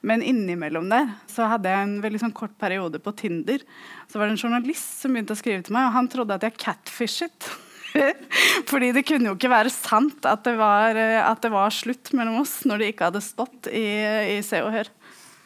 Men 0.00 0.22
innimellom 0.22 0.88
der 0.90 1.10
så 1.30 1.48
hadde 1.50 1.70
jeg 1.70 1.86
en 1.86 1.96
veldig 2.04 2.20
sånn 2.22 2.36
kort 2.36 2.54
periode 2.60 3.00
på 3.02 3.14
Tinder. 3.18 3.64
Så 4.08 4.18
var 4.18 4.28
det 4.28 4.36
en 4.36 4.44
journalist 4.46 5.02
som 5.02 5.12
begynte 5.12 5.34
å 5.34 5.40
skrive 5.40 5.64
til 5.66 5.74
meg, 5.76 5.88
og 5.88 5.96
han 5.98 6.10
trodde 6.12 6.38
at 6.38 6.46
jeg 6.46 6.60
catfishet. 6.60 7.50
Fordi 8.70 8.92
det 8.96 9.04
kunne 9.08 9.30
jo 9.30 9.36
ikke 9.38 9.52
være 9.52 9.72
sant 9.72 10.28
at 10.28 10.44
det 10.46 10.56
var, 10.58 10.98
eh, 10.98 11.18
at 11.22 11.42
det 11.44 11.52
var 11.52 11.74
slutt 11.74 12.12
mellom 12.16 12.42
oss 12.42 12.60
når 12.68 12.82
det 12.82 12.92
ikke 12.92 13.10
hadde 13.10 13.24
stått 13.24 13.70
i, 13.72 13.88
i 14.36 14.38
Se 14.46 14.62
og 14.64 14.72
Hør. 14.74 14.92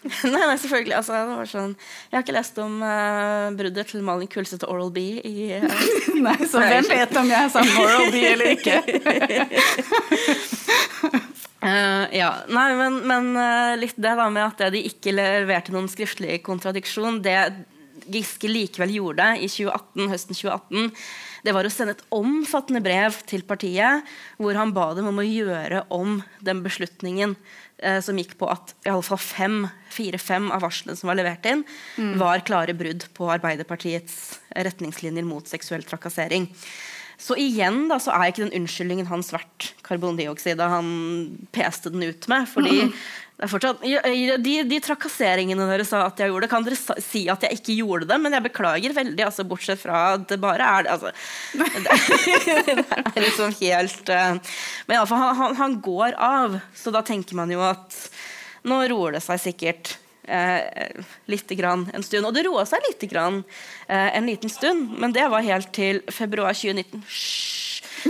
nei, 0.33 0.41
nei, 0.41 0.57
selvfølgelig. 0.59 0.97
Altså, 0.99 1.15
det 1.15 1.37
var 1.39 1.51
sånn, 1.51 1.75
jeg 2.11 2.17
har 2.17 2.25
ikke 2.25 2.35
lest 2.35 2.57
om 2.63 2.81
uh, 2.83 3.53
bruddet 3.55 3.93
til 3.93 4.03
Malin 4.07 4.31
Kulseth 4.31 4.67
og 4.67 4.75
Oral 4.75 4.91
B 4.95 5.05
i 5.23 5.53
uh, 5.63 5.85
Nei, 6.27 6.39
så 6.43 6.63
hvem 6.63 6.89
vet 6.91 7.15
om 7.21 7.31
jeg 7.31 7.39
er 7.39 7.53
sammen 7.55 7.77
med 7.77 7.85
Oral 7.87 8.11
B 8.11 8.25
eller 8.33 8.51
ikke? 8.57 8.81
uh, 11.63 12.07
ja, 12.11 12.33
nei, 12.51 12.67
men, 12.81 12.99
men 13.07 13.31
litt 13.79 13.95
det 13.95 14.17
da 14.19 14.27
med 14.27 14.43
at 14.49 14.75
de 14.75 14.83
ikke 14.91 15.15
leverte 15.15 15.75
noen 15.75 15.91
skriftlig 15.91 16.41
kontradiksjon, 16.47 17.23
det 17.23 17.39
Giske 18.11 18.49
likevel 18.51 18.91
gjorde 18.97 19.29
i 19.39 19.47
2018, 19.47 20.09
høsten 20.11 20.35
2018, 20.35 20.89
det 21.43 21.55
var 21.55 21.67
å 21.67 21.73
sende 21.73 21.97
et 21.97 22.05
omfattende 22.15 22.83
brev 22.85 23.17
til 23.29 23.45
partiet 23.47 24.07
hvor 24.39 24.57
han 24.59 24.75
ba 24.75 24.93
dem 24.97 25.11
om 25.11 25.19
å 25.19 25.27
gjøre 25.27 25.85
om 25.95 26.21
den 26.45 26.63
beslutningen 26.65 27.35
eh, 27.83 27.99
som 28.05 28.19
gikk 28.19 28.37
på 28.41 28.49
at 28.53 28.75
i 28.87 28.93
alle 28.93 29.07
fall 29.07 29.21
fem, 29.23 29.59
fire-fem 29.93 30.51
av 30.55 30.63
varslene 30.67 30.99
som 30.99 31.11
var 31.11 31.19
levert 31.19 31.47
inn, 31.51 31.67
var 32.21 32.47
klare 32.47 32.77
brudd 32.79 33.09
på 33.17 33.31
Arbeiderpartiets 33.35 34.39
retningslinjer 34.55 35.27
mot 35.27 35.51
seksuell 35.51 35.87
trakassering. 35.87 36.49
Så 37.23 37.37
igjen 37.39 37.85
da, 37.91 38.01
så 38.03 38.15
er 38.17 38.31
ikke 38.31 38.47
den 38.47 38.57
unnskyldningen 38.63 39.07
hans 39.11 39.31
verdt 39.35 39.73
karbondioksida 39.87 40.67
han 40.73 40.89
peste 41.55 41.93
den 41.95 42.03
ut 42.09 42.27
med. 42.31 42.49
fordi 42.51 42.89
det 43.43 43.49
er 43.49 43.51
fortsatt, 43.51 43.81
de, 44.39 44.53
de 44.71 44.77
trakasseringene 44.79 45.65
dere 45.67 45.83
sa 45.83 46.05
at 46.07 46.21
jeg 46.23 46.31
gjorde, 46.31 46.47
kan 46.47 46.63
dere 46.63 47.01
si 47.03 47.25
at 47.27 47.43
jeg 47.43 47.57
ikke 47.59 47.75
gjorde 47.81 48.07
det, 48.07 48.19
men 48.23 48.37
jeg 48.37 48.45
beklager 48.45 48.95
veldig, 48.95 49.25
altså, 49.27 49.43
bortsett 49.51 49.81
fra 49.83 50.03
at 50.13 50.29
det 50.31 50.39
bare 50.39 50.63
er 50.63 50.91
altså, 50.93 51.11
det, 51.59 51.67
det 52.69 52.85
er 52.85 53.19
liksom 53.25 53.57
helt 53.59 54.13
uh, 54.15 54.39
Men 54.87 54.95
iallfall, 54.95 55.25
han, 55.25 55.35
han, 55.41 55.59
han 55.59 55.75
går 55.83 56.15
av, 56.23 56.55
så 56.79 56.95
da 56.95 57.03
tenker 57.03 57.35
man 57.41 57.51
jo 57.51 57.65
at 57.67 57.99
nå 58.71 58.79
roer 58.95 59.19
det 59.19 59.25
seg 59.27 59.43
sikkert. 59.43 59.97
Eh, 60.23 61.03
lite 61.27 61.59
grann 61.59 61.89
en 61.91 62.07
stund. 62.07 62.29
Og 62.29 62.37
det 62.37 62.47
roa 62.47 62.63
seg 62.69 62.87
lite 62.87 63.11
grann 63.11 63.43
eh, 63.89 64.07
en 64.15 64.31
liten 64.31 64.55
stund, 64.55 64.95
men 65.03 65.19
det 65.19 65.27
var 65.35 65.43
helt 65.43 65.75
til 65.75 65.99
februar 66.15 66.55
2019. 66.55 67.03
Hysj! 67.11 67.72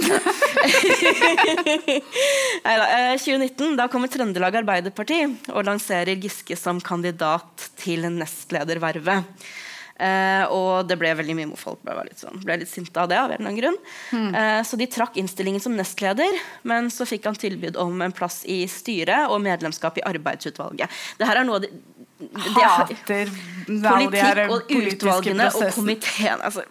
Neida, 2.62 2.78
da. 2.78 2.86
2019, 3.18 3.76
da 3.78 3.88
kommer 3.92 4.08
Trøndelag 4.12 4.54
Arbeiderparti 4.62 5.20
og 5.52 5.66
lanserer 5.68 6.14
Giske 6.20 6.56
som 6.58 6.80
kandidat 6.84 7.70
til 7.80 8.00
nestledervervet. 8.12 9.20
Eh, 10.02 10.44
og 10.50 10.88
det 10.88 10.96
ble 10.98 11.12
veldig 11.14 11.34
mye 11.38 11.58
folk 11.60 11.82
ble 11.84 11.94
litt, 12.08 12.18
sånn, 12.18 12.40
ble 12.42 12.56
litt 12.62 12.70
sinte 12.70 12.98
av 12.98 13.08
det. 13.10 13.18
av 13.20 13.30
en 13.30 13.36
eller 13.36 13.50
annen 13.50 13.60
grunn. 13.60 13.78
Eh, 14.34 14.60
så 14.66 14.78
de 14.80 14.86
trakk 14.90 15.18
innstillingen 15.20 15.62
som 15.62 15.76
nestleder, 15.78 16.32
men 16.68 16.90
så 16.90 17.06
fikk 17.08 17.28
han 17.28 17.38
tilbud 17.38 17.78
om 17.80 18.02
en 18.02 18.14
plass 18.16 18.38
i 18.50 18.64
styret 18.70 19.30
og 19.30 19.42
medlemskap 19.44 20.00
i 20.00 20.06
arbeidsutvalget. 20.08 20.88
Det 21.20 21.28
her 21.28 21.42
er 21.42 21.48
noe 21.48 21.60
de, 21.62 21.68
de, 22.18 22.28
Hater 22.56 23.30
de 23.68 23.78
her 23.82 23.98
Politikk 23.98 24.40
og 24.48 24.70
utvalgene 24.70 24.96
utvalgene 24.96 25.46
og 25.58 25.64
komiteen 25.76 26.44
altså, 26.44 26.62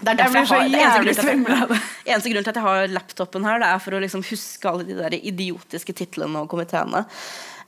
det 0.00 0.12
er 0.14 0.18
derfor 0.22 0.40
jeg, 0.40 0.72
jeg 0.72 0.88
har, 0.88 1.04
det 1.04 1.12
eneste 1.12 1.30
jeg- 1.30 1.80
eneste 2.14 2.32
grunn 2.32 2.44
til 2.46 2.52
at 2.54 2.58
jeg 2.60 2.66
har 2.66 2.92
laptopen 2.96 3.44
her, 3.48 3.58
det 3.62 3.68
er 3.70 3.78
for 3.84 3.96
å 3.96 4.02
liksom 4.02 4.22
huske 4.30 4.70
alle 4.70 4.86
de 4.88 4.96
der 4.98 5.16
idiotiske 5.20 5.94
titlene 5.98 6.42
og 6.44 6.48
komiteene. 6.52 7.04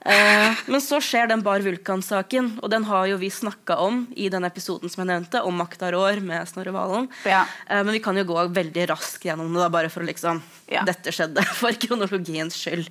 Eh, 0.05 0.57
men 0.67 0.81
så 0.83 0.97
skjer 0.99 1.29
den 1.31 1.39
Bar 1.45 1.63
Vulkan-saken, 1.63 2.57
og 2.59 2.67
den 2.73 2.83
har 2.89 3.05
jo 3.07 3.15
vi 3.21 3.29
snakka 3.31 3.77
om 3.85 4.01
i 4.19 4.27
den 4.33 4.43
episoden 4.43 4.91
som 4.91 4.99
jeg 5.05 5.11
nevnte, 5.13 5.39
om 5.47 5.55
Makta 5.55 5.93
rår 5.95 6.19
med 6.25 6.49
Snorre 6.49 6.73
Valen. 6.75 7.07
Ja. 7.23 7.45
Eh, 7.69 7.79
men 7.85 7.93
vi 7.95 8.01
kan 8.03 8.17
jo 8.19 8.25
gå 8.27 8.43
veldig 8.51 8.89
raskt 8.91 9.23
gjennom 9.23 9.53
det, 9.53 9.61
da, 9.63 9.69
bare 9.71 9.91
for 9.93 10.03
å 10.03 10.09
liksom 10.09 10.41
Ja. 10.73 10.83
Dette 10.87 11.11
skjedde 11.15 11.43
for 11.61 11.71
kronologiens 11.79 12.57
skyld. 12.59 12.89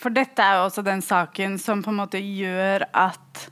For 0.00 0.12
dette 0.12 0.40
er 0.44 0.58
jo 0.60 0.66
også 0.70 0.84
den 0.86 1.00
saken 1.04 1.58
som 1.60 1.82
på 1.84 1.90
en 1.92 2.00
måte 2.00 2.20
gjør 2.22 2.84
at 2.92 3.46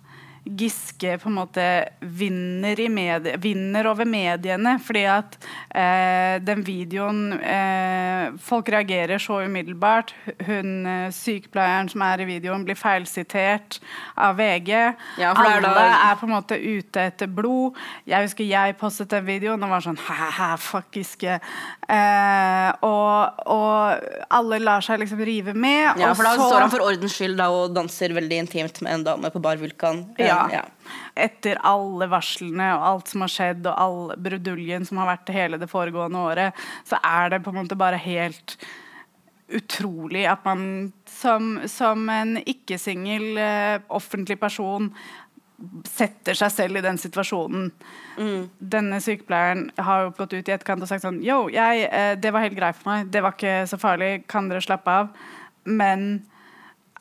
Giske 0.45 1.15
på 1.23 1.31
en 1.31 1.37
måte 1.39 1.65
vinner, 2.05 2.77
i 2.81 2.89
medie, 2.93 3.39
vinner 3.41 3.87
over 3.89 4.05
mediene. 4.05 4.75
Fordi 4.85 5.05
at 5.09 5.39
eh, 5.73 6.37
den 6.45 6.65
videoen 6.67 7.33
eh, 7.41 8.35
Folk 8.45 8.69
reagerer 8.73 9.19
så 9.21 9.39
umiddelbart. 9.45 10.13
Hun 10.47 10.87
eh, 10.89 11.09
sykepleieren 11.15 11.89
som 11.93 12.03
er 12.05 12.23
i 12.25 12.29
videoen, 12.29 12.65
blir 12.67 12.77
feilsitert 12.77 13.79
av 14.21 14.37
VG. 14.39 14.71
Ja, 15.21 15.33
Alle 15.33 15.61
da- 15.65 16.11
er 16.11 16.19
på 16.21 16.29
en 16.29 16.35
måte 16.35 16.59
ute 16.61 17.07
etter 17.09 17.27
blod. 17.29 17.77
Jeg 18.09 18.27
husker 18.29 18.45
jeg 18.49 18.77
postet 18.81 19.11
den 19.13 19.25
videoen 19.29 19.63
og 19.65 19.73
var 19.75 19.85
sånn 19.85 19.99
Hæ, 20.05 20.51
fuck 20.61 20.93
Giske. 20.97 21.39
Eh, 21.89 22.71
og, 22.85 23.41
og 23.53 24.05
alle 24.35 24.59
lar 24.63 24.85
seg 24.85 25.01
liksom 25.03 25.21
rive 25.25 25.53
med. 25.57 25.99
Ja, 26.01 26.13
for 26.17 26.25
Da 26.29 26.35
så- 26.37 26.49
står 26.51 26.61
han 26.67 26.71
for 26.73 26.85
ordens 26.89 27.17
skyld 27.17 27.37
da, 27.41 27.49
og 27.53 27.75
danser 27.77 28.13
veldig 28.17 28.39
intimt 28.45 28.81
med 28.85 28.93
en 29.01 29.05
dame 29.05 29.31
på 29.35 29.41
Bar 29.45 29.57
Vulkan. 29.61 30.05
Eh, 30.19 30.34
Ja. 30.53 30.63
Etter 31.27 31.61
alle 31.67 32.09
varslene 32.11 32.71
og 32.77 32.87
alt 32.91 33.13
som 33.13 33.25
har 33.25 33.33
skjedd, 33.33 33.67
og 33.71 33.75
all 33.75 34.15
bruduljen 34.21 34.87
som 34.89 35.01
har 35.03 35.13
vært 35.15 35.35
hele 35.35 35.61
det 35.63 35.71
foregående 35.71 36.25
året, 36.31 36.65
så 36.89 37.01
er 37.01 37.35
det 37.35 37.45
på 37.45 37.55
en 37.55 37.63
måte 37.63 37.79
bare 37.79 38.01
helt 38.03 38.59
utrolig 39.55 40.25
at 40.27 40.45
man 40.47 40.93
som, 41.11 41.59
som 41.69 42.09
en 42.11 42.39
ikke-singel 42.41 43.37
eh, 43.39 43.77
offentlig 43.93 44.39
person 44.41 44.89
setter 45.87 46.37
seg 46.37 46.51
selv 46.53 46.79
i 46.81 46.83
den 46.85 46.99
situasjonen. 46.99 47.69
Denne 48.59 48.99
sykepleieren 49.03 49.69
har 49.87 50.05
jo 50.05 50.15
gått 50.19 50.35
ut 50.35 50.49
i 50.51 50.55
etterkant 50.55 50.83
og 50.83 50.91
sagt 50.91 51.05
sånn 51.07 51.23
Yo, 51.25 51.47
jeg, 51.53 51.87
eh, 51.87 52.15
det 52.21 52.33
var 52.35 52.45
helt 52.45 52.59
greit 52.59 52.79
for 52.79 52.91
meg. 52.91 53.11
Det 53.15 53.23
var 53.25 53.37
ikke 53.37 53.57
så 53.71 53.79
farlig. 53.81 54.13
Kan 54.31 54.51
dere 54.51 54.65
slappe 54.65 54.97
av? 55.05 55.13
Men 55.65 56.25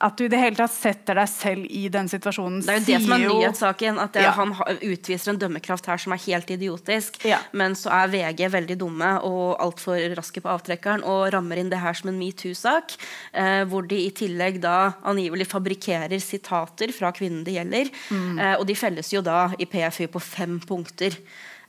at 0.04 0.18
du 0.20 0.26
i 0.26 0.30
det 0.32 0.40
hele 0.42 0.58
tatt 0.58 0.74
setter 0.76 1.16
deg 1.16 1.30
selv 1.32 1.66
i 1.70 1.86
den 1.94 2.10
situasjonen, 2.12 2.60
Det 2.66 2.74
er 2.74 2.80
jo 2.82 2.86
det 2.90 2.98
som 3.06 3.14
er 3.16 3.22
nyhetssaken. 3.24 4.00
At 4.04 4.14
det, 4.18 4.24
Ja. 4.26 4.32
han 4.36 4.52
utviser 4.82 5.32
en 5.32 5.40
dømmekraft 5.40 5.86
her 5.88 5.98
som 5.98 6.14
er 6.14 6.22
helt 6.26 6.50
idiotisk. 6.52 7.24
Ja. 7.26 7.40
Men 7.54 7.74
så 7.80 7.90
er 7.92 8.12
VG 8.12 8.50
veldig 8.52 8.78
dumme 8.78 9.14
og 9.24 9.58
altfor 9.64 9.98
raske 10.18 10.42
på 10.44 10.52
avtrekkeren 10.52 11.04
og 11.08 11.32
rammer 11.34 11.58
inn 11.58 11.70
det 11.72 11.80
her 11.80 11.94
som 11.94 12.10
en 12.12 12.20
metoo-sak. 12.20 12.98
Eh, 13.34 13.64
hvor 13.66 13.88
de 13.88 13.96
i 14.06 14.12
tillegg 14.12 14.60
da 14.62 14.94
angivelig 15.04 15.48
fabrikkerer 15.48 16.20
sitater 16.20 16.92
fra 16.92 17.12
kvinnen 17.16 17.44
det 17.46 17.56
gjelder. 17.56 17.90
Mm. 18.12 18.40
Eh, 18.40 18.56
og 18.60 18.68
de 18.68 18.76
felles 18.76 19.10
jo 19.14 19.22
da 19.22 19.54
i 19.58 19.66
PFU 19.66 20.08
på 20.08 20.22
fem 20.22 20.60
punkter. 20.60 21.16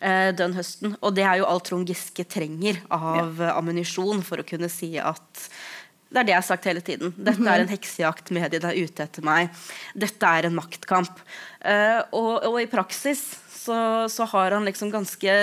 eh, 0.01 0.33
Den 0.33 0.53
høsten. 0.53 0.97
Og 1.03 1.15
det 1.15 1.25
er 1.25 1.39
jo 1.39 1.47
alt 1.47 1.65
Trond 1.65 1.87
Giske 1.89 2.27
trenger 2.29 2.77
av 2.91 3.41
eh, 3.41 3.53
ammunisjon 3.57 4.23
for 4.23 4.37
å 4.43 4.45
kunne 4.45 4.69
si 4.69 4.99
at 4.99 5.49
det 6.15 6.21
er 6.21 6.29
det 6.29 6.35
jeg 6.37 6.39
har 6.39 6.47
sagt 6.47 6.69
hele 6.71 6.83
tiden. 6.85 7.15
Dette 7.19 7.43
er 7.51 7.65
en 7.65 7.73
heksejakt. 7.73 8.31
Mediet 8.35 8.65
er 8.69 8.77
ute 8.79 9.07
etter 9.09 9.25
meg. 9.27 9.65
Dette 9.99 10.31
er 10.39 10.47
en 10.47 10.55
maktkamp. 10.55 11.19
Uh, 11.59 12.01
og, 12.15 12.33
og 12.47 12.61
i 12.63 12.71
praksis 12.71 13.25
så, 13.51 13.77
så 14.13 14.29
har 14.31 14.55
han 14.55 14.69
liksom 14.69 14.93
ganske 14.95 15.35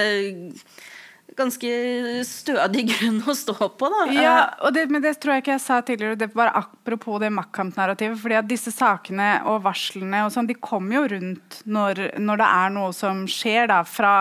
Ganske 1.38 1.70
stødig 2.28 2.84
grunn 2.92 3.22
å 3.24 3.36
stå 3.38 3.56
på, 3.56 3.90
da. 3.94 4.02
Ja, 4.12 4.72
det, 4.76 4.88
men 4.92 5.04
det 5.04 5.14
tror 5.22 5.38
jeg 5.38 5.46
ikke 5.46 5.54
jeg 5.54 5.64
sa 5.64 5.80
tidligere. 5.86 6.20
Det 6.20 6.32
var 6.36 6.52
apropos 6.60 7.22
det 7.24 7.32
maktkampnarrativet. 7.32 8.20
fordi 8.20 8.40
at 8.40 8.50
disse 8.50 8.74
sakene 8.76 9.30
og 9.48 9.62
varslene 9.64 10.26
og 10.26 10.34
sånn, 10.36 10.50
de 10.50 10.58
kommer 10.60 11.00
jo 11.00 11.06
rundt 11.16 11.62
når, 11.64 12.04
når 12.20 12.44
det 12.44 12.50
er 12.58 12.76
noe 12.76 12.92
som 12.96 13.24
skjer 13.32 13.72
da, 13.72 13.82
fra, 13.88 14.14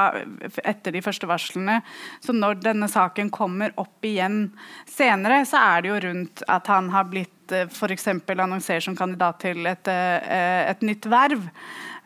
etter 0.62 0.94
de 0.94 1.02
første 1.04 1.26
varslene. 1.30 1.80
Så 2.22 2.36
når 2.36 2.62
denne 2.62 2.90
saken 2.90 3.32
kommer 3.34 3.74
opp 3.80 4.06
igjen 4.06 4.46
senere, 4.88 5.42
så 5.48 5.62
er 5.74 5.82
det 5.82 5.94
jo 5.94 6.00
rundt 6.06 6.46
at 6.48 6.70
han 6.70 6.94
har 6.94 7.10
blitt 7.10 7.36
for 7.74 7.90
f.eks. 7.90 8.06
annonserer 8.30 8.84
som 8.84 8.94
kandidat 8.94 9.40
til 9.42 9.66
et, 9.66 9.88
uh, 9.90 10.70
et 10.70 10.84
nytt 10.86 11.08
verv. 11.10 11.48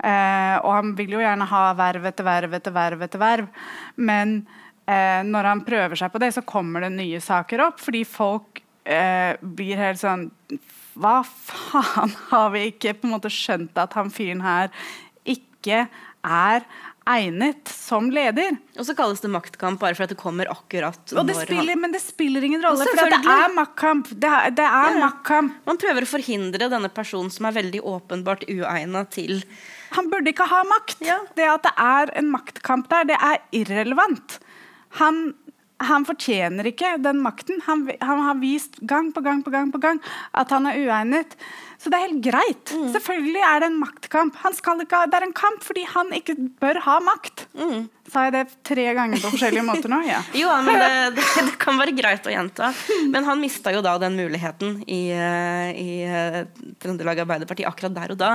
Uh, 0.05 0.57
og 0.65 0.71
han 0.73 0.93
vil 0.99 1.17
jo 1.17 1.23
gjerne 1.23 1.47
ha 1.49 1.63
verv 1.79 2.09
etter 2.11 2.27
verv 2.27 2.57
etter 2.57 2.75
verv 2.75 3.05
etter 3.07 3.21
verv. 3.21 3.67
Men 3.97 4.43
uh, 4.91 5.23
når 5.27 5.51
han 5.51 5.65
prøver 5.67 6.01
seg 6.01 6.13
på 6.13 6.23
det, 6.23 6.33
så 6.37 6.45
kommer 6.47 6.87
det 6.87 6.95
nye 6.97 7.23
saker 7.23 7.69
opp. 7.69 7.83
Fordi 7.85 8.05
folk 8.09 8.61
blir 8.85 9.79
helt 9.81 9.97
sånn 9.97 10.27
Hva 11.01 11.23
faen? 11.25 12.11
Har 12.35 12.51
vi 12.53 12.67
ikke 12.69 12.93
på 12.99 13.09
en 13.09 13.15
måte 13.15 13.31
skjønt 13.33 13.79
at 13.81 13.97
han 13.97 14.11
fyren 14.13 14.43
her 14.45 14.69
ikke 15.25 15.87
er 16.21 16.67
egnet 17.05 17.69
som 17.69 18.09
leder. 18.13 18.57
Og 18.79 18.87
så 18.89 18.95
kalles 18.97 19.21
det 19.21 19.31
maktkamp 19.33 19.81
bare 19.83 19.97
for 19.97 20.07
at 20.07 20.13
det 20.13 20.19
kommer 20.21 20.49
akkurat 20.53 21.13
og 21.13 21.29
det 21.29 21.37
spiller, 21.37 21.77
Men 21.77 21.93
det 21.93 22.01
spiller 22.03 22.45
ingen 22.45 22.65
rolle, 22.65 22.87
for 22.89 23.13
det 23.13 23.21
er 23.21 23.55
maktkamp. 23.55 24.11
Det 24.11 24.31
er, 24.31 24.55
det 24.57 24.67
er 24.67 24.97
ja, 24.97 25.03
maktkamp. 25.05 25.59
Man 25.69 25.81
prøver 25.81 26.07
å 26.07 26.11
forhindre 26.11 26.71
denne 26.73 26.91
personen 26.93 27.33
som 27.35 27.49
er 27.49 27.57
veldig 27.59 27.85
åpenbart 27.85 28.47
uegna 28.49 29.05
til 29.13 29.43
Han 29.95 30.09
burde 30.11 30.33
ikke 30.33 30.49
ha 30.51 30.65
makt. 30.67 31.05
Ja. 31.05 31.21
Det 31.37 31.47
at 31.51 31.69
det 31.69 31.75
er 31.79 32.15
en 32.19 32.33
maktkamp 32.33 32.89
der, 32.91 33.13
det 33.13 33.21
er 33.21 33.43
irrelevant. 33.55 34.41
Han, 35.01 35.35
han 35.83 36.07
fortjener 36.07 36.69
ikke 36.71 36.97
den 37.03 37.21
makten. 37.25 37.61
Han, 37.67 37.87
han, 38.01 38.25
har 38.29 38.41
vist 38.43 38.79
gang 38.87 39.11
på 39.15 39.25
gang 39.25 39.43
på 39.45 39.53
gang 39.55 39.73
på 39.75 39.83
gang 39.83 40.01
at 40.33 40.53
han 40.55 40.69
er 40.71 40.79
uegnet. 40.85 41.35
Så 41.83 41.91
det 41.91 41.99
er 41.99 42.07
helt 42.07 42.23
greit. 42.25 42.71
Mm. 42.73 42.87
Selvfølgelig 42.95 43.43
er 43.45 43.61
det 43.61 43.69
en 43.69 43.81
maktkamp. 43.81 44.39
Ikke, 44.39 45.01
det 45.11 45.19
er 45.19 45.27
en 45.27 45.35
kamp 45.37 45.65
fordi 45.67 45.83
han 45.91 46.15
ikke 46.17 46.37
bør 46.63 46.79
ha 46.87 46.95
makt. 47.05 47.45
Mm. 47.59 47.91
Sa 48.09 48.23
jeg 48.29 48.35
det 48.37 48.45
tre 48.65 48.85
ganger 48.97 49.21
på 49.21 49.33
forskjellige 49.35 49.65
måter 49.67 49.91
nå? 49.91 49.99
Ja. 50.07 50.21
jo, 50.43 50.53
men 50.65 50.79
det, 50.79 50.89
det, 51.19 51.27
det, 51.51 51.57
kan 51.61 51.81
være 51.81 51.97
greit 51.99 52.29
å 52.29 52.33
gjenta. 52.33 52.71
Men 53.11 53.27
han 53.27 53.43
mista 53.43 53.75
jo 53.75 53.83
da 53.85 53.97
den 54.01 54.17
muligheten 54.21 54.79
i, 54.87 55.03
eh, 55.13 55.75
i 55.75 55.91
uh, 56.07 56.41
Trøndelag 56.81 57.25
Arbeiderparti 57.25 57.67
akkurat 57.69 57.97
der 57.99 58.15
og 58.15 58.23
da. 58.23 58.33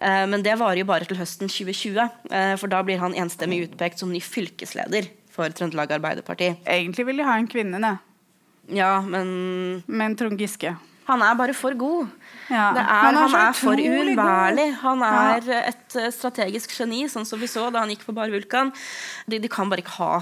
Uh, 0.00 0.24
men 0.32 0.42
det 0.46 0.56
varer 0.58 0.80
jo 0.82 0.88
bare 0.88 1.06
til 1.06 1.20
høsten 1.20 1.52
2020, 1.52 2.00
uh, 2.32 2.54
for 2.58 2.72
da 2.72 2.82
blir 2.86 3.02
han 3.02 3.14
enstemmig 3.18 3.66
utpekt 3.68 4.00
som 4.00 4.14
ny 4.14 4.22
fylkesleder 4.24 5.10
for 5.38 5.54
Trøndelag 5.54 5.94
Arbeiderparti. 5.98 6.52
Egentlig 6.66 7.06
vil 7.06 7.22
de 7.22 7.26
ha 7.28 7.38
en 7.38 7.48
kvinne, 7.50 7.80
det. 7.82 7.94
Ja, 8.74 8.98
men 9.00 9.82
Men 9.86 10.16
Trond 10.18 10.38
Giske. 10.38 10.74
Han 11.08 11.22
er 11.24 11.36
bare 11.38 11.54
for 11.56 11.72
god. 11.78 12.10
Ja. 12.50 12.66
Er, 12.76 12.82
han, 12.84 13.14
er, 13.16 13.20
han 13.22 13.36
er 13.40 13.54
for 13.56 13.80
uunnværlig. 13.80 14.66
Han 14.82 15.04
er 15.06 15.46
ja. 15.46 15.60
et 15.70 15.96
eh, 15.96 16.10
strategisk 16.12 16.74
geni, 16.76 17.06
sånn 17.08 17.24
som 17.28 17.40
vi 17.40 17.48
så 17.48 17.70
da 17.72 17.80
han 17.80 17.94
gikk 17.94 18.04
på 18.04 18.12
Bar 18.16 18.28
Vulkan. 18.32 18.74
De, 19.24 19.38
de 19.40 19.48
kan 19.48 19.70
bare 19.72 19.84
ikke 19.84 19.96
ha 20.02 20.12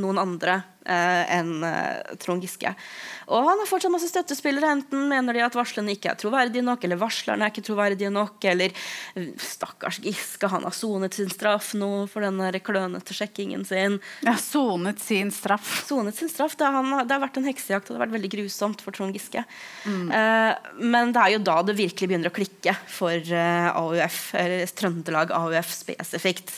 noen 0.00 0.20
andre 0.20 0.60
eh, 0.86 1.34
enn 1.36 1.62
eh, 1.66 2.14
Trond 2.22 2.42
Giske. 2.42 2.72
Og 3.32 3.46
han 3.46 3.60
har 3.60 3.68
fortsatt 3.68 3.92
masse 3.92 4.08
støttespillere. 4.10 4.70
Enten 4.78 5.06
mener 5.10 5.36
de 5.36 5.44
at 5.44 5.56
varslene 5.56 5.94
ikke 5.94 6.12
er 6.12 6.20
troverdige 6.20 6.64
nok, 6.64 6.84
eller 6.84 7.00
varslerne 7.00 7.46
er 7.46 7.52
ikke 7.52 7.64
troverdige 7.66 8.12
nok, 8.12 8.38
eller 8.50 8.72
eh, 8.72 9.30
stakkars 9.40 10.00
Giske, 10.04 10.50
han 10.52 10.66
har 10.66 10.76
sonet 10.76 11.16
sin 11.18 11.30
straff 11.32 11.72
nå 11.78 12.06
for 12.12 12.24
den 12.24 12.40
klønete 12.64 13.16
sjekkingen 13.16 13.66
sin. 13.68 13.98
Ja, 14.26 14.36
sonet 14.40 15.02
sin 15.02 15.32
straff. 15.34 15.82
Sonet 15.88 16.18
sin 16.18 16.32
straff. 16.32 16.56
Det, 16.58 16.68
han, 16.68 16.92
det, 17.02 17.12
har 17.14 17.24
vært 17.24 17.40
en 17.40 17.48
heksejakt, 17.48 17.88
og 17.88 17.94
det 17.94 18.00
har 18.00 18.06
vært 18.06 18.16
veldig 18.18 18.32
grusomt 18.36 18.84
for 18.84 18.96
Trond 18.96 19.16
Giske. 19.16 19.44
Mm. 19.84 20.06
Eh, 20.08 20.70
men 20.82 21.12
det 21.14 21.26
er 21.26 21.36
jo 21.36 21.44
da 21.46 21.60
det 21.66 21.78
virkelig 21.78 22.10
begynner 22.10 22.32
å 22.32 22.36
klikke 22.36 22.76
for 22.90 23.16
eh, 23.16 23.68
AUF, 23.72 24.22
eller 24.38 24.72
Trøndelag 24.72 25.34
AUF 25.36 25.76
spesifikt. 25.82 26.56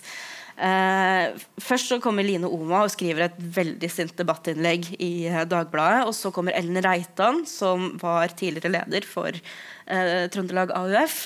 Eh, 0.54 1.34
først 1.58 1.90
så 1.90 1.98
kommer 2.02 2.22
Line 2.22 2.46
Oma 2.46 2.84
og 2.84 2.92
skriver 2.94 3.26
et 3.26 3.38
veldig 3.56 3.90
sint 3.90 4.14
debattinnlegg 4.18 4.86
i 5.02 5.26
eh, 5.26 5.42
Dagbladet. 5.50 6.06
Og 6.06 6.14
så 6.16 6.30
kommer 6.34 6.54
Ellen 6.54 6.78
Reitan, 6.84 7.42
som 7.48 7.94
var 8.02 8.34
tidligere 8.38 8.72
leder 8.76 9.06
for 9.08 9.34
eh, 9.34 10.26
Trøndelag 10.30 10.74
AUF. 10.76 11.24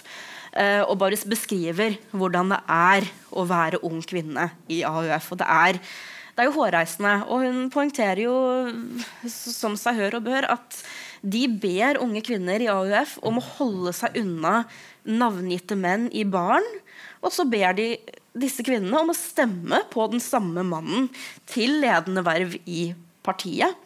Eh, 0.56 0.82
og 0.82 0.96
bare 1.02 1.18
beskriver 1.28 1.98
hvordan 2.16 2.54
det 2.54 2.62
er 2.72 3.08
å 3.36 3.44
være 3.48 3.82
ung 3.84 4.00
kvinne 4.00 4.48
i 4.72 4.80
AUF. 4.86 5.32
Og 5.34 5.42
det 5.42 5.50
er, 5.52 5.80
det 6.32 6.44
er 6.44 6.48
jo 6.48 6.56
hårreisende. 6.56 7.14
Og 7.28 7.44
hun 7.44 7.68
poengterer 7.74 8.24
jo, 8.24 8.38
som 9.28 9.76
seg 9.78 10.00
hør 10.00 10.20
og 10.20 10.28
bør, 10.30 10.48
at 10.56 10.80
de 11.20 11.44
ber 11.50 11.98
unge 12.00 12.22
kvinner 12.24 12.62
i 12.62 12.70
AUF 12.70 13.18
om 13.26 13.40
å 13.40 13.48
holde 13.58 13.92
seg 13.96 14.16
unna 14.20 14.62
navngitte 15.08 15.76
menn 15.76 16.08
i 16.16 16.24
baren. 16.28 16.64
Og 17.24 17.34
så 17.34 17.44
ber 17.48 17.74
de 17.76 17.92
disse 18.40 18.64
kvinnene 18.66 19.02
om 19.02 19.12
å 19.12 19.16
stemme 19.16 19.82
på 19.92 20.06
den 20.12 20.22
samme 20.22 20.64
mannen 20.66 21.10
til 21.48 21.80
ledende 21.82 22.24
verv 22.26 22.56
i 22.64 22.90
partiet. 23.26 23.76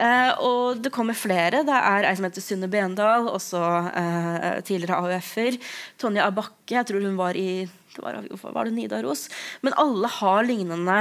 Eh, 0.00 0.32
og 0.40 0.80
det 0.84 0.92
kommer 0.94 1.18
flere. 1.18 1.64
Det 1.66 1.76
er 1.76 2.06
ei 2.08 2.14
som 2.16 2.26
heter 2.28 2.44
Synne 2.44 2.70
Bendal, 2.70 3.28
også 3.28 3.60
eh, 3.90 4.60
tidligere 4.66 5.00
AUF-er. 5.02 5.58
Tonje 6.00 6.24
Abakke, 6.24 6.76
jeg 6.76 6.88
tror 6.88 7.04
hun 7.04 7.18
var 7.20 7.38
i 7.38 7.66
var, 7.98 8.20
var 8.54 8.68
det 8.68 8.76
Nidaros? 8.76 9.26
Men 9.66 9.74
alle 9.80 10.08
har 10.20 10.46
lignende 10.46 11.00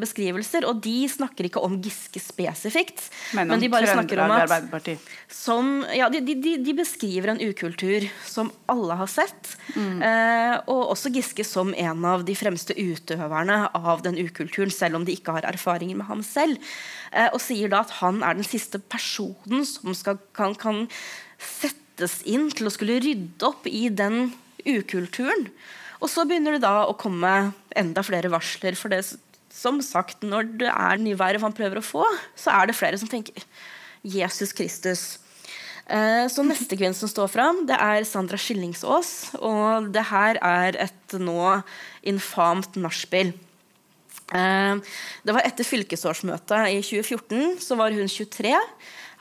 beskrivelser, 0.00 0.66
og 0.68 0.80
de 0.84 1.06
snakker 1.10 1.48
ikke 1.48 1.62
om 1.62 1.76
Giske 1.82 2.20
spesifikt. 2.22 3.04
Men, 3.36 3.50
men 3.50 3.62
de 3.62 3.70
bare 3.72 3.90
snakker 3.90 4.22
om 4.24 4.34
at 4.34 4.90
som, 5.32 5.84
ja, 5.94 6.08
de, 6.12 6.20
de, 6.26 6.56
de, 6.62 6.74
beskriver 6.76 7.32
en 7.32 7.42
ukultur 7.42 8.06
som 8.26 8.50
alle 8.70 8.98
har 8.98 9.10
sett. 9.10 9.54
Mm. 9.74 10.02
Eh, 10.08 10.54
og 10.72 10.92
også 10.94 11.12
Giske 11.14 11.46
som 11.46 11.72
en 11.76 12.06
av 12.08 12.26
de 12.26 12.36
fremste 12.38 12.76
utøverne 12.76 13.60
av 13.76 14.02
den 14.06 14.18
ukulturen, 14.20 14.74
selv 14.74 15.00
om 15.00 15.06
de 15.06 15.16
ikke 15.16 15.36
har 15.38 15.48
erfaringer 15.48 15.98
med 16.00 16.10
ham 16.10 16.24
selv. 16.26 16.58
Eh, 17.12 17.30
og 17.30 17.40
sier 17.42 17.72
da 17.72 17.84
at 17.86 17.98
han 18.00 18.22
er 18.26 18.38
den 18.38 18.46
siste 18.46 18.82
personen 18.82 19.66
som 19.68 19.94
skal, 19.96 20.20
kan, 20.36 20.56
kan 20.58 20.84
settes 21.38 22.20
inn 22.28 22.50
til 22.54 22.68
å 22.68 22.74
skulle 22.74 23.00
rydde 23.02 23.46
opp 23.46 23.68
i 23.70 23.88
den 23.92 24.30
ukulturen. 24.66 25.50
Og 26.02 26.10
så 26.12 26.26
begynner 26.28 26.56
det 26.56 26.64
da 26.66 26.84
å 26.88 26.96
komme 26.98 27.52
enda 27.76 28.02
flere 28.04 28.30
varsler. 28.32 28.76
For 28.76 28.92
det 28.92 29.00
som 29.56 29.80
sagt, 29.84 30.24
når 30.26 30.50
det 30.60 30.72
er 30.72 31.00
nyværet 31.00 31.42
han 31.42 31.54
prøver 31.56 31.80
å 31.80 31.84
få, 31.84 32.04
så 32.36 32.52
er 32.58 32.68
det 32.68 32.76
flere 32.76 32.98
som 33.00 33.08
tenker 33.10 33.44
Jesus 34.06 34.52
Kristus. 34.56 35.06
Eh, 35.86 36.26
så 36.32 36.42
neste 36.42 36.76
kvinne 36.78 36.96
som 36.98 37.10
står 37.10 37.30
fram, 37.30 37.62
det 37.68 37.78
er 37.78 38.06
Sandra 38.08 38.38
Skillingsås. 38.40 39.38
Og 39.38 39.90
det 39.94 40.06
her 40.10 40.40
er 40.42 40.78
et 40.88 41.18
nå 41.22 41.60
infamt 42.06 42.78
nachspiel. 42.82 43.32
Eh, 44.34 44.74
det 45.22 45.36
var 45.36 45.46
etter 45.46 45.68
fylkesårsmøtet 45.68 46.72
i 46.74 46.80
2014. 46.82 47.60
Så 47.62 47.78
var 47.78 47.94
hun 47.94 48.10
23. 48.10 48.54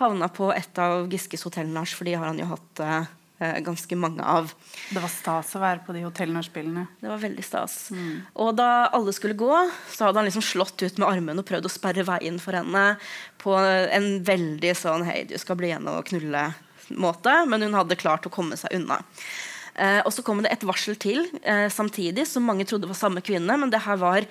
Havna 0.02 0.28
på 0.34 0.50
et 0.52 0.82
av 0.82 1.06
Giskes 1.12 1.46
hotellnach, 1.48 1.94
for 1.96 2.08
de 2.10 2.18
har 2.18 2.28
han 2.28 2.42
jo 2.42 2.50
hatt 2.50 2.84
eh, 2.84 3.14
ganske 3.38 3.98
mange 4.00 4.24
av. 4.24 4.54
Det 4.90 5.02
var 5.04 5.12
stas 5.12 5.50
å 5.58 5.62
være 5.64 5.82
på 5.84 5.96
de 5.96 6.06
hotellnachspielene. 6.06 6.86
Det 7.02 7.10
var 7.12 7.20
veldig 7.20 7.44
stas. 7.44 7.76
Mm. 7.92 8.22
Og 8.44 8.54
da 8.56 8.88
alle 8.96 9.14
skulle 9.16 9.36
gå, 9.40 9.52
så 9.92 10.08
hadde 10.08 10.22
han 10.22 10.30
liksom 10.30 10.46
slått 10.46 10.86
ut 10.86 11.02
med 11.02 11.10
armen 11.10 11.42
og 11.42 11.48
prøvd 11.50 11.68
å 11.68 11.74
sperre 11.74 12.06
veien 12.08 12.40
for 12.40 12.56
henne 12.56 12.86
på 13.42 13.58
en 13.60 14.08
veldig 14.26 14.72
sånn 14.80 15.04
hei, 15.08 15.26
du 15.28 15.36
skal 15.42 15.60
bli 15.60 15.74
igjen 15.74 15.90
og 15.92 16.06
knulle-måte. 16.08 17.36
Men 17.52 17.68
hun 17.68 17.76
hadde 17.76 18.00
klart 18.00 18.30
å 18.30 18.34
komme 18.34 18.56
seg 18.60 18.78
unna. 18.80 19.02
Eh, 19.76 20.00
og 20.06 20.14
så 20.16 20.24
kom 20.24 20.40
det 20.44 20.54
et 20.56 20.64
varsel 20.64 20.96
til 20.96 21.26
eh, 21.44 21.68
samtidig, 21.72 22.24
som 22.30 22.46
mange 22.48 22.68
trodde 22.68 22.88
var 22.88 22.98
samme 23.00 23.24
kvinne. 23.26 23.60
Men 23.60 23.74
det 23.74 23.84
her 23.84 24.00
var 24.00 24.28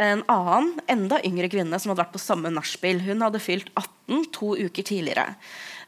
en 0.00 0.22
annen, 0.32 0.72
enda 0.88 1.18
yngre 1.26 1.50
kvinne 1.52 1.76
som 1.76 1.92
hadde 1.92 2.00
vært 2.06 2.14
på 2.14 2.22
samme 2.22 2.52
nachspiel. 2.54 3.02
Hun 3.04 3.20
hadde 3.26 3.42
fylt 3.42 3.68
18 3.74 3.99
to 4.34 4.54
uker 4.58 4.86
tidligere. 4.86 5.34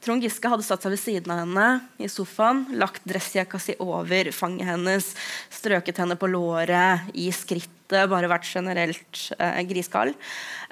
Trond 0.02 0.24
Giske 0.24 0.50
hadde 0.50 0.64
satt 0.66 0.82
seg 0.82 0.96
ved 0.96 0.98
siden 0.98 1.30
av 1.30 1.44
henne 1.44 1.66
i 2.02 2.08
sofaen, 2.10 2.64
lagt 2.74 3.04
dressjakka 3.06 3.60
si 3.62 3.76
over 3.82 4.32
fanget 4.34 4.72
hennes, 4.72 5.12
strøket 5.52 6.00
henne 6.02 6.16
på 6.18 6.30
låret, 6.30 7.06
i 7.14 7.28
skrittet, 7.34 8.08
bare 8.10 8.30
vært 8.30 8.48
generelt 8.48 9.20
eh, 9.38 9.60
griskald. 9.68 10.18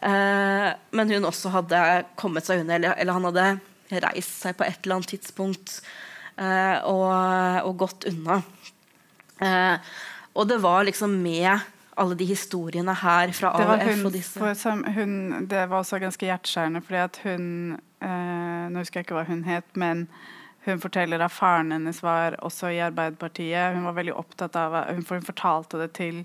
Eh, 0.03 0.69
men 0.99 1.15
hun 1.15 1.29
også 1.31 1.53
hadde 1.55 1.83
kommet 2.19 2.49
seg 2.49 2.65
unna, 2.65 2.79
eller, 2.81 2.97
eller, 2.99 3.19
han 3.19 3.29
hadde 3.31 4.01
reist 4.09 4.41
seg 4.43 4.59
på 4.59 4.67
et 4.67 4.83
eller 4.83 4.99
annet 4.99 5.13
tidspunkt 5.15 5.79
eh, 6.35 6.79
og, 6.91 7.07
og, 7.69 7.75
gått 7.85 8.09
unna. 8.11 8.41
Eh, 9.47 9.93
og 10.35 10.51
det 10.51 10.59
var 10.65 10.89
liksom 10.89 11.15
med 11.23 11.55
alle 11.97 12.17
de 12.17 12.27
historiene 12.29 12.95
her 12.95 13.33
fra 13.37 13.53
AUF 13.57 14.05
og 14.07 14.13
disse. 14.15 14.41
Hun, 14.41 14.85
hun, 14.95 15.15
det 15.51 15.65
var 15.71 15.83
også 15.83 15.99
ganske 16.03 16.29
hjerteskjærende, 16.29 16.83
fordi 16.87 17.01
at 17.03 17.21
hun 17.25 17.47
eh, 18.01 18.69
Nå 18.71 18.85
husker 18.85 19.01
jeg 19.01 19.09
ikke 19.09 19.19
hva 19.19 19.27
hun 19.29 19.43
het, 19.49 19.67
men 19.75 20.07
hun 20.67 20.81
forteller 20.81 21.23
at 21.25 21.33
faren 21.33 21.73
hennes 21.73 22.03
var 22.05 22.37
også 22.45 22.71
i 22.75 22.81
Arbeiderpartiet. 22.85 23.75
Hun 23.75 23.89
var 23.89 23.97
veldig 23.97 24.15
opptatt 24.15 24.57
av 24.61 24.77
Hun, 24.93 25.05
hun 25.09 25.27
fortalte 25.27 25.81
det 25.81 25.93
til 25.99 26.25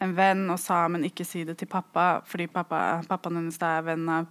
en 0.00 0.14
venn 0.16 0.46
og 0.48 0.60
sa 0.60 0.86
men 0.88 1.04
ikke 1.04 1.26
si 1.28 1.44
det 1.44 1.58
til 1.60 1.68
pappa, 1.68 2.22
fordi 2.28 2.46
pappa, 2.48 3.02
pappaen 3.08 3.40
hennes 3.40 3.60
da 3.60 3.78
er 3.78 3.88
venn 3.90 4.08
av 4.08 4.28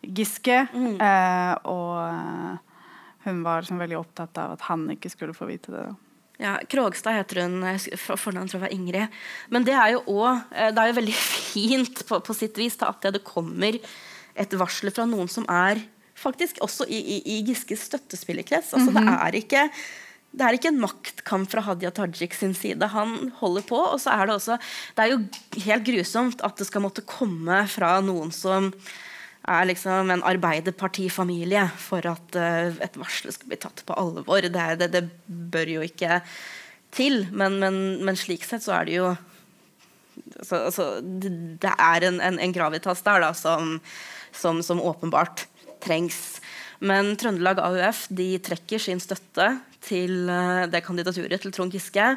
Giske. 0.00 0.62
Mm. 0.72 0.94
Eh, 0.96 1.54
og 1.68 2.60
hun 3.26 3.42
var 3.44 3.66
sånn, 3.66 3.80
veldig 3.82 3.98
opptatt 4.00 4.38
av 4.40 4.54
at 4.56 4.68
han 4.70 4.86
ikke 4.94 5.12
skulle 5.12 5.36
få 5.36 5.50
vite 5.50 5.74
det. 5.74 5.88
Ja, 6.40 6.56
Krogstad 6.72 7.18
heter 7.18 7.42
hun. 7.44 7.60
Fornavn 8.16 8.48
tror 8.48 8.60
jeg 8.60 8.64
var 8.64 8.72
Ingrid. 8.72 9.16
Men 9.52 9.66
det 9.66 9.74
er 9.76 9.94
jo 9.94 10.04
også, 10.06 10.34
eh, 10.56 10.70
det 10.72 10.82
er 10.82 10.90
jo 10.90 10.98
veldig 11.00 11.16
fint 11.52 12.04
på, 12.08 12.20
på 12.24 12.36
sitt 12.36 12.60
vis 12.60 12.78
at 12.86 13.10
det 13.12 13.24
kommer 13.26 13.76
et 14.40 14.54
varsel 14.56 14.92
fra 14.94 15.04
noen 15.08 15.28
som 15.28 15.44
er 15.52 15.82
faktisk 16.20 16.60
også 16.64 16.86
i, 16.88 17.00
i, 17.00 17.18
i 17.34 17.40
Giskes 17.48 17.84
støttespillerkrets. 17.88 18.72
Altså, 18.76 18.92
det, 18.96 19.04
er 19.12 19.36
ikke, 19.36 19.66
det 20.32 20.46
er 20.46 20.56
ikke 20.56 20.72
en 20.72 20.80
maktkamp 20.80 21.52
fra 21.52 21.64
Hadia 21.68 21.92
Tajik 21.96 22.36
sin 22.36 22.56
side. 22.56 22.88
Han 22.94 23.32
holder 23.40 23.66
på. 23.68 23.80
Og 23.90 24.00
så 24.00 24.16
er 24.16 24.28
det 24.28 24.38
også 24.38 24.56
Det 24.96 25.04
er 25.04 25.14
jo 25.14 25.22
helt 25.66 25.86
grusomt 25.88 26.44
at 26.46 26.60
det 26.60 26.68
skal 26.68 26.84
måtte 26.84 27.04
komme 27.08 27.62
fra 27.72 27.98
noen 28.04 28.32
som 28.32 28.72
er 29.48 29.68
liksom 29.70 30.10
en 30.12 30.22
arbeiderpartifamilie 30.26 31.64
for 31.80 32.04
at 32.10 32.36
uh, 32.36 32.76
et 32.84 32.96
varsel 33.00 33.32
skal 33.32 33.50
bli 33.50 33.58
tatt 33.60 33.82
på 33.86 33.96
alvor. 33.98 34.44
Det, 34.44 34.66
det, 34.82 34.90
det 34.92 35.04
bør 35.26 35.74
jo 35.78 35.84
ikke 35.86 36.20
til. 36.94 37.24
Men, 37.32 37.58
men, 37.62 37.80
men, 38.04 38.18
slik 38.18 38.44
sett 38.46 38.66
så 38.66 38.76
er 38.80 38.88
det 38.88 38.98
jo 38.98 39.08
altså, 40.40 40.56
altså, 40.58 40.86
det, 41.00 41.72
er 41.72 42.08
en, 42.10 42.20
en, 42.20 42.38
en 42.42 42.54
gravitas 42.54 43.02
der 43.06 43.24
da, 43.24 43.32
som, 43.36 43.78
som, 44.32 44.60
som, 44.66 44.82
åpenbart 44.82 45.46
trengs. 45.80 46.40
Men 46.80 47.14
Trøndelag 47.20 47.60
AUF 47.64 48.06
de 48.12 48.34
trekker 48.44 48.80
sin 48.80 49.00
støtte 49.00 49.52
til 49.84 50.28
uh, 50.28 50.68
det 50.70 50.84
kandidaturet 50.84 51.40
til 51.40 51.54
Trond 51.56 51.72
Giske. 51.72 52.12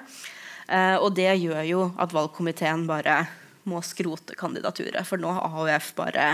Uh, 0.67 0.99
og 0.99 1.13
det 1.15 1.31
gjør 1.39 1.63
jo 1.67 1.87
at 1.99 2.13
valgkomiteen 2.15 2.85
bare 2.87 3.23
må 3.69 3.79
skrote 3.85 4.35
kandidaturet. 4.35 5.07
For 5.07 5.19
nå 5.19 5.31
har 5.31 5.55
AUF 5.63 5.93
bare 5.95 6.27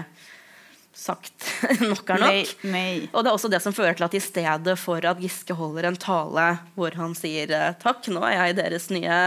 sagt 1.00 1.48
nok 1.90 2.14
er 2.16 2.24
nok. 2.24 2.30
Nei, 2.30 2.72
nei. 2.72 2.94
Og 3.14 3.24
det 3.24 3.32
er 3.32 3.36
også 3.36 3.52
det 3.52 3.62
som 3.64 3.76
fører 3.76 3.98
til 3.98 4.08
at 4.08 4.18
i 4.18 4.24
stedet 4.24 4.76
for 4.80 5.06
at 5.08 5.22
Giske 5.24 5.56
holder 5.58 5.90
en 5.90 6.00
tale 6.00 6.48
hvor 6.76 6.96
han 7.00 7.16
sier 7.18 7.52
eh, 7.56 7.78
takk, 7.82 8.10
nå 8.12 8.24
er 8.28 8.38
jeg 8.38 8.60
deres 8.60 8.90
nye 8.94 9.20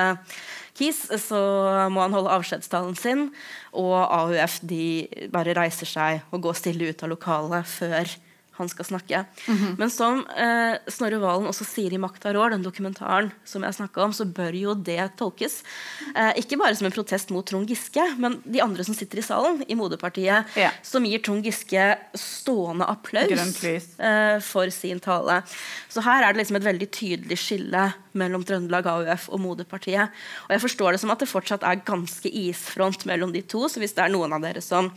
kis, 0.78 1.04
så 1.20 1.40
må 1.92 2.04
han 2.04 2.14
holde 2.16 2.32
avskjedstalen 2.32 2.96
sin. 2.98 3.26
Og 3.76 3.96
AUF 4.02 4.60
de 4.64 5.08
bare 5.32 5.56
reiser 5.58 5.88
seg 5.88 6.22
og 6.32 6.46
går 6.46 6.58
stille 6.58 6.92
ut 6.92 7.04
av 7.04 7.12
lokalet 7.12 7.68
før 7.68 8.16
han 8.52 8.68
skal 8.68 8.84
snakke. 8.84 9.24
Mm 9.48 9.58
-hmm. 9.58 9.78
Men 9.78 9.90
som 9.90 10.26
eh, 10.36 10.76
Snorre 10.88 11.18
Valen 11.18 11.46
også 11.46 11.64
sier 11.64 11.92
i 11.92 11.98
'Makta 11.98 12.32
rår', 12.32 12.50
den 12.50 12.62
dokumentaren 12.62 13.30
som 13.44 13.62
jeg 13.62 13.74
snakka 13.74 14.02
om, 14.02 14.12
så 14.12 14.24
bør 14.24 14.52
jo 14.54 14.74
det 14.74 15.16
tolkes. 15.16 15.62
Eh, 16.16 16.32
ikke 16.36 16.58
bare 16.58 16.76
som 16.76 16.86
en 16.86 16.92
protest 16.92 17.30
mot 17.30 17.46
Trond 17.46 17.68
Giske, 17.68 18.14
men 18.18 18.42
de 18.44 18.60
andre 18.60 18.84
som 18.84 18.94
sitter 18.94 19.18
i 19.18 19.22
salen 19.22 19.64
i 19.68 19.74
Moderpartiet, 19.74 20.44
ja. 20.56 20.70
som 20.82 21.04
gir 21.04 21.18
Trond 21.18 21.44
Giske 21.44 21.98
stående 22.14 22.84
applaus 22.84 23.64
eh, 23.64 24.38
for 24.40 24.70
sin 24.70 25.00
tale. 25.00 25.42
Så 25.88 26.00
her 26.00 26.22
er 26.22 26.32
det 26.32 26.42
liksom 26.42 26.56
et 26.56 26.64
veldig 26.64 26.90
tydelig 26.90 27.38
skille 27.38 27.92
mellom 28.12 28.44
Trøndelag 28.44 28.86
AUF 28.86 29.28
og 29.32 29.40
Moderpartiet. 29.40 30.12
Og 30.46 30.54
jeg 30.54 30.62
forstår 30.62 30.92
det 30.92 31.00
som 31.02 31.12
at 31.14 31.22
det 31.22 31.30
fortsatt 31.30 31.64
er 31.64 31.80
ganske 31.86 32.28
isfront 32.28 33.06
mellom 33.08 33.32
de 33.32 33.42
to, 33.42 33.64
så 33.68 33.80
hvis 33.80 33.94
det 33.96 34.04
er 34.04 34.12
noen 34.12 34.32
av 34.36 34.44
dere 34.44 34.62
som 34.64 34.90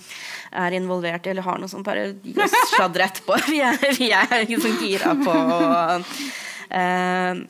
er 0.51 0.75
involvert 0.75 1.27
eller 1.31 1.45
har 1.45 1.61
noe 1.61 1.71
sånt, 1.71 1.85
bare 1.87 2.13
gi 2.23 2.35
oss 2.41 2.55
sladder 2.75 3.05
etterpå 3.07 3.37
vi 3.51 3.61
er, 3.63 3.81
vi 3.97 4.09
er 4.15 4.47
liksom 4.49 4.79
gira 4.81 5.13
på 5.19 5.33
å 5.33 5.59
eh, 6.69 7.43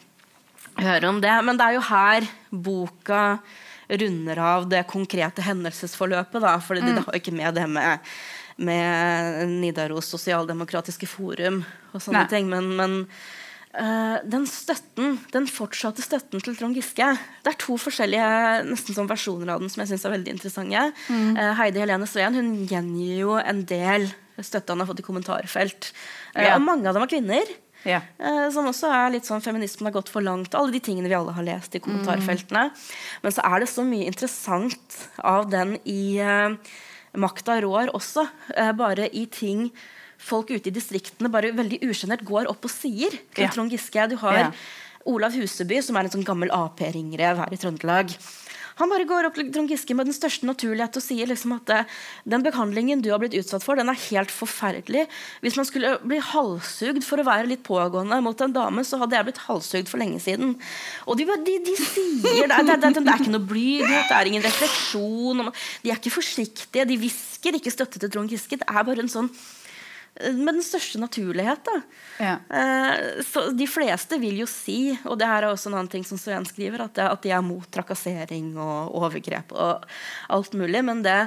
høre 0.86 1.12
om 1.12 1.22
det. 1.24 1.36
Men 1.48 1.60
det 1.60 1.68
er 1.68 1.78
jo 1.78 1.86
her 1.90 2.28
boka 2.52 3.22
runder 3.88 4.42
av 4.42 4.68
det 4.70 4.84
konkrete 4.90 5.46
hendelsesforløpet. 5.46 6.42
Da, 6.42 6.58
for 6.64 6.80
mm. 6.80 6.90
det 6.90 7.06
har 7.06 7.20
ikke 7.20 7.36
med 7.36 7.58
det 7.58 7.68
med, 7.70 8.12
med 8.58 9.56
Nidaros 9.62 10.10
sosialdemokratiske 10.14 11.10
forum 11.10 11.64
og 11.94 12.02
sånne 12.02 12.26
Nei. 12.26 12.32
ting. 12.32 12.50
Men, 12.52 12.72
men 12.80 12.98
uh, 13.78 14.18
den 14.26 14.48
støtten, 14.50 15.20
den 15.36 15.48
fortsatte 15.52 16.06
støtten 16.06 16.44
til 16.44 16.58
Trond 16.58 16.78
Giske 16.78 17.14
Det 17.46 17.54
er 17.54 17.62
to 17.62 17.78
forskjellige 17.82 18.66
nesten 18.72 18.98
sånn 18.98 19.12
versjoner 19.12 19.56
av 19.56 19.64
den 19.64 19.72
som 19.72 19.86
jeg 19.86 19.94
synes 19.94 20.10
er 20.10 20.18
veldig 20.18 20.38
interessante. 20.38 20.86
Mm. 21.08 21.34
Uh, 21.38 21.52
Heidi 21.62 21.84
Helene 21.86 22.10
Sveen 22.10 22.40
hun 22.42 22.54
gjengir 22.70 23.18
jo 23.22 23.40
en 23.42 23.66
del 23.70 24.10
støtte 24.44 24.74
han 24.74 24.82
har 24.84 24.90
fått 24.90 25.04
i 25.04 25.06
kommentarfelt. 25.06 25.92
Eh, 26.34 26.50
ja. 26.50 26.58
Og 26.58 26.66
mange 26.66 26.90
av 26.90 26.98
dem 26.98 27.06
er 27.06 27.12
kvinner. 27.12 27.54
Ja. 27.86 28.02
Eh, 28.18 28.48
som 28.54 28.68
også 28.68 28.90
er 28.90 29.14
litt 29.14 29.28
sånn 29.30 29.44
feminismen 29.46 29.88
har 29.88 29.96
gått 29.96 30.10
for 30.12 30.26
langt. 30.26 30.58
Alle 30.58 30.74
de 30.74 30.82
tingene 30.84 31.12
vi 31.12 31.18
alle 31.18 31.36
har 31.36 31.46
lest 31.46 31.78
i 31.78 31.84
kommentarfeltene. 31.84 32.68
Mm. 32.72 32.88
Men 33.24 33.36
så 33.36 33.46
er 33.46 33.62
det 33.62 33.70
så 33.72 33.86
mye 33.86 34.10
interessant 34.10 34.98
av 35.22 35.52
den 35.54 35.78
i 35.86 36.18
uh, 36.20 36.58
Makta 37.22 37.60
rår 37.64 37.94
også. 37.96 38.26
Uh, 38.58 38.72
bare 38.76 39.08
i 39.14 39.28
ting 39.32 39.70
folk 40.26 40.50
ute 40.50 40.72
i 40.72 40.74
distriktene 40.74 41.30
bare 41.30 41.54
veldig 41.54 41.84
usjenert 41.86 42.26
går 42.26 42.50
opp 42.50 42.66
og 42.66 42.74
sier 42.74 43.14
ja. 43.38 43.52
Trond 43.54 43.74
Giske. 43.74 44.10
Du 44.10 44.18
har 44.24 44.40
ja. 44.48 44.50
Olav 45.06 45.36
Huseby, 45.38 45.84
som 45.86 46.00
er 46.00 46.08
en 46.08 46.16
sånn 46.16 46.26
gammel 46.26 46.50
Ap-ringrev 46.56 47.38
her 47.44 47.54
i 47.54 47.60
Trøndelag. 47.62 48.16
Han 48.80 48.92
bare 48.92 49.08
går 49.08 49.30
opp 49.30 49.38
til 49.38 49.52
Trond 49.56 49.72
Giske 49.72 49.96
med 49.96 50.10
den 50.10 50.16
største 50.16 50.48
naturlighet 50.48 50.98
og 51.00 51.04
sier 51.04 51.30
liksom 51.30 51.54
at 51.56 51.72
eh, 51.72 51.92
den 52.28 52.44
behandlingen 52.44 53.04
du 53.04 53.08
har 53.14 53.22
blitt 53.22 53.38
utsatt 53.40 53.64
for, 53.64 53.80
den 53.80 53.92
er 53.92 54.02
helt 54.10 54.34
forferdelig. 54.34 55.06
Hvis 55.46 55.56
man 55.60 55.68
skulle 55.70 55.94
bli 56.04 56.20
halshugd 56.20 57.06
for 57.08 57.22
å 57.22 57.28
være 57.28 57.48
litt 57.54 57.64
pågående 57.68 58.20
mot 58.26 58.44
en 58.44 58.56
dame, 58.56 58.84
så 58.84 59.00
hadde 59.00 59.16
jeg 59.16 59.30
blitt 59.30 59.44
halshugd 59.46 59.92
for 59.92 60.04
lenge 60.04 60.20
siden. 60.24 60.58
Og 61.08 61.20
de, 61.20 61.30
de, 61.48 61.58
de 61.70 61.76
sier 61.80 62.52
det, 62.52 62.62
det, 62.68 62.80
det, 62.84 62.94
det, 63.00 63.06
er 63.08 63.24
ikke 63.24 63.36
noe 63.38 63.48
blyghet, 63.48 64.10
det 64.12 64.18
er 64.20 64.32
ingen 64.32 64.46
refleksjon. 64.46 65.46
De 65.86 65.94
er 65.94 66.02
ikke 66.02 66.18
forsiktige, 66.18 66.88
de 66.90 67.00
hvisker 67.00 67.60
ikke 67.60 67.74
støtte 67.74 68.02
til 68.02 68.12
Trond 68.12 68.32
Giske. 68.32 68.60
Det 68.60 68.68
er 68.68 68.88
bare 68.88 69.06
en 69.06 69.12
sånn 69.12 69.32
med 70.16 70.56
den 70.56 70.64
største 70.64 71.00
naturlighet. 71.02 71.68
Ja. 72.24 72.38
Eh, 72.48 73.24
så 73.28 73.50
de 73.52 73.68
fleste 73.68 74.20
vil 74.22 74.40
jo 74.40 74.48
si, 74.48 74.96
og 75.04 75.20
det 75.20 75.28
her 75.28 75.44
er 75.44 75.52
også 75.52 75.68
en 75.70 75.76
annen 75.76 75.92
ting 75.92 76.06
som 76.08 76.20
Søen 76.20 76.48
skriver, 76.48 76.86
at, 76.88 76.96
de 77.24 77.34
er 77.36 77.44
mot 77.44 77.68
trakassering 77.72 78.54
og 78.56 78.96
overgrep 78.96 79.52
og 79.52 79.84
alt 80.32 80.56
mulig. 80.56 80.86
Men 80.88 81.04
det, 81.04 81.18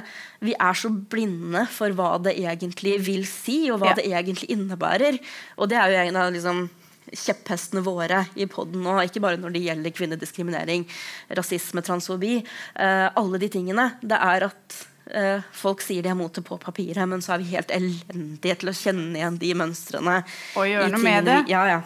vi 0.41 0.57
er 0.57 0.73
så 0.77 0.89
blinde 0.89 1.67
for 1.69 1.93
hva 1.93 2.15
det 2.25 2.35
egentlig 2.41 2.97
vil 3.05 3.27
si, 3.29 3.61
og 3.69 3.83
hva 3.83 3.93
ja. 3.93 3.99
det 4.01 4.09
egentlig 4.09 4.49
innebærer. 4.55 5.21
Og 5.61 5.69
det 5.69 5.77
er 5.77 5.93
jo 5.93 6.03
en 6.07 6.21
av 6.23 6.33
liksom, 6.33 6.65
kjepphestene 7.13 7.85
våre 7.85 8.23
i 8.37 8.49
poden 8.49 8.81
nå, 8.85 8.99
ikke 9.05 9.21
bare 9.21 9.39
når 9.41 9.53
det 9.53 9.65
gjelder 9.67 9.97
kvinnediskriminering, 10.01 10.89
rasisme, 11.37 11.85
transfobi. 11.85 12.39
Eh, 12.41 13.07
alle 13.13 13.41
de 13.41 13.53
tingene. 13.53 13.91
Det 14.01 14.17
er 14.17 14.49
at 14.49 14.85
Uh, 15.09 15.41
folk 15.55 15.81
sier 15.81 16.05
de 16.05 16.11
er 16.11 16.17
mot 16.17 16.33
det 16.33 16.43
på 16.45 16.57
papiret, 16.61 17.01
men 17.09 17.23
så 17.25 17.33
er 17.33 17.41
vi 17.41 17.55
helt 17.55 17.71
elendige 17.73 18.59
til 18.61 18.69
å 18.69 18.75
kjenne 18.77 19.17
igjen 19.17 19.39
de 19.41 19.55
mønstrene. 19.57 20.19
Og 20.59 20.69
gjøre 20.69 20.91
noe 20.93 21.01
med 21.01 21.25
det. 21.25 21.39
Ja, 21.49 21.63
ja. 21.69 21.79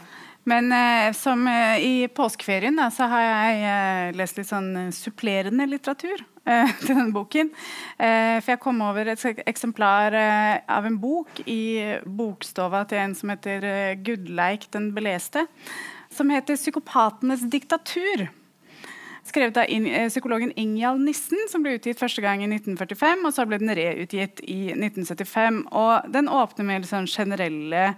Men 0.49 0.67
uh, 0.75 1.13
som 1.15 1.45
uh, 1.47 1.79
i 1.79 2.09
påskeferien 2.11 2.75
da, 2.75 2.89
så 2.91 3.07
har 3.07 3.23
jeg 3.23 4.17
lest 4.19 4.41
litt 4.41 4.51
sånn 4.51 4.91
supplerende 4.95 5.69
litteratur 5.71 6.25
til 6.83 6.89
denne 6.89 7.13
boken. 7.15 7.53
for 7.95 8.51
jeg 8.51 8.59
kom 8.59 8.81
over 8.83 9.07
et 9.13 9.21
eksemplar 9.47 10.11
av 10.11 10.89
en 10.89 10.97
bok 10.99 11.39
i 11.47 11.95
bokstova 12.03 12.81
til 12.89 12.99
en 12.99 13.15
som 13.15 13.31
heter 13.31 13.95
Gudleik 14.03 14.67
den 14.75 14.89
beleste, 14.91 15.45
som 16.11 16.27
heter 16.35 16.59
'Psykopatenes 16.59 17.47
diktatur' 17.47 18.27
skrevet 19.27 19.57
av 19.57 19.69
eh, 19.69 20.09
psykologen 20.09 20.51
Ingjald 20.59 21.01
Nissen, 21.05 21.39
som 21.51 21.63
ble 21.63 21.77
utgitt 21.77 21.99
første 22.01 22.23
gang 22.23 22.43
i 22.43 22.49
1945, 22.49 23.23
og 23.27 23.35
så 23.35 23.45
ble 23.47 23.59
den 23.61 23.73
reutgitt 23.77 24.41
i 24.43 24.73
1975. 24.75 25.61
Og 25.71 26.09
den 26.13 26.29
åpner 26.31 26.67
med 26.67 26.87
sånn 26.89 27.07
generelle 27.09 27.93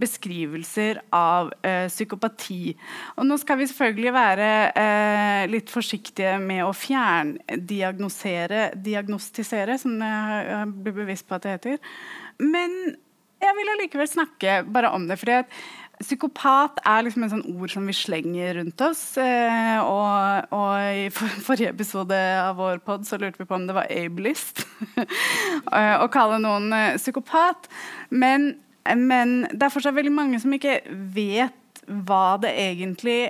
beskrivelser 0.00 1.02
av 1.14 1.52
eh, 1.62 1.86
psykopati. 1.92 2.74
Og 3.18 3.28
nå 3.28 3.38
skal 3.42 3.60
vi 3.60 3.68
selvfølgelig 3.70 4.14
være 4.16 4.50
eh, 4.72 5.44
litt 5.52 5.70
forsiktige 5.72 6.36
med 6.42 6.64
å 6.66 6.74
fjerndiagnosere 6.74 8.72
diagnostisere, 8.74 9.78
som 9.80 9.96
jeg 10.02 10.68
blir 10.74 11.00
bevisst 11.04 11.28
på 11.28 11.38
at 11.38 11.46
det 11.46 11.56
heter. 11.58 11.96
Men 12.42 12.96
jeg 13.44 13.56
vil 13.58 13.72
allikevel 13.74 14.08
snakke 14.08 14.60
bare 14.72 14.90
om 14.94 15.06
det. 15.08 15.18
fordi 15.20 15.38
at 15.42 15.58
Psykopat 16.02 16.80
er 16.82 17.04
liksom 17.06 17.24
en 17.24 17.32
sånn 17.36 17.44
ord 17.54 17.70
som 17.70 17.84
vi 17.86 17.94
slenger 17.94 18.56
rundt 18.58 18.82
oss. 18.82 19.02
Eh, 19.20 19.78
og, 19.78 20.48
og, 20.54 20.72
i 21.04 21.06
forrige 21.14 21.70
episode 21.70 22.18
av 22.40 22.58
vår 22.58 22.82
pod 22.86 23.06
så 23.06 23.18
lurte 23.20 23.42
vi 23.42 23.46
på 23.48 23.56
om 23.56 23.68
det 23.68 23.76
var 23.76 23.90
ableist 23.94 24.64
eh, 24.98 25.94
å 26.00 26.10
kalle 26.12 26.40
noen 26.42 26.66
eh, 26.74 26.98
psykopat. 26.98 27.70
Men, 28.10 28.50
men 28.84 29.44
det 29.52 29.68
er 29.68 29.74
fortsatt 29.74 29.96
veldig 29.96 30.14
mange 30.14 30.42
som 30.42 30.54
ikke 30.56 30.80
vet 31.14 31.86
hva 31.86 32.36
det 32.42 32.54
egentlig 32.58 33.20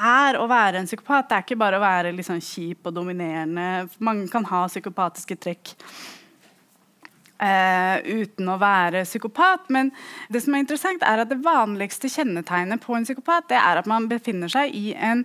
er 0.00 0.36
å 0.40 0.46
være 0.50 0.80
en 0.80 0.88
psykopat. 0.88 1.28
Det 1.28 1.38
er 1.38 1.46
ikke 1.46 1.60
bare 1.60 1.80
å 1.80 1.84
være 1.84 2.14
liksom 2.16 2.40
kjip 2.44 2.88
og 2.88 2.96
dominerende. 3.00 3.88
Mange 4.04 4.28
kan 4.32 4.46
ha 4.52 4.66
psykopatiske 4.68 5.40
trekk 5.40 5.74
Uh, 7.40 8.04
uten 8.04 8.50
å 8.52 8.58
være 8.60 9.06
psykopat. 9.06 9.70
Men 9.72 9.88
det 10.28 10.42
som 10.44 10.52
er 10.52 10.60
interessant 10.60 11.04
er 11.08 11.22
at 11.22 11.30
det 11.30 11.40
vanligste 11.40 12.10
kjennetegnet 12.12 12.82
på 12.84 12.92
en 12.92 13.06
psykopat 13.08 13.48
det 13.48 13.56
er 13.56 13.80
at 13.80 13.88
man 13.88 14.10
befinner 14.10 14.52
seg 14.52 14.74
i 14.76 14.92
en 14.92 15.24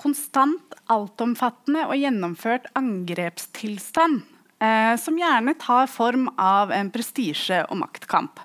konstant, 0.00 0.74
altomfattende 0.90 1.84
og 1.86 1.94
gjennomført 2.00 2.66
angrepstilstand. 2.78 4.24
Uh, 4.62 4.94
som 4.98 5.16
gjerne 5.18 5.54
tar 5.58 5.86
form 5.90 6.28
av 6.38 6.74
en 6.74 6.90
prestisje- 6.94 7.64
og 7.68 7.78
maktkamp. 7.80 8.42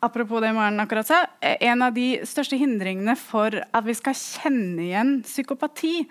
Apropos 0.00 0.40
det 0.40 0.52
Maren 0.54 0.78
akkurat 0.80 1.06
sa, 1.06 1.26
eh, 1.40 1.56
En 1.60 1.82
av 1.82 1.92
de 1.92 2.20
største 2.22 2.56
hindringene 2.56 3.16
for 3.16 3.50
at 3.50 3.84
vi 3.84 3.94
skal 3.94 4.14
kjenne 4.14 4.78
igjen 4.78 5.22
psykopati, 5.24 6.06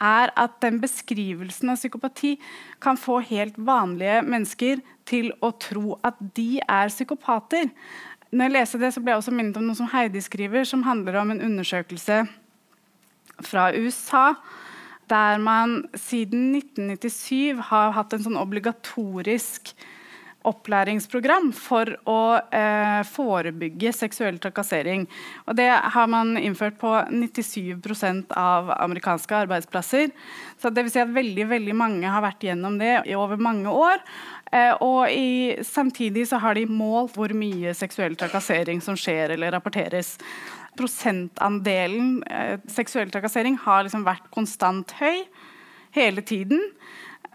er 0.00 0.30
at 0.34 0.60
den 0.60 0.80
beskrivelsen 0.80 1.70
av 1.70 1.76
psykopati 1.76 2.38
kan 2.80 2.96
få 2.96 3.22
helt 3.22 3.56
vanlige 3.56 4.24
mennesker 4.24 4.80
til 5.06 5.32
å 5.44 5.52
tro 5.60 5.96
at 6.06 6.18
de 6.36 6.60
er 6.62 6.92
psykopater. 6.92 7.70
når 8.32 8.44
jeg 8.44 8.52
leser 8.52 8.78
det, 8.78 8.92
så 8.92 9.00
ble 9.00 9.12
jeg 9.12 9.22
også 9.22 9.34
minnet 9.34 9.56
om 9.56 9.66
noe 9.66 9.78
som 9.78 9.88
Heidi 9.92 10.20
skriver, 10.20 10.64
som 10.64 10.82
handler 10.82 11.20
om 11.20 11.30
en 11.30 11.40
undersøkelse 11.40 12.26
fra 13.46 13.70
USA. 13.72 14.34
Der 15.08 15.38
man 15.38 15.84
siden 15.94 16.56
1997 16.56 17.62
har 17.70 17.94
hatt 17.94 18.12
en 18.12 18.24
sånn 18.24 18.40
obligatorisk 18.40 19.72
opplæringsprogram 20.46 21.50
for 21.56 21.90
å 22.08 22.20
eh, 22.54 23.00
forebygge 23.08 23.92
seksuell 23.96 24.38
trakassering. 24.42 25.06
Og 25.46 25.58
det 25.58 25.68
har 25.70 26.10
man 26.12 26.36
innført 26.38 26.78
på 26.80 26.92
97% 27.10 28.34
av 28.38 28.70
amerikanske 28.76 29.40
arbeidsplasser. 29.44 30.12
Så 30.60 30.70
det 30.70 30.86
vil 30.86 30.94
si 30.94 31.02
at 31.02 31.14
veldig, 31.14 31.48
veldig 31.50 31.76
mange 31.76 32.12
har 32.12 32.24
vært 32.24 32.46
gjennom 32.48 32.78
det 32.80 32.94
i 33.10 33.16
over 33.18 33.40
mange 33.40 33.72
år. 33.72 34.02
Eh, 34.54 34.72
og 34.84 35.10
i, 35.10 35.56
samtidig 35.66 36.28
så 36.30 36.40
har 36.42 36.54
de 36.58 36.66
målt 36.70 37.16
hvor 37.16 37.34
mye 37.36 37.74
seksuell 37.76 38.14
trakassering 38.18 38.82
som 38.84 38.98
skjer 38.98 39.34
eller 39.34 39.54
rapporteres. 39.56 40.14
Prosentandelen 40.78 42.20
eh, 42.30 42.56
seksuell 42.70 43.10
trakassering 43.10 43.58
har 43.64 43.86
liksom 43.86 44.06
vært 44.06 44.30
konstant 44.34 44.94
høy 45.00 45.24
hele 45.96 46.22
tiden. 46.22 46.60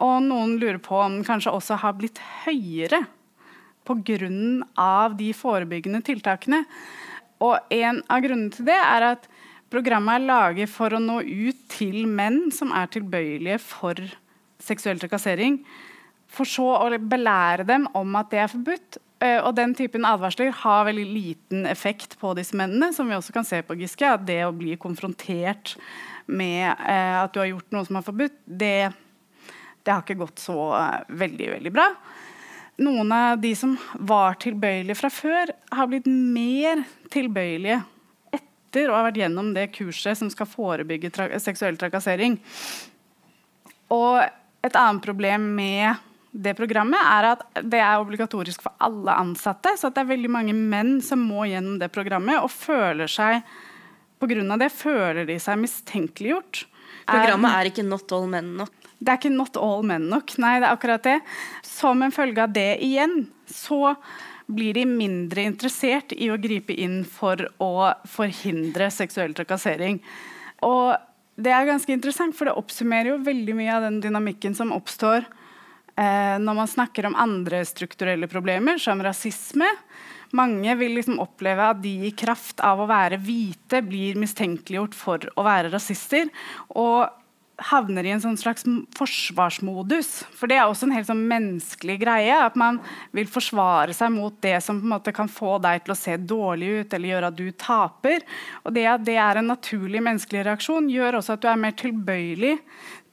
Og 0.01 0.21
noen 0.25 0.57
lurer 0.61 0.81
på 0.81 0.97
om 0.97 1.19
den 1.19 1.27
kanskje 1.27 1.53
også 1.53 1.77
har 1.83 1.97
blitt 1.97 2.21
høyere 2.45 3.05
pga. 3.85 5.09
de 5.17 5.33
forebyggende 5.33 6.01
tiltakene. 6.05 6.65
Og 7.41 7.57
en 7.73 8.01
av 8.07 8.21
grunnene 8.21 8.53
til 8.53 8.65
det 8.65 8.77
er 8.77 9.07
at 9.15 9.27
programmet 9.71 10.19
er 10.19 10.27
laget 10.27 10.69
for 10.69 10.93
å 10.93 11.01
nå 11.01 11.21
ut 11.21 11.61
til 11.71 12.05
menn 12.07 12.51
som 12.51 12.71
er 12.71 12.87
tilbøyelige 12.87 13.59
for 13.63 13.95
seksuell 14.61 14.99
trakassering. 15.01 15.61
For 16.31 16.47
så 16.47 16.67
å 16.77 16.89
belære 16.99 17.65
dem 17.67 17.87
om 17.97 18.15
at 18.15 18.29
det 18.31 18.43
er 18.43 18.51
forbudt. 18.51 18.99
Eh, 19.21 19.39
og 19.41 19.55
den 19.57 19.73
typen 19.77 20.05
advarsler 20.07 20.53
har 20.63 20.87
veldig 20.87 21.05
liten 21.05 21.65
effekt 21.69 22.17
på 22.21 22.33
disse 22.37 22.55
mennene. 22.57 22.93
som 22.93 23.07
vi 23.07 23.15
også 23.15 23.33
kan 23.33 23.45
se 23.45 23.61
på 23.61 23.77
Giske, 23.77 24.05
at 24.05 24.25
Det 24.25 24.45
å 24.45 24.55
bli 24.55 24.75
konfrontert 24.77 25.75
med 26.27 26.75
eh, 26.87 27.23
at 27.23 27.33
du 27.33 27.39
har 27.39 27.51
gjort 27.51 27.71
noe 27.71 27.85
som 27.85 27.95
er 27.97 28.07
forbudt, 28.07 28.37
det 28.45 28.93
det 29.83 29.93
har 29.93 30.03
ikke 30.03 30.19
gått 30.21 30.41
så 30.43 30.57
uh, 30.75 30.99
veldig, 31.07 31.47
veldig 31.55 31.73
bra. 31.73 31.87
Noen 32.81 33.11
av 33.13 33.41
de 33.41 33.51
som 33.57 33.75
var 33.99 34.37
tilbøyelige 34.41 34.97
fra 34.97 35.09
før, 35.13 35.51
har 35.75 35.89
blitt 35.89 36.07
mer 36.07 36.85
tilbøyelige 37.13 37.81
etter 38.33 38.89
å 38.89 38.95
ha 38.95 39.05
vært 39.09 39.19
gjennom 39.21 39.51
det 39.53 39.67
kurset 39.75 40.17
som 40.17 40.31
skal 40.31 40.49
forebygge 40.49 41.11
tra 41.13 41.27
seksuell 41.43 41.77
trakassering. 41.77 42.39
Og 43.91 44.21
et 44.63 44.77
annet 44.77 45.03
problem 45.03 45.51
med 45.57 46.07
det 46.31 46.53
programmet 46.55 47.01
er 47.03 47.27
at 47.33 47.43
det 47.59 47.81
er 47.83 47.99
obligatorisk 47.99 48.63
for 48.63 48.73
alle 48.79 49.17
ansatte. 49.19 49.75
Så 49.77 49.91
det 49.91 50.03
er 50.03 50.13
veldig 50.13 50.31
mange 50.31 50.55
menn 50.55 50.99
som 51.03 51.21
må 51.27 51.43
gjennom 51.49 51.77
det 51.81 51.91
programmet 51.93 52.39
og 52.39 52.53
føler 52.53 53.11
seg 53.11 53.41
av 54.21 54.59
det 54.61 54.69
føler 54.69 55.25
de 55.25 55.37
seg 55.41 55.57
mistenkeliggjort. 55.57 56.65
Programmet 57.09 57.55
er 57.57 57.69
ikke 57.71 57.85
not 57.87 58.11
all 58.13 58.27
men 58.29 58.53
nok. 58.59 58.80
Det 59.01 59.09
er 59.09 59.17
ikke 59.17 59.33
not 59.33 59.57
all 59.57 59.81
men 59.87 60.05
nok. 60.11 60.35
Nei, 60.41 60.59
det 60.61 60.67
er 60.69 60.75
akkurat 60.75 61.05
det. 61.07 61.17
Som 61.65 62.03
en 62.05 62.13
følge 62.13 62.43
av 62.45 62.53
det 62.53 62.75
igjen, 62.85 63.25
så 63.49 63.95
blir 64.51 64.75
de 64.75 64.85
mindre 64.85 65.45
interessert 65.47 66.13
i 66.13 66.29
å 66.29 66.39
gripe 66.41 66.75
inn 66.75 67.01
for 67.07 67.41
å 67.63 67.91
forhindre 68.09 68.91
seksuell 68.93 69.33
trakassering. 69.37 70.01
Og 70.67 70.93
det 71.41 71.53
er 71.55 71.69
ganske 71.69 71.93
interessant, 71.93 72.35
for 72.37 72.49
det 72.49 72.57
oppsummerer 72.59 73.13
jo 73.13 73.21
veldig 73.25 73.55
mye 73.57 73.73
av 73.73 73.87
den 73.87 74.01
dynamikken 74.03 74.53
som 74.57 74.73
oppstår 74.75 75.23
eh, 75.95 76.37
når 76.41 76.57
man 76.59 76.69
snakker 76.69 77.07
om 77.07 77.17
andre 77.17 77.63
strukturelle 77.65 78.29
problemer, 78.29 78.77
som 78.81 79.01
rasisme. 79.01 79.69
Mange 80.37 80.75
vil 80.79 80.93
liksom 80.99 81.19
oppleve 81.23 81.71
at 81.73 81.81
de 81.83 81.95
i 82.07 82.13
kraft 82.15 82.61
av 82.63 82.83
å 82.83 82.89
være 82.91 83.19
hvite 83.23 83.81
blir 83.87 84.19
mistenkeliggjort 84.19 84.95
for 84.95 85.25
å 85.35 85.47
være 85.47 85.71
rasister. 85.73 86.29
Og 86.75 87.09
havner 87.69 88.07
i 88.07 88.13
en 88.15 88.21
sånn 88.23 88.37
slags 88.39 88.65
forsvarsmodus. 88.97 90.09
For 90.37 90.49
det 90.49 90.57
er 90.57 90.65
også 90.65 90.87
en 90.87 90.95
helt 90.95 91.09
sånn 91.09 91.23
menneskelig 91.29 91.97
greie. 92.01 92.37
At 92.47 92.57
man 92.59 92.79
vil 93.15 93.29
forsvare 93.29 93.95
seg 93.95 94.13
mot 94.15 94.35
det 94.43 94.57
som 94.65 94.79
på 94.81 94.87
en 94.87 94.95
måte 94.95 95.13
kan 95.15 95.31
få 95.31 95.57
deg 95.63 95.85
til 95.85 95.95
å 95.95 95.99
se 95.99 96.17
dårlig 96.17 96.71
ut 96.81 96.97
eller 96.97 97.13
gjøre 97.13 97.31
at 97.31 97.39
du 97.39 97.47
taper. 97.53 98.25
Og 98.65 98.75
det 98.75 98.87
at 98.89 99.05
det 99.07 99.17
er 99.21 99.41
en 99.41 99.51
naturlig 99.53 100.03
menneskelig 100.03 100.45
reaksjon, 100.49 100.91
gjør 100.91 101.21
også 101.21 101.37
at 101.37 101.45
du 101.45 101.49
er 101.51 101.63
mer 101.63 101.77
tilbøyelig 101.79 102.57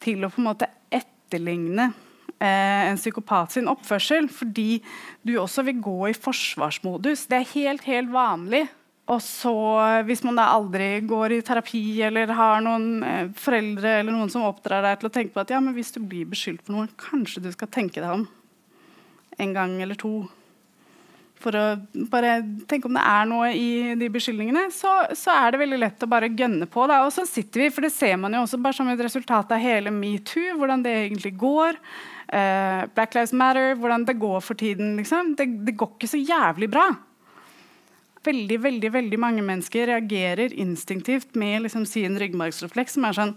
til 0.03 0.25
å 0.25 0.33
på 0.33 0.43
en 0.43 0.51
måte 0.51 0.71
etterligne 0.95 1.91
eh, 2.39 2.89
en 2.89 3.01
psykopat 3.01 3.57
sin 3.57 3.71
oppførsel. 3.71 4.31
Fordi 4.33 4.81
du 5.27 5.37
også 5.43 5.67
vil 5.69 5.83
gå 5.85 6.01
i 6.11 6.17
forsvarsmodus. 6.17 7.27
Det 7.31 7.43
er 7.43 7.55
helt, 7.55 7.89
helt 7.89 8.13
vanlig 8.15 8.67
og 9.09 9.23
så, 9.25 9.55
hvis 10.05 10.21
man 10.27 10.37
da 10.37 10.51
aldri 10.53 10.99
går 11.09 11.39
i 11.39 11.45
terapi 11.45 11.81
eller 12.05 12.33
har 12.37 12.61
noen 12.65 13.05
eh, 13.07 13.31
foreldre 13.41 14.01
eller 14.03 14.13
noen 14.13 14.29
som 14.33 14.45
oppdrar 14.45 14.85
deg 14.85 14.99
til 15.01 15.09
å 15.09 15.15
tenke 15.15 15.33
på 15.33 15.41
at 15.41 15.53
ja, 15.55 15.61
men 15.65 15.77
hvis 15.77 15.95
du 15.95 16.03
blir 16.05 16.29
beskyldt 16.29 16.67
for 16.67 16.77
noe, 16.77 16.91
kanskje 17.01 17.47
du 17.47 17.49
skal 17.55 17.71
tenke 17.73 18.03
deg 18.03 18.11
om 18.13 18.27
en 19.39 19.55
gang 19.57 19.79
eller 19.81 19.97
to. 19.97 20.27
For 21.39 21.55
å 21.55 21.65
bare 22.11 22.41
tenke 22.69 22.91
om 22.91 22.99
det 22.99 23.07
er 23.07 23.27
noe 23.31 23.49
i 23.57 23.97
de 23.97 24.11
beskyldningene, 24.13 24.67
så, 24.75 24.93
så 25.17 25.33
er 25.39 25.55
det 25.55 25.63
veldig 25.63 25.81
lett 25.81 26.05
å 26.05 26.11
bare 26.11 26.33
gønne 26.35 26.67
på. 26.69 26.85
Da. 26.91 27.01
Og 27.07 27.15
så 27.15 27.25
sitter 27.31 27.65
vi, 27.65 27.73
for 27.73 27.87
det 27.87 27.95
ser 27.95 28.19
man 28.21 28.35
jo 28.35 28.43
også 28.43 28.61
bare 28.61 28.77
som 28.77 28.91
et 28.93 29.05
resultat 29.07 29.55
av 29.55 29.63
hele 29.63 29.95
metoo, 29.95 30.59
hvordan 30.59 30.83
det 30.85 30.97
egentlig 31.07 31.37
går. 31.39 31.79
Uh, 32.29 32.85
Black 32.93 33.15
Lives 33.17 33.33
Matter, 33.33 33.77
hvordan 33.79 34.05
det 34.09 34.19
går 34.21 34.43
for 34.45 34.59
tiden. 34.59 34.99
Liksom. 34.99 35.37
Det, 35.39 35.47
det 35.65 35.79
går 35.79 35.95
ikke 35.95 36.11
så 36.11 36.21
jævlig 36.21 36.75
bra 36.75 36.91
veldig 38.29 38.59
veldig, 38.65 38.91
veldig 38.95 39.19
mange 39.21 39.43
mennesker 39.45 39.87
reagerer 39.91 40.55
instinktivt 40.55 41.35
med 41.39 41.63
liksom 41.67 41.85
sin 41.89 42.19
ryggmargsrefleks, 42.21 42.93
som 42.99 43.05
er 43.09 43.15
sånn 43.19 43.35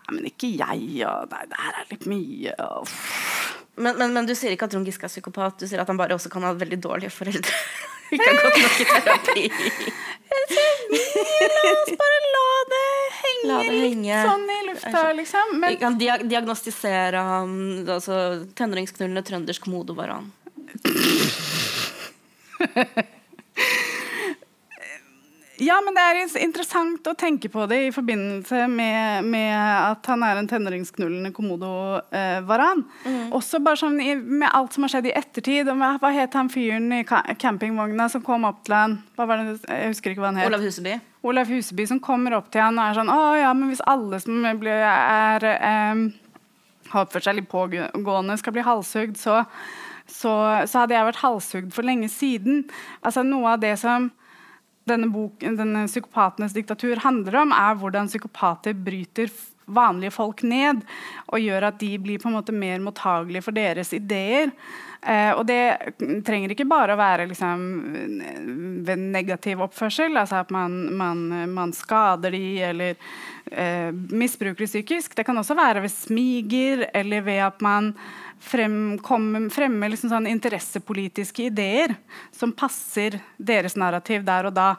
Nei, 0.00 0.16
men 0.16 0.24
ikke 0.30 0.48
jeg, 0.50 0.80
og 1.06 1.30
nei, 1.30 1.44
det 1.46 1.58
her 1.60 1.74
er 1.78 1.90
litt 1.92 2.06
mye. 2.10 2.54
Men, 3.78 3.92
men, 4.00 4.10
men, 4.16 4.26
du 4.26 4.32
sier 4.34 4.52
ikke 4.56 4.66
at 4.66 4.72
Trond 4.74 4.88
Giske 4.88 5.06
er 5.06 5.12
psykopat, 5.12 5.60
du 5.60 5.66
sier 5.70 5.80
at 5.82 5.90
han 5.92 6.00
bare 6.00 6.16
også 6.16 6.30
kan 6.32 6.44
ha 6.46 6.50
veldig 6.58 6.78
dårlige 6.82 7.12
foreldre. 7.14 7.54
ikke 8.16 8.26
har 8.26 8.36
gått 8.40 8.58
nok 8.64 8.76
i 8.80 8.86
terapi. 8.90 9.44
La 10.30 11.62
oss 11.70 11.92
bare 12.00 12.18
la 12.24 12.50
det 12.72 12.90
henge, 13.20 13.46
la 13.50 13.58
det 13.60 13.66
henge. 13.84 14.08
litt 14.08 14.30
sånn 14.32 14.46
i 14.50 14.58
lufta, 14.66 15.02
liksom. 15.20 15.46
Men, 15.60 15.68
Vi 15.76 15.80
kan 15.84 15.94
diagnostisere 16.00 17.20
ham 17.30 17.52
altså, 17.86 18.14
tenåringsknullende 18.58 19.22
trøndersk 19.30 19.62
modovaran. 19.70 20.26
Ja, 25.60 25.76
men 25.84 25.92
det 25.92 26.02
er 26.02 26.18
interessant 26.40 27.08
å 27.10 27.12
tenke 27.18 27.50
på 27.52 27.66
det 27.68 27.78
i 27.84 27.92
forbindelse 27.92 28.64
med, 28.72 29.26
med 29.28 29.52
at 29.52 30.06
han 30.08 30.22
er 30.24 30.38
en 30.40 30.48
tenåringsknullende 30.48 31.32
komodo-varan. 31.36 32.80
Eh, 33.04 33.10
mm. 33.10 33.26
Også 33.36 33.60
bare 33.60 33.76
sånn 33.82 33.98
i, 34.00 34.14
med 34.16 34.48
alt 34.48 34.72
som 34.72 34.86
har 34.86 34.94
skjedd 34.94 35.10
i 35.10 35.14
ettertid. 35.20 35.68
Hva, 35.68 35.90
hva 36.00 36.12
het 36.16 36.36
han 36.38 36.48
fyren 36.52 36.88
i 36.96 37.02
campingvogna 37.04 38.08
som 38.12 38.24
kom 38.24 38.46
opp 38.48 38.62
til 38.64 38.76
han? 38.78 38.96
Det? 39.18 39.26
Jeg 39.68 39.90
husker 39.92 40.14
ikke 40.14 40.24
hva 40.24 40.30
han 40.30 40.40
het. 40.40 40.48
Olav 40.48 40.64
Huseby. 40.64 40.94
Olav 41.28 41.52
Huseby 41.52 41.86
som 41.90 42.00
kommer 42.00 42.38
opp 42.38 42.48
til 42.54 42.64
han 42.64 42.80
og 42.80 42.86
er 42.86 42.96
sånn 42.96 43.12
Å 43.12 43.18
ja, 43.36 43.50
men 43.52 43.68
hvis 43.68 43.84
alle 43.84 44.22
som 44.24 44.46
blir, 44.62 44.86
er, 44.88 45.44
um, 45.92 46.06
har 46.94 47.04
oppført 47.04 47.28
seg 47.28 47.36
litt 47.36 47.50
pågående, 47.52 48.38
skal 48.40 48.56
bli 48.56 48.64
halshugd, 48.64 49.20
så, 49.20 49.42
så, 50.08 50.32
så 50.64 50.86
hadde 50.86 50.96
jeg 50.96 51.10
vært 51.10 51.20
halshugd 51.20 51.76
for 51.76 51.84
lenge 51.84 52.08
siden. 52.12 52.64
Altså 53.04 53.26
Noe 53.28 53.58
av 53.58 53.60
det 53.60 53.76
som 53.82 54.08
denne, 54.90 55.08
boken, 55.12 55.56
denne 55.58 55.86
psykopatenes 55.88 56.56
diktatur 56.56 57.00
handler 57.04 57.40
om, 57.44 57.54
er 57.56 57.78
hvordan 57.80 58.10
psykopater 58.10 58.76
bryter 58.76 59.32
vanlige 59.70 60.14
folk 60.14 60.42
ned 60.42 60.82
og 61.30 61.42
gjør 61.42 61.68
at 61.70 61.80
de 61.80 61.94
blir 62.02 62.20
på 62.20 62.30
en 62.30 62.38
måte 62.38 62.54
mer 62.54 62.80
mottagelige 62.82 63.44
for 63.46 63.56
deres 63.56 63.92
ideer. 63.96 64.50
Eh, 65.00 65.30
og 65.32 65.46
det 65.48 65.94
trenger 66.26 66.52
ikke 66.52 66.68
bare 66.68 66.92
å 66.92 67.00
være 67.00 67.28
liksom, 67.30 67.62
ved 68.84 69.04
negativ 69.14 69.62
oppførsel, 69.64 70.18
altså 70.20 70.42
at 70.42 70.50
man, 70.52 70.74
man, 70.96 71.22
man 71.54 71.72
skader 71.76 72.34
de 72.36 72.44
eller 72.68 72.98
eh, 73.48 73.88
misbruker 73.94 74.66
de 74.66 74.68
psykisk. 74.68 75.16
Det 75.16 75.24
kan 75.28 75.40
også 75.40 75.56
være 75.56 75.86
ved 75.86 75.94
smiger 75.94 76.84
eller 76.92 77.24
ved 77.24 77.40
at 77.46 77.64
man 77.64 77.94
frem, 78.40 78.98
fremme 79.52 79.88
liksom 79.92 80.10
sånn 80.10 80.28
interessepolitiske 80.30 81.44
ideer 81.50 81.94
som 82.34 82.52
passer 82.56 83.18
deres 83.36 83.76
narrativ 83.78 84.24
der 84.26 84.48
og 84.48 84.56
da. 84.56 84.70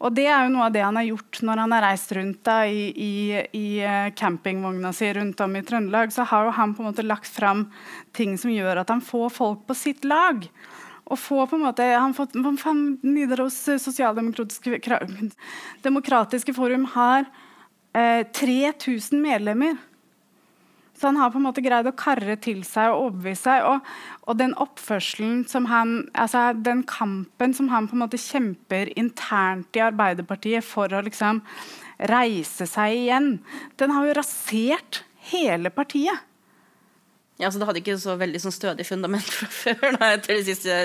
Og 0.00 0.14
det 0.16 0.26
er 0.26 0.46
jo 0.46 0.54
noe 0.54 0.68
av 0.68 0.74
det 0.74 0.84
han 0.86 0.96
har 0.96 1.08
gjort 1.10 1.42
når 1.46 1.62
han 1.64 1.76
har 1.76 1.84
reist 1.84 2.14
rundt 2.16 2.40
da, 2.48 2.58
i, 2.66 2.88
i, 2.90 3.12
i 3.56 3.66
eh, 3.84 4.10
campingvogna 4.16 4.92
si 4.96 5.12
rundt 5.16 5.40
om 5.44 5.56
i 5.56 5.64
Trøndelag. 5.66 6.14
Så 6.14 6.26
har 6.30 6.48
jo 6.48 6.56
han 6.56 6.74
på 6.74 6.84
en 6.84 6.90
måte 6.90 7.06
lagt 7.06 7.28
fram 7.30 7.66
ting 8.16 8.38
som 8.40 8.52
gjør 8.54 8.82
at 8.82 8.92
han 8.92 9.04
får 9.04 9.28
folk 9.36 9.66
på 9.68 9.76
sitt 9.78 10.08
lag. 10.08 10.48
Og 11.10 11.18
få 11.18 11.44
på 11.50 11.58
en 11.58 11.66
måte, 11.66 11.84
han 11.84 12.14
fått, 12.14 12.36
Nidaros 13.02 13.56
sosialdemokratiske 13.82 14.78
demokratiske 15.82 16.54
forum 16.54 16.86
har 16.94 17.26
eh, 17.92 18.22
3000 18.30 19.18
medlemmer 19.20 19.78
Så 21.00 21.08
han 21.08 21.16
har 21.16 21.30
på 21.32 21.40
en 21.40 21.46
måte 21.46 21.62
greid 21.64 21.86
å 21.88 21.96
karre 21.96 22.34
til 22.44 22.60
seg 22.68 22.92
og 22.92 23.06
overbevise 23.06 23.46
seg. 23.46 23.64
Og, 23.64 23.92
og 24.28 24.36
den 24.36 24.52
oppførselen 24.60 25.46
som 25.48 25.70
han 25.70 26.02
altså 26.12 26.50
Den 26.52 26.82
kampen 26.84 27.56
som 27.56 27.70
han 27.72 27.88
på 27.88 27.96
en 27.96 28.04
måte 28.04 28.20
kjemper 28.20 28.92
internt 29.00 29.76
i 29.78 29.84
Arbeiderpartiet 29.86 30.66
for 30.66 30.92
å 30.92 31.00
liksom 31.06 31.40
reise 32.10 32.68
seg 32.68 32.96
igjen, 32.96 33.30
den 33.80 33.92
har 33.96 34.08
jo 34.08 34.18
rasert 34.20 35.02
hele 35.30 35.72
partiet. 35.72 36.26
Ja, 37.40 37.48
så 37.48 37.58
Det 37.58 37.66
hadde 37.70 37.80
ikke 37.80 37.96
så 37.96 38.18
veldig 38.20 38.40
sånn 38.42 38.52
stødig 38.52 38.84
fundament 38.84 39.28
fra 39.38 39.48
før 39.48 39.96
da, 39.96 40.12
etter 40.18 40.36
de 40.36 40.44
siste 40.44 40.76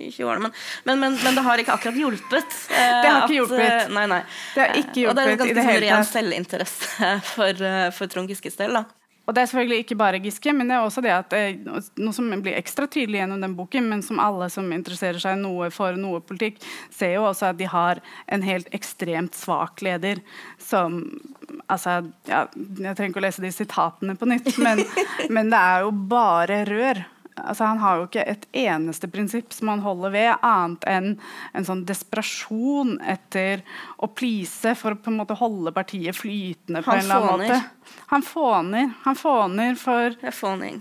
20 0.00 0.26
årene. 0.26 0.50
Men, 0.82 0.98
men, 0.98 1.18
men, 1.22 1.38
det 1.38 1.44
har 1.46 1.62
ikke 1.62 1.78
akkurat 1.78 1.98
hjulpet. 2.02 2.60
Eh, 2.74 2.94
det 3.04 3.06
har 3.06 3.22
ikke 3.22 3.38
hjulpet. 3.38 3.66
At, 3.68 3.92
nei, 3.94 4.06
nei. 4.10 4.22
Det 4.56 4.64
har 4.64 4.78
ikke 4.82 5.04
hjulpet 5.04 5.12
og 5.12 5.18
det 5.20 5.26
er 5.26 5.42
ganske 5.44 5.54
i 5.54 5.58
det 5.60 5.66
sånn 5.68 5.82
ren 5.86 6.08
selvinteresse 6.10 7.12
for, 7.36 7.62
uh, 7.62 7.84
for 7.94 8.10
Trond 8.10 8.34
Giskes 8.34 8.58
del. 8.58 8.80
da. 8.80 8.88
Og 9.28 9.34
det 9.36 9.42
er 9.42 9.50
selvfølgelig 9.50 9.84
ikke 9.84 9.98
bare 10.00 10.20
Giske, 10.24 10.52
men 10.56 10.70
det 10.70 10.78
er 10.78 10.86
også 10.86 11.02
det 11.04 11.12
at 11.12 11.34
eh, 11.36 11.58
noe 12.00 12.14
som 12.16 12.30
blir 12.32 12.56
ekstra 12.56 12.86
tydelig 12.88 13.20
gjennom 13.20 13.42
den 13.44 13.56
boken, 13.58 13.90
men 13.90 14.00
som 14.04 14.22
alle 14.24 14.48
som 14.52 14.70
interesserer 14.72 15.20
seg 15.20 15.36
noe 15.42 15.68
for 15.74 15.98
noe 16.00 16.22
politikk, 16.24 16.56
ser 16.94 17.18
jo 17.18 17.26
også 17.28 17.50
at 17.50 17.58
de 17.60 17.68
har 17.68 18.00
en 18.32 18.46
helt 18.46 18.72
ekstremt 18.72 19.36
svak 19.36 19.84
leder 19.84 20.22
som 20.56 21.02
altså, 21.68 22.00
ja, 22.28 22.46
Jeg 22.54 22.96
trenger 22.96 23.12
ikke 23.12 23.20
å 23.20 23.26
lese 23.26 23.44
de 23.44 23.52
sitatene 23.52 24.16
på 24.16 24.28
nytt, 24.32 24.48
men, 24.64 24.80
men 25.34 25.52
det 25.52 25.60
er 25.60 25.84
jo 25.84 25.92
bare 26.08 26.62
rør. 26.68 27.04
Altså, 27.44 27.64
han 27.68 27.78
har 27.78 27.96
jo 28.00 28.06
ikke 28.08 28.24
et 28.26 28.46
eneste 28.52 29.08
prinsipp 29.12 29.52
som 29.52 29.68
han 29.68 29.80
holder 29.84 30.10
ved, 30.14 30.30
annet 30.42 30.84
enn 30.90 31.08
en 31.54 31.64
sånn 31.68 31.84
desperasjon 31.88 32.96
etter 33.06 33.62
å 33.98 34.08
please 34.10 34.74
for 34.78 34.94
å 34.96 35.00
på 35.00 35.10
en 35.12 35.18
måte 35.20 35.36
holde 35.38 35.72
partiet 35.76 36.16
flytende. 36.16 36.82
på 36.82 36.90
Han 36.90 36.98
en 36.98 37.04
eller 37.04 37.14
annen 37.28 37.48
måte. 37.48 37.96
Han 38.12 38.22
fåner. 38.22 38.90
Han 39.04 39.16
fåner 39.16 39.74
for 39.78 40.10
Det 40.20 40.28
er 40.32 40.36
fåning. 40.36 40.80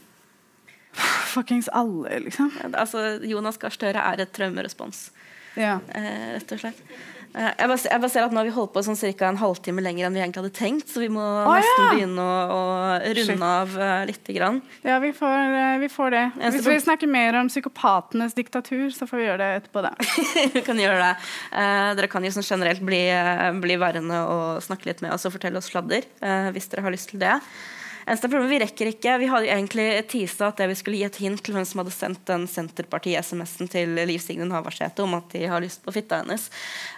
fuckings 1.34 1.70
alle, 1.74 2.20
liksom. 2.20 2.52
Altså, 2.74 3.20
Jonas 3.24 3.58
Gahr 3.62 3.70
Støre 3.76 4.02
er 4.14 4.22
et 4.24 4.32
traumerespons, 4.34 5.12
Ja. 5.56 5.80
eh, 5.94 6.34
rett 6.38 6.52
og 6.52 6.60
slett. 6.60 6.82
Eh, 7.34 7.52
jeg, 7.52 7.70
bare, 7.70 7.80
jeg 7.92 8.04
bare 8.04 8.12
ser 8.14 8.28
at 8.28 8.34
Nå 8.36 8.42
har 8.42 8.48
vi 8.48 8.56
holdt 8.56 8.74
på 8.76 8.84
sånn 8.86 8.98
ca. 8.98 9.30
en 9.30 9.40
halvtime 9.42 9.84
lenger 9.84 10.08
enn 10.08 10.16
vi 10.16 10.22
egentlig 10.24 10.44
hadde 10.44 10.58
tenkt, 10.58 10.92
så 10.92 11.04
vi 11.04 11.10
må 11.14 11.24
nesten 11.46 11.84
ja! 11.84 11.90
begynne 11.94 12.24
å, 12.24 12.38
å 12.54 12.62
runde 13.04 13.26
Shit. 13.28 13.46
av 13.50 13.78
uh, 13.78 14.06
litt. 14.10 14.24
grann. 14.38 14.60
Ja, 14.84 14.98
vi 15.00 15.14
får, 15.16 15.36
eh, 15.62 15.78
vi 15.80 15.88
får 15.92 16.12
det. 16.12 16.24
Hvis 16.42 16.68
vi 16.68 16.78
snakker 16.84 17.10
mer 17.12 17.38
om 17.40 17.48
psykopatenes 17.52 18.36
diktatur, 18.38 18.90
så 18.92 19.08
får 19.08 19.22
vi 19.22 19.28
gjøre 19.30 19.40
det 19.40 19.62
etterpå. 19.62 19.84
Da. 19.86 19.94
vi 20.56 20.64
kan 20.66 20.80
gjøre 20.82 21.00
det. 21.00 21.14
Uh, 21.54 21.94
dere 21.98 22.12
kan 22.12 22.28
jo 22.28 22.34
sånn 22.36 22.48
generelt 22.48 22.84
bli, 22.86 23.06
uh, 23.14 23.50
bli 23.64 23.80
værende 23.80 24.20
og 24.28 24.64
snakke 24.66 24.92
litt 24.92 25.04
med 25.06 25.16
oss 25.16 25.28
og 25.28 25.36
fortelle 25.38 25.62
oss 25.62 25.72
sladder, 25.72 26.06
eh, 26.22 26.52
hvis 26.56 26.70
dere 26.72 26.86
har 26.86 26.94
lyst 26.94 27.12
til 27.14 27.22
det. 27.24 27.36
Eneste 28.08 28.30
problem, 28.32 28.48
Vi 28.50 28.60
rekker 28.62 28.90
ikke. 28.94 29.18
Vi 29.20 29.28
hadde 29.28 29.48
jo 29.50 29.52
egentlig 29.52 29.86
tisa 30.08 30.48
at 30.48 30.62
det 30.62 30.70
vi 30.72 30.78
skulle 30.80 31.00
gi 31.02 31.08
et 31.10 31.18
hint 31.20 31.42
til 31.44 31.58
hvem 31.58 31.66
som 31.68 31.82
hadde 31.82 31.92
sendt 31.92 32.22
den 32.30 32.46
Senterparti-SMS-en 32.48 33.68
til 33.74 33.98
Liv 34.00 34.22
Signe 34.24 34.48
Navarsete 34.48 35.04
om 35.04 35.18
at 35.18 35.28
de 35.36 35.42
har 35.52 35.64
lyst 35.64 35.84
på 35.84 35.92
fitta 35.96 36.22
hennes. 36.22 36.46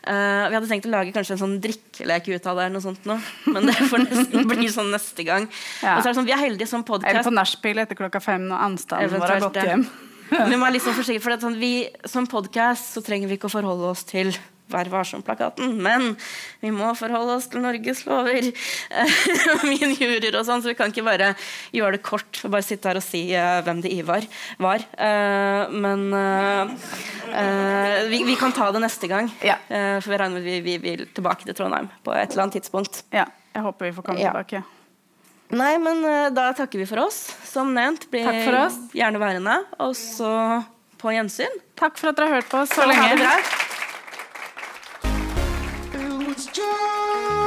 Uh, 0.06 0.46
vi 0.46 0.60
hadde 0.60 0.70
tenkt 0.70 0.86
å 0.86 0.94
lage 0.94 1.16
kanskje 1.16 1.34
en 1.34 1.42
sånn 1.42 1.56
drikkelek 1.64 2.30
ut 2.30 2.46
av 2.46 2.60
det, 2.60 2.68
eller 2.68 2.76
noe 2.78 2.86
sånt 2.86 3.10
nå. 3.10 3.18
men 3.56 3.72
det 3.72 3.78
får 3.90 4.06
nesten 4.06 4.46
bli 4.52 4.70
sånn 4.70 4.94
neste 4.94 5.26
gang. 5.26 5.50
Ja. 5.82 5.98
Og 5.98 6.04
så 6.04 6.12
er 6.12 6.12
det 6.12 6.20
sånn, 6.22 6.30
Vi 6.30 6.36
er 6.38 6.44
heldige 6.44 6.70
som 6.70 6.84
Eller 6.84 6.92
podkast. 6.92 7.26
på 7.26 7.36
nachspiel 7.40 7.82
etter 7.82 7.98
klokka 7.98 8.22
fem 8.22 8.46
når 8.52 8.68
anstanden 8.70 9.18
vår 9.18 9.34
har 9.34 9.44
gått 9.48 9.60
hjem. 9.66 9.90
Vi 10.30 10.54
må 10.54 10.62
være 10.62 10.76
litt 10.78 10.86
sånn 10.86 10.94
forsiktige, 10.94 11.26
for 11.26 11.34
det 11.34 11.42
sånn, 11.42 11.58
vi, 11.58 11.74
som 12.06 12.30
podkast 12.30 12.94
så 12.94 13.02
trenger 13.02 13.32
vi 13.32 13.40
ikke 13.40 13.50
å 13.50 13.56
forholde 13.58 13.90
oss 13.90 14.06
til 14.06 14.30
Vær 14.70 14.90
varsom-plakaten, 14.94 15.76
men 15.82 16.12
vi 16.62 16.70
må 16.74 16.92
forholde 16.98 17.38
oss 17.40 17.48
til 17.50 17.64
Norges 17.64 18.04
lover. 18.06 18.50
og 19.56 19.66
Mine 19.66 19.96
juryer 19.98 20.38
og 20.40 20.46
sånn, 20.48 20.62
så 20.62 20.72
vi 20.72 20.78
kan 20.78 20.94
ikke 20.94 21.06
bare 21.08 21.32
gjøre 21.76 21.98
det 21.98 22.04
kort 22.06 22.42
og 22.46 22.54
bare 22.54 22.66
sitte 22.66 22.92
her 22.92 23.00
og 23.02 23.06
si 23.06 23.24
uh, 23.34 23.60
hvem 23.66 23.82
det 23.86 23.94
Ivar 23.98 24.28
var. 24.62 24.86
Uh, 24.94 25.74
men 25.74 26.06
uh, 26.14 26.70
eh, 27.34 28.08
vi, 28.10 28.24
vi 28.24 28.36
kan 28.40 28.52
ta 28.56 28.72
det 28.72 28.82
neste 28.84 29.10
gang, 29.10 29.30
Ja. 29.42 29.58
Eh, 29.68 30.00
for 30.02 30.12
vi 30.14 30.18
regner 30.18 30.40
med 30.40 30.44
at 30.44 30.50
vi, 30.50 30.60
vi 30.66 30.78
vil 30.84 31.08
tilbake 31.14 31.46
til 31.48 31.56
Trondheim 31.58 31.90
på 32.04 32.14
et 32.16 32.32
eller 32.32 32.46
annet 32.48 32.60
tidspunkt. 32.60 33.04
Ja, 33.14 33.26
jeg 33.56 33.66
håper 33.66 33.90
vi 33.90 33.96
får 33.98 34.06
komme 34.10 34.22
Ja. 34.22 34.34
tilbake. 34.34 34.64
Nei, 35.50 35.78
men 35.82 36.04
eh, 36.06 36.28
da 36.30 36.52
takker 36.54 36.82
vi 36.82 36.86
for 36.86 37.02
oss. 37.08 37.24
Som 37.50 37.74
nevnt, 37.74 38.10
bli 38.12 38.22
oss. 38.22 38.78
gjerne 38.94 39.22
værende. 39.22 39.56
Og 39.82 39.96
så 39.98 40.64
på 41.00 41.16
gjensyn. 41.16 41.60
Takk 41.80 41.98
for 41.98 42.12
at 42.12 42.20
dere 42.20 42.28
har 42.30 42.42
hørt 42.42 42.52
på 42.52 42.66
så 42.70 42.84
Ha 42.84 42.92
det 42.92 43.18
lenge. 43.18 43.68
Show! 46.60 47.39